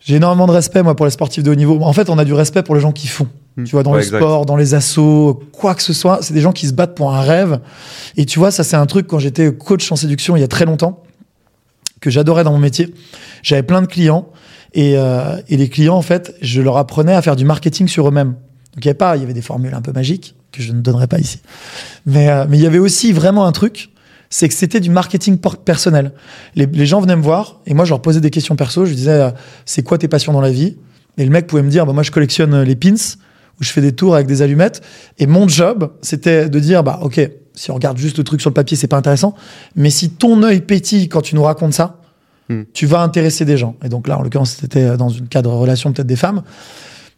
J'ai 0.00 0.16
énormément 0.16 0.46
de 0.46 0.52
respect, 0.52 0.82
moi, 0.82 0.94
pour 0.94 1.06
les 1.06 1.10
sportifs 1.10 1.42
de 1.42 1.50
haut 1.50 1.54
niveau. 1.56 1.78
En 1.82 1.92
fait, 1.92 2.08
on 2.08 2.18
a 2.18 2.24
du 2.24 2.32
respect 2.32 2.62
pour 2.62 2.74
les 2.74 2.80
gens 2.80 2.92
qui 2.92 3.08
font. 3.08 3.26
Mm. 3.56 3.64
Tu 3.64 3.72
vois, 3.72 3.82
dans 3.82 3.90
Ouais, 3.90 3.98
le 3.98 4.04
exact. 4.04 4.18
sport, 4.18 4.46
dans 4.46 4.56
les 4.56 4.74
assos, 4.74 5.42
quoi 5.52 5.74
que 5.74 5.82
ce 5.82 5.92
soit. 5.92 6.20
C'est 6.22 6.34
des 6.34 6.40
gens 6.40 6.52
qui 6.52 6.66
se 6.66 6.72
battent 6.72 6.94
pour 6.94 7.14
un 7.14 7.20
rêve. 7.20 7.60
Et 8.16 8.24
tu 8.24 8.38
vois, 8.38 8.50
ça, 8.50 8.62
c'est 8.64 8.76
un 8.76 8.86
truc 8.86 9.06
quand 9.06 9.18
j'étais 9.18 9.52
coach 9.52 9.90
en 9.90 9.96
séduction 9.96 10.36
il 10.36 10.40
y 10.40 10.44
a 10.44 10.48
très 10.48 10.64
longtemps, 10.64 11.02
que 12.00 12.10
j'adorais 12.10 12.44
dans 12.44 12.52
mon 12.52 12.58
métier. 12.58 12.94
J'avais 13.42 13.62
plein 13.64 13.82
de 13.82 13.86
clients. 13.86 14.28
Et, 14.74 14.94
euh, 14.96 15.40
et 15.48 15.56
les 15.56 15.68
clients, 15.68 15.96
en 15.96 16.02
fait, 16.02 16.34
je 16.42 16.60
leur 16.60 16.76
apprenais 16.76 17.14
à 17.14 17.22
faire 17.22 17.36
du 17.36 17.44
marketing 17.44 17.88
sur 17.88 18.06
eux-mêmes. 18.06 18.34
Donc, 18.74 18.84
il 18.84 18.84
y 18.84 18.88
avait 18.88 18.94
pas, 18.98 19.16
il 19.16 19.20
y 19.20 19.24
avait 19.24 19.32
des 19.34 19.42
formules 19.42 19.74
un 19.74 19.80
peu 19.80 19.92
magiques 19.92 20.36
que 20.52 20.62
je 20.62 20.72
ne 20.72 20.80
donnerai 20.80 21.06
pas 21.06 21.18
ici. 21.18 21.40
Mais, 22.06 22.28
euh, 22.28 22.44
mais 22.48 22.58
il 22.58 22.62
y 22.62 22.66
avait 22.66 22.78
aussi 22.78 23.12
vraiment 23.12 23.46
un 23.46 23.52
truc, 23.52 23.90
c'est 24.30 24.48
que 24.48 24.54
c'était 24.54 24.80
du 24.80 24.90
marketing 24.90 25.38
personnel. 25.64 26.12
Les, 26.54 26.66
les 26.66 26.86
gens 26.86 27.00
venaient 27.00 27.16
me 27.16 27.22
voir 27.22 27.60
et 27.66 27.74
moi, 27.74 27.84
je 27.84 27.90
leur 27.90 28.02
posais 28.02 28.20
des 28.20 28.30
questions 28.30 28.56
perso. 28.56 28.86
Je 28.86 28.94
disais, 28.94 29.10
euh, 29.10 29.30
c'est 29.64 29.82
quoi 29.82 29.98
tes 29.98 30.08
passions 30.08 30.32
dans 30.32 30.40
la 30.40 30.50
vie? 30.50 30.76
Et 31.16 31.24
le 31.24 31.30
mec 31.30 31.46
pouvait 31.46 31.62
me 31.62 31.70
dire, 31.70 31.86
bah, 31.86 31.92
moi, 31.92 32.02
je 32.02 32.10
collectionne 32.10 32.54
euh, 32.54 32.64
les 32.64 32.76
pins 32.76 32.94
où 33.60 33.64
je 33.64 33.70
fais 33.70 33.80
des 33.80 33.92
tours 33.92 34.14
avec 34.14 34.26
des 34.26 34.42
allumettes. 34.42 34.82
Et 35.18 35.26
mon 35.26 35.48
job, 35.48 35.92
c'était 36.02 36.48
de 36.48 36.58
dire, 36.60 36.84
bah, 36.84 37.00
ok, 37.02 37.20
si 37.54 37.70
on 37.70 37.74
regarde 37.74 37.98
juste 37.98 38.18
le 38.18 38.24
truc 38.24 38.40
sur 38.40 38.50
le 38.50 38.54
papier, 38.54 38.76
c'est 38.76 38.86
pas 38.86 38.98
intéressant. 38.98 39.34
Mais 39.74 39.90
si 39.90 40.10
ton 40.10 40.42
œil 40.42 40.60
pétille 40.60 41.08
quand 41.08 41.22
tu 41.22 41.34
nous 41.34 41.42
racontes 41.42 41.74
ça, 41.74 41.98
Hmm. 42.48 42.62
tu 42.72 42.86
vas 42.86 43.02
intéresser 43.02 43.44
des 43.44 43.58
gens. 43.58 43.76
Et 43.84 43.90
donc 43.90 44.08
là, 44.08 44.18
en 44.18 44.22
l'occurrence, 44.22 44.52
c'était 44.52 44.82
euh, 44.82 44.96
dans 44.96 45.10
une 45.10 45.28
cadre 45.28 45.52
relation 45.52 45.92
peut-être 45.92 46.06
des 46.06 46.16
femmes. 46.16 46.42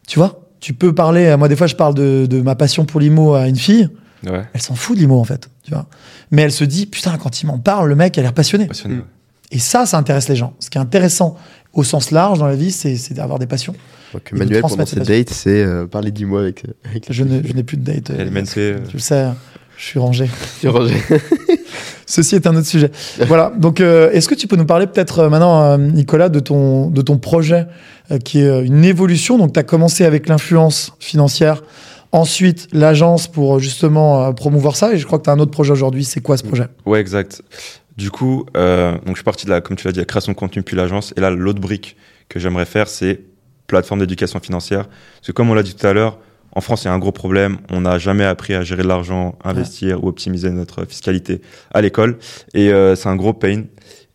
Tu 0.08 0.18
vois, 0.18 0.40
tu 0.58 0.74
peux 0.74 0.92
parler. 0.92 1.36
Moi, 1.36 1.46
des 1.48 1.54
fois, 1.54 1.68
je 1.68 1.76
parle 1.76 1.94
de, 1.94 2.26
de 2.28 2.40
ma 2.40 2.56
passion 2.56 2.84
pour 2.84 2.98
l'IMO 2.98 3.34
à 3.34 3.46
une 3.46 3.56
fille. 3.56 3.88
Ouais. 4.26 4.44
Elle 4.52 4.60
s'en 4.60 4.74
fout 4.74 4.96
de 4.96 5.00
l'IMO, 5.02 5.18
en 5.18 5.24
fait. 5.24 5.48
Tu 5.64 5.70
vois. 5.72 5.86
Mais 6.30 6.42
elle 6.42 6.52
se 6.52 6.64
dit, 6.64 6.86
putain, 6.86 7.16
quand 7.18 7.42
il 7.42 7.46
m'en 7.46 7.58
parle, 7.58 7.88
le 7.88 7.94
mec 7.96 8.18
a 8.18 8.22
l'air 8.22 8.32
passionné. 8.34 8.66
Passionné. 8.66 8.96
Mm. 8.96 8.98
ouais. 8.98 9.04
Et 9.52 9.58
ça, 9.58 9.86
ça 9.86 9.98
intéresse 9.98 10.28
les 10.28 10.36
gens. 10.36 10.54
Ce 10.60 10.70
qui 10.70 10.78
est 10.78 10.80
intéressant 10.80 11.36
au 11.72 11.82
sens 11.84 12.10
large 12.10 12.38
dans 12.38 12.46
la 12.46 12.54
vie, 12.54 12.70
c'est 12.70 13.14
d'avoir 13.14 13.38
des 13.38 13.46
passions. 13.46 13.74
Donc, 14.12 14.32
Manuel, 14.32 14.60
pendant 14.62 14.86
ses 14.86 15.00
date, 15.00 15.30
c'est 15.30 15.62
euh, 15.62 15.86
parler 15.86 16.10
du 16.10 16.26
mois 16.26 16.40
avec, 16.42 16.64
avec 16.84 17.08
la 17.08 17.14
Je 17.14 17.24
je 17.24 17.52
n'ai 17.52 17.62
plus 17.62 17.76
de 17.76 17.84
date. 17.84 18.10
euh, 18.10 18.24
LMNC, 18.24 18.58
euh, 18.58 18.78
Tu 18.88 18.96
le 18.96 19.02
sais, 19.02 19.26
je 19.76 19.84
suis 19.84 19.98
rangé. 19.98 20.28
Tu 20.60 20.68
Roger. 20.68 20.96
Ceci 22.06 22.34
est 22.34 22.46
un 22.46 22.56
autre 22.56 22.66
sujet. 22.66 22.90
voilà. 23.28 23.52
Donc, 23.56 23.80
euh, 23.80 24.10
est-ce 24.10 24.28
que 24.28 24.34
tu 24.34 24.46
peux 24.48 24.56
nous 24.56 24.66
parler 24.66 24.86
peut-être 24.88 25.20
euh, 25.20 25.28
maintenant, 25.28 25.62
euh, 25.62 25.76
Nicolas, 25.76 26.28
de 26.28 26.40
ton, 26.40 26.90
de 26.90 27.02
ton 27.02 27.18
projet 27.18 27.66
euh, 28.10 28.18
qui 28.18 28.40
est 28.40 28.46
euh, 28.48 28.64
une 28.64 28.84
évolution? 28.84 29.38
Donc, 29.38 29.52
tu 29.52 29.60
as 29.60 29.62
commencé 29.62 30.04
avec 30.04 30.28
l'influence 30.28 30.92
financière, 30.98 31.62
ensuite 32.12 32.68
l'agence 32.72 33.28
pour 33.28 33.56
euh, 33.56 33.58
justement 33.58 34.24
euh, 34.24 34.32
promouvoir 34.32 34.76
ça. 34.76 34.92
Et 34.92 34.98
je 34.98 35.06
crois 35.06 35.18
que 35.18 35.24
tu 35.24 35.30
as 35.30 35.32
un 35.32 35.38
autre 35.38 35.50
projet 35.50 35.72
aujourd'hui. 35.72 36.04
C'est 36.04 36.20
quoi 36.20 36.36
ce 36.36 36.44
projet? 36.44 36.66
Ouais, 36.86 37.00
exact. 37.00 37.42
Du 37.96 38.10
coup, 38.10 38.46
euh, 38.56 38.92
donc 38.92 39.10
je 39.10 39.14
suis 39.14 39.24
parti 39.24 39.46
de 39.46 39.50
la, 39.50 39.60
comme 39.60 39.76
tu 39.76 39.86
l'as 39.86 39.92
dit, 39.92 39.98
la 39.98 40.04
création 40.04 40.32
de 40.32 40.36
contenu 40.36 40.62
puis 40.62 40.76
l'agence. 40.76 41.12
Et 41.16 41.20
là, 41.20 41.30
l'autre 41.30 41.60
brique 41.60 41.96
que 42.28 42.38
j'aimerais 42.38 42.64
faire, 42.64 42.88
c'est 42.88 43.20
plateforme 43.66 44.00
d'éducation 44.00 44.40
financière. 44.40 44.88
Parce 44.88 45.26
que 45.26 45.32
comme 45.32 45.50
on 45.50 45.54
l'a 45.54 45.62
dit 45.62 45.74
tout 45.74 45.86
à 45.86 45.92
l'heure, 45.92 46.18
en 46.52 46.60
France, 46.60 46.82
il 46.82 46.86
y 46.86 46.88
a 46.88 46.92
un 46.92 46.98
gros 46.98 47.12
problème. 47.12 47.58
On 47.70 47.82
n'a 47.82 47.98
jamais 47.98 48.24
appris 48.24 48.54
à 48.54 48.62
gérer 48.62 48.82
de 48.82 48.88
l'argent, 48.88 49.38
investir 49.44 50.02
ou 50.02 50.08
optimiser 50.08 50.50
notre 50.50 50.84
fiscalité 50.84 51.40
à 51.72 51.80
l'école. 51.80 52.18
Et 52.54 52.72
euh, 52.72 52.96
c'est 52.96 53.08
un 53.08 53.16
gros 53.16 53.32
pain. 53.32 53.64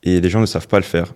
Et 0.03 0.19
les 0.19 0.29
gens 0.29 0.41
ne 0.41 0.45
savent 0.45 0.67
pas 0.67 0.77
le 0.77 0.83
faire. 0.83 1.13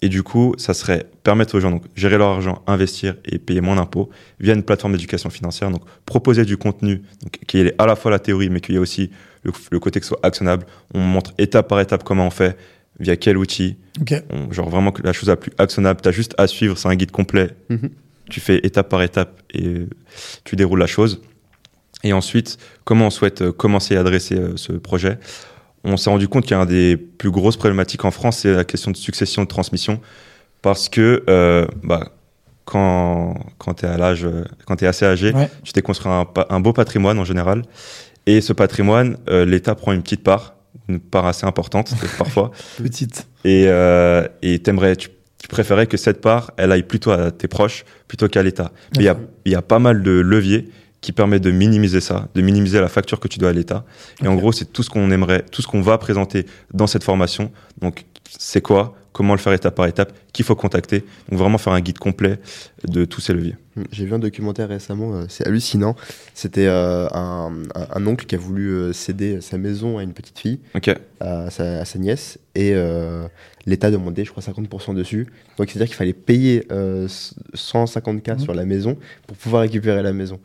Et 0.00 0.08
du 0.08 0.22
coup, 0.22 0.54
ça 0.58 0.74
serait 0.74 1.06
permettre 1.24 1.56
aux 1.56 1.60
gens 1.60 1.72
donc 1.72 1.82
gérer 1.96 2.18
leur 2.18 2.28
argent, 2.28 2.62
investir 2.68 3.16
et 3.24 3.38
payer 3.38 3.60
moins 3.60 3.74
d'impôts 3.76 4.10
via 4.38 4.54
une 4.54 4.62
plateforme 4.62 4.92
d'éducation 4.92 5.28
financière. 5.28 5.70
Donc 5.70 5.82
proposer 6.06 6.44
du 6.44 6.56
contenu 6.56 7.02
donc, 7.22 7.38
qui 7.48 7.58
est 7.58 7.74
à 7.78 7.86
la 7.86 7.96
fois 7.96 8.10
la 8.12 8.20
théorie, 8.20 8.48
mais 8.48 8.60
qu'il 8.60 8.76
y 8.76 8.78
a 8.78 8.80
aussi 8.80 9.10
le, 9.42 9.50
le 9.72 9.80
côté 9.80 9.98
que 9.98 10.06
ce 10.06 10.10
soit 10.10 10.20
actionnable. 10.22 10.66
On 10.94 11.00
montre 11.00 11.32
étape 11.36 11.66
par 11.68 11.80
étape 11.80 12.04
comment 12.04 12.26
on 12.26 12.30
fait, 12.30 12.56
via 13.00 13.16
quel 13.16 13.36
outil. 13.36 13.76
Ok. 14.00 14.14
On- 14.30 14.52
genre 14.52 14.70
vraiment 14.70 14.92
que 14.92 15.02
la 15.02 15.12
chose 15.12 15.28
la 15.30 15.36
plus 15.36 15.50
actionnable. 15.58 16.00
Tu 16.00 16.08
as 16.08 16.12
juste 16.12 16.34
à 16.38 16.46
suivre, 16.46 16.78
c'est 16.78 16.88
un 16.88 16.94
guide 16.94 17.10
complet. 17.10 17.50
Mhm. 17.68 17.90
Tu 18.30 18.38
fais 18.40 18.58
étape 18.62 18.88
par 18.90 19.02
étape 19.02 19.40
et 19.52 19.66
euh, 19.66 19.88
tu 20.44 20.54
déroules 20.54 20.78
la 20.78 20.86
chose. 20.86 21.22
Et 22.04 22.12
ensuite, 22.12 22.58
comment 22.84 23.06
on 23.08 23.10
souhaite 23.10 23.42
euh, 23.42 23.50
commencer 23.52 23.96
à 23.96 24.00
adresser 24.00 24.36
euh, 24.36 24.52
ce 24.56 24.72
projet? 24.72 25.18
On 25.84 25.96
s'est 25.96 26.10
rendu 26.10 26.28
compte 26.28 26.46
qu'un 26.46 26.66
des 26.66 26.96
plus 26.96 27.30
grosses 27.30 27.56
problématiques 27.56 28.04
en 28.04 28.10
France, 28.10 28.38
c'est 28.38 28.52
la 28.54 28.64
question 28.64 28.90
de 28.90 28.96
succession, 28.96 29.42
de 29.42 29.48
transmission. 29.48 30.00
Parce 30.62 30.88
que 30.88 31.22
euh, 31.28 31.66
bah, 31.84 32.10
quand, 32.64 33.34
quand 33.58 33.74
tu 33.74 33.86
es 33.86 34.86
assez 34.86 35.06
âgé, 35.06 35.32
Ouais. 35.32 35.48
tu 35.62 35.72
t'es 35.72 35.82
construit 35.82 36.10
un, 36.12 36.60
beau 36.60 36.72
patrimoine 36.72 37.18
en 37.18 37.24
général. 37.24 37.62
Et 38.26 38.40
ce 38.40 38.52
patrimoine, 38.52 39.16
euh, 39.30 39.44
l'État 39.46 39.74
prend 39.74 39.92
une 39.92 40.02
petite 40.02 40.22
part, 40.22 40.54
une 40.88 41.00
part 41.00 41.26
assez 41.26 41.46
importante 41.46 41.94
parfois. 42.18 42.50
Petite. 42.76 43.26
Et 43.44 43.64
euh, 43.68 44.26
et 44.42 44.58
t'aimerais, 44.58 44.96
tu, 44.96 45.08
tu 45.40 45.48
préférais 45.48 45.86
que 45.86 45.96
cette 45.96 46.20
part, 46.20 46.50
elle 46.56 46.72
aille 46.72 46.82
plutôt 46.82 47.10
à 47.12 47.30
tes 47.30 47.48
proches 47.48 47.84
plutôt 48.08 48.28
qu'à 48.28 48.42
l'État. 48.42 48.72
Mais 48.96 49.02
il 49.02 49.04
y 49.04 49.08
a, 49.08 49.14
D'accord. 49.14 49.28
il 49.46 49.52
y 49.52 49.54
a 49.54 49.62
pas 49.62 49.78
mal 49.78 50.02
de 50.02 50.10
leviers 50.10 50.68
qui 51.00 51.12
permettent 51.12 51.44
de 51.44 51.50
minimiser 51.50 52.00
ça, 52.00 52.28
de 52.34 52.42
minimiser 52.42 52.80
la 52.80 52.88
facture 52.88 53.20
que 53.20 53.28
tu 53.28 53.38
dois 53.38 53.50
à 53.50 53.52
l'État. 53.52 53.84
Et 54.22 54.28
en 54.28 54.34
gros, 54.34 54.52
c'est 54.52 54.72
tout 54.72 54.82
ce 54.82 54.90
qu'on 54.90 55.10
aimerait, 55.10 55.44
tout 55.50 55.62
ce 55.62 55.66
qu'on 55.68 55.80
va 55.80 55.96
présenter 55.98 56.46
dans 56.74 56.86
cette 56.86 57.04
formation. 57.04 57.52
Donc, 57.80 58.04
c'est 58.28 58.60
quoi 58.60 58.94
Comment 59.12 59.32
le 59.34 59.40
faire 59.40 59.52
étape 59.52 59.74
par 59.74 59.86
étape 59.86 60.12
Qu'il 60.32 60.44
faut 60.44 60.54
contacter 60.54 61.04
Donc, 61.28 61.40
vraiment 61.40 61.58
faire 61.58 61.72
un 61.72 61.80
guide 61.80 61.98
complet 61.98 62.38
de 62.86 63.04
tous 63.04 63.20
ces 63.20 63.32
leviers. 63.32 63.56
J'ai 63.90 64.04
vu 64.04 64.14
un 64.14 64.18
documentaire 64.18 64.68
récemment, 64.68 65.14
euh, 65.14 65.24
c'est 65.28 65.46
hallucinant. 65.46 65.96
C'était 66.34 66.66
euh, 66.66 67.08
un, 67.12 68.06
oncle 68.06 68.26
qui 68.26 68.34
a 68.34 68.38
voulu 68.38 68.68
euh, 68.70 68.92
céder 68.92 69.40
sa 69.40 69.56
maison 69.58 69.98
à 69.98 70.02
une 70.04 70.12
petite 70.12 70.38
fille, 70.38 70.60
à 71.20 71.50
sa, 71.50 71.80
à 71.80 71.84
sa 71.84 71.98
nièce, 71.98 72.38
et 72.54 72.72
euh, 72.74 73.26
l'État 73.66 73.90
demandait, 73.90 74.24
je 74.24 74.30
crois, 74.30 74.42
50% 74.42 74.94
dessus. 74.94 75.26
Donc 75.56 75.68
c'est-à-dire 75.70 75.86
qu'il 75.86 75.96
fallait 75.96 76.12
payer 76.12 76.66
euh, 76.70 77.08
150K 77.54 78.32
Mhm. 78.34 78.38
sur 78.40 78.54
la 78.54 78.64
maison 78.64 78.96
pour 79.26 79.36
pouvoir 79.36 79.62
récupérer 79.62 80.02
la 80.02 80.12
maison. 80.12 80.38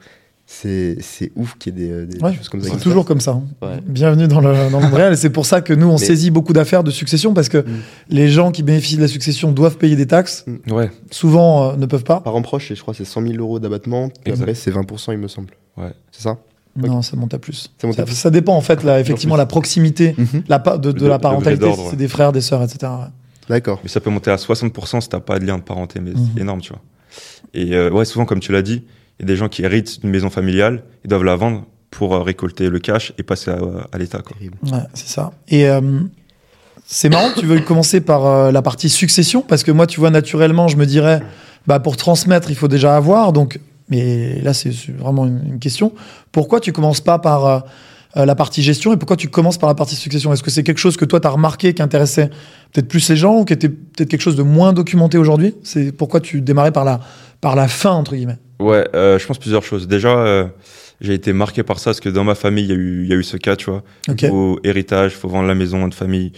C'est 0.55 1.31
ouf 1.35 1.57
qu'il 1.57 1.77
y 1.79 1.83
ait 1.83 1.87
des, 1.87 2.05
des 2.05 2.23
Ouais, 2.23 2.33
choses 2.35 2.47
comme 2.47 2.61
ça. 2.61 2.69
c'est 2.71 2.79
toujours 2.79 3.05
comme 3.05 3.19
ça. 3.19 3.31
hein. 3.31 3.43
Ouais. 3.61 3.79
Bienvenue 3.85 4.27
dans 4.27 4.39
le, 4.39 4.53
dans 4.71 4.79
le 4.79 4.85
monde 4.85 4.93
réel. 4.93 5.13
Et 5.13 5.15
c'est 5.15 5.31
pour 5.31 5.45
ça 5.45 5.61
que 5.61 5.73
nous, 5.73 5.87
on 5.87 5.93
Mais- 5.93 5.97
saisit 5.97 6.29
beaucoup 6.31 6.53
d'affaires 6.53 6.83
de 6.83 6.91
succession 6.91 7.33
parce 7.33 7.49
que 7.49 7.57
Mm. 7.57 7.65
les 8.09 8.29
gens 8.29 8.51
qui 8.51 8.61
bénéficient 8.63 8.97
de 8.97 9.01
la 9.01 9.07
succession 9.07 9.51
doivent 9.51 9.77
payer 9.77 9.95
des 9.95 10.05
taxes. 10.05 10.45
Ouais. 10.69 10.91
Souvent, 11.11 11.71
euh, 11.71 11.75
ne 11.75 11.85
peuvent 11.85 12.03
pas. 12.03 12.21
Parents 12.21 12.41
proches, 12.43 12.69
et 12.71 12.75
je 12.75 12.81
crois 12.81 12.93
que 12.93 12.99
c'est 12.99 13.05
100 13.11 13.23
000 13.23 13.33
euros 13.39 13.59
d'abattement, 13.59 14.09
Exact. 14.25 14.41
après 14.43 14.53
c'est 14.53 14.71
20%, 14.71 15.11
il 15.11 15.17
me 15.17 15.27
semble. 15.27 15.49
Ouais. 15.75 15.91
C'est 16.11 16.21
ça? 16.21 16.37
Non, 16.75 17.01
ça 17.01 17.17
monte 17.17 17.33
à 17.33 17.39
plus. 17.39 17.71
Ça 17.79 17.87
monte 17.87 17.99
à 17.99 18.05
plus. 18.05 18.15
ça 18.15 18.29
dépend 18.29 18.55
en 18.55 18.61
fait, 18.61 18.83
là, 18.83 18.99
effectivement, 18.99 19.35
la 19.35 19.45
proximité 19.45 20.15
la 20.47 20.59
pa- 20.59 20.77
de, 20.77 20.91
de 20.91 21.07
la 21.07 21.19
parentalité. 21.19 21.69
C'est 21.89 21.95
des 21.97 22.07
frères, 22.07 22.31
des 22.31 22.41
sœurs, 22.41 22.63
etc. 22.63 22.91
D'accord. 23.49 23.79
Mais 23.83 23.89
ça 23.89 23.99
peut 23.99 24.09
monter 24.09 24.31
à 24.31 24.37
60% 24.37 25.01
si 25.01 25.09
t'as 25.09 25.19
pas 25.19 25.39
de 25.39 25.45
lien 25.45 25.57
de 25.57 25.63
parenté, 25.63 25.99
mais 25.99 26.11
c'est 26.35 26.41
énorme, 26.41 26.61
tu 26.61 26.69
vois. 26.71 26.81
Et 27.53 27.73
euh, 27.75 27.89
ouais, 27.91 28.05
souvent, 28.05 28.25
comme 28.25 28.39
tu 28.39 28.51
l'as 28.51 28.61
dit, 28.63 28.83
il 29.19 29.23
y 29.23 29.25
a 29.25 29.27
des 29.27 29.35
gens 29.35 29.49
qui 29.49 29.63
héritent 29.63 30.01
d'une 30.01 30.09
maison 30.09 30.29
familiale, 30.29 30.83
ils 31.03 31.09
doivent 31.09 31.23
la 31.23 31.35
vendre 31.35 31.65
pour 31.91 32.15
euh, 32.15 32.23
récolter 32.23 32.69
le 32.69 32.79
cash 32.79 33.13
et 33.17 33.23
passer 33.23 33.51
à, 33.51 33.59
à 33.91 33.97
l'État. 33.97 34.21
Ouais, 34.41 34.79
c'est 34.93 35.07
ça. 35.07 35.31
Et 35.47 35.69
euh, 35.69 35.81
c'est 36.85 37.09
marrant 37.09 37.31
que 37.31 37.39
tu 37.39 37.45
veuilles 37.45 37.63
commencer 37.63 38.01
par 38.01 38.25
euh, 38.25 38.51
la 38.51 38.61
partie 38.61 38.89
succession, 38.89 39.41
parce 39.41 39.63
que 39.63 39.71
moi, 39.71 39.87
tu 39.87 39.99
vois, 39.99 40.09
naturellement, 40.09 40.67
je 40.67 40.77
me 40.77 40.85
dirais, 40.85 41.21
bah, 41.67 41.79
pour 41.79 41.95
transmettre, 41.95 42.49
il 42.49 42.55
faut 42.55 42.67
déjà 42.67 42.95
avoir. 42.95 43.31
Donc, 43.31 43.59
mais 43.89 44.41
là, 44.41 44.53
c'est 44.53 44.73
vraiment 44.97 45.25
une, 45.25 45.41
une 45.45 45.59
question. 45.59 45.93
Pourquoi 46.31 46.59
tu 46.59 46.73
commences 46.73 47.01
pas 47.01 47.19
par 47.19 47.45
euh, 47.45 47.59
la 48.25 48.35
partie 48.35 48.61
gestion 48.63 48.93
et 48.93 48.97
pourquoi 48.97 49.17
tu 49.17 49.27
commences 49.27 49.57
par 49.57 49.69
la 49.69 49.75
partie 49.75 49.95
succession? 49.95 50.33
Est-ce 50.33 50.43
que 50.43 50.51
c'est 50.51 50.63
quelque 50.63 50.79
chose 50.79 50.97
que 50.97 51.05
toi, 51.05 51.19
tu 51.19 51.27
as 51.27 51.31
remarqué 51.31 51.73
qui 51.73 51.81
intéressait 51.81 52.29
peut-être 52.71 52.87
plus 52.87 53.07
les 53.09 53.15
gens 53.15 53.39
ou 53.39 53.45
qui 53.45 53.53
était 53.53 53.69
peut-être 53.69 54.09
quelque 54.09 54.21
chose 54.21 54.35
de 54.35 54.43
moins 54.43 54.73
documenté 54.73 55.17
aujourd'hui? 55.17 55.55
C'est 55.63 55.91
pourquoi 55.91 56.21
tu 56.21 56.41
démarrais 56.41 56.71
par 56.71 56.85
la, 56.85 56.99
par 57.41 57.55
la 57.55 57.67
fin, 57.67 57.91
entre 57.91 58.15
guillemets? 58.15 58.37
Ouais, 58.63 58.87
euh, 58.95 59.19
je 59.19 59.25
pense 59.27 59.37
plusieurs 59.39 59.63
choses. 59.63 59.87
Déjà, 59.87 60.17
euh, 60.17 60.47
j'ai 61.01 61.13
été 61.13 61.33
marqué 61.33 61.63
par 61.63 61.79
ça 61.79 61.91
parce 61.91 61.99
que 61.99 62.09
dans 62.09 62.23
ma 62.23 62.35
famille, 62.35 62.63
il 62.65 62.69
y, 62.69 62.73
a 62.73 62.75
eu- 62.75 63.03
il 63.03 63.09
y 63.09 63.13
a 63.13 63.15
eu 63.15 63.23
ce 63.23 63.37
cas, 63.37 63.55
tu 63.55 63.69
vois. 63.69 63.83
Ok. 64.09 64.25
Au 64.31 64.59
héritage, 64.63 65.13
faut 65.15 65.27
vendre 65.27 65.47
la 65.47 65.55
maison 65.55 65.87
de 65.87 65.93
famille 65.93 66.31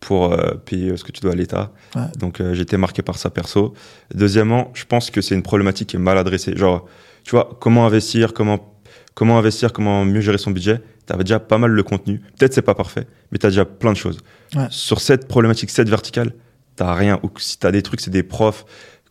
pour 0.00 0.32
euh, 0.32 0.54
payer 0.64 0.96
ce 0.96 1.04
que 1.04 1.12
tu 1.12 1.20
dois 1.20 1.32
à 1.32 1.36
l'État. 1.36 1.72
Ouais. 1.94 2.02
Donc 2.18 2.42
j'ai 2.52 2.62
été 2.62 2.76
marqué 2.76 3.02
par 3.02 3.16
ça 3.18 3.30
perso. 3.30 3.72
Deuxièmement, 4.14 4.70
je 4.74 4.84
pense 4.84 5.10
que 5.10 5.20
c'est 5.20 5.34
une 5.34 5.42
problématique 5.42 5.88
qui 5.90 5.96
est 5.96 6.00
mal 6.00 6.18
adressée. 6.18 6.56
Genre, 6.56 6.86
tu 7.24 7.30
vois, 7.32 7.56
comment 7.60 7.86
investir, 7.86 8.32
comment, 8.32 8.74
comment 9.14 9.38
investir, 9.38 9.72
comment 9.72 10.04
mieux 10.04 10.20
gérer 10.20 10.38
son 10.38 10.50
budget. 10.50 10.80
Tu 11.06 11.16
déjà 11.18 11.40
pas 11.40 11.58
mal 11.58 11.70
le 11.72 11.82
contenu. 11.82 12.20
Peut-être 12.38 12.54
c'est 12.54 12.62
pas 12.62 12.74
parfait, 12.74 13.06
mais 13.30 13.38
tu 13.38 13.46
as 13.46 13.50
déjà 13.50 13.64
plein 13.64 13.92
de 13.92 13.96
choses. 13.96 14.18
Ouais. 14.56 14.66
Sur 14.70 15.00
cette 15.00 15.26
problématique, 15.28 15.70
cette 15.70 15.88
verticale, 15.88 16.32
t'as 16.76 16.94
rien. 16.94 17.18
Ou 17.22 17.30
si 17.38 17.58
tu 17.58 17.66
as 17.66 17.70
des 17.72 17.82
trucs, 17.82 18.00
c'est 18.00 18.10
des 18.10 18.22
profs 18.22 18.64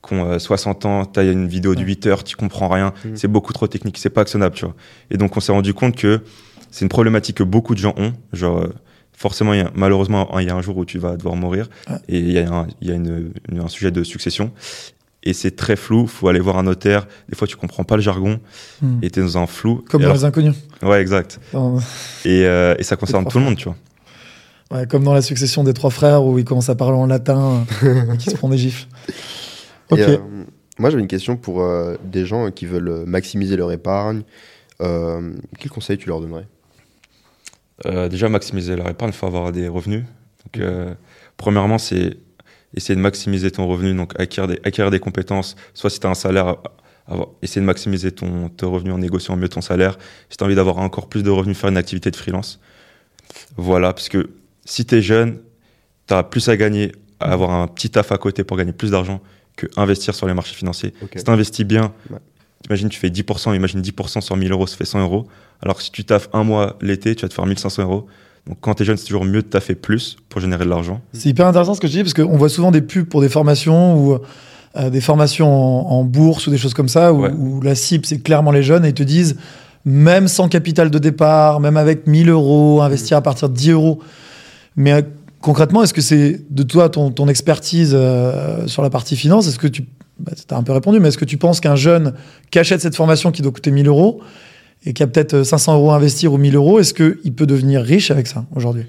qui 0.07 0.13
ont 0.13 0.25
euh, 0.31 0.39
60 0.39 0.85
ans, 0.85 1.05
tu 1.05 1.19
as 1.19 1.23
une 1.23 1.47
vidéo 1.47 1.75
de 1.75 1.79
Ouais. 1.81 1.85
8 1.85 2.07
heures, 2.07 2.23
tu 2.23 2.35
comprends 2.35 2.69
rien. 2.69 2.93
Mhm. 3.05 3.15
C'est 3.15 3.27
beaucoup 3.27 3.53
trop 3.53 3.67
technique, 3.67 3.97
c'est 3.97 4.09
pas 4.09 4.21
actionnable, 4.21 4.55
tu 4.55 4.65
vois. 4.65 4.75
Et 5.11 5.17
donc 5.17 5.35
on 5.37 5.39
s'est 5.39 5.51
rendu 5.51 5.73
compte 5.73 5.95
que 5.95 6.21
c'est 6.71 6.83
une 6.85 6.89
problématique 6.89 7.37
que 7.37 7.43
beaucoup 7.43 7.73
de 7.75 7.79
gens 7.79 7.93
ont. 7.97 8.13
Genre, 8.33 8.59
euh, 8.59 8.73
forcément, 9.13 9.53
il 9.53 9.59
y 9.59 9.63
a- 9.63 9.71
malheureusement, 9.75 10.39
il 10.39 10.47
y 10.47 10.49
a 10.49 10.55
un 10.55 10.61
jour 10.61 10.77
où 10.77 10.85
tu 10.85 10.97
vas 10.97 11.17
devoir 11.17 11.35
mourir. 11.35 11.69
Et 12.07 12.17
il 12.19 12.31
y 12.31 12.39
a, 12.39 12.49
un, 12.51 12.67
il 12.81 12.87
y 12.87 12.91
a 12.91 12.95
une- 12.95 13.31
une- 13.51 13.59
un 13.61 13.67
sujet 13.67 13.91
de 13.91 14.03
succession. 14.03 14.51
Et 15.23 15.33
c'est 15.33 15.51
très 15.55 15.75
flou, 15.75 16.07
faut 16.07 16.29
aller 16.29 16.39
voir 16.39 16.57
un 16.57 16.63
notaire. 16.63 17.05
Des 17.29 17.35
fois, 17.35 17.47
tu 17.47 17.55
comprends 17.55 17.83
pas 17.83 17.95
le 17.95 18.01
jargon 18.01 18.39
Hmm. 18.81 18.97
et 19.03 19.11
t'es 19.11 19.21
dans 19.21 19.37
un 19.37 19.45
flou. 19.45 19.83
Comme 19.87 20.01
Et 20.01 20.05
dans 20.05 20.09
alors- 20.09 20.17
les 20.21 20.25
inconnus. 20.25 20.55
Ouais, 20.81 20.99
exact. 20.99 21.39
Dans- 21.53 21.77
Et, 22.25 22.45
euh, 22.47 22.73
et 22.79 22.83
ça 22.83 22.95
concerne 23.23 23.27
tout 23.27 23.37
le 23.37 23.43
monde, 23.43 23.55
tu 23.57 23.65
vois. 23.65 23.75
Ouais, 24.71 24.87
comme 24.87 25.03
dans 25.03 25.13
la 25.13 25.21
succession 25.21 25.63
des 25.63 25.73
trois 25.73 25.91
frères 25.91 26.23
où 26.23 26.39
ils 26.39 26.45
commencent 26.45 26.69
à 26.69 26.75
parler 26.75 26.97
en 26.97 27.05
latin, 27.05 27.65
euh, 27.83 28.15
qui 28.17 28.31
se 28.31 28.35
font 28.37 28.49
des 28.49 28.57
gifs. 28.57 28.87
Et, 29.95 30.01
euh, 30.01 30.17
moi, 30.79 30.89
j'avais 30.89 31.01
une 31.01 31.07
question 31.07 31.37
pour 31.37 31.61
euh, 31.61 31.95
des 32.03 32.25
gens 32.25 32.49
qui 32.51 32.65
veulent 32.65 33.05
maximiser 33.05 33.55
leur 33.55 33.71
épargne. 33.71 34.23
Euh, 34.81 35.33
quel 35.59 35.71
conseil 35.71 35.97
tu 35.97 36.09
leur 36.09 36.21
donnerais? 36.21 36.47
Euh, 37.85 38.09
déjà, 38.09 38.29
maximiser 38.29 38.75
leur 38.75 38.89
épargne, 38.89 39.11
il 39.13 39.17
faut 39.17 39.27
avoir 39.27 39.51
des 39.51 39.67
revenus. 39.67 40.03
Donc, 40.45 40.63
euh, 40.63 40.93
premièrement, 41.37 41.77
c'est 41.77 42.17
essayer 42.75 42.95
de 42.95 43.01
maximiser 43.01 43.51
ton 43.51 43.67
revenu, 43.67 43.93
donc 43.93 44.19
acquérir 44.19 44.47
des, 44.47 44.59
acquérir 44.63 44.91
des 44.91 44.99
compétences. 44.99 45.55
Soit 45.73 45.89
si 45.89 45.99
tu 45.99 46.07
as 46.07 46.09
un 46.09 46.15
salaire, 46.15 46.55
avoir, 47.07 47.29
essayer 47.41 47.61
de 47.61 47.65
maximiser 47.65 48.11
ton, 48.11 48.49
ton 48.49 48.71
revenu 48.71 48.91
en 48.91 48.97
négociant 48.97 49.35
mieux 49.35 49.49
ton 49.49 49.61
salaire. 49.61 49.97
Si 50.29 50.37
tu 50.37 50.43
as 50.43 50.47
envie 50.47 50.55
d'avoir 50.55 50.77
encore 50.77 51.09
plus 51.09 51.23
de 51.23 51.29
revenus, 51.29 51.57
faire 51.57 51.69
une 51.69 51.77
activité 51.77 52.11
de 52.11 52.15
freelance. 52.15 52.59
Voilà, 53.57 53.93
parce 53.93 54.09
que 54.09 54.29
si 54.65 54.85
tu 54.85 54.95
es 54.95 55.01
jeune, 55.01 55.39
tu 56.07 56.13
as 56.13 56.23
plus 56.23 56.49
à 56.49 56.57
gagner 56.57 56.91
à 57.19 57.33
avoir 57.33 57.51
un 57.51 57.67
petit 57.67 57.89
taf 57.89 58.11
à 58.11 58.17
côté 58.17 58.43
pour 58.43 58.57
gagner 58.57 58.73
plus 58.73 58.91
d'argent 58.91 59.21
que 59.67 59.79
investir 59.79 60.13
sur 60.15 60.27
les 60.27 60.33
marchés 60.33 60.55
financiers. 60.55 60.93
Si 61.15 61.23
tu 61.23 61.31
investis 61.31 61.65
bien, 61.65 61.91
Ouais. 62.09 62.17
imagine 62.67 62.89
tu 62.89 62.99
fais 62.99 63.09
10%, 63.09 63.53
imagine 63.55 63.81
10% 63.81 64.21
sur 64.21 64.35
1000 64.37 64.51
euros, 64.51 64.67
ça 64.67 64.77
fait 64.77 64.85
100 64.85 64.99
euros. 65.01 65.27
Alors 65.61 65.77
que 65.77 65.83
si 65.83 65.91
tu 65.91 66.03
taffes 66.05 66.29
un 66.33 66.43
mois 66.43 66.77
l'été, 66.81 67.15
tu 67.15 67.21
vas 67.23 67.29
te 67.29 67.33
faire 67.33 67.45
1500 67.45 67.83
euros. 67.83 68.07
Donc 68.47 68.57
quand 68.61 68.73
tu 68.73 68.83
es 68.83 68.85
jeune, 68.85 68.97
c'est 68.97 69.05
toujours 69.05 69.25
mieux 69.25 69.41
de 69.43 69.47
taffer 69.47 69.75
plus 69.75 70.17
pour 70.29 70.41
générer 70.41 70.65
de 70.65 70.69
l'argent. 70.69 71.01
C'est 71.13 71.29
hyper 71.29 71.45
intéressant 71.47 71.75
ce 71.75 71.81
que 71.81 71.87
je 71.87 71.91
dis 71.93 72.01
parce 72.01 72.13
qu'on 72.15 72.37
voit 72.37 72.49
souvent 72.49 72.71
des 72.71 72.81
pubs 72.81 73.05
pour 73.05 73.21
des 73.21 73.29
formations 73.29 73.95
ou 73.97 74.17
euh, 74.77 74.89
des 74.89 75.01
formations 75.01 75.47
en, 75.47 75.99
en 75.99 76.03
bourse 76.03 76.47
ou 76.47 76.49
des 76.51 76.57
choses 76.57 76.73
comme 76.73 76.87
ça 76.89 77.13
où, 77.13 77.21
Ouais. 77.23 77.31
où 77.31 77.61
la 77.61 77.75
cible 77.75 78.05
c'est 78.05 78.19
clairement 78.19 78.51
les 78.51 78.63
jeunes 78.63 78.83
et 78.85 78.89
ils 78.89 78.93
te 78.95 79.03
disent 79.03 79.37
même 79.85 80.27
sans 80.27 80.47
capital 80.47 80.89
de 80.91 80.97
départ, 80.99 81.59
même 81.59 81.75
avec 81.77 82.05
1000 82.07 82.29
euros, 82.29 82.81
investir 82.81 83.17
à 83.17 83.21
partir 83.21 83.49
de 83.49 83.55
10 83.55 83.71
euros. 83.71 83.99
Mais 84.75 84.93
euh, 84.93 85.01
Concrètement, 85.41 85.83
est-ce 85.83 85.93
que 85.93 86.01
c'est 86.01 86.41
de 86.49 86.63
toi 86.63 86.89
ton, 86.89 87.11
ton 87.11 87.27
expertise 87.27 87.93
euh, 87.93 88.67
sur 88.67 88.83
la 88.83 88.89
partie 88.89 89.15
finance? 89.15 89.47
Est-ce 89.47 89.59
que 89.59 89.67
tu 89.67 89.85
bah, 90.19 90.33
as 90.49 90.55
un 90.55 90.63
peu 90.63 90.71
répondu, 90.71 90.99
mais 90.99 91.07
est-ce 91.07 91.17
que 91.17 91.25
tu 91.25 91.37
penses 91.37 91.59
qu'un 91.59 91.75
jeune 91.75 92.13
qui 92.51 92.59
achète 92.59 92.81
cette 92.81 92.95
formation 92.95 93.31
qui 93.31 93.41
doit 93.41 93.51
coûter 93.51 93.71
1000 93.71 93.87
euros 93.87 94.21
et 94.85 94.93
qui 94.93 95.03
a 95.03 95.07
peut-être 95.07 95.43
500 95.43 95.75
euros 95.75 95.91
à 95.91 95.95
investir 95.95 96.33
ou 96.33 96.37
1000 96.37 96.55
euros, 96.55 96.79
est-ce 96.79 96.93
qu'il 96.93 97.33
peut 97.33 97.45
devenir 97.45 97.81
riche 97.81 98.11
avec 98.11 98.27
ça 98.27 98.45
aujourd'hui? 98.55 98.85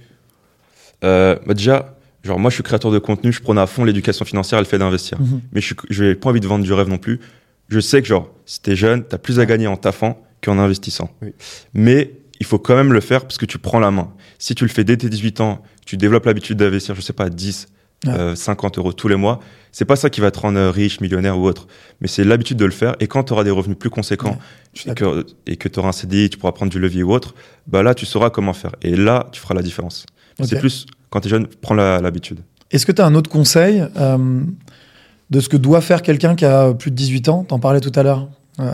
Euh, 1.04 1.36
bah 1.46 1.54
déjà, 1.54 1.96
genre 2.22 2.38
moi 2.38 2.50
je 2.50 2.54
suis 2.54 2.62
créateur 2.62 2.90
de 2.90 2.98
contenu, 2.98 3.32
je 3.32 3.42
prône 3.42 3.58
à 3.58 3.66
fond 3.66 3.84
l'éducation 3.84 4.24
financière 4.24 4.58
et 4.58 4.62
le 4.62 4.68
fait 4.68 4.78
d'investir. 4.78 5.20
Mhm. 5.20 5.40
Mais 5.52 5.60
je 5.60 6.04
n'ai 6.04 6.14
pas 6.14 6.30
envie 6.30 6.40
de 6.40 6.46
vendre 6.46 6.64
du 6.64 6.72
rêve 6.72 6.88
non 6.88 6.98
plus. 6.98 7.20
Je 7.68 7.80
sais 7.80 8.02
que 8.02 8.08
genre, 8.08 8.30
si 8.44 8.60
t'es 8.60 8.76
jeune, 8.76 9.02
t'as 9.04 9.18
plus 9.18 9.40
à 9.40 9.46
gagner 9.46 9.66
en 9.66 9.76
taffant 9.76 10.22
qu'en 10.42 10.58
investissant. 10.58 11.10
Oui. 11.22 11.32
Mais 11.74 12.12
il 12.42 12.44
faut 12.44 12.58
quand 12.58 12.74
même 12.74 12.92
le 12.92 13.00
faire 13.00 13.22
parce 13.22 13.38
que 13.38 13.46
tu 13.46 13.58
prends 13.58 13.78
la 13.78 13.92
main. 13.92 14.08
Si 14.40 14.56
tu 14.56 14.64
le 14.64 14.70
fais 14.70 14.82
dès 14.82 14.96
tes 14.96 15.08
18 15.08 15.40
ans, 15.40 15.62
tu 15.86 15.96
développes 15.96 16.26
l'habitude 16.26 16.58
d'investir, 16.58 16.96
je 16.96 17.00
sais 17.00 17.12
pas, 17.12 17.30
10, 17.30 17.68
Ouais. 18.04 18.12
euh, 18.18 18.34
50 18.34 18.78
euros 18.78 18.92
tous 18.92 19.06
les 19.06 19.14
mois, 19.14 19.38
c'est 19.70 19.84
pas 19.84 19.94
ça 19.94 20.10
qui 20.10 20.20
va 20.20 20.32
te 20.32 20.40
rendre 20.40 20.58
riche, 20.70 21.00
millionnaire 21.00 21.38
ou 21.38 21.46
autre. 21.46 21.68
Mais 22.00 22.08
c'est 22.08 22.24
l'habitude 22.24 22.56
de 22.56 22.64
le 22.64 22.72
faire. 22.72 22.96
Et 22.98 23.06
quand 23.06 23.22
tu 23.22 23.32
auras 23.32 23.44
des 23.44 23.52
revenus 23.52 23.78
plus 23.78 23.90
conséquents 23.90 24.36
Ouais, 24.74 25.22
et 25.46 25.56
que, 25.56 25.68
tu 25.68 25.78
auras 25.78 25.90
un 25.90 25.92
CDI, 25.92 26.28
tu 26.28 26.36
pourras 26.36 26.50
prendre 26.50 26.72
du 26.72 26.80
levier 26.80 27.04
ou 27.04 27.12
autre, 27.12 27.36
bah 27.68 27.84
là, 27.84 27.94
tu 27.94 28.04
sauras 28.04 28.30
comment 28.30 28.54
faire. 28.54 28.72
Et 28.82 28.96
là, 28.96 29.28
tu 29.30 29.40
feras 29.40 29.54
la 29.54 29.62
différence. 29.62 30.04
C'est 30.42 30.58
plus, 30.58 30.86
quand 31.10 31.20
tu 31.20 31.28
es 31.28 31.30
jeune, 31.30 31.46
prends 31.46 31.74
l'habitude. 31.74 32.40
Est-ce 32.72 32.86
que 32.86 32.90
tu 32.92 33.00
as 33.00 33.06
un 33.06 33.14
autre 33.14 33.30
conseil 33.30 33.84
euh, 33.96 34.40
de 35.30 35.38
ce 35.40 35.48
que 35.48 35.56
doit 35.56 35.80
faire 35.80 36.02
quelqu'un 36.02 36.34
qui 36.34 36.44
a 36.44 36.74
plus 36.74 36.90
de 36.90 36.96
18 36.96 37.28
ans? 37.28 37.44
T'en 37.44 37.60
parlais 37.60 37.78
tout 37.80 37.92
à 37.94 38.02
l'heure, 38.02 38.28
euh, 38.58 38.64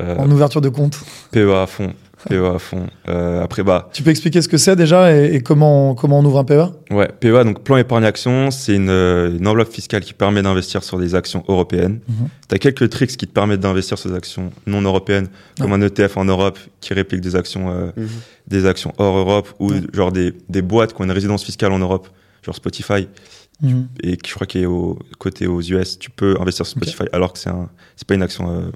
Euh, 0.00 0.16
en 0.16 0.30
ouverture 0.30 0.62
de 0.62 0.70
compte. 0.70 0.98
PEA 1.32 1.52
à 1.62 1.66
fond. 1.66 1.92
PEA 2.28 2.54
à 2.54 2.58
fond. 2.58 2.86
Euh, 3.08 3.42
après, 3.42 3.62
bah, 3.62 3.88
Tu 3.92 4.02
peux 4.02 4.10
expliquer 4.10 4.42
ce 4.42 4.48
que 4.48 4.58
c'est 4.58 4.76
déjà 4.76 5.14
et, 5.16 5.34
et 5.34 5.40
comment, 5.42 5.90
on- 5.90 5.94
comment 5.94 6.18
on 6.18 6.24
ouvre 6.24 6.38
un 6.38 6.44
PEA 6.44 6.70
ouais, 6.90 7.08
PEA, 7.20 7.44
donc 7.44 7.62
plan 7.62 7.76
épargne 7.76 8.04
action, 8.04 8.50
c'est 8.50 8.74
une, 8.76 8.90
euh, 8.90 9.36
une 9.36 9.46
enveloppe 9.46 9.72
fiscale 9.72 10.02
qui 10.02 10.12
permet 10.12 10.42
d'investir 10.42 10.82
sur 10.82 10.98
des 10.98 11.14
actions 11.14 11.44
européennes. 11.48 12.00
Mhm. 12.08 12.28
Tu 12.48 12.54
as 12.54 12.58
quelques 12.58 12.88
tricks 12.90 13.16
qui 13.16 13.26
te 13.26 13.32
permettent 13.32 13.60
d'investir 13.60 13.98
sur 13.98 14.10
des 14.10 14.16
actions 14.16 14.50
non 14.66 14.82
européennes, 14.82 15.28
comme 15.60 15.72
un 15.72 15.80
ETF 15.80 16.16
en 16.16 16.24
Europe 16.24 16.58
qui 16.80 16.92
réplique 16.94 17.20
des 17.20 17.36
actions, 17.36 17.70
euh, 17.70 17.90
Mhm. 17.96 18.08
des 18.48 18.66
actions 18.66 18.92
hors 18.98 19.16
Europe, 19.16 19.48
ou 19.58 19.72
genre 19.92 20.12
des, 20.12 20.34
des 20.48 20.62
boîtes 20.62 20.92
qui 20.94 21.00
ont 21.00 21.04
une 21.04 21.10
résidence 21.12 21.44
fiscale 21.44 21.72
en 21.72 21.78
Europe, 21.78 22.08
genre 22.44 22.54
Spotify, 22.54 23.08
Mhm. 23.62 23.88
et 24.02 24.16
qui 24.16 24.30
je 24.30 24.34
crois 24.34 24.46
qu'il 24.46 24.62
est 24.62 24.66
au 24.66 24.98
côté 25.18 25.46
aux 25.46 25.60
US, 25.60 25.98
tu 25.98 26.08
peux 26.10 26.34
investir 26.40 26.64
sur. 26.64 26.78
Spotify 26.78 27.04
alors 27.12 27.34
que 27.34 27.38
c'est 27.38 27.50
un 27.50 27.68
c'est 27.94 28.06
pas 28.08 28.14
une 28.14 28.22
action 28.22 28.50
euh, 28.50 28.70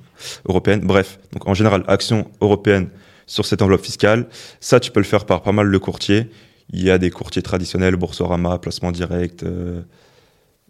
européenne. 0.46 0.80
Bref, 0.84 1.18
donc 1.32 1.48
en 1.48 1.54
général, 1.54 1.84
action 1.88 2.26
européenne 2.42 2.88
sur 3.26 3.46
cette 3.46 3.62
enveloppe 3.62 3.84
fiscale, 3.84 4.26
ça 4.60 4.80
tu 4.80 4.90
peux 4.90 5.00
le 5.00 5.04
faire 5.06 5.24
par 5.26 5.42
pas 5.42 5.52
mal 5.52 5.70
de 5.70 5.78
courtiers. 5.78 6.28
Il 6.72 6.82
y 6.82 6.90
a 6.90 6.98
des 6.98 7.10
courtiers 7.10 7.42
traditionnels, 7.42 7.96
Boursorama, 7.96 8.58
placement 8.58 8.90
direct. 8.92 9.42
Euh, 9.42 9.82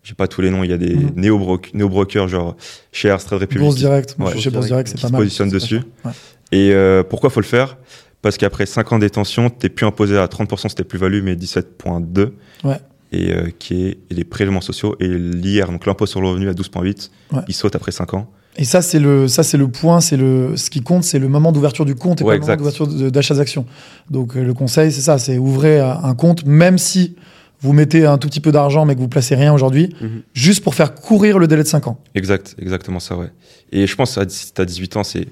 j'ai 0.03 0.15
pas 0.15 0.27
tous 0.29 0.41
les 0.41 0.51
noms. 0.51 0.65
Il 0.65 0.71
y 0.71 0.73
a 0.75 0.77
des 0.79 0.97
néo-broc- 1.17 1.71
néo-brokers 1.73 2.29
genre 2.29 2.57
Shares, 2.93 3.25
Trade 3.25 3.41
Republic 3.41 3.61
Bourse 3.63 3.77
Direct. 3.77 4.17
Moi, 4.19 4.29
Ouais. 4.29 4.35
je 4.35 4.41
suis 4.41 4.45
chez 4.45 4.55
Bourse 4.55 4.67
Direct, 4.67 4.89
c'est 4.89 4.97
qui 4.97 5.03
pas 5.03 5.09
se 5.09 5.13
mal. 5.13 5.21
positionnent 5.23 5.51
C'est 5.51 5.55
dessus. 5.55 5.81
pas 6.03 6.13
cher. 6.13 6.13
Ouais. 6.53 6.59
Et 6.59 6.73
euh, 6.75 7.03
pourquoi 7.03 7.31
faut 7.31 7.41
le 7.41 7.47
faire? 7.47 7.77
Parce 8.23 8.37
qu'après 8.39 8.67
5 8.67 8.93
ans 8.93 8.97
de 8.97 9.03
détention, 9.05 9.51
t'es 9.51 9.69
plus 9.69 9.87
imposé 9.87 10.17
à 10.19 10.27
30% 10.27 10.69
c'était 10.69 10.85
plus-value, 10.85 11.23
mais 11.23 11.37
17,2. 11.37 12.33
Ouais. 12.65 12.77
Et 13.13 13.33
euh, 13.33 13.51
qui 13.59 13.85
est 13.85 13.99
et 14.11 14.15
les 14.15 14.25
prélèvements 14.25 14.61
sociaux 14.61 14.97
et 14.99 15.07
l'IR, 15.09 15.71
donc 15.71 15.87
l'impôt 15.87 16.07
sur 16.07 16.21
le 16.21 16.29
revenu 16.29 16.49
à 16.49 16.53
12,8, 16.55 17.11
Ouais. 17.33 17.41
il 17.49 17.55
saute 17.55 17.77
après 17.77 17.93
5 17.93 18.15
ans. 18.15 18.31
Et 18.57 18.65
ça, 18.65 18.83
c'est 18.83 19.01
le, 19.01 19.27
ça, 19.27 19.43
c'est 19.43 19.57
le 19.57 19.67
point, 19.69 20.01
c'est 20.01 20.17
le, 20.17 20.57
ce 20.57 20.71
qui 20.71 20.81
compte, 20.81 21.03
c'est 21.05 21.19
le 21.19 21.29
moment 21.29 21.51
d'ouverture 21.51 21.85
du 21.85 21.95
compte 21.97 22.21
et 22.21 22.25
Ouais, 22.25 22.39
pas 22.39 22.55
le 22.55 22.63
moment 22.63 22.71
d'ouverture 22.71 23.11
d'achat 23.11 23.35
d'actions. 23.35 23.67
Donc, 24.11 24.37
euh, 24.37 24.45
le 24.45 24.55
conseil, 24.55 24.93
c'est 24.93 25.01
ça, 25.01 25.19
c'est 25.19 25.39
ouvrez 25.39 25.81
un 25.81 26.15
compte, 26.15 26.45
même 26.47 26.79
si 26.79 27.17
vous 27.61 27.73
mettez 27.73 28.07
un 28.07 28.19
tout 28.19 28.29
petit 28.29 28.41
peu 28.41 28.53
d'argent, 28.53 28.85
mais 28.85 28.95
que 28.95 29.01
vous 29.01 29.09
placez 29.09 29.35
rien 29.35 29.53
aujourd'hui, 29.53 29.95
Mhm. 30.01 30.23
juste 30.35 30.63
pour 30.63 30.75
faire 30.75 30.95
courir 30.95 31.39
le 31.39 31.47
délai 31.49 31.63
de 31.65 31.69
5 31.69 31.89
ans. 31.89 31.99
Exact, 32.15 32.55
exactement 32.61 33.01
ça, 33.01 33.17
ouais. 33.17 33.31
Et 33.73 33.87
je 33.87 33.95
pense 33.97 34.15
que 34.17 34.29
si 34.29 34.53
t'as 34.53 34.65
18 34.65 34.97
ans, 34.99 35.05
c'est 35.05 35.27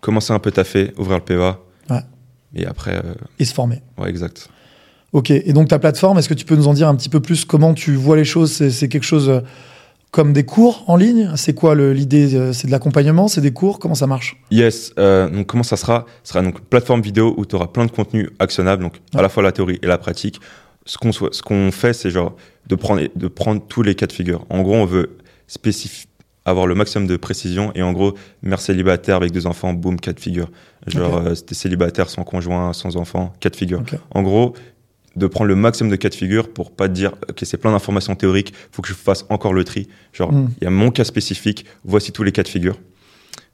commencer 0.00 0.32
un 0.32 0.38
peu 0.38 0.50
taffer, 0.50 0.92
ouvrir 0.98 1.18
le 1.18 1.24
PEA. 1.24 1.58
Ouais. 1.90 2.00
Et 2.54 2.66
après, 2.66 2.96
euh, 2.96 3.14
Et 3.38 3.44
se 3.44 3.52
former. 3.54 3.82
ouais, 3.98 4.08
exact. 4.10 4.48
Ok. 5.12 5.30
Et 5.30 5.52
donc, 5.52 5.68
ta 5.68 5.78
plateforme, 5.78 6.18
est-ce 6.18 6.28
que 6.28 6.34
tu 6.34 6.44
peux 6.44 6.56
nous 6.56 6.68
en 6.68 6.74
dire 6.74 6.88
un 6.88 6.94
petit 6.94 7.08
peu 7.08 7.20
plus 7.20 7.44
comment 7.44 7.74
tu 7.74 7.94
vois 7.94 8.16
les 8.16 8.24
choses 8.24 8.52
C'est 8.52 8.70
c'est 8.70 8.88
quelque 8.88 9.04
chose 9.06 9.28
euh, 9.28 9.40
comme 10.10 10.32
des 10.32 10.44
cours 10.44 10.84
en 10.86 10.96
ligne 10.96 11.30
C'est 11.36 11.54
quoi 11.54 11.74
l'idée 11.74 12.34
euh, 12.34 12.52
C'est 12.52 12.66
de 12.66 12.72
l'accompagnement 12.72 13.28
C'est 13.28 13.40
des 13.40 13.52
cours 13.52 13.78
Comment 13.78 13.94
ça 13.94 14.06
marche 14.06 14.36
Yes, 14.50 14.92
euh, 14.98 15.28
donc 15.28 15.46
comment 15.46 15.62
ça 15.62 15.76
sera 15.76 16.06
Ce 16.24 16.32
sera 16.32 16.42
donc 16.42 16.58
une 16.58 16.64
plateforme 16.64 17.00
vidéo 17.02 17.34
où 17.36 17.44
tu 17.46 17.54
auras 17.56 17.66
plein 17.68 17.84
de 17.86 17.90
contenus 17.90 18.30
actionnables, 18.38 18.82
donc 18.82 18.94
Ouais. 19.14 19.18
à 19.20 19.22
la 19.22 19.28
fois 19.28 19.42
la 19.42 19.52
théorie 19.52 19.78
et 19.82 19.86
la 19.86 19.98
pratique. 19.98 20.40
Ce 20.86 20.96
qu'on 20.98 21.12
soit- 21.12 21.34
ce 21.34 21.42
qu'on 21.42 21.70
fait, 21.70 21.92
c'est 21.92 22.10
genre 22.10 22.34
de 22.66 22.74
prendre, 22.74 23.02
de 23.14 23.28
prendre 23.28 23.60
tous 23.66 23.82
les 23.82 23.94
cas 23.94 24.06
de 24.06 24.12
figure. 24.12 24.46
En 24.50 24.62
gros, 24.62 24.74
on 24.76 24.86
veut 24.86 25.16
avoir 26.44 26.66
le 26.66 26.74
maximum 26.74 27.06
de 27.06 27.16
précision 27.18 27.72
et 27.74 27.82
en 27.82 27.92
gros, 27.92 28.14
mère 28.42 28.60
célibataire 28.60 29.16
avec 29.16 29.32
deux 29.32 29.46
enfants, 29.46 29.74
boum, 29.74 30.00
cas 30.00 30.14
de 30.14 30.20
figure. 30.20 30.50
Genre, 30.86 31.14
Ok. 31.16 31.26
euh, 31.26 31.34
t'es 31.34 31.54
célibataire 31.54 32.08
sans 32.08 32.24
conjoint, 32.24 32.72
sans 32.72 32.96
enfant, 32.96 33.34
cas 33.40 33.50
de 33.50 33.56
figure. 33.56 33.82
En 34.14 34.22
gros, 34.22 34.54
de 35.18 35.26
prendre 35.26 35.48
le 35.48 35.56
maximum 35.56 35.90
de 35.90 35.96
cas 35.96 36.08
de 36.08 36.14
figure 36.14 36.48
pour 36.52 36.70
pas 36.70 36.88
dire, 36.88 37.12
ok, 37.28 37.40
c'est 37.42 37.56
plein 37.58 37.72
d'informations 37.72 38.14
théoriques, 38.14 38.54
faut 38.72 38.80
que 38.82 38.88
je 38.88 38.94
fasse 38.94 39.26
encore 39.28 39.52
le 39.52 39.64
tri. 39.64 39.88
Genre, 40.12 40.30
il 40.32 40.38
Mm. 40.38 40.50
y 40.62 40.66
a 40.66 40.70
mon 40.70 40.90
cas 40.90 41.04
spécifique, 41.04 41.64
voici 41.84 42.12
tous 42.12 42.22
les 42.22 42.32
cas 42.32 42.42
de 42.42 42.48
figure. 42.48 42.78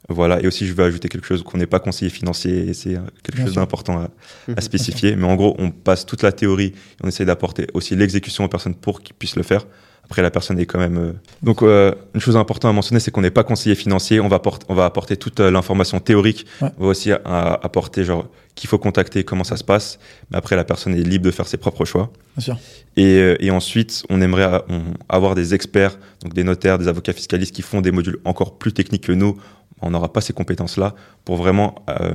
Voilà, 0.07 0.39
et 0.39 0.45
aussi 0.45 0.67
je 0.67 0.73
vais 0.73 0.83
ajouter 0.83 1.09
quelque 1.09 1.25
chose 1.25 1.41
qu'on 1.41 1.57
n'est 1.57 1.65
pas 1.65 1.79
conseiller 1.79 2.11
financier, 2.11 2.69
et 2.69 2.73
c'est 2.75 2.95
euh, 2.95 2.99
quelque 3.23 3.37
Bien 3.37 3.45
chose 3.45 3.55
d'important 3.55 3.97
à, 3.97 4.09
à 4.55 4.61
spécifier. 4.61 5.15
Mais 5.15 5.25
en 5.25 5.35
gros, 5.35 5.55
on 5.57 5.71
passe 5.71 6.05
toute 6.05 6.21
la 6.21 6.31
théorie, 6.31 6.67
et 6.67 6.73
on 7.03 7.07
essaie 7.07 7.25
d'apporter 7.25 7.65
aussi 7.73 7.95
l'exécution 7.95 8.43
aux 8.45 8.47
personnes 8.47 8.75
pour 8.75 9.01
qu'ils 9.01 9.15
puissent 9.15 9.35
le 9.35 9.41
faire. 9.43 9.65
Après, 10.05 10.21
la 10.21 10.31
personne 10.31 10.59
est 10.59 10.65
quand 10.65 10.79
même. 10.79 10.97
euh, 10.97 11.11
Donc, 11.43 11.61
euh, 11.63 11.93
une 12.13 12.21
chose 12.21 12.37
importante 12.37 12.69
à 12.69 12.73
mentionner, 12.73 12.99
c'est 12.99 13.11
qu'on 13.11 13.21
n'est 13.21 13.31
pas 13.31 13.43
conseiller 13.43 13.75
financier. 13.75 14.19
On 14.19 14.27
va, 14.27 14.37
apporter, 14.37 14.65
on 14.69 14.75
va 14.75 14.85
apporter 14.85 15.17
toute 15.17 15.39
euh, 15.39 15.51
l'information 15.51 15.99
théorique. 15.99 16.45
Ouais. 16.61 16.69
On 16.77 16.83
va 16.83 16.89
aussi 16.89 17.11
apporter 17.11 18.03
genre 18.03 18.27
qu'il 18.55 18.69
faut 18.69 18.77
contacter, 18.77 19.23
comment 19.23 19.43
ça 19.43 19.57
se 19.57 19.63
passe. 19.63 19.99
Mais 20.31 20.37
après, 20.37 20.55
la 20.55 20.63
personne 20.63 20.93
est 20.95 21.01
libre 21.03 21.25
de 21.25 21.31
faire 21.31 21.47
ses 21.47 21.57
propres 21.57 21.83
choix. 21.85 22.11
Bien 22.37 22.43
sûr. 22.43 22.57
Et, 22.97 23.35
et 23.39 23.51
ensuite, 23.51 24.03
on 24.09 24.21
aimerait 24.21 24.61
on- 24.69 24.93
avoir 25.09 25.35
des 25.35 25.53
experts, 25.53 25.97
donc 26.21 26.33
des 26.33 26.43
notaires, 26.43 26.77
des 26.77 26.87
avocats 26.87 27.11
fiscalistes 27.13 27.53
qui 27.53 27.61
font 27.63 27.81
des 27.81 27.91
modules 27.91 28.19
encore 28.25 28.57
plus 28.57 28.71
techniques 28.73 29.03
que 29.07 29.11
nous. 29.11 29.37
On 29.81 29.89
n'aura 29.89 30.13
pas 30.13 30.21
ces 30.21 30.31
compétences-là 30.33 30.95
pour 31.25 31.35
vraiment 31.35 31.83
euh, 31.89 32.13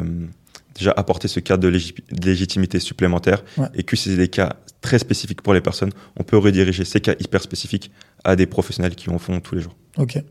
déjà 0.74 0.92
apporter 0.96 1.28
ce 1.28 1.40
cadre 1.40 1.62
de, 1.62 1.68
légi- 1.68 1.94
de 2.10 2.26
légitimité 2.26 2.78
supplémentaire 2.80 3.42
Ouais. 3.58 3.66
et 3.74 3.82
que 3.82 3.96
c'est 3.96 4.16
des 4.16 4.28
cas 4.28 4.54
très 4.80 4.98
spécifiques 4.98 5.42
pour 5.42 5.54
les 5.54 5.60
personnes. 5.60 5.90
On 6.18 6.22
peut 6.22 6.38
rediriger 6.38 6.84
ces 6.84 7.00
cas 7.00 7.14
hyper 7.20 7.42
spécifiques 7.42 7.90
à 8.24 8.36
des 8.36 8.46
professionnels 8.46 8.94
qui 8.94 9.10
en 9.10 9.18
font 9.18 9.40
tous 9.40 9.54
les 9.54 9.60
jours. 9.60 9.74
Ok. 9.98 10.22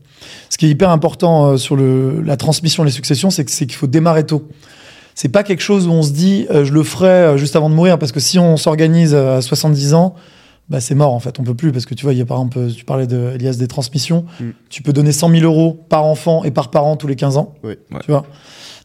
Ce 0.48 0.58
qui 0.58 0.66
est 0.66 0.70
hyper 0.70 0.90
important 0.90 1.50
euh, 1.52 1.56
sur 1.56 1.76
le, 1.76 2.20
la 2.22 2.36
transmission, 2.36 2.82
les 2.82 2.90
successions, 2.90 3.30
c'est 3.30 3.44
qu'il 3.44 3.72
faut 3.72 3.86
démarrer 3.86 4.24
tôt. 4.24 4.48
C'est 5.14 5.28
pas 5.28 5.42
quelque 5.42 5.60
chose 5.60 5.86
où 5.86 5.90
on 5.92 6.02
se 6.02 6.12
dit 6.12 6.46
euh, 6.50 6.64
je 6.64 6.72
le 6.72 6.82
ferai 6.82 7.08
euh, 7.08 7.36
juste 7.36 7.54
avant 7.56 7.68
de 7.68 7.74
mourir 7.74 7.98
parce 7.98 8.12
que 8.12 8.20
si 8.20 8.38
on 8.38 8.56
s'organise 8.56 9.14
à 9.14 9.42
70 9.42 9.94
ans, 9.94 10.14
bah 10.68 10.80
c'est 10.80 10.94
mort 10.94 11.12
en 11.12 11.18
fait, 11.20 11.38
on 11.40 11.42
peut 11.42 11.54
plus 11.54 11.72
parce 11.72 11.84
que 11.84 11.94
tu 11.94 12.04
vois, 12.04 12.12
il 12.12 12.18
y 12.18 12.22
a 12.22 12.26
par 12.26 12.38
exemple, 12.38 12.72
tu 12.72 12.84
parlais 12.84 13.08
de 13.08 13.32
Elias 13.34 13.54
des 13.58 13.66
transmissions, 13.66 14.24
Mm. 14.40 14.50
tu 14.68 14.82
peux 14.82 14.92
donner 14.92 15.10
100 15.12 15.30
000 15.30 15.42
euros 15.42 15.84
par 15.88 16.04
enfant 16.04 16.44
et 16.44 16.52
par 16.52 16.70
parent 16.70 16.96
tous 16.96 17.08
les 17.08 17.16
15 17.16 17.36
ans. 17.36 17.54
Oui. 17.64 17.74
Ouais. 17.90 18.00
Tu 18.04 18.10
vois? 18.12 18.24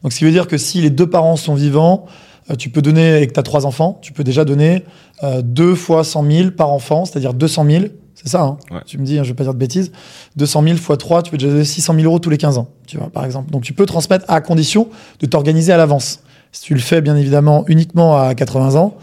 Donc 0.02 0.12
ce 0.12 0.18
qui 0.18 0.24
veut 0.24 0.32
dire 0.32 0.48
que 0.48 0.58
si 0.58 0.80
les 0.80 0.90
deux 0.90 1.08
parents 1.08 1.36
sont 1.36 1.54
vivants, 1.54 2.06
tu 2.54 2.70
peux 2.70 2.82
donner 2.82 3.20
et 3.22 3.26
que 3.26 3.32
tu 3.32 3.40
as 3.40 3.42
trois 3.42 3.66
enfants, 3.66 3.98
tu 4.02 4.12
peux 4.12 4.22
déjà 4.24 4.44
donner 4.44 4.84
euh, 5.24 5.42
deux 5.42 5.74
fois 5.74 6.04
100 6.04 6.30
000 6.30 6.50
par 6.52 6.70
enfant, 6.70 7.04
c'est-à-dire 7.04 7.34
200 7.34 7.66
000. 7.68 7.84
C'est 8.14 8.28
ça, 8.28 8.42
hein 8.42 8.56
Ouais. 8.70 8.78
tu 8.86 8.98
me 8.98 9.04
dis, 9.04 9.18
hein, 9.18 9.24
je 9.24 9.28
vais 9.28 9.34
pas 9.34 9.42
dire 9.44 9.52
de 9.52 9.58
bêtises. 9.58 9.92
200 10.36 10.62
000 10.62 10.76
fois 10.76 10.96
3, 10.96 11.22
tu 11.22 11.30
peux 11.30 11.36
déjà 11.36 11.50
donner 11.50 11.64
600 11.64 11.94
000 11.94 12.04
euros 12.06 12.18
tous 12.18 12.30
les 12.30 12.38
15 12.38 12.56
ans, 12.58 12.68
tu 12.86 12.96
vois, 12.98 13.10
par 13.10 13.24
exemple. 13.24 13.50
Donc 13.50 13.62
tu 13.62 13.72
peux 13.72 13.84
transmettre 13.86 14.24
à 14.28 14.40
condition 14.40 14.88
de 15.20 15.26
t'organiser 15.26 15.72
à 15.72 15.76
l'avance. 15.76 16.20
Si 16.52 16.62
tu 16.62 16.74
le 16.74 16.80
fais, 16.80 17.00
bien 17.02 17.16
évidemment, 17.16 17.64
uniquement 17.68 18.16
à 18.16 18.34
80 18.34 18.76
ans, 18.76 18.94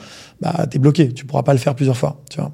bah, 0.42 0.66
tu 0.70 0.78
es 0.78 0.80
bloqué. 0.80 1.12
Tu 1.14 1.26
pourras 1.26 1.44
pas 1.44 1.54
le 1.54 1.60
faire 1.60 1.76
plusieurs 1.76 1.98
fois, 1.98 2.22
tu 2.30 2.40
vois. 2.40 2.52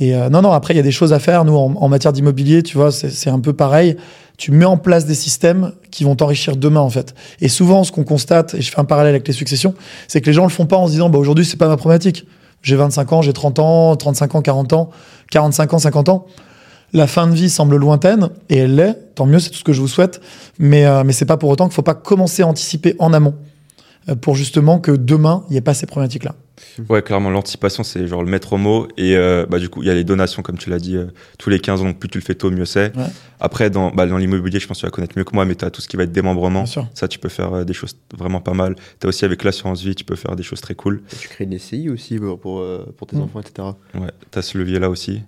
Et 0.00 0.14
euh, 0.14 0.28
non, 0.28 0.42
non, 0.42 0.52
après, 0.52 0.74
il 0.74 0.76
y 0.76 0.80
a 0.80 0.84
des 0.84 0.90
choses 0.92 1.12
à 1.12 1.18
faire. 1.18 1.44
Nous, 1.44 1.54
en, 1.56 1.74
en 1.74 1.88
matière 1.88 2.12
d'immobilier, 2.12 2.62
tu 2.62 2.76
vois, 2.76 2.90
c'est 2.92 3.10
c'est 3.10 3.30
un 3.30 3.40
peu 3.40 3.52
pareil. 3.52 3.96
Tu 4.38 4.52
mets 4.52 4.64
en 4.64 4.78
place 4.78 5.04
des 5.04 5.14
systèmes 5.14 5.72
qui 5.90 6.04
vont 6.04 6.16
t'enrichir 6.16 6.56
demain, 6.56 6.80
en 6.80 6.88
fait. 6.88 7.14
Et 7.40 7.48
souvent, 7.48 7.84
ce 7.84 7.92
qu'on 7.92 8.04
constate, 8.04 8.54
et 8.54 8.62
je 8.62 8.70
fais 8.70 8.78
un 8.78 8.84
parallèle 8.84 9.14
avec 9.14 9.26
les 9.26 9.34
successions, 9.34 9.74
c'est 10.06 10.20
que 10.20 10.26
les 10.26 10.32
gens 10.32 10.44
le 10.44 10.48
font 10.48 10.64
pas 10.64 10.76
en 10.76 10.86
se 10.86 10.92
disant, 10.92 11.10
bah, 11.10 11.18
aujourd'hui, 11.18 11.44
c'est 11.44 11.56
pas 11.56 11.68
ma 11.68 11.76
problématique. 11.76 12.24
J'ai 12.62 12.76
25 12.76 13.12
ans, 13.12 13.20
j'ai 13.22 13.32
30 13.32 13.58
ans, 13.58 13.96
35 13.96 14.36
ans, 14.36 14.42
40 14.42 14.72
ans, 14.72 14.90
45 15.30 15.74
ans, 15.74 15.78
50 15.78 16.08
ans. 16.08 16.26
La 16.92 17.06
fin 17.06 17.26
de 17.26 17.34
vie 17.34 17.50
semble 17.50 17.76
lointaine, 17.76 18.30
et 18.48 18.58
elle 18.58 18.76
l'est. 18.76 19.14
Tant 19.14 19.26
mieux, 19.26 19.40
c'est 19.40 19.50
tout 19.50 19.58
ce 19.58 19.64
que 19.64 19.72
je 19.74 19.80
vous 19.80 19.88
souhaite. 19.88 20.20
Mais, 20.58 20.86
euh, 20.86 21.02
mais 21.04 21.12
c'est 21.12 21.26
pas 21.26 21.36
pour 21.36 21.50
autant 21.50 21.66
qu'il 21.66 21.74
faut 21.74 21.82
pas 21.82 21.94
commencer 21.94 22.42
à 22.42 22.46
anticiper 22.46 22.94
en 22.98 23.12
amont. 23.12 23.34
euh, 24.08 24.14
pour 24.14 24.36
justement 24.36 24.78
que 24.78 24.92
demain, 24.92 25.44
il 25.48 25.52
n'y 25.52 25.58
ait 25.58 25.62
pas 25.62 25.74
ces 25.74 25.86
problématiques-là 25.86 26.34
Ouais, 26.88 27.02
clairement, 27.02 27.30
l'anticipation, 27.30 27.82
c'est 27.82 28.06
genre 28.06 28.22
le 28.22 28.30
maître 28.30 28.56
mot. 28.56 28.88
Et 28.96 29.16
euh, 29.16 29.46
bah, 29.48 29.58
du 29.58 29.68
coup, 29.68 29.82
il 29.82 29.86
y 29.86 29.90
a 29.90 29.94
les 29.94 30.04
donations, 30.04 30.42
comme 30.42 30.58
tu 30.58 30.70
l'as 30.70 30.78
dit, 30.78 30.96
euh, 30.96 31.06
tous 31.38 31.50
les 31.50 31.58
15 31.60 31.82
ans. 31.82 31.84
Donc, 31.84 31.98
plus 31.98 32.08
tu 32.08 32.18
le 32.18 32.24
fais 32.24 32.34
tôt, 32.34 32.50
mieux 32.50 32.64
c'est. 32.64 32.96
Ouais. 32.96 33.04
Après, 33.40 33.70
dans, 33.70 33.90
bah, 33.90 34.06
dans 34.06 34.16
l'immobilier, 34.18 34.58
je 34.60 34.66
pense 34.66 34.78
que 34.78 34.80
tu 34.80 34.86
vas 34.86 34.90
connaître 34.90 35.16
mieux 35.18 35.24
que 35.24 35.34
moi, 35.34 35.44
mais 35.44 35.54
tu 35.54 35.64
as 35.64 35.70
tout 35.70 35.80
ce 35.80 35.88
qui 35.88 35.96
va 35.96 36.04
être 36.04 36.12
démembrement. 36.12 36.62
Bien 36.62 36.66
sûr. 36.66 36.88
Ça, 36.94 37.08
tu 37.08 37.18
peux 37.18 37.28
faire 37.28 37.52
euh, 37.52 37.64
des 37.64 37.72
choses 37.74 37.96
vraiment 38.16 38.40
pas 38.40 38.54
mal. 38.54 38.76
Tu 39.00 39.06
as 39.06 39.08
aussi 39.08 39.24
avec 39.24 39.44
l'assurance 39.44 39.82
vie, 39.82 39.94
tu 39.94 40.04
peux 40.04 40.16
faire 40.16 40.36
des 40.36 40.42
choses 40.42 40.60
très 40.60 40.74
cool. 40.74 41.02
Et 41.12 41.16
tu 41.16 41.28
crées 41.28 41.44
une 41.44 41.58
SCI 41.58 41.88
aussi 41.90 42.18
pour, 42.18 42.38
pour, 42.40 42.60
euh, 42.60 42.84
pour 42.96 43.06
tes 43.06 43.16
Mm. 43.16 43.22
enfants, 43.22 43.40
etc. 43.40 43.68
Ouais, 43.94 44.10
tu 44.30 44.38
as 44.38 44.42
ce 44.42 44.58
levier-là 44.58 44.90
aussi. 44.90 45.20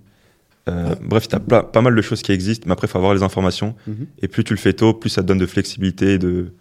Euh, 0.69 0.95
Bref, 1.03 1.27
tu 1.29 1.35
as 1.35 1.41
pas 1.63 1.81
mal 1.81 1.95
de 1.97 2.03
choses 2.03 2.23
qui 2.23 2.33
existent, 2.33 2.65
mais 2.67 2.73
après, 2.73 2.87
il 2.87 2.91
faut 2.91 2.99
avoir 2.99 3.15
les 3.15 3.23
informations. 3.23 3.75
Mhm. 3.87 4.07
Et 4.23 4.29
plus 4.29 4.45
tu 4.45 4.53
le 4.53 4.59
fais 4.59 4.73
tôt, 4.75 4.93
plus 4.95 5.09
ça 5.11 5.23
te 5.23 5.27
donne 5.27 5.39
de 5.39 5.47
flexibilité 5.47 6.15
et 6.15 6.19
de, 6.19 6.53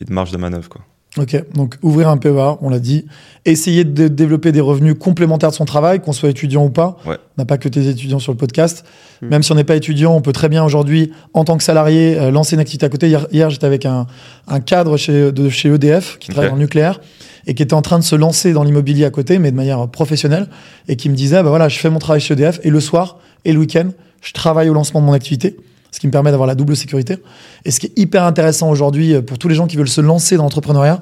et 0.00 0.04
de 0.04 0.12
marge 0.12 0.32
de 0.32 0.38
manœuvre. 0.38 0.68
Quoi. 0.68 0.80
Ok, 1.18 1.36
donc 1.54 1.76
ouvrir 1.82 2.08
un 2.08 2.16
PEA, 2.16 2.56
on 2.62 2.70
l'a 2.70 2.78
dit. 2.78 3.04
Essayer 3.44 3.84
de 3.84 4.08
développer 4.08 4.50
des 4.50 4.62
revenus 4.62 4.94
complémentaires 4.98 5.50
de 5.50 5.54
son 5.54 5.66
travail, 5.66 6.00
qu'on 6.00 6.12
soit 6.12 6.30
étudiant 6.30 6.64
ou 6.64 6.70
pas. 6.70 6.96
Ouais. 7.04 7.16
On 7.36 7.42
n'a 7.42 7.44
pas 7.44 7.58
que 7.58 7.68
tes 7.68 7.86
étudiants 7.88 8.18
sur 8.18 8.32
le 8.32 8.38
podcast. 8.38 8.86
Mm. 9.20 9.28
Même 9.28 9.42
si 9.42 9.52
on 9.52 9.54
n'est 9.54 9.64
pas 9.64 9.76
étudiant, 9.76 10.14
on 10.14 10.22
peut 10.22 10.32
très 10.32 10.48
bien 10.48 10.64
aujourd'hui, 10.64 11.12
en 11.34 11.44
tant 11.44 11.58
que 11.58 11.64
salarié, 11.64 12.18
euh, 12.18 12.30
lancer 12.30 12.54
une 12.54 12.60
activité 12.60 12.86
à 12.86 12.88
côté. 12.88 13.08
Hier, 13.08 13.26
hier, 13.30 13.50
j'étais 13.50 13.66
avec 13.66 13.84
un, 13.84 14.06
un 14.48 14.60
cadre 14.60 14.96
chez, 14.96 15.32
de 15.32 15.50
chez 15.50 15.68
EDF 15.68 16.18
qui 16.18 16.30
travaille 16.30 16.48
dans 16.48 16.56
le 16.56 16.62
nucléaire 16.62 16.98
et 17.46 17.52
qui 17.52 17.62
était 17.62 17.74
en 17.74 17.82
train 17.82 17.98
de 17.98 18.04
se 18.04 18.16
lancer 18.16 18.54
dans 18.54 18.62
l'immobilier 18.62 19.04
à 19.04 19.10
côté, 19.10 19.38
mais 19.38 19.50
de 19.50 19.56
manière 19.56 19.88
professionnelle, 19.88 20.48
et 20.88 20.96
qui 20.96 21.10
me 21.10 21.14
disait, 21.14 21.42
bah 21.42 21.50
voilà, 21.50 21.68
je 21.68 21.78
fais 21.78 21.90
mon 21.90 21.98
travail 21.98 22.20
chez 22.20 22.34
EDF 22.34 22.60
et 22.62 22.70
le 22.70 22.80
soir 22.80 23.18
et 23.44 23.52
le 23.52 23.58
week-end, 23.58 23.88
je 24.22 24.32
travaille 24.32 24.70
au 24.70 24.74
lancement 24.74 25.00
de 25.00 25.06
mon 25.06 25.12
activité, 25.12 25.56
ce 25.92 26.00
qui 26.00 26.06
me 26.08 26.12
permet 26.12 26.30
d'avoir 26.32 26.48
la 26.48 26.56
double 26.56 26.74
sécurité. 26.74 27.18
Et 27.64 27.70
ce 27.70 27.78
qui 27.78 27.86
est 27.86 27.98
hyper 27.98 28.24
intéressant 28.24 28.68
aujourd'hui 28.70 29.14
euh, 29.14 29.22
pour 29.22 29.38
tous 29.38 29.46
les 29.48 29.54
gens 29.54 29.68
qui 29.68 29.76
veulent 29.76 29.88
se 29.88 30.00
lancer 30.00 30.36
dans 30.36 30.42
l'entrepreneuriat, 30.42 31.00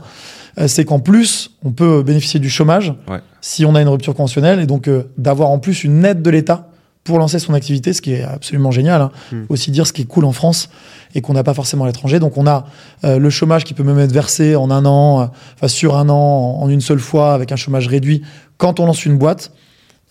euh, 0.59 0.68
c'est 0.68 0.84
qu'en 0.84 0.99
plus, 0.99 1.53
on 1.64 1.70
peut 1.70 2.03
bénéficier 2.03 2.41
du 2.41 2.51
chômage 2.51 2.93
Ouais. 3.09 3.20
si 3.41 3.64
on 3.64 3.74
a 3.74 3.80
une 3.80 3.88
rupture 3.88 4.14
conventionnelle 4.14 4.61
et 4.61 4.66
donc 4.66 4.88
euh, 4.88 5.05
d'avoir 5.16 5.49
en 5.49 5.59
plus 5.59 5.84
une 5.84 6.05
aide 6.05 6.20
de 6.22 6.30
l'État 6.30 6.66
pour 7.05 7.18
lancer 7.18 7.38
son 7.38 7.55
activité, 7.55 7.93
ce 7.93 8.03
qui 8.03 8.12
est 8.12 8.22
absolument 8.22 8.70
génial. 8.70 9.01
Hein. 9.01 9.11
Mm. 9.32 9.36
Faut 9.47 9.55
Aussi 9.55 9.70
dire 9.70 9.86
ce 9.86 9.93
qui 9.93 10.03
est 10.03 10.07
cool 10.07 10.24
en 10.26 10.32
France 10.32 10.68
et 11.14 11.22
qu'on 11.22 11.32
n'a 11.32 11.43
pas 11.43 11.55
forcément 11.55 11.84
à 11.84 11.86
l'étranger. 11.86 12.18
Donc 12.18 12.36
on 12.36 12.47
a 12.47 12.66
euh, 13.05 13.18
le 13.18 13.30
chômage 13.30 13.64
qui 13.64 13.74
peut 13.74 13.82
même 13.84 13.99
être 13.99 14.12
versé 14.12 14.55
en 14.55 14.70
un 14.70 14.84
an, 14.84 15.20
euh, 15.20 15.24
enfin 15.55 15.68
sur 15.68 15.97
un 15.97 16.09
an, 16.09 16.14
en, 16.14 16.62
en 16.62 16.68
une 16.68 16.80
seule 16.82 16.99
fois, 16.99 17.32
avec 17.32 17.53
un 17.53 17.57
chômage 17.57 17.88
réduit 17.88 18.22
quand 18.59 18.80
on 18.80 18.86
lance 18.86 19.07
une 19.07 19.16
boîte. 19.16 19.53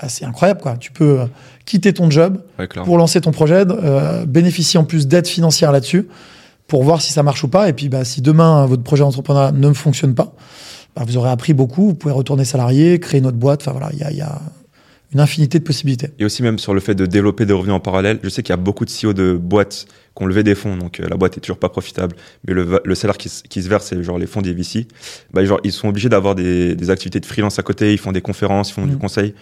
C'est 0.08 0.26
incroyable 0.26 0.62
quoi. 0.62 0.78
Tu 0.78 0.92
peux 0.92 1.22
euh, 1.22 1.26
quitter 1.66 1.94
ton 1.94 2.10
job 2.10 2.42
Ouais, 2.58 2.68
pour 2.68 2.98
lancer 2.98 3.20
ton 3.22 3.32
projet, 3.32 3.66
euh, 3.70 4.26
bénéficier 4.26 4.80
en 4.80 4.86
plus 4.86 5.08
d'aide 5.08 5.28
financière 5.28 5.72
là-dessus 5.72 6.08
pour 6.68 6.84
voir 6.84 7.02
si 7.02 7.12
ça 7.12 7.24
marche 7.24 7.44
ou 7.44 7.48
pas. 7.48 7.68
Et 7.68 7.74
puis, 7.74 7.90
bah, 7.90 8.06
si 8.06 8.22
demain, 8.22 8.66
votre 8.66 8.84
projet 8.84 9.04
d'entrepreneuriat 9.04 9.52
ne 9.52 9.74
fonctionne 9.74 10.16
pas, 10.16 10.34
bah, 10.96 11.04
vous 11.06 11.18
aurez 11.18 11.30
appris 11.30 11.54
beaucoup. 11.54 11.88
Vous 11.88 11.96
pouvez 11.96 12.14
retourner 12.14 12.46
salarié, 12.46 13.00
créer 13.00 13.20
une 13.20 13.26
autre 13.26 13.38
boîte. 13.38 13.62
Enfin, 13.62 13.72
voilà, 13.72 13.90
il 13.92 14.00
y 14.00 14.04
a, 14.04 14.12
il 14.12 14.18
y 14.18 14.22
a 14.22 14.40
une 15.14 15.20
infinité 15.20 15.60
de 15.60 15.64
possibilités. 15.64 16.10
Et 16.20 16.26
aussi 16.26 16.44
même 16.44 16.60
sur 16.60 16.74
le 16.74 16.80
fait 16.80 16.94
de 16.96 17.06
développer 17.06 17.46
des 17.46 17.54
revenus 17.54 17.74
en 17.74 17.80
parallèle. 17.80 18.20
Je 18.24 18.30
sais 18.30 18.44
qu'il 18.44 18.54
y 18.54 18.54
a 18.54 18.58
beaucoup 18.58 18.86
de 18.86 18.92
CEO 18.92 19.14
de 19.14 19.34
boîtes 19.34 19.88
qui 20.16 20.24
ont 20.24 20.28
levé 20.28 20.44
des 20.44 20.54
fonds, 20.56 20.78
donc 20.78 21.00
euh, 21.00 21.08
la 21.10 21.18
boîte 21.18 21.38
est 21.38 21.42
toujours 21.42 21.58
pas 21.58 21.70
profitable, 21.70 22.16
mais 22.48 22.54
le, 22.54 22.96
salaire 22.96 23.18
qui, 23.18 23.30
se 23.30 23.70
verse, 23.70 23.88
c'est 23.88 24.04
genre 24.04 24.20
les 24.20 24.28
fonds 24.28 24.42
des 24.42 24.54
VC. 24.54 24.88
Bah, 25.34 25.44
genre, 25.46 25.60
ils 25.64 25.72
sont 25.72 25.88
obligés 25.88 26.10
d'avoir 26.10 26.36
des, 26.36 26.76
des 26.76 26.90
activités 26.90 27.20
de 27.20 27.26
freelance 27.26 27.58
à 27.58 27.64
côté, 27.64 27.92
ils 27.92 27.98
font 27.98 28.12
des 28.12 28.22
conférences, 28.22 28.70
ils 28.70 28.74
font 28.74 28.86
du 28.86 28.96
Mm. 28.96 29.00
conseil, 29.00 29.34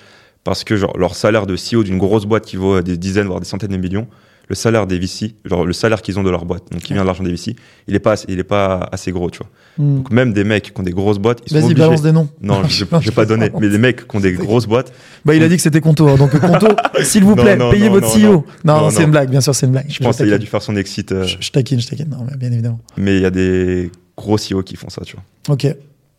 parce 0.44 0.64
que 0.64 0.76
genre 0.78 0.98
leur 0.98 1.16
salaire 1.16 1.46
de 1.46 1.56
CEO 1.56 1.84
d'une 1.84 1.98
grosse 1.98 2.26
boîte 2.26 2.46
qui 2.46 2.56
vaut 2.56 2.76
euh, 2.76 2.82
des 2.84 2.98
dizaines, 2.98 3.28
voire 3.28 3.40
des 3.40 3.46
centaines 3.46 3.72
de 3.72 3.78
millions, 3.78 4.08
le 4.50 4.56
salaire 4.56 4.88
des 4.88 4.98
VC, 4.98 5.36
genre 5.44 5.66
le 5.66 5.74
salaire 5.74 6.02
qu'ils 6.02 6.18
ont 6.20 6.24
de 6.24 6.30
leur 6.30 6.46
boîte, 6.46 6.64
donc 6.72 6.80
qui 6.82 6.94
vient 6.94 7.02
de 7.02 7.08
l'argent 7.08 7.22
des 7.24 7.32
VC, 7.32 7.58
il 7.90 7.96
est 7.96 8.00
pas, 8.00 8.14
assez- 8.14 8.28
il 8.30 8.40
est 8.40 8.46
pas 8.46 8.88
assez 8.94 9.12
gros, 9.12 9.30
tu 9.30 9.40
vois. 9.40 9.48
Hmm. 9.78 9.98
Donc 9.98 10.10
même 10.12 10.32
des 10.32 10.46
mecs 10.46 10.74
qui 10.74 10.80
ont 10.80 10.84
des 10.84 10.92
grosses 10.92 11.20
boîtes, 11.20 11.42
ils 11.46 11.50
sont 11.52 11.68
Vas-y, 11.68 11.74
balance 11.76 12.02
des 12.02 12.14
noms. 12.14 12.30
Non, 12.42 12.64
je 12.66 12.86
vais 12.92 13.12
pas 13.12 13.26
donner, 13.26 13.52
mais 13.60 13.68
des 13.68 13.78
mecs 13.78 14.08
qui 14.08 14.16
ont 14.16 14.22
des 14.22 14.32
grosses 14.32 14.66
boîtes, 14.66 14.94
Bah, 15.26 15.36
il 15.36 15.44
a 15.44 15.50
dit 15.50 15.58
que 15.58 15.62
c'était 15.62 15.82
Conto. 15.82 16.08
hein. 16.08 16.16
Donc, 16.16 16.32
Conto, 16.40 16.68
s'il 17.04 17.26
vous 17.26 17.36
plaît, 17.36 17.58
non, 17.58 17.72
payez 17.72 17.88
non, 17.90 17.96
votre 18.00 18.08
CEO. 18.18 18.46
Non, 18.64 18.90
c'est 18.90 19.04
une 19.04 19.12
blague. 19.12 19.30
Bien 19.30 19.42
sûr, 19.42 19.54
c'est 19.54 19.66
une 19.66 19.74
blague. 19.74 19.88
je 19.90 20.00
pense 20.00 20.16
qu'il 20.16 20.32
a 20.32 20.38
dû 20.38 20.46
faire 20.48 20.62
son 20.62 20.78
exit. 20.78 21.12
euh, 21.12 21.24
Je, 21.26 21.36
je 21.42 21.52
taquine, 21.52 21.82
je 21.82 21.88
taquine. 21.88 22.08
Non, 22.10 22.26
mais 22.30 22.38
bien 22.38 22.50
évidemment. 22.54 22.80
Mais 22.96 23.18
il 23.18 23.22
y 23.22 23.26
a 23.26 23.32
des 23.32 23.92
gros 24.16 24.38
CEO 24.38 24.64
qui 24.64 24.78
font 24.78 24.90
ça, 24.90 25.02
tu 25.04 25.18
vois. 25.18 25.54
Ok. 25.56 25.68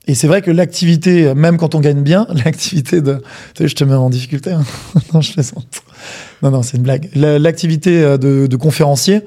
Et 0.08 0.14
c'est 0.14 0.26
vrai 0.26 0.40
que 0.42 0.50
l'activité, 0.50 1.34
même 1.34 1.56
quand 1.58 1.74
on 1.74 1.80
gagne 1.80 2.02
bien, 2.02 2.26
l'activité 2.44 3.00
de. 3.00 3.22
Tu 3.54 3.62
sais, 3.62 3.68
je 3.68 3.74
te 3.76 3.84
mets 3.84 3.94
en 3.94 4.10
difficulté. 4.10 4.50
hein. 4.52 4.64
non, 5.14 5.20
je 5.20 5.32
plaisante. 5.34 5.66
Non, 6.42 6.50
non, 6.50 6.62
c'est 6.62 6.76
une 6.78 6.82
blague. 6.82 7.08
La- 7.14 7.38
L'activité 7.38 8.02
euh, 8.02 8.16
de, 8.18 8.46
de 8.46 8.56
conférencier, 8.56 9.20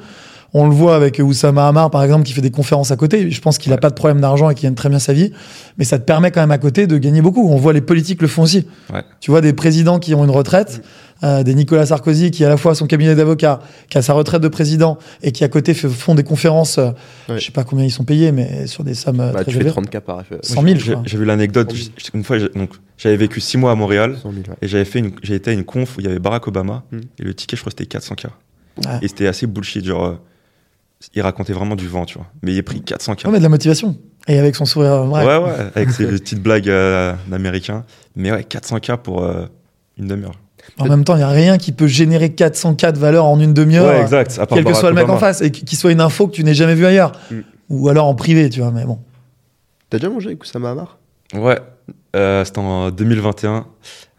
on 0.53 0.67
le 0.67 0.73
voit 0.73 0.95
avec 0.95 1.19
Oussama 1.23 1.67
Hamar, 1.67 1.89
par 1.91 2.03
exemple, 2.03 2.23
qui 2.23 2.33
fait 2.33 2.41
des 2.41 2.51
conférences 2.51 2.91
à 2.91 2.95
côté. 2.97 3.31
Je 3.31 3.41
pense 3.41 3.57
qu'il 3.57 3.71
n'a 3.71 3.77
pas 3.77 3.89
de 3.89 3.95
problème 3.95 4.19
d'argent 4.19 4.49
et 4.49 4.55
qu'il 4.55 4.67
gagne 4.67 4.75
très 4.75 4.89
bien 4.89 4.99
sa 4.99 5.13
vie. 5.13 5.31
Mais 5.77 5.85
ça 5.85 5.97
te 5.97 6.03
permet 6.03 6.31
quand 6.31 6.41
même 6.41 6.51
à 6.51 6.57
côté 6.57 6.87
de 6.87 6.97
gagner 6.97 7.21
beaucoup. 7.21 7.47
On 7.49 7.55
voit 7.55 7.73
les 7.73 7.81
politiques 7.81 8.21
le 8.21 8.27
font 8.27 8.43
aussi. 8.43 8.67
Ouais. 8.93 9.03
Tu 9.21 9.31
vois 9.31 9.39
des 9.41 9.53
présidents 9.53 9.97
qui 9.99 10.13
ont 10.13 10.23
une 10.25 10.29
retraite, 10.31 10.83
euh, 11.23 11.43
des 11.43 11.53
Nicolas 11.55 11.85
Sarkozy 11.85 12.31
qui 12.31 12.43
à 12.43 12.49
la 12.49 12.57
fois 12.57 12.71
a 12.73 12.75
son 12.75 12.85
cabinet 12.87 13.15
d'avocat, 13.15 13.61
qui 13.89 13.97
a 13.97 14.01
sa 14.01 14.11
retraite 14.13 14.41
de 14.41 14.47
président 14.49 14.97
et 15.23 15.31
qui 15.31 15.43
à 15.45 15.47
côté 15.49 15.73
fait- 15.73 15.87
font 15.87 16.15
des 16.15 16.23
conférences. 16.23 16.79
euh, 16.79 16.89
Ouais. 17.29 17.39
Je 17.39 17.45
sais 17.45 17.51
pas 17.51 17.63
combien 17.63 17.85
ils 17.85 17.91
sont 17.91 18.03
payés, 18.03 18.31
mais 18.33 18.67
sur 18.67 18.83
des 18.83 18.93
sommes 18.95 19.19
euh, 19.21 19.31
Bah, 19.31 19.43
très 19.43 19.51
tu 19.51 19.57
fais 19.57 19.57
élevées. 19.63 19.71
30K 19.71 19.99
par 20.01 20.17
euh, 20.31 20.37
100 20.41 20.61
000, 20.63 20.79
je 20.79 20.93
J'ai 21.05 21.17
vu 21.17 21.23
l'anecdote. 21.25 21.69
100 21.71 21.75
000. 21.77 21.89
j- 21.97 22.09
Une 22.15 22.23
fois, 22.25 22.39
j'ai- 22.39 22.49
donc, 22.49 22.71
j'avais 22.97 23.15
vécu 23.17 23.39
six 23.39 23.57
mois 23.57 23.71
à 23.71 23.75
Montréal 23.75 24.17
100 24.21 24.31
000, 24.31 24.43
ouais. 24.49 24.55
et 24.61 24.67
j'avais 24.67 24.83
fait 24.85 25.01
j'ai 25.23 25.35
été 25.35 25.51
à 25.51 25.53
une 25.53 25.63
conf 25.63 25.97
où 25.97 26.01
il 26.01 26.07
y 26.07 26.09
avait 26.09 26.19
Barack 26.19 26.47
Obama 26.47 26.83
Mm. 26.91 26.97
et 27.19 27.23
le 27.23 27.33
ticket, 27.35 27.55
je 27.55 27.61
crois, 27.61 27.71
c'était 27.71 27.85
400K. 27.97 28.25
Ouais. 28.85 28.91
Et 29.03 29.07
c'était 29.07 29.27
assez 29.27 29.45
bullshit. 29.47 29.85
Genre, 29.85 30.03
euh, 30.05 30.13
il 31.13 31.21
racontait 31.21 31.53
vraiment 31.53 31.75
du 31.75 31.87
vent, 31.87 32.05
tu 32.05 32.17
vois. 32.17 32.27
Mais 32.41 32.53
il 32.53 32.59
a 32.59 32.63
pris 32.63 32.79
400K. 32.79 33.25
Ouais, 33.25 33.31
mais 33.31 33.37
de 33.39 33.43
la 33.43 33.49
motivation. 33.49 33.97
Et 34.27 34.37
avec 34.37 34.55
son 34.55 34.65
sourire 34.65 35.03
vrai. 35.05 35.25
ouais, 35.25 35.43
ouais, 35.43 35.55
avec 35.75 35.89
ses 35.91 36.05
petites 36.05 36.41
blagues 36.41 36.69
euh, 36.69 37.13
d'américains. 37.27 37.85
Mais 38.15 38.31
ouais, 38.31 38.41
400K 38.41 38.97
pour 38.97 39.23
euh, 39.23 39.45
une 39.97 40.07
demi-heure. 40.07 40.39
En 40.77 40.87
même 40.87 41.03
temps, 41.03 41.15
il 41.15 41.19
n'y 41.19 41.23
a 41.23 41.29
rien 41.29 41.57
qui 41.57 41.71
peut 41.71 41.87
générer 41.87 42.33
404 42.33 42.95
de 42.95 42.99
valeur 42.99 43.25
en 43.25 43.39
une 43.39 43.53
demi-heure. 43.53 43.87
Ouais, 43.87 44.01
exact. 44.01 44.37
À 44.39 44.45
part 44.45 44.57
Quel 44.57 44.65
que 44.65 44.73
soit 44.73 44.89
le 44.89 44.95
mec 44.95 45.09
en 45.09 45.17
face. 45.17 45.41
Et 45.41 45.51
qui 45.51 45.75
soit 45.75 45.91
une 45.91 46.01
info 46.01 46.27
que 46.27 46.33
tu 46.33 46.43
n'aies 46.43 46.53
jamais 46.53 46.75
vue 46.75 46.85
ailleurs. 46.85 47.13
Mm. 47.31 47.39
Ou 47.69 47.89
alors 47.89 48.05
en 48.05 48.15
privé, 48.15 48.49
tu 48.49 48.61
vois. 48.61 48.71
Mais 48.71 48.85
bon. 48.85 48.99
T'as 49.89 49.97
déjà 49.97 50.09
mangé 50.09 50.27
avec 50.27 50.43
Oussama 50.43 50.71
Hamar? 50.71 50.97
Ouais, 51.33 51.59
euh, 52.15 52.43
c'était 52.43 52.59
en 52.59 52.91
2021, 52.91 53.65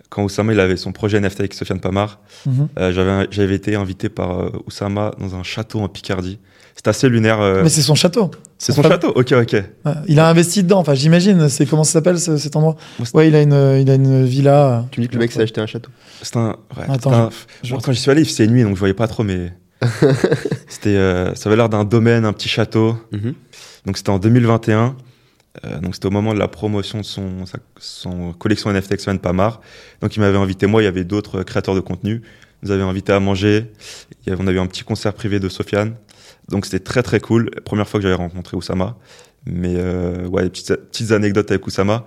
quand 0.08 0.24
Oussama 0.24 0.52
il 0.52 0.60
avait 0.60 0.76
son 0.76 0.92
projet 0.92 1.20
NFT 1.20 1.40
avec 1.40 1.54
Sofiane 1.54 1.80
Pamar. 1.80 2.20
Mhm. 2.46 2.68
Euh, 2.78 2.92
j'avais, 2.92 3.26
j'avais 3.30 3.54
été 3.54 3.74
invité 3.74 4.08
par 4.08 4.40
euh, 4.40 4.50
Oussama 4.66 5.12
dans 5.18 5.34
un 5.34 5.42
château 5.42 5.80
en 5.80 5.88
Picardie. 5.88 6.38
C'était 6.74 6.88
assez 6.90 7.08
lunaire. 7.08 7.40
euh, 7.40 7.62
Mais 7.62 7.68
c'est 7.68 7.82
son 7.82 7.94
château. 7.94 8.30
c'est 8.58 8.72
son 8.72 8.82
château 8.82 9.12
Ok, 9.14 9.32
ok. 9.32 9.52
Ouais. 9.52 9.92
Il 10.08 10.18
a 10.18 10.28
investi 10.28 10.62
dedans. 10.62 10.78
Enfin, 10.78 10.94
j'imagine. 10.94 11.48
C'est 11.48 11.66
comment 11.66 11.84
ça 11.84 11.92
s'appelle 11.92 12.18
ce- 12.18 12.36
cet 12.38 12.56
endroit? 12.56 12.76
C'est- 13.04 13.14
Ouais, 13.14 13.28
il 13.28 13.34
a 13.36 13.42
une, 13.42 13.78
il 13.80 13.90
a 13.90 13.94
une 13.94 14.24
villa. 14.24 14.86
Tu 14.90 15.00
me 15.00 15.04
dis 15.04 15.08
que 15.08 15.14
le 15.14 15.20
mec 15.20 15.32
s'est 15.32 15.42
acheté 15.42 15.60
un 15.60 15.66
château. 15.66 15.90
C'était 16.22 16.38
un. 16.38 16.56
Ouais, 16.76 16.84
Attends, 16.88 16.94
c'était 16.94 17.08
un- 17.14 17.30
je- 17.62 17.74
Bon, 17.74 17.80
quand 17.80 17.92
j'y 17.92 18.00
suis 18.00 18.10
allé, 18.10 18.22
il 18.22 18.26
faisait 18.26 18.46
nuit, 18.46 18.62
donc 18.62 18.74
je 18.74 18.78
voyais 18.78 18.94
pas 18.94 19.06
trop, 19.08 19.22
mais. 19.22 19.52
c'était, 20.68 20.96
euh, 20.96 21.34
ça 21.34 21.48
avait 21.48 21.56
l'air 21.56 21.68
d'un 21.68 21.84
domaine, 21.84 22.24
un 22.24 22.32
petit 22.32 22.48
château. 22.48 22.96
Mhm. 23.12 23.34
Donc 23.86 23.96
c'était 23.96 24.10
en 24.10 24.18
2021. 24.18 24.96
Euh, 25.64 25.80
donc 25.80 25.94
c'était 25.94 26.06
au 26.06 26.10
moment 26.10 26.32
de 26.32 26.38
la 26.38 26.48
promotion 26.48 27.00
de 27.00 27.04
son, 27.04 27.44
sa- 27.46 27.58
son 27.78 28.32
collection 28.32 28.70
NFT 28.72 28.98
Sofiane 28.98 29.18
Pamar. 29.18 29.60
Donc 30.00 30.16
il 30.16 30.20
m'avait 30.20 30.38
invité, 30.38 30.66
moi, 30.66 30.80
il 30.82 30.86
y 30.86 30.88
avait 30.88 31.04
d'autres 31.04 31.42
créateurs 31.42 31.74
de 31.74 31.80
contenu. 31.80 32.22
Nous 32.62 32.70
avaient 32.70 32.82
invités 32.82 33.12
à 33.12 33.20
manger. 33.20 33.66
Il 34.26 34.32
avait- 34.32 34.42
on 34.42 34.46
avait 34.46 34.56
eu 34.56 34.60
un 34.60 34.66
petit 34.66 34.84
concert 34.84 35.12
privé 35.14 35.40
de 35.40 35.48
Sofiane. 35.48 35.94
Donc 36.48 36.64
c'était 36.66 36.80
très 36.80 37.02
très 37.02 37.20
cool. 37.20 37.50
Première 37.64 37.88
fois 37.88 37.98
que 37.98 38.02
j'avais 38.02 38.14
rencontré 38.14 38.56
Oussama. 38.56 38.96
Mais 39.46 39.74
euh, 39.76 40.26
ouais, 40.28 40.48
petites, 40.48 40.74
petites 40.76 41.10
anecdotes 41.12 41.50
avec 41.50 41.66
Oussama. 41.66 42.04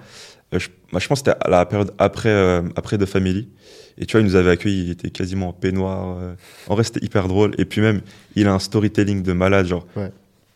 Euh, 0.53 0.59
je, 0.59 0.69
bah, 0.93 0.99
je 0.99 1.07
pense 1.07 1.21
que 1.21 1.29
c'était 1.31 1.37
à 1.45 1.49
la 1.49 1.65
période 1.65 1.91
après, 1.97 2.29
euh, 2.29 2.61
après 2.75 2.97
The 2.97 3.05
Family. 3.05 3.49
Et 3.97 4.05
tu 4.05 4.13
vois, 4.13 4.21
il 4.21 4.25
nous 4.27 4.35
avait 4.35 4.51
accueillis, 4.51 4.83
il 4.85 4.91
était 4.91 5.09
quasiment 5.09 5.49
en 5.49 5.53
peignoir. 5.53 6.17
euh. 6.19 6.35
En 6.67 6.75
vrai, 6.75 6.83
c'était 6.83 7.03
hyper 7.05 7.27
drôle. 7.27 7.53
Et 7.57 7.65
puis 7.65 7.81
même, 7.81 8.01
il 8.35 8.47
a 8.47 8.53
un 8.53 8.59
storytelling 8.59 9.23
de 9.23 9.33
malade. 9.33 9.65
Genre, 9.67 9.85
Ouais. 9.95 10.11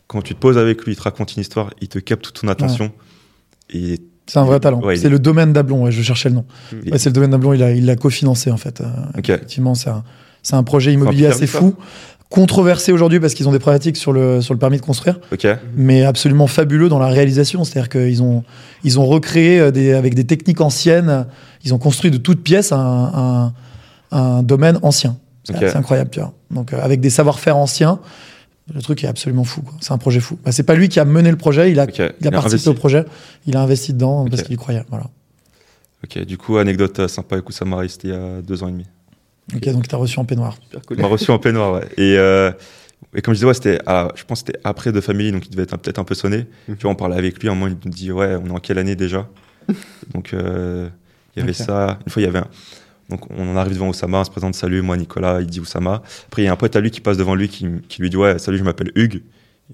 quand 0.07 0.21
tu 0.21 0.35
te 0.35 0.39
poses 0.39 0.57
avec 0.57 0.84
lui, 0.85 0.93
il 0.93 0.95
te 0.95 1.01
raconte 1.01 1.35
une 1.35 1.41
histoire, 1.41 1.73
il 1.81 1.88
te 1.88 1.99
capte 1.99 2.23
toute 2.23 2.39
ton 2.41 2.47
attention. 2.49 2.91
Et 3.73 3.99
C'est 4.30 4.39
un 4.39 4.45
vrai 4.45 4.60
talent. 4.60 4.80
Ouais, 4.81 4.95
il 4.95 4.99
c'est 4.99 5.07
est- 5.07 5.10
le 5.10 5.19
domaine 5.19 5.53
d'Ablon. 5.53 5.84
Ouais, 5.84 5.91
je 5.91 6.01
cherchais 6.01 6.30
le 6.30 6.35
nom. 6.35 6.45
Mm. 6.72 6.91
Ouais, 6.91 6.97
c'est 6.99 7.10
le 7.10 7.14
domaine 7.14 7.31
d'Ablon. 7.31 7.53
Il 7.53 7.64
a, 7.64 7.72
il 7.72 7.85
l'a 7.85 7.95
cofinancé 7.95 8.51
en 8.51 8.57
fait. 8.57 8.81
Euh. 8.81 8.85
Effectivement, 9.18 9.73
c'est 9.76 9.89
un, 10.53 10.64
projet 10.64 10.93
immobilier 10.93 11.26
assez 11.26 11.47
fou, 11.47 11.76
controversé 12.30 12.91
aujourd'hui 12.91 13.19
parce 13.19 13.34
qu'ils 13.34 13.49
ont 13.49 13.51
des 13.51 13.60
problématiques 13.60 13.97
sur 13.97 14.14
le 14.14 14.39
sur 14.41 14.53
le 14.53 14.60
permis 14.60 14.77
de 14.77 14.84
construire. 14.84 15.19
Mais 15.76 16.06
absolument 16.06 16.47
fabuleux 16.47 16.89
dans 16.89 16.99
la 16.99 17.07
réalisation. 17.07 17.64
C'est-à-dire 17.64 17.89
qu'ils 17.89 18.22
ont, 18.22 18.43
ils 18.84 18.99
ont 18.99 19.06
recréé 19.06 19.60
euh, 19.60 19.72
des, 19.72 19.93
avec 19.93 20.14
des 20.14 20.26
techniques 20.26 20.61
anciennes, 20.61 21.26
ils 21.65 21.73
ont 21.73 21.80
construit 21.80 22.11
de 22.11 22.18
toutes 22.18 22.43
pièces 22.43 22.72
un, 22.72 23.51
domaine 24.43 24.80
ancien. 24.84 25.18
C'est 25.43 25.76
incroyable, 25.76 26.11
tu 26.11 26.19
vois. 26.19 26.34
Donc, 26.51 26.73
euh, 26.73 26.80
avec 26.81 26.99
des 26.99 27.10
savoir-faire 27.10 27.57
anciens, 27.57 27.99
le 28.73 28.81
truc 28.81 29.03
est 29.03 29.07
absolument 29.07 29.43
fou. 29.43 29.61
C'est 29.81 29.91
un 29.93 29.97
projet 29.97 30.19
fou. 30.19 30.37
Bah, 30.43 30.51
c'est 30.51 30.63
pas 30.63 30.75
lui 30.75 30.89
qui 30.89 30.99
a 30.99 31.05
mené 31.05 31.31
le 31.31 31.37
projet, 31.37 31.71
il 31.71 31.79
a, 31.79 31.85
il 31.85 32.01
a 32.01 32.11
Il 32.21 32.27
a 32.27 32.31
participé 32.31 32.53
investi. 32.55 32.69
au 32.69 32.73
projet, 32.73 33.05
il 33.45 33.55
a 33.57 33.61
investi 33.61 33.93
dedans 33.93 34.25
parce 34.29 34.43
qu'il 34.43 34.53
y 34.53 34.57
croyait. 34.57 34.83
Voilà. 34.89 35.05
Ok. 36.03 36.19
Du 36.25 36.37
coup, 36.37 36.57
anecdote 36.57 36.99
euh, 36.99 37.07
sympa 37.07 37.35
avec 37.35 37.47
Oussama, 37.49 37.87
c'était 37.87 38.09
il 38.09 38.13
y 38.13 38.17
a 38.17 38.41
deux 38.41 38.63
ans 38.63 38.67
et 38.67 38.71
demi. 38.71 38.85
Ok, 39.55 39.67
donc 39.69 39.87
tu 39.87 39.95
as 39.95 39.97
reçu 39.97 40.19
en 40.19 40.25
peignoir. 40.25 40.57
Cool. 40.87 40.97
m'a 40.97 41.07
reçu 41.07 41.31
en 41.31 41.39
peignoir, 41.39 41.73
ouais. 41.73 41.87
Et 41.97 42.17
euh, 42.17 42.51
Et 43.15 43.21
comme 43.21 43.33
je 43.33 43.39
disais, 43.39 43.47
ouais, 43.47 43.53
c'était, 43.55 43.79
à- 43.87 44.09
je 44.15 44.23
pense 44.23 44.43
que 44.43 44.47
c'était 44.47 44.59
après 44.63 44.91
de 44.91 45.01
famille, 45.01 45.31
donc 45.31 45.45
il 45.47 45.49
devait 45.51 45.63
être 45.63 45.75
peut-être 45.77 45.97
un 45.99 46.03
peu 46.03 46.13
sonné. 46.13 46.45
Tu 46.67 46.73
vois, 46.83 46.91
on 46.91 46.95
parlait 46.95 47.15
avec 47.17 47.39
lui, 47.41 47.49
à 47.49 47.51
un 47.51 47.55
moment, 47.55 47.67
il 47.67 47.77
nous 47.83 47.91
dit, 47.91 48.11
ouais, 48.11 48.35
on 48.35 48.45
est 48.47 48.51
en 48.51 48.59
quelle 48.59 48.77
année 48.77 48.95
déjà? 48.95 49.27
Donc, 50.13 50.33
euh, 50.33 50.87
il 51.35 51.39
y 51.39 51.43
avait 51.43 51.53
ça. 51.53 51.97
Une 52.05 52.11
fois, 52.11 52.21
il 52.21 52.25
y 52.25 52.27
avait 52.27 52.39
un. 52.39 52.47
Donc, 53.10 53.22
on 53.36 53.52
en 53.52 53.56
arrive 53.57 53.73
devant 53.73 53.90
Oussama, 53.90 54.19
on 54.19 54.23
se 54.23 54.30
présente, 54.30 54.53
salut, 54.56 54.81
moi, 54.81 54.95
Nicolas, 54.98 55.41
il 55.41 55.48
dit 55.48 55.60
Oussama. 55.60 56.02
Après, 56.27 56.44
il 56.44 56.45
y 56.45 56.48
a 56.48 56.52
un 56.52 56.56
pote 56.56 56.76
à 56.76 56.80
lui 56.80 56.91
qui 56.91 57.02
passe 57.02 57.18
devant 57.18 57.36
lui, 57.36 57.49
qui, 57.49 57.68
qui 57.88 58.02
lui 58.02 58.10
dit, 58.10 58.18
ouais, 58.18 58.38
salut, 58.40 58.57
je 58.57 58.64
m'appelle 58.64 58.91
Hugues. 58.95 59.22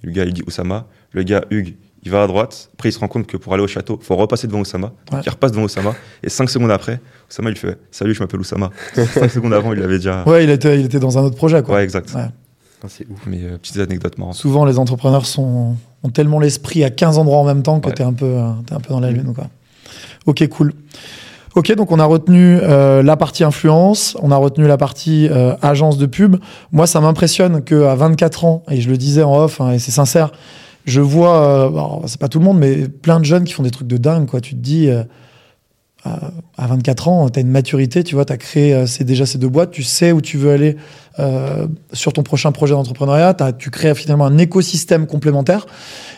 Et 0.04 0.08
le 0.08 0.12
gars, 0.14 0.24
il 0.26 0.34
dit 0.34 0.44
Oussama. 0.48 0.88
Le 1.12 1.24
gars, 1.24 1.44
Hugues, 1.52 1.76
il 2.04 2.12
va 2.12 2.24
à 2.24 2.28
droite. 2.28 2.70
Après, 2.76 2.90
il 2.90 2.92
se 2.92 3.00
rend 3.00 3.08
compte 3.08 3.28
que 3.28 3.36
pour 3.38 3.54
aller 3.54 3.64
au 3.64 3.68
château, 3.68 3.98
il 4.02 4.06
faut 4.06 4.16
repasser 4.16 4.48
devant 4.48 4.60
Oussama. 4.62 4.88
Donc, 4.88 5.20
Ouais. 5.20 5.22
il 5.26 5.30
repasse 5.30 5.52
devant 5.52 5.64
Oussama. 5.64 5.94
Et 6.24 6.30
cinq 6.30 6.50
secondes 6.50 6.72
après, 6.72 7.00
Oussama, 7.30 7.50
il 7.50 7.58
fait, 7.58 7.78
salut, 7.92 8.14
je 8.14 8.20
m'appelle 8.22 8.40
Oussama. 8.40 8.70
cinq 8.94 9.30
secondes 9.30 9.54
avant, 9.54 9.74
il 9.74 9.82
avait 9.84 9.98
déjà. 9.98 10.24
Ouais, 10.28 10.44
il 10.44 10.50
était, 10.50 10.80
il 10.80 10.86
était 10.86 11.00
dans 11.00 11.18
un 11.18 11.24
autre 11.24 11.36
projet. 11.36 11.62
Quoi. 11.64 11.76
Ouais, 11.76 11.84
exact. 11.84 12.14
Ouais. 12.16 12.22
Ah, 12.84 12.88
c'est 12.88 13.06
ouf. 13.10 13.20
Mais 13.26 13.42
euh, 13.44 13.58
petites 13.58 13.80
anecdotes 13.80 14.18
marrantes. 14.18 14.36
Souvent, 14.36 14.64
les 14.66 14.78
entrepreneurs 14.80 15.26
sont, 15.26 15.76
ont 16.04 16.10
tellement 16.10 16.40
l'esprit 16.40 16.84
à 16.84 16.90
15 16.90 17.18
endroits 17.18 17.40
en 17.40 17.46
même 17.46 17.64
temps 17.64 17.80
que 17.80 17.88
Ouais. 17.88 17.94
t'es 17.96 18.04
un, 18.04 18.14
peu, 18.14 18.26
euh, 18.26 18.52
t'es 18.66 18.74
un 18.76 18.80
peu 18.80 18.90
dans 18.94 19.00
la 19.00 19.12
lune. 19.12 19.34
Quoi. 19.34 19.48
Ok, 20.26 20.46
cool. 20.50 20.74
Ok, 21.56 21.74
donc 21.74 21.94
on 21.94 22.00
a 22.00 22.06
retenu 22.06 22.60
euh, 22.62 23.02
la 23.02 23.16
partie 23.16 23.46
influence, 23.46 24.18
on 24.22 24.30
a 24.30 24.36
retenu 24.36 24.68
la 24.68 24.76
partie 24.76 25.30
euh, 25.32 25.56
agence 25.62 25.98
de 25.98 26.06
pub. 26.06 26.36
Moi, 26.74 26.86
ça 26.86 27.00
m'impressionne 27.00 27.64
qu'à 27.64 27.96
24 27.96 28.44
ans, 28.44 28.64
et 28.70 28.82
je 28.82 28.90
le 28.90 28.98
disais 28.98 29.24
en 29.24 29.38
off, 29.38 29.62
hein, 29.62 29.72
et 29.72 29.80
c'est 29.80 29.92
sincère, 29.92 30.34
je 30.84 31.00
vois, 31.00 31.46
euh, 31.46 32.08
c'est 32.08 32.20
pas 32.20 32.28
tout 32.28 32.40
le 32.40 32.46
monde, 32.46 32.60
mais 32.60 32.90
plein 32.90 33.22
de 33.22 33.26
jeunes 33.26 33.46
qui 33.46 33.54
font 33.54 33.64
des 33.64 33.72
trucs 33.72 33.88
de 33.88 33.96
dingue. 33.96 34.26
Quoi. 34.26 34.42
Tu 34.42 34.54
te 34.54 34.60
dis, 34.60 34.90
à 36.06 36.32
à 36.58 36.68
24 36.68 37.08
ans, 37.08 37.30
tu 37.30 37.40
as 37.40 37.42
une 37.42 37.50
maturité, 37.50 38.04
tu 38.04 38.16
vois, 38.16 38.26
tu 38.26 38.34
as 38.34 38.38
créé 38.38 38.74
euh, 38.74 38.86
c'est 38.86 39.04
déjà 39.04 39.26
ces 39.26 39.38
deux 39.38 39.50
boîtes, 39.50 39.72
tu 39.72 39.84
sais 39.84 40.12
où 40.12 40.22
tu 40.22 40.38
veux 40.38 40.52
aller 40.52 40.78
euh, 41.20 41.68
sur 41.92 42.14
ton 42.14 42.24
prochain 42.24 42.52
projet 42.52 42.74
d'entrepreneuriat, 42.74 43.36
tu 43.58 43.70
crées 43.70 43.94
finalement 43.94 44.26
un 44.26 44.38
écosystème 44.38 45.06
complémentaire. 45.06 45.66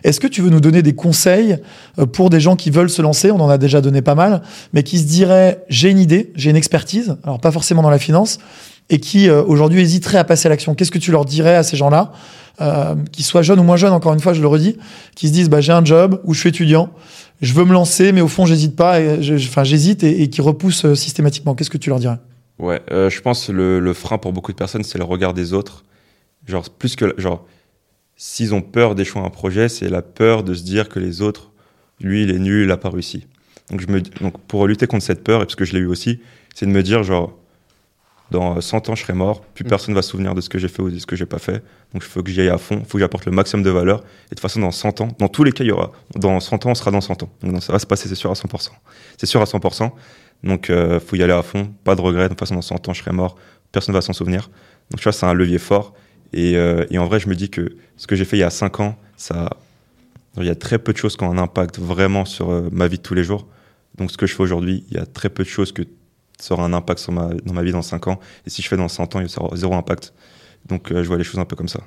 Est-ce 0.04 0.20
que 0.20 0.28
tu 0.28 0.42
veux 0.42 0.50
nous 0.50 0.60
donner 0.60 0.84
des 0.84 0.94
conseils 0.94 1.58
euh, 1.98 2.06
pour 2.06 2.30
des 2.30 2.40
gens 2.40 2.56
qui 2.56 2.70
veulent 2.70 2.90
se 2.90 3.02
lancer? 3.02 3.32
On 3.32 3.40
en 3.40 3.50
a 3.50 3.58
déjà 3.58 3.82
donné 3.82 4.02
pas 4.02 4.16
mal, 4.16 4.44
mais 4.74 4.84
qui 4.84 5.00
se 5.00 5.06
diraient 5.06 5.64
j'ai 5.70 5.90
une 5.90 6.00
idée, 6.00 6.32
j'ai 6.36 6.52
une 6.52 6.56
expertise, 6.56 7.18
alors 7.24 7.40
pas 7.40 7.52
forcément 7.52 7.82
dans 7.82 7.90
la 7.90 8.00
finance, 8.00 8.38
et 8.90 9.00
qui 9.00 9.30
euh, 9.30 9.44
aujourd'hui 9.44 9.82
hésiteraient 9.82 10.18
à 10.18 10.24
passer 10.24 10.48
à 10.48 10.50
l'action. 10.50 10.76
Qu'est-ce 10.76 10.92
que 10.92 10.98
tu 10.98 11.12
leur 11.12 11.26
dirais 11.26 11.56
à 11.56 11.64
ces 11.64 11.78
gens-là, 11.78 12.12
euh, 12.62 12.96
qu'ils 13.12 13.26
soient 13.26 13.42
jeunes 13.42 13.60
ou 13.60 13.64
moins 13.64 13.78
jeunes, 13.78 13.94
encore 13.94 14.14
une 14.14 14.20
fois, 14.20 14.34
je 14.34 14.42
le 14.42 14.48
redis, 14.48 14.78
qui 15.16 15.28
se 15.28 15.34
disent 15.34 15.50
bah, 15.50 15.62
j'ai 15.62 15.74
un 15.74 15.84
job 15.84 16.22
ou 16.24 16.34
je 16.34 16.40
suis 16.40 16.50
étudiant, 16.50 16.90
je 17.42 17.54
veux 17.54 17.66
me 17.66 17.74
lancer, 17.74 18.12
mais 18.12 18.22
au 18.22 18.28
fond 18.28 18.46
j'hésite 18.46 18.76
pas, 18.76 19.00
enfin 19.36 19.64
j'hésite 19.64 20.04
et, 20.04 20.30
qui 20.30 20.42
repoussent 20.42 20.86
euh, 20.86 20.96
systématiquement. 20.96 21.54
Qu'est-ce 21.54 21.70
que 21.70 21.78
tu 21.78 21.90
leur 21.90 22.00
dirais? 22.00 22.18
Ouais, 22.60 22.82
euh, 22.92 23.10
je 23.10 23.22
pense 23.22 23.50
le, 23.50 23.80
le 23.80 23.94
frein 23.94 24.18
pour 24.18 24.34
beaucoup 24.34 24.52
de 24.52 24.58
personnes, 24.58 24.84
c'est 24.84 24.98
le 24.98 25.04
regard 25.04 25.34
des 25.34 25.54
autres. 25.54 25.84
Genre, 26.48 26.68
plus 26.70 26.96
que. 26.96 27.14
Genre, 27.18 27.46
s'ils 28.16 28.56
ont 28.56 28.62
peur 28.62 28.96
d'échouer 28.96 29.22
un 29.22 29.30
projet, 29.30 29.70
c'est 29.70 29.90
la 29.90 30.02
peur 30.02 30.44
de 30.44 30.56
se 30.56 30.64
dire 30.64 30.90
que 30.90 31.00
les 31.00 31.22
autres, 31.22 31.52
lui, 32.00 32.24
il 32.24 32.32
est 32.32 32.40
nul, 32.40 32.64
il 32.64 32.68
n'a 32.68 32.78
pas 32.78 32.90
réussi. 32.90 33.28
Donc, 33.70 33.82
je 33.82 33.88
me, 33.88 34.02
donc, 34.02 34.40
pour 34.48 34.66
lutter 34.66 34.88
contre 34.88 35.04
cette 35.04 35.24
peur, 35.24 35.42
et 35.42 35.46
parce 35.46 35.56
que 35.56 35.66
je 35.66 35.74
l'ai 35.74 35.80
eu 35.80 35.86
aussi, 35.86 36.20
c'est 36.56 36.66
de 36.66 36.72
me 36.72 36.82
dire, 36.82 37.04
genre, 37.04 37.38
dans 38.32 38.60
100 38.60 38.90
ans, 38.90 38.96
je 38.96 39.04
serai 39.04 39.14
mort, 39.14 39.42
plus 39.42 39.64
Mm. 39.64 39.68
personne 39.70 39.94
va 39.94 40.02
se 40.02 40.10
souvenir 40.10 40.36
de 40.36 40.42
ce 40.42 40.50
que 40.50 40.60
j'ai 40.60 40.68
fait 40.68 40.82
ou 40.82 40.90
de 40.90 41.00
ce 41.00 41.06
que 41.06 41.16
j'ai 41.16 41.26
pas 41.26 41.40
fait. 41.40 41.64
Donc, 41.94 42.04
il 42.04 42.10
faut 42.10 42.22
que 42.22 42.30
j'y 42.30 42.42
aille 42.42 42.50
à 42.50 42.58
fond, 42.58 42.80
il 42.80 42.86
faut 42.86 42.98
que 42.98 43.00
j'apporte 43.00 43.26
le 43.26 43.32
maximum 43.32 43.64
de 43.64 43.70
valeur. 43.70 44.00
Et 44.00 44.02
de 44.02 44.30
toute 44.30 44.40
façon, 44.42 44.60
dans 44.60 44.72
100 44.72 45.02
ans, 45.02 45.10
dans 45.20 45.30
tous 45.30 45.44
les 45.44 45.52
cas, 45.52 45.64
il 45.64 45.68
y 45.68 45.72
aura. 45.72 45.92
Dans 46.16 46.40
100 46.40 46.66
ans, 46.66 46.72
on 46.72 46.76
sera 46.76 46.92
dans 46.92 47.02
100 47.02 47.24
ans. 47.24 47.30
Donc, 47.44 47.64
ça 47.64 47.72
va 47.72 47.80
se 47.80 47.86
passer, 47.86 48.10
c'est 48.10 48.16
sûr, 48.16 48.30
à 48.30 48.36
100%. 48.36 48.72
C'est 49.18 49.26
sûr 49.28 49.42
à 49.42 49.46
100%. 49.46 49.92
Donc, 50.44 50.70
euh, 50.70 51.00
faut 51.00 51.16
y 51.16 51.24
aller 51.24 51.34
à 51.34 51.42
fond, 51.42 51.74
pas 51.84 51.96
de 51.96 52.02
regrets. 52.02 52.24
De 52.24 52.30
toute 52.30 52.40
façon, 52.40 52.56
dans 52.56 52.62
100 52.62 52.88
ans, 52.90 52.94
je 52.94 53.02
serai 53.02 53.12
mort, 53.12 53.38
personne 53.72 53.94
ne 53.94 53.98
va 53.98 54.02
s'en 54.02 54.14
souvenir. 54.14 54.50
Donc, 54.92 55.00
tu 55.00 55.04
vois, 55.04 55.14
c'est 55.14 55.26
un 55.26 55.34
levier 55.34 55.58
fort. 55.58 55.94
Et, 56.34 56.58
euh, 56.58 56.86
et 56.92 56.98
en 57.00 57.06
vrai, 57.06 57.20
je 57.20 57.30
me 57.30 57.36
dis 57.36 57.50
que 57.50 57.76
ce 57.96 58.08
que 58.08 58.16
j'ai 58.16 58.26
fait 58.26 58.38
il 58.38 58.42
y 58.42 58.44
a 58.44 58.50
5 58.50 58.80
ans, 58.82 58.98
ça, 59.16 59.50
il 60.38 60.46
y 60.46 60.50
a 60.50 60.56
très 60.56 60.78
peu 60.78 60.94
de 60.94 60.98
choses 60.98 61.18
qui 61.18 61.24
ont 61.24 61.32
un 61.32 61.38
impact 61.38 61.80
vraiment 61.80 62.26
sur 62.26 62.52
euh, 62.52 62.70
ma 62.72 62.88
vie 62.88 62.98
de 62.98 63.04
tous 63.04 63.14
les 63.14 63.24
jours. 63.24 63.48
Donc, 63.98 64.12
ce 64.12 64.18
que 64.18 64.28
je 64.28 64.36
fais 64.36 64.44
aujourd'hui, 64.44 64.86
il 64.92 64.98
y 64.98 65.00
a 65.00 65.06
très 65.06 65.30
peu 65.30 65.44
de 65.44 65.50
choses 65.50 65.72
que 65.72 65.82
ça 66.40 66.54
aura 66.54 66.66
un 66.66 66.74
impact 66.74 67.00
sur 67.00 67.12
ma, 67.12 67.30
dans 67.46 67.54
ma 67.54 67.64
vie 67.64 67.72
dans 67.72 67.82
5 67.82 68.08
ans. 68.08 68.20
Et 68.46 68.50
si 68.50 68.62
je 68.62 68.68
fais 68.68 68.78
dans 68.78 68.88
100 68.88 69.16
ans, 69.16 69.20
il 69.22 69.28
y 69.28 69.34
aura 69.40 69.56
zéro 69.56 69.74
impact. 69.76 70.14
Donc, 70.68 70.92
euh, 70.92 71.02
je 71.04 71.08
vois 71.08 71.18
les 71.18 71.24
choses 71.24 71.40
un 71.40 71.46
peu 71.46 71.56
comme 71.56 71.68
ça. 71.70 71.80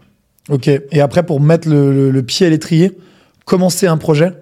Ok. 0.48 0.68
Et 0.68 1.00
après, 1.00 1.24
pour 1.24 1.40
mettre 1.40 1.68
le, 1.68 1.92
le- 1.92 2.10
le 2.10 2.22
pied 2.22 2.46
à 2.46 2.50
l'étrier, 2.50 2.96
commencer 3.44 3.86
un 3.86 3.96
projet 3.98 4.32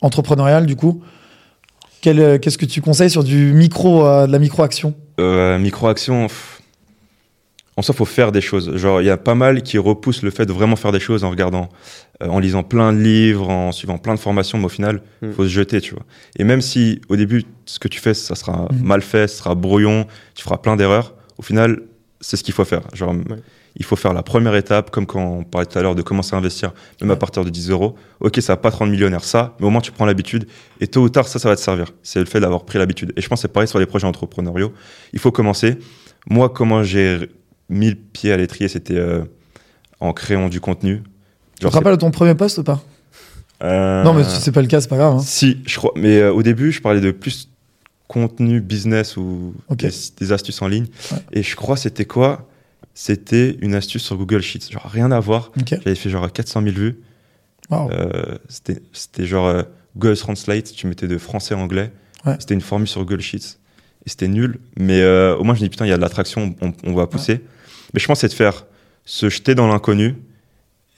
entrepreneurial, 0.00 0.66
du 0.66 0.76
coup, 0.76 1.02
quel, 2.02 2.20
euh, 2.20 2.38
qu'est-ce 2.38 2.58
que 2.58 2.66
tu 2.66 2.82
conseilles 2.82 3.08
sur 3.10 3.24
du 3.24 3.52
micro, 3.54 4.06
euh, 4.06 4.26
de 4.26 4.32
la 4.32 4.38
micro-action? 4.38 4.94
Micro-action, 5.18 6.26
en 7.76 7.82
soi, 7.82 7.94
faut 7.94 8.04
faire 8.04 8.30
des 8.32 8.40
choses. 8.40 8.76
Genre, 8.76 9.00
il 9.02 9.06
y 9.06 9.10
a 9.10 9.16
pas 9.16 9.34
mal 9.34 9.62
qui 9.62 9.78
repoussent 9.78 10.22
le 10.22 10.30
fait 10.30 10.46
de 10.46 10.52
vraiment 10.52 10.76
faire 10.76 10.92
des 10.92 11.00
choses 11.00 11.24
en 11.24 11.30
regardant, 11.30 11.68
euh, 12.22 12.28
en 12.28 12.38
lisant 12.38 12.62
plein 12.62 12.92
de 12.92 12.98
livres, 12.98 13.48
en 13.50 13.72
suivant 13.72 13.98
plein 13.98 14.14
de 14.14 14.20
formations, 14.20 14.58
mais 14.58 14.66
au 14.66 14.68
final, 14.70 15.02
Mm. 15.22 15.32
faut 15.32 15.42
se 15.44 15.48
jeter, 15.48 15.80
tu 15.80 15.94
vois. 15.94 16.04
Et 16.38 16.44
même 16.44 16.60
si, 16.60 17.00
au 17.08 17.16
début, 17.16 17.42
ce 17.66 17.78
que 17.80 17.88
tu 17.88 17.98
fais, 18.00 18.14
ça 18.14 18.34
sera 18.36 18.68
Mm. 18.72 18.82
mal 18.82 19.02
fait, 19.02 19.26
ça 19.28 19.38
sera 19.38 19.54
brouillon, 19.56 20.06
tu 20.34 20.44
feras 20.44 20.58
plein 20.58 20.76
d'erreurs, 20.76 21.14
au 21.38 21.42
final, 21.42 21.80
c'est 22.20 22.36
ce 22.36 22.44
qu'il 22.44 22.54
faut 22.54 22.64
faire. 22.64 22.82
Genre, 22.94 23.12
il 23.76 23.84
faut 23.84 23.96
faire 23.96 24.12
la 24.14 24.22
première 24.22 24.54
étape, 24.54 24.92
comme 24.92 25.04
quand 25.04 25.20
on 25.20 25.42
parlait 25.42 25.66
tout 25.66 25.76
à 25.76 25.82
l'heure 25.82 25.96
de 25.96 26.02
commencer 26.02 26.36
à 26.36 26.38
investir, 26.38 26.72
même 27.00 27.10
à 27.10 27.16
partir 27.16 27.44
de 27.44 27.50
10 27.50 27.70
euros. 27.70 27.96
Ok, 28.20 28.36
ça 28.40 28.52
va 28.52 28.56
pas 28.56 28.70
te 28.70 28.76
rendre 28.76 28.92
millionnaire, 28.92 29.24
ça, 29.24 29.56
mais 29.58 29.66
au 29.66 29.70
moins 29.70 29.80
tu 29.80 29.90
prends 29.90 30.06
l'habitude, 30.06 30.46
et 30.80 30.86
tôt 30.86 31.02
ou 31.02 31.08
tard, 31.08 31.26
ça, 31.26 31.40
ça 31.40 31.48
va 31.48 31.56
te 31.56 31.60
servir. 31.60 31.86
C'est 32.04 32.20
le 32.20 32.26
fait 32.26 32.38
d'avoir 32.38 32.64
pris 32.64 32.78
l'habitude. 32.78 33.12
Et 33.16 33.20
je 33.20 33.26
pense 33.28 33.40
que 33.40 33.48
c'est 33.48 33.52
pareil 33.52 33.66
sur 33.68 33.80
les 33.80 33.86
projets 33.86 34.06
entrepreneuriaux. 34.06 34.72
Il 35.12 35.18
faut 35.18 35.32
commencer. 35.32 35.76
Moi, 36.30 36.48
comment 36.50 36.84
j'ai 36.84 37.28
mis 37.68 37.90
le 37.90 37.96
pied 37.96 38.32
à 38.32 38.36
l'étrier, 38.36 38.68
c'était 38.68 38.96
euh, 38.96 39.24
en 40.00 40.12
créant 40.12 40.48
du 40.48 40.60
contenu. 40.60 41.02
Tu 41.60 41.66
te 41.66 41.72
rappelles 41.72 41.92
de 41.92 41.98
ton 42.00 42.10
premier 42.10 42.34
poste 42.34 42.58
ou 42.58 42.64
pas? 42.64 42.82
Euh, 43.62 44.02
Non, 44.02 44.12
mais 44.12 44.24
si 44.24 44.40
c'est 44.40 44.52
pas 44.52 44.60
le 44.62 44.66
cas, 44.68 44.80
c'est 44.80 44.88
pas 44.88 44.96
grave. 44.96 45.14
hein. 45.14 45.20
Si, 45.20 45.58
je 45.66 45.76
crois. 45.76 45.92
Mais 45.96 46.18
euh, 46.18 46.32
au 46.32 46.42
début, 46.42 46.72
je 46.72 46.82
parlais 46.82 47.00
de 47.00 47.10
plus 47.10 47.48
contenu 48.08 48.60
business 48.60 49.16
ou 49.16 49.54
des, 49.70 49.90
des 50.18 50.32
astuces 50.32 50.60
en 50.60 50.68
ligne. 50.68 50.86
Ouais. 51.12 51.18
Et 51.32 51.42
je 51.42 51.56
crois, 51.56 51.76
c'était 51.76 52.04
quoi? 52.04 52.48
C'était 52.92 53.56
une 53.60 53.74
astuce 53.74 54.02
sur 54.02 54.16
Google 54.16 54.40
Sheets. 54.42 54.70
Genre, 54.70 54.84
rien 54.86 55.10
à 55.10 55.20
voir. 55.20 55.50
J'avais 55.66 55.94
fait 55.94 56.10
genre 56.10 56.30
400 56.30 56.62
000 56.62 56.74
vues. 56.74 57.00
Euh, 57.72 58.36
c'était 58.48 59.24
genre 59.26 59.46
euh, 59.46 59.62
Google 59.96 60.16
Translate, 60.16 60.72
tu 60.72 60.86
mettais 60.86 61.08
de 61.08 61.16
français 61.18 61.54
à 61.54 61.58
anglais. 61.58 61.92
Ouais. 62.26 62.36
C'était 62.38 62.54
une 62.54 62.60
formule 62.60 62.86
sur 62.88 63.00
Google 63.04 63.20
Sheets. 63.22 63.56
Et 64.06 64.10
c'était 64.10 64.28
nul. 64.28 64.58
Mais 64.78 65.00
euh, 65.00 65.34
au 65.36 65.44
moins, 65.44 65.54
je 65.54 65.60
me 65.60 65.66
dis, 65.66 65.70
putain, 65.70 65.86
il 65.86 65.88
y 65.88 65.92
a 65.92 65.96
de 65.96 66.02
l'attraction, 66.02 66.54
on, 66.60 66.72
on 66.84 66.94
va 66.94 67.06
pousser. 67.06 67.40
Mais 67.94 68.00
je 68.00 68.06
pense 68.06 68.18
que 68.18 68.20
c'est 68.22 68.28
de 68.28 68.34
faire 68.34 68.66
se 69.06 69.30
jeter 69.30 69.54
dans 69.54 69.68
l'inconnu 69.68 70.16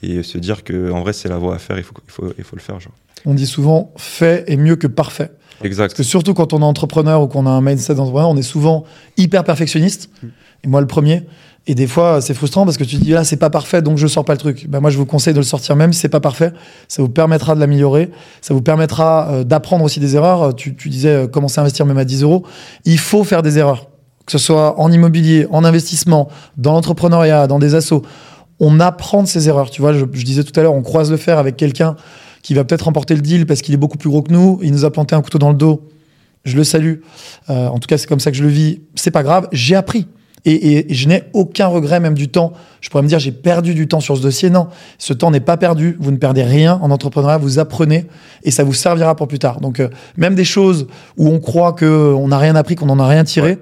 et 0.03 0.23
se 0.23 0.39
dire 0.39 0.65
que 0.65 0.91
en 0.91 1.03
vrai, 1.03 1.13
c'est 1.13 1.29
la 1.29 1.39
voie 1.39 1.55
à 1.55 1.59
faire, 1.59 1.79
il 1.79 1.85
faut, 1.85 1.95
il 2.05 2.11
faut, 2.11 2.33
il 2.39 2.45
faut 2.45 2.57
le 2.57 2.63
faire. 2.63 2.81
Genre. 2.81 2.93
On 3.25 3.35
dit 3.35 3.47
souvent 3.47 3.93
fait 3.97 4.45
est 4.51 4.57
mieux 4.57 4.77
que 4.77 4.87
parfait. 4.87 5.31
Exact. 5.63 5.89
Parce 5.89 5.95
que 5.95 6.03
surtout 6.03 6.35
quand 6.35 6.53
on 6.53 6.61
est 6.61 6.65
entrepreneur 6.65 7.23
ou 7.23 7.29
qu'on 7.29 7.47
a 7.47 7.51
un 7.51 7.61
mindset 7.61 7.95
d'entrepreneur, 7.95 8.29
on 8.29 8.37
est 8.37 8.43
souvent 8.43 8.85
hyper 9.17 9.45
perfectionniste. 9.45 10.11
Et 10.65 10.69
moi, 10.69 10.81
le 10.81 10.87
premier. 10.87 11.23
Et 11.69 11.75
des 11.75 11.89
fois, 11.89 12.21
c'est 12.21 12.35
frustrant 12.35 12.65
parce 12.65 12.77
que 12.77 12.85
tu 12.85 12.97
te 12.97 13.03
dis 13.03 13.11
là, 13.11 13.25
c'est 13.25 13.39
pas 13.39 13.51
parfait, 13.51 13.83
donc 13.83 13.99
je 13.99 14.07
sors 14.07 14.25
pas 14.25 14.35
le 14.35 14.39
truc. 14.39 14.69
Ben, 14.69 14.79
moi, 14.79 14.91
je 14.91 14.99
vous 14.99 15.07
conseille 15.07 15.35
de 15.35 15.41
le 15.41 15.45
sortir 15.45 15.75
même 15.75 15.93
si 15.93 15.99
c'est 15.99 16.09
pas 16.09 16.21
parfait. 16.21 16.53
Ça 16.87 17.03
vous 17.03 17.09
permettra 17.09 17.57
de 17.57 17.61
l'améliorer. 17.61 18.11
Ça 18.41 18.55
vous 18.55 18.63
permettra 18.63 19.31
euh, 19.31 19.45
d'apprendre 19.45 19.85
aussi 19.85 19.99
des 19.99 20.15
erreurs. 20.15 20.55
Tu, 20.55 20.77
tu 20.77 20.89
disais 20.89 21.11
euh, 21.11 21.27
commencer 21.27 21.59
à 21.59 21.63
investir 21.63 21.85
même 21.85 21.99
à 21.99 22.05
10 22.05 22.23
euros. 22.23 22.45
Il 22.85 22.99
faut 22.99 23.25
faire 23.25 23.43
des 23.43 23.59
erreurs. 23.59 23.89
Que 24.27 24.33
ce 24.33 24.39
soit 24.39 24.79
en 24.81 24.91
immobilier, 24.91 25.47
en 25.51 25.65
investissement, 25.65 26.29
dans 26.57 26.73
l'entrepreneuriat, 26.73 27.47
dans 27.47 27.59
des 27.61 27.75
assos. 27.75 28.03
On 28.59 28.81
apprend 28.81 29.23
de 29.23 29.29
ses 29.29 29.49
erreurs. 29.49 29.71
Tu 29.71 29.81
vois, 29.81 29.93
je, 29.93 30.05
je 30.13 30.25
disais 30.25 30.43
tout 30.43 30.59
à 30.59 30.63
l'heure, 30.63 30.75
on 30.75 30.83
croise 30.83 31.11
le 31.11 31.17
fer 31.17 31.39
avec 31.39 31.57
quelqu'un 31.57 31.95
qui 32.43 32.55
va 32.55 32.65
peut-être 32.65 32.83
remporter 32.83 33.15
le 33.15 33.21
deal 33.21 33.47
parce 33.47 33.63
qu'il 33.63 33.73
est 33.75 33.79
beaucoup 33.79 33.99
plus 33.99 34.09
gros 34.11 34.23
que 34.23 34.33
nous. 34.33 34.59
Il 34.63 34.73
nous 34.73 34.85
a 34.85 34.91
planté 34.91 35.15
un 35.15 35.23
couteau 35.23 35.39
dans 35.39 35.51
le 35.51 35.57
dos. 35.57 35.89
Je 36.45 36.57
le 36.57 36.65
salue. 36.65 36.95
Euh, 37.51 37.69
en 37.69 37.79
tout 37.79 37.87
cas, 37.87 37.99
c'est 37.99 38.07
comme 38.07 38.21
ça 38.21 38.31
que 38.31 38.37
je 38.37 38.43
le 38.43 38.49
vis. 38.49 38.81
C'est 38.95 39.11
pas 39.11 39.23
grave. 39.23 39.49
J'ai 39.53 39.75
appris. 39.77 40.07
Et, 40.45 40.53
et- 40.53 40.93
et 40.93 40.95
je 40.95 41.09
n'ai 41.09 41.25
aucun 41.33 41.67
regret, 41.67 41.99
même 41.99 42.15
du 42.15 42.29
temps. 42.29 42.53
Je 42.81 42.89
pourrais 42.89 43.03
me 43.03 43.09
dire, 43.09 43.19
j'ai 43.19 43.33
perdu 43.33 43.75
du 43.75 43.89
temps 43.89 43.99
sur 44.01 44.17
ce 44.17 44.23
dossier. 44.23 44.49
Non, 44.49 44.69
ce 44.99 45.13
temps 45.13 45.33
n'est 45.33 45.41
pas 45.41 45.57
perdu. 45.57 45.97
Vous 46.01 46.13
ne 46.13 46.17
perdez 46.19 46.45
rien 46.45 46.79
en 46.83 46.91
entrepreneuriat. 46.93 47.39
Vous 47.39 47.59
apprenez 47.59 48.07
et 48.45 48.53
ça 48.53 48.63
vous 48.63 48.73
servira 48.75 49.17
pour 49.17 49.27
plus 49.27 49.41
tard. 49.41 49.61
Donc, 49.61 49.81
euh, 49.81 49.89
même 50.17 50.37
des 50.37 50.45
choses 50.45 50.87
où 51.17 51.29
on 51.29 51.41
croit 51.41 51.73
qu'on 51.75 52.29
n'a 52.29 52.39
rien 52.39 52.55
appris, 52.55 52.77
qu'on 52.77 52.87
n'en 52.87 53.01
a 53.01 53.09
rien 53.09 53.25
tiré, 53.25 53.59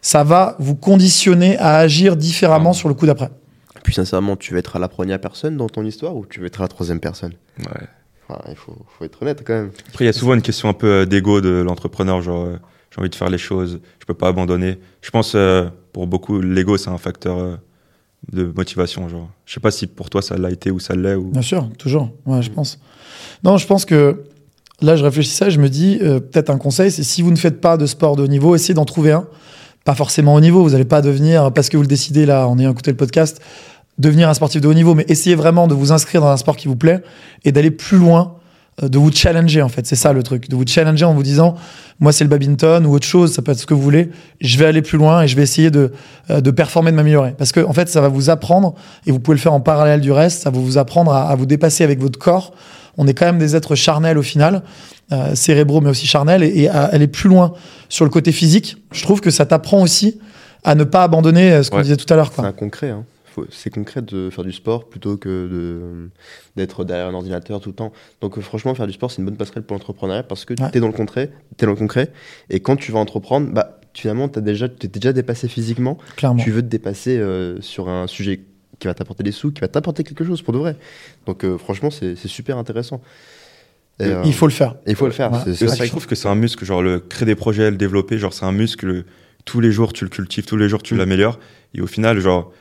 ça 0.00 0.24
va 0.24 0.56
vous 0.58 0.74
conditionner 0.74 1.58
à 1.58 1.76
agir 1.76 2.16
différemment 2.16 2.72
sur 2.72 2.88
le 2.88 2.94
coup 2.94 3.06
d'après. 3.06 3.30
Puis 3.82 3.94
sincèrement, 3.94 4.36
tu 4.36 4.52
veux 4.52 4.58
être 4.58 4.76
à 4.76 4.78
la 4.78 4.88
première 4.88 5.20
personne 5.20 5.56
dans 5.56 5.68
ton 5.68 5.84
histoire 5.84 6.16
ou 6.16 6.26
tu 6.26 6.40
veux 6.40 6.46
être 6.46 6.60
à 6.60 6.64
la 6.64 6.68
troisième 6.68 7.00
personne? 7.00 7.32
Ouais. 7.58 7.86
Enfin, 8.28 8.40
Il 8.48 8.56
faut, 8.56 8.76
faut 8.98 9.04
être 9.04 9.22
honnête 9.22 9.42
quand 9.46 9.54
même. 9.54 9.70
Après, 9.88 10.04
il 10.04 10.08
y 10.08 10.10
a 10.10 10.12
souvent 10.12 10.34
une 10.34 10.42
question 10.42 10.68
un 10.68 10.72
peu 10.72 10.88
euh, 10.88 11.06
d'ego 11.06 11.40
de 11.40 11.50
l'entrepreneur, 11.50 12.20
genre 12.22 12.44
euh, 12.46 12.56
j'ai 12.90 13.00
envie 13.00 13.10
de 13.10 13.14
faire 13.14 13.30
les 13.30 13.38
choses, 13.38 13.80
je 14.00 14.06
peux 14.06 14.14
pas 14.14 14.28
abandonner. 14.28 14.78
Je 15.02 15.10
pense 15.10 15.34
euh, 15.34 15.68
pour 15.92 16.06
beaucoup, 16.06 16.40
l'ego 16.40 16.76
c'est 16.76 16.90
un 16.90 16.98
facteur 16.98 17.38
euh, 17.38 17.56
de 18.32 18.52
motivation. 18.56 19.08
Genre, 19.08 19.28
je 19.44 19.54
sais 19.54 19.60
pas 19.60 19.70
si 19.70 19.86
pour 19.86 20.10
toi 20.10 20.22
ça 20.22 20.36
l'a 20.36 20.50
été 20.50 20.70
ou 20.72 20.80
ça 20.80 20.96
l'est 20.96 21.14
ou. 21.14 21.30
Bien 21.30 21.42
sûr, 21.42 21.68
toujours. 21.78 22.10
Ouais, 22.24 22.42
je 22.42 22.50
pense. 22.50 22.80
Non, 23.44 23.56
je 23.58 23.66
pense 23.66 23.84
que 23.84 24.24
là, 24.80 24.96
je 24.96 25.04
réfléchissais, 25.04 25.50
je 25.50 25.60
me 25.60 25.68
dis, 25.68 25.98
euh, 26.02 26.20
peut-être 26.20 26.50
un 26.50 26.58
conseil, 26.58 26.90
c'est 26.90 27.02
si 27.02 27.22
vous 27.22 27.30
ne 27.30 27.36
faites 27.36 27.60
pas 27.60 27.76
de 27.76 27.86
sport 27.86 28.16
de 28.16 28.22
haut 28.24 28.28
niveau, 28.28 28.54
essayez 28.56 28.74
d'en 28.74 28.84
trouver 28.84 29.12
un. 29.12 29.26
Pas 29.86 29.94
forcément 29.94 30.34
au 30.34 30.40
niveau, 30.40 30.62
vous 30.64 30.70
n'allez 30.70 30.84
pas 30.84 31.00
devenir, 31.00 31.52
parce 31.52 31.68
que 31.68 31.76
vous 31.76 31.82
le 31.84 31.88
décidez 31.88 32.26
là, 32.26 32.48
en 32.48 32.58
ayant 32.58 32.72
écouté 32.72 32.90
le 32.90 32.96
podcast, 32.96 33.40
devenir 33.98 34.28
un 34.28 34.34
sportif 34.34 34.60
de 34.60 34.66
haut 34.66 34.74
niveau, 34.74 34.96
mais 34.96 35.04
essayez 35.08 35.36
vraiment 35.36 35.68
de 35.68 35.74
vous 35.74 35.92
inscrire 35.92 36.20
dans 36.20 36.28
un 36.28 36.36
sport 36.36 36.56
qui 36.56 36.66
vous 36.66 36.74
plaît 36.74 37.02
et 37.44 37.52
d'aller 37.52 37.70
plus 37.70 37.96
loin, 37.96 38.34
euh, 38.82 38.88
de 38.88 38.98
vous 38.98 39.12
challenger 39.12 39.62
en 39.62 39.68
fait. 39.68 39.86
C'est 39.86 39.94
ça 39.96 40.12
le 40.12 40.24
truc, 40.24 40.48
de 40.50 40.56
vous 40.56 40.64
challenger 40.66 41.04
en 41.04 41.14
vous 41.14 41.22
disant, 41.22 41.54
moi 42.00 42.12
c'est 42.12 42.24
le 42.24 42.30
badminton 42.30 42.84
ou 42.84 42.94
autre 42.94 43.06
chose, 43.06 43.32
ça 43.32 43.42
peut 43.42 43.52
être 43.52 43.60
ce 43.60 43.66
que 43.66 43.74
vous 43.74 43.80
voulez. 43.80 44.10
Je 44.40 44.58
vais 44.58 44.66
aller 44.66 44.82
plus 44.82 44.98
loin 44.98 45.22
et 45.22 45.28
je 45.28 45.36
vais 45.36 45.42
essayer 45.42 45.70
de, 45.70 45.92
euh, 46.30 46.40
de 46.40 46.50
performer, 46.50 46.90
de 46.90 46.96
m'améliorer. 46.96 47.34
Parce 47.38 47.52
que 47.52 47.60
en 47.60 47.72
fait, 47.72 47.88
ça 47.88 48.00
va 48.00 48.08
vous 48.08 48.28
apprendre 48.28 48.74
et 49.06 49.12
vous 49.12 49.20
pouvez 49.20 49.36
le 49.36 49.40
faire 49.40 49.54
en 49.54 49.60
parallèle 49.60 50.00
du 50.00 50.10
reste. 50.10 50.42
Ça 50.42 50.50
va 50.50 50.58
vous 50.58 50.78
apprendre 50.78 51.12
à, 51.12 51.30
à 51.30 51.36
vous 51.36 51.46
dépasser 51.46 51.84
avec 51.84 52.00
votre 52.00 52.18
corps. 52.18 52.52
On 52.98 53.06
est 53.06 53.14
quand 53.14 53.26
même 53.26 53.38
des 53.38 53.54
êtres 53.56 53.74
charnels 53.74 54.18
au 54.18 54.22
final, 54.22 54.62
euh, 55.12 55.34
cérébraux 55.34 55.80
mais 55.80 55.90
aussi 55.90 56.06
charnels, 56.06 56.42
et, 56.42 56.62
et 56.62 56.68
à 56.68 56.84
aller 56.84 57.06
plus 57.08 57.28
loin 57.28 57.52
sur 57.88 58.04
le 58.04 58.10
côté 58.10 58.32
physique. 58.32 58.76
Je 58.92 59.02
trouve 59.02 59.20
que 59.20 59.30
ça 59.30 59.46
t'apprend 59.46 59.82
aussi 59.82 60.18
à 60.64 60.74
ne 60.74 60.84
pas 60.84 61.02
abandonner 61.02 61.52
euh, 61.52 61.62
ce 61.62 61.70
qu'on 61.70 61.76
Ouais. 61.78 61.82
disait 61.84 61.96
tout 61.96 62.12
à 62.12 62.16
l'heure. 62.16 62.32
C'est 62.34 62.42
un 62.42 62.52
concret. 62.52 62.90
Hein. 62.90 63.04
C'est 63.50 63.68
concret 63.68 64.00
de 64.00 64.30
faire 64.30 64.44
du 64.44 64.52
sport 64.52 64.88
plutôt 64.88 65.18
que 65.18 65.28
de- 65.28 66.10
d'être 66.56 66.84
derrière 66.84 67.06
un 67.08 67.12
ordinateur 67.14 67.60
tout 67.60 67.68
le 67.68 67.74
temps. 67.74 67.92
Donc 68.22 68.38
euh, 68.38 68.40
franchement, 68.40 68.74
faire 68.74 68.86
du 68.86 68.94
sport, 68.94 69.10
c'est 69.10 69.18
une 69.18 69.26
bonne 69.26 69.36
passerelle 69.36 69.62
pour 69.62 69.74
l'entrepreneuriat 69.76 70.22
parce 70.22 70.46
que 70.46 70.54
Ouais. 70.58 70.70
tu 70.70 70.78
es 70.78 70.80
dans 70.80 70.86
le 70.86 70.94
concret, 70.94 71.30
t'es 71.58 71.66
dans 71.66 71.72
le 71.72 71.78
concret, 71.78 72.10
et 72.48 72.60
quand 72.60 72.76
tu 72.76 72.92
vas 72.92 72.98
entreprendre, 72.98 73.50
bah 73.52 73.78
finalement, 73.92 74.28
tu 74.30 74.40
déjà, 74.40 74.68
t'es 74.70 74.88
déjà 74.88 75.12
dépassé 75.12 75.48
physiquement. 75.48 75.98
Clairement. 76.16 76.42
Tu 76.42 76.50
veux 76.50 76.62
te 76.62 76.66
dépasser 76.68 77.18
euh, 77.18 77.60
sur 77.60 77.90
un 77.90 78.06
sujet 78.06 78.40
qui 78.78 78.86
va 78.86 78.94
t'apporter 78.94 79.22
des 79.22 79.32
sous, 79.32 79.52
qui 79.52 79.60
va 79.60 79.68
t'apporter 79.68 80.04
quelque 80.04 80.24
chose 80.24 80.42
pour 80.42 80.52
de 80.52 80.58
vrai. 80.58 80.76
Donc 81.26 81.44
euh, 81.44 81.56
franchement, 81.58 81.90
c'est 81.90 82.16
super 82.26 82.58
intéressant. 82.58 83.00
Et, 83.98 84.04
euh, 84.04 84.22
Il 84.26 84.34
faut 84.34 84.46
le 84.46 84.52
faire. 84.52 84.74
il 84.86 84.94
faut 84.94 85.06
le 85.06 85.12
faire. 85.12 85.32
Ouais. 85.32 85.38
c'est- 85.54 85.66
ça 85.68 85.84
je 85.84 85.90
trouve 85.90 86.06
que 86.06 86.14
c'est 86.14 86.28
un 86.28 86.34
muscle, 86.34 86.64
genre 86.64 86.82
le 86.82 87.00
créer 87.00 87.24
des 87.24 87.34
projets, 87.34 87.70
le 87.70 87.76
développer, 87.78 88.18
genre 88.18 88.34
c'est 88.34 88.44
un 88.44 88.52
muscle, 88.52 89.04
tous 89.46 89.60
les 89.60 89.72
jours 89.72 89.92
tu 89.94 90.04
le 90.04 90.10
cultives, 90.10 90.44
tous 90.44 90.56
les 90.58 90.68
jours 90.68 90.82
tu 90.82 90.94
Mm. 90.94 90.98
l'améliores. 90.98 91.38
Et 91.74 91.80
au 91.80 91.86
final, 91.86 92.18
genre, 92.20 92.52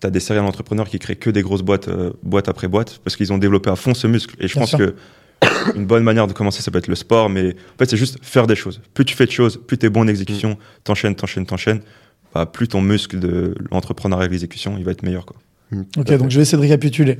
tu 0.00 0.06
as 0.06 0.10
des 0.10 0.20
serial 0.20 0.44
entrepreneurs 0.44 0.88
qui 0.88 0.98
créent 0.98 1.16
que 1.16 1.30
des 1.30 1.40
grosses 1.42 1.62
boîtes, 1.62 1.88
euh, 1.88 2.12
boîte 2.22 2.48
après 2.48 2.68
boîte, 2.68 2.98
parce 3.02 3.16
qu'ils 3.16 3.32
ont 3.32 3.38
développé 3.38 3.70
à 3.70 3.76
fond 3.76 3.94
ce 3.94 4.06
muscle. 4.06 4.34
Et 4.40 4.48
je 4.48 4.52
Bien 4.54 4.60
pense 4.62 4.70
sûr. 4.70 4.78
que 4.78 4.94
une 5.74 5.86
bonne 5.86 6.02
manière 6.04 6.26
de 6.26 6.32
commencer, 6.34 6.60
ça 6.62 6.70
peut 6.70 6.78
être 6.78 6.88
le 6.88 6.94
sport, 6.94 7.30
mais 7.30 7.50
en 7.54 7.78
fait, 7.78 7.88
c'est 7.88 7.96
juste 7.96 8.18
faire 8.22 8.46
des 8.46 8.56
choses. 8.56 8.80
Plus 8.92 9.04
tu 9.06 9.14
fais 9.16 9.24
de 9.26 9.30
choses, 9.30 9.58
plus 9.66 9.78
tu 9.78 9.86
es 9.86 9.88
bon 9.88 10.00
en 10.02 10.08
exécution, 10.08 10.50
Mm. 10.50 10.56
t'enchaînes, 10.84 11.14
t'enchaînes, 11.14 11.46
t'enchaînes, 11.46 11.80
bah, 12.34 12.44
plus 12.46 12.68
ton 12.68 12.82
muscle 12.82 13.18
de 13.18 13.54
l'entrepreneuriat 13.70 14.24
et 14.26 14.28
de 14.28 14.32
l'exécution, 14.32 14.76
il 14.76 14.84
va 14.84 14.90
être 14.92 15.02
meilleur. 15.02 15.24
Quoi. 15.24 15.36
Mm, 15.70 15.82
Ok, 15.98 16.12
donc 16.16 16.30
je 16.30 16.36
vais 16.36 16.42
essayer 16.42 16.56
de 16.58 16.62
récapituler. 16.62 17.18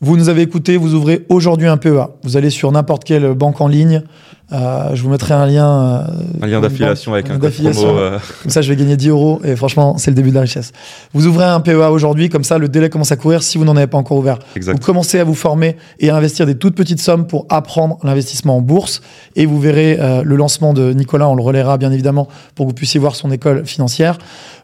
Vous 0.00 0.16
nous 0.16 0.28
avez 0.28 0.42
écouté, 0.42 0.76
vous 0.76 0.94
ouvrez 0.94 1.24
aujourd'hui 1.28 1.66
un 1.66 1.76
PEA. 1.76 2.08
Vous 2.22 2.36
allez 2.36 2.50
sur 2.50 2.70
n'importe 2.72 3.04
quelle 3.04 3.32
banque 3.34 3.60
en 3.60 3.68
ligne. 3.68 4.02
Euh, 4.52 4.94
je 4.94 5.02
vous 5.02 5.08
mettrai 5.08 5.32
un 5.32 5.46
lien. 5.46 6.04
euh, 6.06 6.42
Un 6.42 6.46
lien 6.46 6.60
d'affiliation 6.60 7.14
avec 7.14 7.30
un 7.30 7.38
code 7.38 7.50
promo. 7.52 7.86
euh, 7.98 8.18
Comme 8.42 8.50
ça, 8.50 8.60
je 8.60 8.68
vais 8.68 8.76
gagner 8.76 8.96
10 8.96 9.08
euros 9.08 9.40
et 9.42 9.56
franchement, 9.56 9.96
c'est 9.96 10.10
le 10.10 10.14
début 10.14 10.28
de 10.30 10.34
la 10.34 10.42
richesse. 10.42 10.72
Vous 11.14 11.26
ouvrez 11.26 11.46
un 11.46 11.60
PEA 11.60 11.90
aujourd'hui, 11.90 12.28
comme 12.28 12.44
ça, 12.44 12.58
le 12.58 12.68
délai 12.68 12.90
commence 12.90 13.10
à 13.10 13.16
courir 13.16 13.42
si 13.42 13.56
vous 13.56 13.64
n'en 13.64 13.74
avez 13.76 13.86
pas 13.86 13.96
encore 13.96 14.18
ouvert. 14.18 14.38
Vous 14.52 14.56
exact. 14.58 14.82
commencez 14.84 15.18
à 15.18 15.24
vous 15.24 15.34
former 15.34 15.76
et 15.98 16.10
à 16.10 16.16
investir 16.16 16.44
des 16.44 16.56
toutes 16.56 16.74
petites 16.76 17.00
sommes 17.00 17.26
pour 17.26 17.46
apprendre 17.48 17.98
l'investissement 18.04 18.58
en 18.58 18.60
bourse. 18.60 19.00
Et 19.34 19.46
vous 19.46 19.58
verrez 19.58 19.96
euh, 19.98 20.22
le 20.22 20.36
lancement 20.36 20.74
de 20.74 20.92
Nicolas, 20.92 21.28
on 21.28 21.34
le 21.34 21.42
relaiera 21.42 21.78
bien 21.78 21.90
évidemment 21.90 22.28
pour 22.54 22.66
que 22.66 22.70
vous 22.70 22.74
puissiez 22.74 23.00
voir 23.00 23.16
son 23.16 23.30
école 23.32 23.64
financière. 23.64 24.18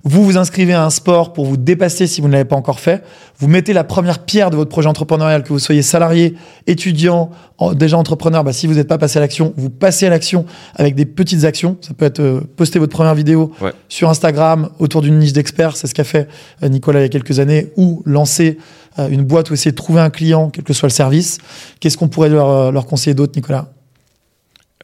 Vous 0.05 0.25
vous 0.25 0.37
inscrivez 0.39 0.73
à 0.75 0.85
un 0.85 0.91
sport 0.91 1.33
pour 1.33 1.47
vous 1.47 1.57
dépasser 1.57 2.07
si 2.07 2.21
vous 2.21 2.29
ne 2.29 2.33
l'avez 2.33 2.45
pas 2.47 2.57
encore 2.57 2.81
fait. 2.81 3.03
Vous 3.39 3.49
mettez 3.49 3.73
la 3.73 3.85
première 3.85 4.21
pierre 4.21 4.51
de 4.51 4.57
votre 4.57 4.71
projet 4.71 4.89
entrepreneurial, 4.89 5.43
que 5.43 5.49
vous 5.51 5.59
soyez 5.59 5.83
salarié, 5.83 6.35
étudiant, 6.67 7.31
déjà 7.75 7.97
entrepreneur. 7.99 8.43
Bah, 8.45 8.53
si 8.53 8.67
vous 8.67 8.75
n'êtes 8.75 8.89
pas 8.89 8.97
passé 8.99 9.19
à 9.19 9.21
l'action, 9.21 9.53
vous 9.57 9.70
passez 9.71 10.07
à 10.07 10.11
l'action 10.11 10.45
avec 10.75 10.95
des 10.95 11.07
petites 11.07 11.45
actions. 11.45 11.77
Ça 11.81 11.95
peut 11.95 12.05
être 12.05 12.21
euh, 12.21 12.41
poster 12.57 12.79
votre 12.79 12.93
première 12.93 13.15
vidéo 13.15 13.53
Ouais. 13.61 13.73
sur 13.89 14.09
Instagram 14.11 14.71
autour 14.79 15.03
d'une 15.03 15.19
niche 15.19 15.33
d'experts. 15.33 15.77
C'est 15.77 15.87
ce 15.87 15.95
qu'a 15.95 16.05
fait 16.05 16.29
euh, 16.63 16.69
Nicolas 16.69 17.01
il 17.01 17.03
y 17.03 17.07
a 17.07 17.09
quelques 17.09 17.39
années. 17.41 17.73
Ou 17.77 18.03
lancer 18.07 18.59
euh, 18.99 19.09
une 19.09 19.23
boîte 19.25 19.51
ou 19.51 19.55
essayer 19.55 19.71
de 19.71 19.77
trouver 19.77 20.01
un 20.01 20.11
client, 20.11 20.51
quel 20.51 20.65
que 20.65 20.73
soit 20.73 20.89
le 20.89 20.93
service. 20.93 21.39
Qu'est-ce 21.81 21.97
qu'on 21.97 22.09
pourrait 22.09 22.29
leur, 22.29 22.73
leur 22.73 22.87
conseiller 22.87 23.15
d'autre, 23.15 23.33
Nicolas? 23.37 23.73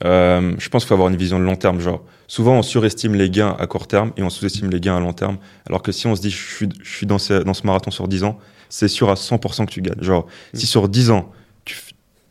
Euh, 0.04 0.54
je 0.58 0.68
pense 0.68 0.82
qu'il 0.84 0.88
faut 0.88 0.94
avoir 0.94 1.08
une 1.08 1.16
vision 1.16 1.38
de 1.38 1.44
long 1.44 1.56
terme. 1.56 1.80
Genre, 1.80 2.02
souvent, 2.26 2.58
on 2.58 2.62
surestime 2.62 3.14
les 3.14 3.30
gains 3.30 3.56
à 3.58 3.66
court 3.66 3.86
terme 3.86 4.12
et 4.16 4.22
on 4.22 4.30
sous-estime 4.30 4.70
les 4.70 4.80
gains 4.80 4.96
à 4.96 5.00
long 5.00 5.12
terme. 5.12 5.38
Alors 5.68 5.82
que 5.82 5.92
si 5.92 6.06
on 6.06 6.14
se 6.14 6.20
dit, 6.20 6.30
je 6.30 6.36
suis, 6.36 6.68
je 6.82 6.90
suis 6.96 7.06
dans, 7.06 7.18
ce, 7.18 7.34
dans 7.42 7.54
ce 7.54 7.66
marathon 7.66 7.90
sur 7.90 8.06
10 8.08 8.24
ans, 8.24 8.38
c'est 8.68 8.88
sûr 8.88 9.10
à 9.10 9.14
100% 9.14 9.64
que 9.66 9.70
tu 9.70 9.80
gagnes. 9.80 10.02
Genre, 10.02 10.26
si 10.52 10.66
sur 10.66 10.88
10 10.88 11.10
ans, 11.10 11.30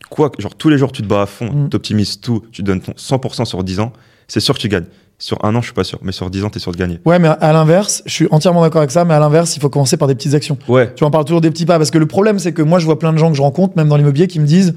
quoi, 0.10 0.32
genre, 0.40 0.56
tous 0.56 0.70
les 0.70 0.78
jours, 0.78 0.92
tu 0.92 1.02
te 1.02 1.08
bats 1.08 1.24
à 1.24 1.26
fond, 1.26 1.52
Mm. 1.52 1.70
tu 1.70 1.76
optimises 1.76 2.20
tout, 2.20 2.44
tu 2.52 2.64
donnes 2.64 2.82
ton 2.82 2.94
100% 2.98 3.46
sur 3.46 3.64
10 3.64 3.80
ans, 3.80 3.92
c'est 4.28 4.40
sûr 4.40 4.56
que 4.56 4.60
tu 4.60 4.70
gagnes. 4.70 4.86
Sur 5.18 5.44
un 5.46 5.56
an, 5.56 5.62
je 5.62 5.68
suis 5.68 5.74
pas 5.74 5.86
sûr, 5.86 5.98
mais 6.02 6.12
sur 6.12 6.30
10 6.30 6.44
ans, 6.44 6.50
tu 6.50 6.58
es 6.58 6.60
sûr 6.62 6.74
de 6.74 6.78
gagner. 6.78 7.00
Ouais, 7.06 7.20
mais 7.20 7.30
à 7.30 7.54
l'inverse, 7.54 8.04
je 8.06 8.12
suis 8.12 8.28
entièrement 8.32 8.62
d'accord 8.62 8.80
avec 8.82 8.92
ça, 8.92 9.06
mais 9.06 9.14
à 9.14 9.20
l'inverse, 9.20 9.56
il 9.56 9.62
faut 9.62 9.70
commencer 9.70 9.96
par 9.96 10.10
des 10.10 10.16
petites 10.16 10.34
actions. 10.34 10.58
Ouais, 10.68 10.94
Tu 10.94 11.06
en 11.06 11.12
parles 11.12 11.24
toujours 11.24 11.40
des 11.40 11.50
petits 11.52 11.66
pas, 11.66 11.78
parce 11.78 11.90
que 11.90 11.98
le 11.98 12.06
problème, 12.06 12.38
c'est 12.38 12.52
que 12.52 12.62
moi, 12.62 12.80
je 12.80 12.86
vois 12.86 13.00
plein 13.00 13.14
de 13.14 13.18
gens 13.18 13.30
que 13.32 13.38
je 13.38 13.42
rencontre, 13.42 13.78
même 13.78 13.88
dans 13.88 13.96
l'immobilier, 13.96 14.28
qui 14.28 14.40
me 14.42 14.46
disent 14.46 14.76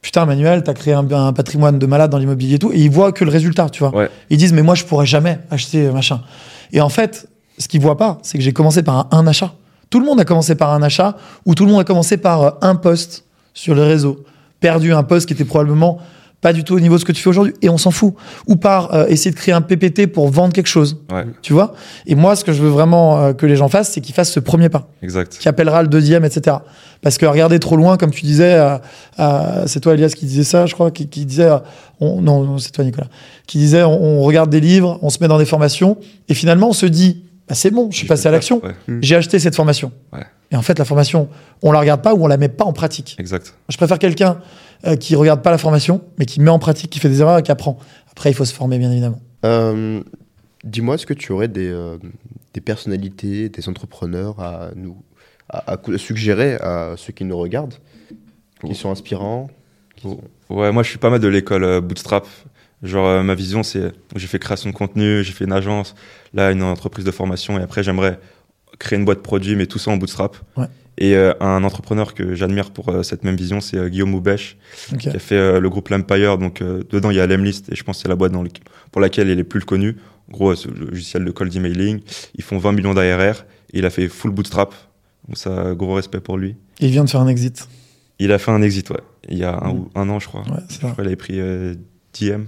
Putain, 0.00 0.24
Manuel, 0.26 0.62
t'as 0.62 0.74
créé 0.74 0.94
un, 0.94 1.10
un 1.10 1.32
patrimoine 1.32 1.78
de 1.78 1.86
malade 1.86 2.10
dans 2.10 2.18
l'immobilier 2.18 2.54
et 2.54 2.58
tout, 2.60 2.70
et 2.72 2.78
ils 2.78 2.90
voient 2.90 3.10
que 3.12 3.24
le 3.24 3.30
résultat, 3.32 3.68
tu 3.68 3.80
vois. 3.80 3.94
Ouais. 3.94 4.08
Ils 4.30 4.38
disent 4.38 4.52
Mais 4.52 4.62
moi, 4.62 4.74
je 4.76 4.84
pourrais 4.84 5.06
jamais 5.06 5.40
acheter 5.50 5.86
euh, 5.88 5.92
machin. 5.92 6.20
Et 6.72 6.80
en 6.80 6.88
fait, 6.88 7.28
ce 7.58 7.66
qu'ils 7.66 7.80
voient 7.80 7.98
pas, 7.98 8.18
c'est 8.22 8.38
que 8.38 8.44
j'ai 8.44 8.52
commencé 8.52 8.82
par 8.84 8.96
un, 8.96 9.08
un 9.10 9.26
achat. 9.26 9.52
Tout 9.90 9.98
le 9.98 10.06
monde 10.06 10.20
a 10.20 10.24
commencé 10.24 10.54
par 10.54 10.72
un 10.72 10.82
achat, 10.82 11.16
ou 11.46 11.56
tout 11.56 11.64
le 11.66 11.72
monde 11.72 11.80
a 11.80 11.84
commencé 11.84 12.16
par 12.16 12.42
euh, 12.42 12.50
un 12.62 12.76
post 12.76 13.24
sur 13.54 13.74
les 13.74 13.82
réseaux, 13.82 14.20
perdu 14.60 14.92
un 14.92 15.02
post 15.02 15.26
qui 15.26 15.32
était 15.32 15.44
probablement 15.44 15.98
pas 16.40 16.54
du 16.54 16.64
tout 16.64 16.74
au 16.74 16.80
niveau 16.80 16.94
de 16.94 17.00
ce 17.00 17.04
que 17.04 17.12
tu 17.12 17.22
fais 17.22 17.28
aujourd'hui, 17.28 17.52
et 17.60 17.68
on 17.68 17.76
s'en 17.76 17.90
fout. 17.90 18.14
Ou 18.46 18.56
par 18.56 18.94
euh, 18.94 19.06
essayer 19.08 19.30
de 19.30 19.36
créer 19.36 19.52
un 19.52 19.60
PPT 19.60 20.06
pour 20.06 20.30
vendre 20.30 20.54
quelque 20.54 20.68
chose, 20.68 20.98
ouais, 21.12 21.26
tu 21.42 21.52
vois? 21.52 21.74
Et 22.06 22.14
moi, 22.14 22.34
ce 22.34 22.44
que 22.44 22.52
je 22.52 22.62
veux 22.62 22.70
vraiment 22.70 23.18
euh, 23.18 23.32
que 23.34 23.44
les 23.44 23.56
gens 23.56 23.68
fassent, 23.68 23.90
c'est 23.90 24.00
qu'ils 24.00 24.14
fassent 24.14 24.32
ce 24.32 24.40
premier 24.40 24.70
pas 24.70 24.88
exact. 25.02 25.36
qui 25.38 25.48
appellera 25.48 25.82
le 25.82 25.88
deuxième, 25.88 26.24
etc. 26.24 26.56
Parce 27.02 27.18
que 27.18 27.26
regarder 27.26 27.58
trop 27.58 27.76
loin, 27.76 27.96
comme 27.98 28.10
tu 28.10 28.24
disais, 28.24 28.54
euh, 28.54 28.78
euh, 29.18 29.64
c'est 29.66 29.80
toi 29.80 29.94
Elias 29.94 30.14
qui 30.16 30.24
disait 30.26 30.44
ça, 30.44 30.64
je 30.66 30.74
crois, 30.74 30.90
qui, 30.90 31.08
qui 31.08 31.26
disait, 31.26 31.44
euh, 31.50 31.58
on, 32.00 32.22
non, 32.22 32.42
non, 32.44 32.58
c'est 32.58 32.70
toi 32.70 32.84
Nicolas, 32.84 33.08
qui 33.46 33.58
disait, 33.58 33.82
on, 33.82 34.20
on 34.20 34.22
regarde 34.22 34.48
des 34.50 34.60
livres, 34.60 34.98
on 35.02 35.10
se 35.10 35.18
met 35.20 35.28
dans 35.28 35.38
des 35.38 35.46
formations, 35.46 35.98
et 36.28 36.34
finalement 36.34 36.70
on 36.70 36.74
se 36.74 36.86
dit, 36.86 37.24
bah, 37.48 37.54
c'est 37.54 37.70
bon, 37.70 37.90
je 37.90 37.96
suis 37.96 38.06
Je 38.06 38.08
passé 38.08 38.28
à 38.28 38.30
l'action, 38.30 38.62
Ouais, 38.64 38.74
j'ai 39.02 39.16
acheté 39.16 39.38
cette 39.38 39.56
formation. 39.56 39.92
Ouais. 40.12 40.24
Et 40.52 40.56
en 40.56 40.62
fait, 40.62 40.78
la 40.78 40.84
formation, 40.84 41.28
on 41.62 41.70
la 41.72 41.80
regarde 41.80 42.02
pas 42.02 42.14
ou 42.14 42.24
on 42.24 42.26
la 42.26 42.36
met 42.36 42.48
pas 42.48 42.64
en 42.64 42.72
pratique. 42.72 43.16
exact. 43.18 43.54
Je 43.68 43.76
préfère 43.76 43.98
quelqu'un 43.98 44.40
euh, 44.86 44.96
qui 44.96 45.14
regarde 45.14 45.42
pas 45.42 45.50
la 45.50 45.58
formation, 45.58 46.02
mais 46.18 46.26
qui 46.26 46.40
met 46.40 46.50
en 46.50 46.58
pratique, 46.58 46.90
qui 46.90 46.98
fait 46.98 47.08
des 47.08 47.20
erreurs 47.20 47.38
et 47.38 47.42
qui 47.42 47.52
apprend. 47.52 47.78
Après, 48.10 48.30
il 48.30 48.34
faut 48.34 48.44
se 48.44 48.52
former, 48.54 48.78
bien 48.78 48.90
évidemment. 48.90 49.20
Euh, 49.44 50.02
Dis-moi, 50.64 50.96
est-ce 50.96 51.06
que 51.06 51.14
tu 51.14 51.32
aurais 51.32 51.48
des, 51.48 51.68
euh, 51.68 51.96
des 52.52 52.60
personnalités, 52.60 53.48
des 53.48 53.68
entrepreneurs 53.68 54.38
à 54.40 54.70
nous 54.76 54.96
à, 55.48 55.72
à 55.72 55.78
suggérer 55.96 56.54
à 56.56 56.94
ceux 56.96 57.12
qui 57.12 57.24
nous 57.24 57.36
regardent, 57.38 57.74
qui 58.64 58.74
sont 58.74 58.90
inspirants 58.90 59.48
qui 59.96 60.02
sont- 60.02 60.20
Ouais, 60.50 60.70
moi 60.70 60.82
je 60.82 60.90
suis 60.90 60.98
pas 60.98 61.10
mal 61.10 61.18
de 61.20 61.28
l'école 61.28 61.64
euh, 61.64 61.80
Bootstrap. 61.80 62.26
Genre 62.82 63.06
euh, 63.06 63.22
ma 63.22 63.34
vision 63.34 63.62
c'est 63.62 63.92
j'ai 64.16 64.26
fait 64.26 64.38
création 64.38 64.70
de 64.70 64.74
contenu, 64.74 65.24
j'ai 65.24 65.32
fait 65.32 65.44
une 65.44 65.52
agence, 65.52 65.94
là 66.34 66.50
une 66.52 66.62
entreprise 66.62 67.04
de 67.04 67.10
formation 67.10 67.58
et 67.58 67.62
après 67.62 67.82
j'aimerais 67.82 68.18
créer 68.80 68.98
une 68.98 69.04
boîte 69.04 69.22
produit 69.22 69.54
mais 69.54 69.66
tout 69.66 69.78
ça 69.78 69.92
en 69.92 69.96
Bootstrap. 69.96 70.36
Ouais. 70.56 70.66
Et 70.98 71.14
euh, 71.14 71.32
un 71.40 71.62
entrepreneur 71.64 72.12
que 72.12 72.34
j'admire 72.34 72.72
pour 72.72 72.88
euh, 72.88 73.02
cette 73.04 73.22
même 73.22 73.36
vision 73.36 73.60
c'est 73.60 73.76
euh, 73.78 73.88
Guillaume 73.88 74.10
Moubèche 74.10 74.56
Ok. 74.92 74.98
qui 74.98 75.08
a 75.08 75.18
fait 75.20 75.60
le 75.60 75.70
groupe 75.70 75.88
L'Empire 75.90 76.36
donc 76.36 76.62
dedans 76.62 77.10
il 77.10 77.16
y 77.16 77.20
a 77.20 77.26
Lemlist 77.28 77.70
et 77.72 77.76
je 77.76 77.84
pense 77.84 77.98
que 77.98 78.02
c'est 78.02 78.08
la 78.08 78.16
boîte 78.16 78.32
dans 78.32 78.42
le- 78.42 78.50
pour 78.90 79.00
laquelle 79.00 79.28
il 79.28 79.38
est 79.38 79.44
plus 79.44 79.60
connu. 79.64 79.96
En 80.28 80.32
gros, 80.32 80.54
c'est 80.56 80.68
le 80.70 80.86
logiciel 80.86 81.24
de 81.24 81.30
cold 81.30 81.54
emailing, 81.56 82.00
ils 82.34 82.42
font 82.44 82.58
20 82.58 82.72
millions 82.72 82.94
d'ARR 82.94 83.44
et 83.72 83.78
il 83.78 83.86
a 83.86 83.90
fait 83.90 84.08
full 84.08 84.30
Bootstrap. 84.32 84.74
Donc 85.28 85.38
ça 85.38 85.74
gros 85.74 85.94
respect 85.94 86.20
pour 86.20 86.36
lui. 86.38 86.56
Il 86.80 86.90
vient 86.90 87.04
de 87.04 87.10
faire 87.10 87.20
un 87.20 87.28
exit. 87.28 87.68
Il 88.18 88.32
a 88.32 88.38
fait 88.38 88.50
un 88.50 88.62
exit 88.62 88.90
ouais, 88.90 89.00
il 89.28 89.38
y 89.38 89.44
a 89.44 89.58
un, 89.94 90.08
an 90.08 90.18
je 90.18 90.26
crois. 90.28 90.42
Ouais, 90.42 90.58
Je 90.68 90.78
crois 90.78 90.92
qu'il 90.92 91.06
avait 91.06 91.16
pris 91.16 91.40
10M. 92.14 92.44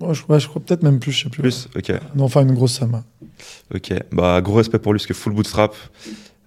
Ouais, 0.00 0.12
je, 0.14 0.22
ouais, 0.28 0.40
je 0.40 0.48
crois 0.48 0.60
peut-être 0.62 0.82
même 0.82 0.98
plus, 0.98 1.12
je 1.12 1.24
sais 1.24 1.30
plus. 1.30 1.42
Plus 1.42 1.68
Ok, 1.76 1.92
Non, 2.14 2.24
enfin, 2.24 2.42
une 2.42 2.54
grosse 2.54 2.72
somme. 2.72 3.02
ok. 3.74 3.92
Bah, 4.12 4.40
gros 4.40 4.54
respect 4.54 4.78
pour 4.78 4.92
lui, 4.92 4.98
parce 4.98 5.06
que 5.06 5.14
Full 5.14 5.32
Bootstrap, 5.32 5.74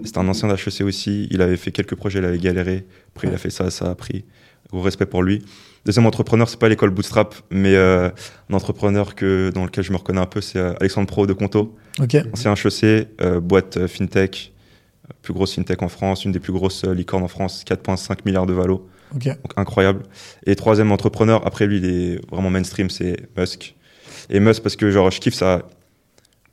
c'était 0.04 0.18
un 0.20 0.28
ancien 0.28 0.48
d'HEC 0.48 0.82
aussi. 0.82 1.28
Il 1.32 1.42
avait 1.42 1.58
fait 1.58 1.72
quelques 1.72 1.96
projets, 1.96 2.20
il 2.20 2.26
avait 2.26 2.38
galéré. 2.38 2.86
Après, 3.16 3.28
il 3.28 3.34
a 3.34 3.38
fait 3.38 3.50
ça, 3.50 3.72
ça 3.72 3.90
a 3.90 3.96
pris. 3.96 4.26
Gros 4.70 4.82
respect 4.82 5.06
pour 5.06 5.24
lui. 5.24 5.44
Deuxième 5.86 6.06
entrepreneur, 6.06 6.50
c'est 6.50 6.60
pas 6.60 6.68
l'école 6.68 6.90
Bootstrap, 6.90 7.36
mais 7.50 7.74
euh, 7.76 8.10
un 8.50 8.54
entrepreneur 8.54 9.16
que, 9.16 9.50
dans 9.56 9.64
lequel 9.64 9.86
je 9.86 9.94
me 9.94 9.98
reconnais 9.98 10.20
un 10.20 10.26
peu, 10.26 10.42
c'est 10.42 10.60
euh, 10.60 10.74
Alexandre 10.82 11.08
Pro 11.08 11.26
de 11.26 11.32
Conto. 11.32 11.78
Ok. 12.02 12.18
Ancien 12.34 12.54
HEC, 12.54 13.08
euh, 13.22 13.40
boîte 13.40 13.88
FinTech, 13.88 14.52
plus 15.22 15.34
grosse 15.34 15.54
FinTech 15.56 15.82
en 15.82 15.88
France, 15.88 16.26
une 16.26 16.34
des 16.34 16.42
plus 16.42 16.52
grosses 16.52 16.84
licornes 16.84 17.24
en 17.24 17.30
France, 17.30 17.64
4,5 17.66 18.18
milliards 18.26 18.46
de 18.46 18.52
valo. 18.52 18.90
Donc 19.44 19.54
incroyable. 19.56 20.04
Et 20.46 20.56
troisième 20.56 20.92
entrepreneur, 20.92 21.46
après 21.46 21.66
lui, 21.68 21.78
il 21.78 21.86
est 21.86 22.30
vraiment 22.32 22.50
mainstream, 22.50 22.90
c'est 22.90 23.16
Musk. 23.38 23.76
Et 24.30 24.40
Musk, 24.40 24.62
parce 24.64 24.76
que 24.76 24.92
genre, 24.92 25.10
je 25.12 25.20
kiffe 25.20 25.34
ça, 25.36 25.64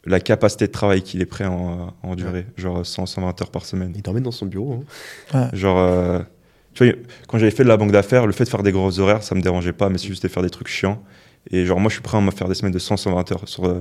la 0.06 0.20
capacité 0.20 0.66
de 0.66 0.72
travail 0.72 1.02
qu'il 1.02 1.20
est 1.22 1.26
prêt 1.26 1.44
à 1.44 1.50
en- 1.50 1.88
à 1.88 1.94
endurer, 2.02 2.46
genre 2.56 2.84
100, 2.84 3.06
120 3.06 3.40
heures 3.42 3.50
par 3.50 3.64
semaine. 3.64 3.92
Il 3.96 4.02
dormait 4.02 4.20
dans 4.20 4.30
son 4.30 4.46
bureau. 4.46 4.84
hein. 5.32 5.48
Genre, 5.54 5.78
euh, 5.78 6.20
tu 6.74 6.84
vois, 6.84 6.94
quand 7.26 7.38
j'avais 7.38 7.50
fait 7.50 7.62
de 7.64 7.68
la 7.68 7.76
banque 7.76 7.90
d'affaires, 7.92 8.26
le 8.26 8.32
fait 8.32 8.44
de 8.44 8.48
faire 8.50 8.62
des 8.62 8.72
gros 8.72 8.98
horaires, 9.00 9.22
ça 9.22 9.34
me 9.34 9.40
dérangeait 9.40 9.72
pas, 9.72 9.88
mais 9.88 9.98
c'est 9.98 10.08
juste 10.08 10.22
de 10.22 10.28
faire 10.28 10.42
des 10.42 10.50
trucs 10.50 10.68
chiants. 10.68 11.02
Et 11.50 11.64
genre, 11.66 11.80
moi, 11.80 11.88
je 11.88 11.94
suis 11.94 12.02
prêt 12.02 12.18
à 12.18 12.20
me 12.20 12.30
faire 12.30 12.48
des 12.48 12.54
semaines 12.54 12.72
de 12.72 12.78
100, 12.78 12.96
120 12.96 13.32
heures 13.32 13.48
sur 13.48 13.64
euh, 13.64 13.80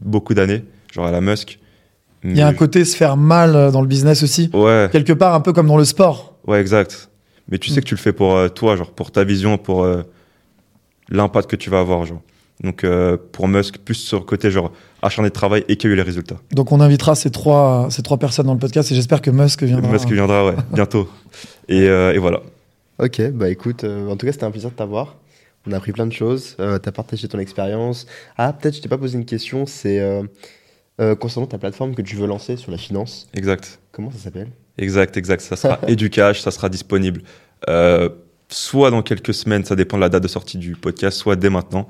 beaucoup 0.00 0.34
d'années, 0.34 0.64
genre 0.92 1.06
à 1.06 1.10
la 1.10 1.20
Musk. 1.20 1.58
Il 2.24 2.36
y 2.36 2.40
a 2.40 2.46
un 2.46 2.54
côté 2.54 2.84
se 2.86 2.96
faire 2.96 3.16
mal 3.18 3.54
euh, 3.54 3.70
dans 3.70 3.82
le 3.82 3.86
business 3.86 4.22
aussi. 4.22 4.48
Ouais, 4.54 4.88
Quelque 4.90 5.12
part, 5.12 5.34
un 5.34 5.40
peu 5.40 5.52
comme 5.52 5.66
dans 5.66 5.76
le 5.76 5.84
sport. 5.84 6.38
ouais, 6.46 6.60
exact. 6.60 7.10
Mais 7.48 7.58
tu 7.58 7.70
sais 7.70 7.80
que 7.80 7.86
tu 7.86 7.94
le 7.94 8.00
fais 8.00 8.12
pour 8.12 8.34
euh, 8.36 8.48
toi, 8.48 8.76
genre 8.76 8.90
pour 8.90 9.10
ta 9.10 9.24
vision, 9.24 9.58
pour 9.58 9.84
euh, 9.84 10.02
l'impact 11.08 11.50
que 11.50 11.56
tu 11.56 11.70
vas 11.70 11.80
avoir, 11.80 12.04
genre. 12.06 12.22
Donc 12.62 12.84
euh, 12.84 13.16
pour 13.32 13.48
Musk, 13.48 13.78
plus 13.78 13.94
sur 13.94 14.20
le 14.20 14.24
côté 14.24 14.50
genre 14.50 14.70
acharné 15.02 15.28
de 15.28 15.34
travail 15.34 15.64
et 15.68 15.76
qu'il 15.76 15.90
y 15.90 15.92
a 15.92 15.94
eu 15.94 15.96
les 15.96 16.02
résultats. 16.02 16.36
Donc 16.52 16.72
on 16.72 16.80
invitera 16.80 17.14
ces 17.14 17.30
trois, 17.30 17.88
ces 17.90 18.02
trois 18.02 18.16
personnes 18.16 18.46
dans 18.46 18.54
le 18.54 18.60
podcast 18.60 18.90
et 18.92 18.94
j'espère 18.94 19.20
que 19.20 19.30
Musk 19.30 19.62
viendra. 19.64 19.90
Musk 19.90 20.08
viendra, 20.08 20.46
ouais, 20.46 20.54
bientôt. 20.72 21.08
Et, 21.68 21.88
euh, 21.88 22.14
et 22.14 22.18
voilà. 22.18 22.40
Ok, 22.98 23.20
bah 23.32 23.50
écoute, 23.50 23.82
euh, 23.82 24.08
en 24.08 24.16
tout 24.16 24.24
cas, 24.24 24.32
c'était 24.32 24.44
un 24.44 24.52
plaisir 24.52 24.70
de 24.70 24.76
t'avoir. 24.76 25.16
On 25.66 25.72
a 25.72 25.76
appris 25.76 25.92
plein 25.92 26.06
de 26.06 26.12
choses. 26.12 26.56
Euh, 26.60 26.78
t'as 26.78 26.92
partagé 26.92 27.26
ton 27.26 27.38
expérience. 27.38 28.06
Ah, 28.36 28.52
peut-être 28.52 28.76
je 28.76 28.82
t'ai 28.82 28.88
pas 28.88 28.98
posé 28.98 29.18
une 29.18 29.24
question. 29.24 29.66
C'est 29.66 29.98
euh, 29.98 30.22
euh, 31.00 31.14
concernant 31.16 31.46
ta 31.46 31.58
plateforme 31.58 31.94
que 31.94 32.02
tu 32.02 32.16
veux 32.16 32.26
lancer 32.26 32.56
sur 32.56 32.70
la 32.70 32.78
finance. 32.78 33.28
Exact. 33.34 33.80
Comment 33.90 34.10
ça 34.10 34.18
s'appelle? 34.18 34.48
Exact, 34.78 35.16
exact. 35.16 35.40
Ça 35.40 35.56
sera 35.56 35.78
Educash, 35.88 36.40
ça 36.40 36.50
sera 36.50 36.68
disponible 36.68 37.22
euh, 37.68 38.08
soit 38.48 38.90
dans 38.90 39.02
quelques 39.02 39.34
semaines, 39.34 39.64
ça 39.64 39.76
dépend 39.76 39.96
de 39.96 40.02
la 40.02 40.08
date 40.08 40.22
de 40.22 40.28
sortie 40.28 40.58
du 40.58 40.76
podcast, 40.76 41.18
soit 41.18 41.36
dès 41.36 41.50
maintenant. 41.50 41.88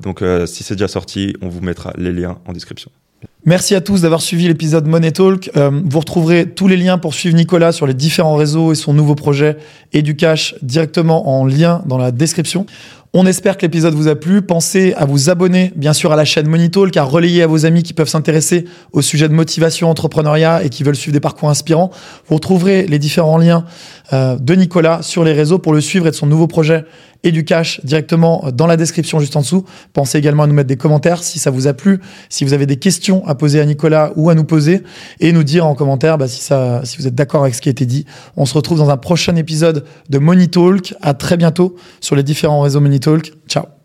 Donc 0.00 0.22
euh, 0.22 0.46
si 0.46 0.62
c'est 0.62 0.74
déjà 0.74 0.88
sorti, 0.88 1.34
on 1.42 1.48
vous 1.48 1.60
mettra 1.60 1.92
les 1.96 2.12
liens 2.12 2.38
en 2.46 2.52
description. 2.52 2.90
Merci 3.44 3.74
à 3.74 3.80
tous 3.80 4.02
d'avoir 4.02 4.20
suivi 4.20 4.46
l'épisode 4.46 4.86
Money 4.86 5.12
Talk. 5.12 5.50
Euh, 5.56 5.70
vous 5.84 6.00
retrouverez 6.00 6.50
tous 6.50 6.68
les 6.68 6.76
liens 6.76 6.98
pour 6.98 7.14
suivre 7.14 7.36
Nicolas 7.36 7.72
sur 7.72 7.86
les 7.86 7.94
différents 7.94 8.36
réseaux 8.36 8.72
et 8.72 8.74
son 8.74 8.92
nouveau 8.92 9.14
projet 9.14 9.56
Educash 9.92 10.54
directement 10.62 11.28
en 11.28 11.46
lien 11.46 11.82
dans 11.86 11.98
la 11.98 12.10
description. 12.10 12.66
On 13.12 13.26
espère 13.26 13.56
que 13.56 13.62
l'épisode 13.62 13.94
vous 13.94 14.08
a 14.08 14.14
plu. 14.14 14.42
Pensez 14.42 14.92
à 14.94 15.04
vous 15.04 15.30
abonner, 15.30 15.72
bien 15.76 15.92
sûr, 15.92 16.12
à 16.12 16.16
la 16.16 16.24
chaîne 16.24 16.48
Money 16.48 16.68
Talk, 16.68 16.96
à 16.96 17.02
relayer 17.02 17.42
à 17.42 17.46
vos 17.46 17.64
amis 17.64 17.82
qui 17.82 17.92
peuvent 17.92 18.08
s'intéresser 18.08 18.64
au 18.92 19.02
sujet 19.02 19.28
de 19.28 19.34
motivation, 19.34 19.88
entrepreneuriat 19.88 20.62
et 20.64 20.68
qui 20.68 20.82
veulent 20.82 20.96
suivre 20.96 21.14
des 21.14 21.20
parcours 21.20 21.48
inspirants. 21.48 21.90
Vous 22.28 22.34
retrouverez 22.34 22.86
les 22.86 22.98
différents 22.98 23.38
liens 23.38 23.64
euh, 24.12 24.36
de 24.36 24.54
Nicolas 24.54 25.02
sur 25.02 25.24
les 25.24 25.32
réseaux 25.32 25.58
pour 25.58 25.72
le 25.72 25.80
suivre 25.80 26.06
et 26.06 26.10
de 26.10 26.16
son 26.16 26.26
nouveau 26.26 26.46
projet 26.46 26.84
Educash 27.26 27.80
directement 27.84 28.44
dans 28.52 28.66
la 28.66 28.76
description 28.76 29.20
juste 29.20 29.36
en 29.36 29.40
dessous. 29.40 29.64
Pensez 29.92 30.18
également 30.18 30.44
à 30.44 30.46
nous 30.46 30.54
mettre 30.54 30.68
des 30.68 30.76
commentaires 30.76 31.22
si 31.22 31.38
ça 31.38 31.50
vous 31.50 31.66
a 31.66 31.74
plu, 31.74 32.00
si 32.28 32.44
vous 32.44 32.52
avez 32.52 32.66
des 32.66 32.76
questions 32.76 33.26
à 33.26 33.34
poser 33.34 33.60
à 33.60 33.64
Nicolas 33.64 34.12
ou 34.16 34.30
à 34.30 34.34
nous 34.34 34.44
poser 34.44 34.82
et 35.20 35.32
nous 35.32 35.44
dire 35.44 35.66
en 35.66 35.74
commentaire 35.74 36.18
bah, 36.18 36.28
si, 36.28 36.40
ça, 36.40 36.80
si 36.84 36.98
vous 36.98 37.06
êtes 37.06 37.14
d'accord 37.14 37.42
avec 37.42 37.54
ce 37.54 37.60
qui 37.60 37.68
a 37.68 37.72
été 37.72 37.86
dit. 37.86 38.06
On 38.36 38.46
se 38.46 38.54
retrouve 38.54 38.78
dans 38.78 38.90
un 38.90 38.96
prochain 38.96 39.36
épisode 39.36 39.84
de 40.08 40.18
Money 40.18 40.46
Talk. 40.46 40.94
À 41.02 41.14
très 41.14 41.36
bientôt 41.36 41.76
sur 42.00 42.16
les 42.16 42.22
différents 42.22 42.60
réseaux 42.60 42.80
Money 42.80 42.98
Talk. 42.98 43.32
Ciao. 43.48 43.75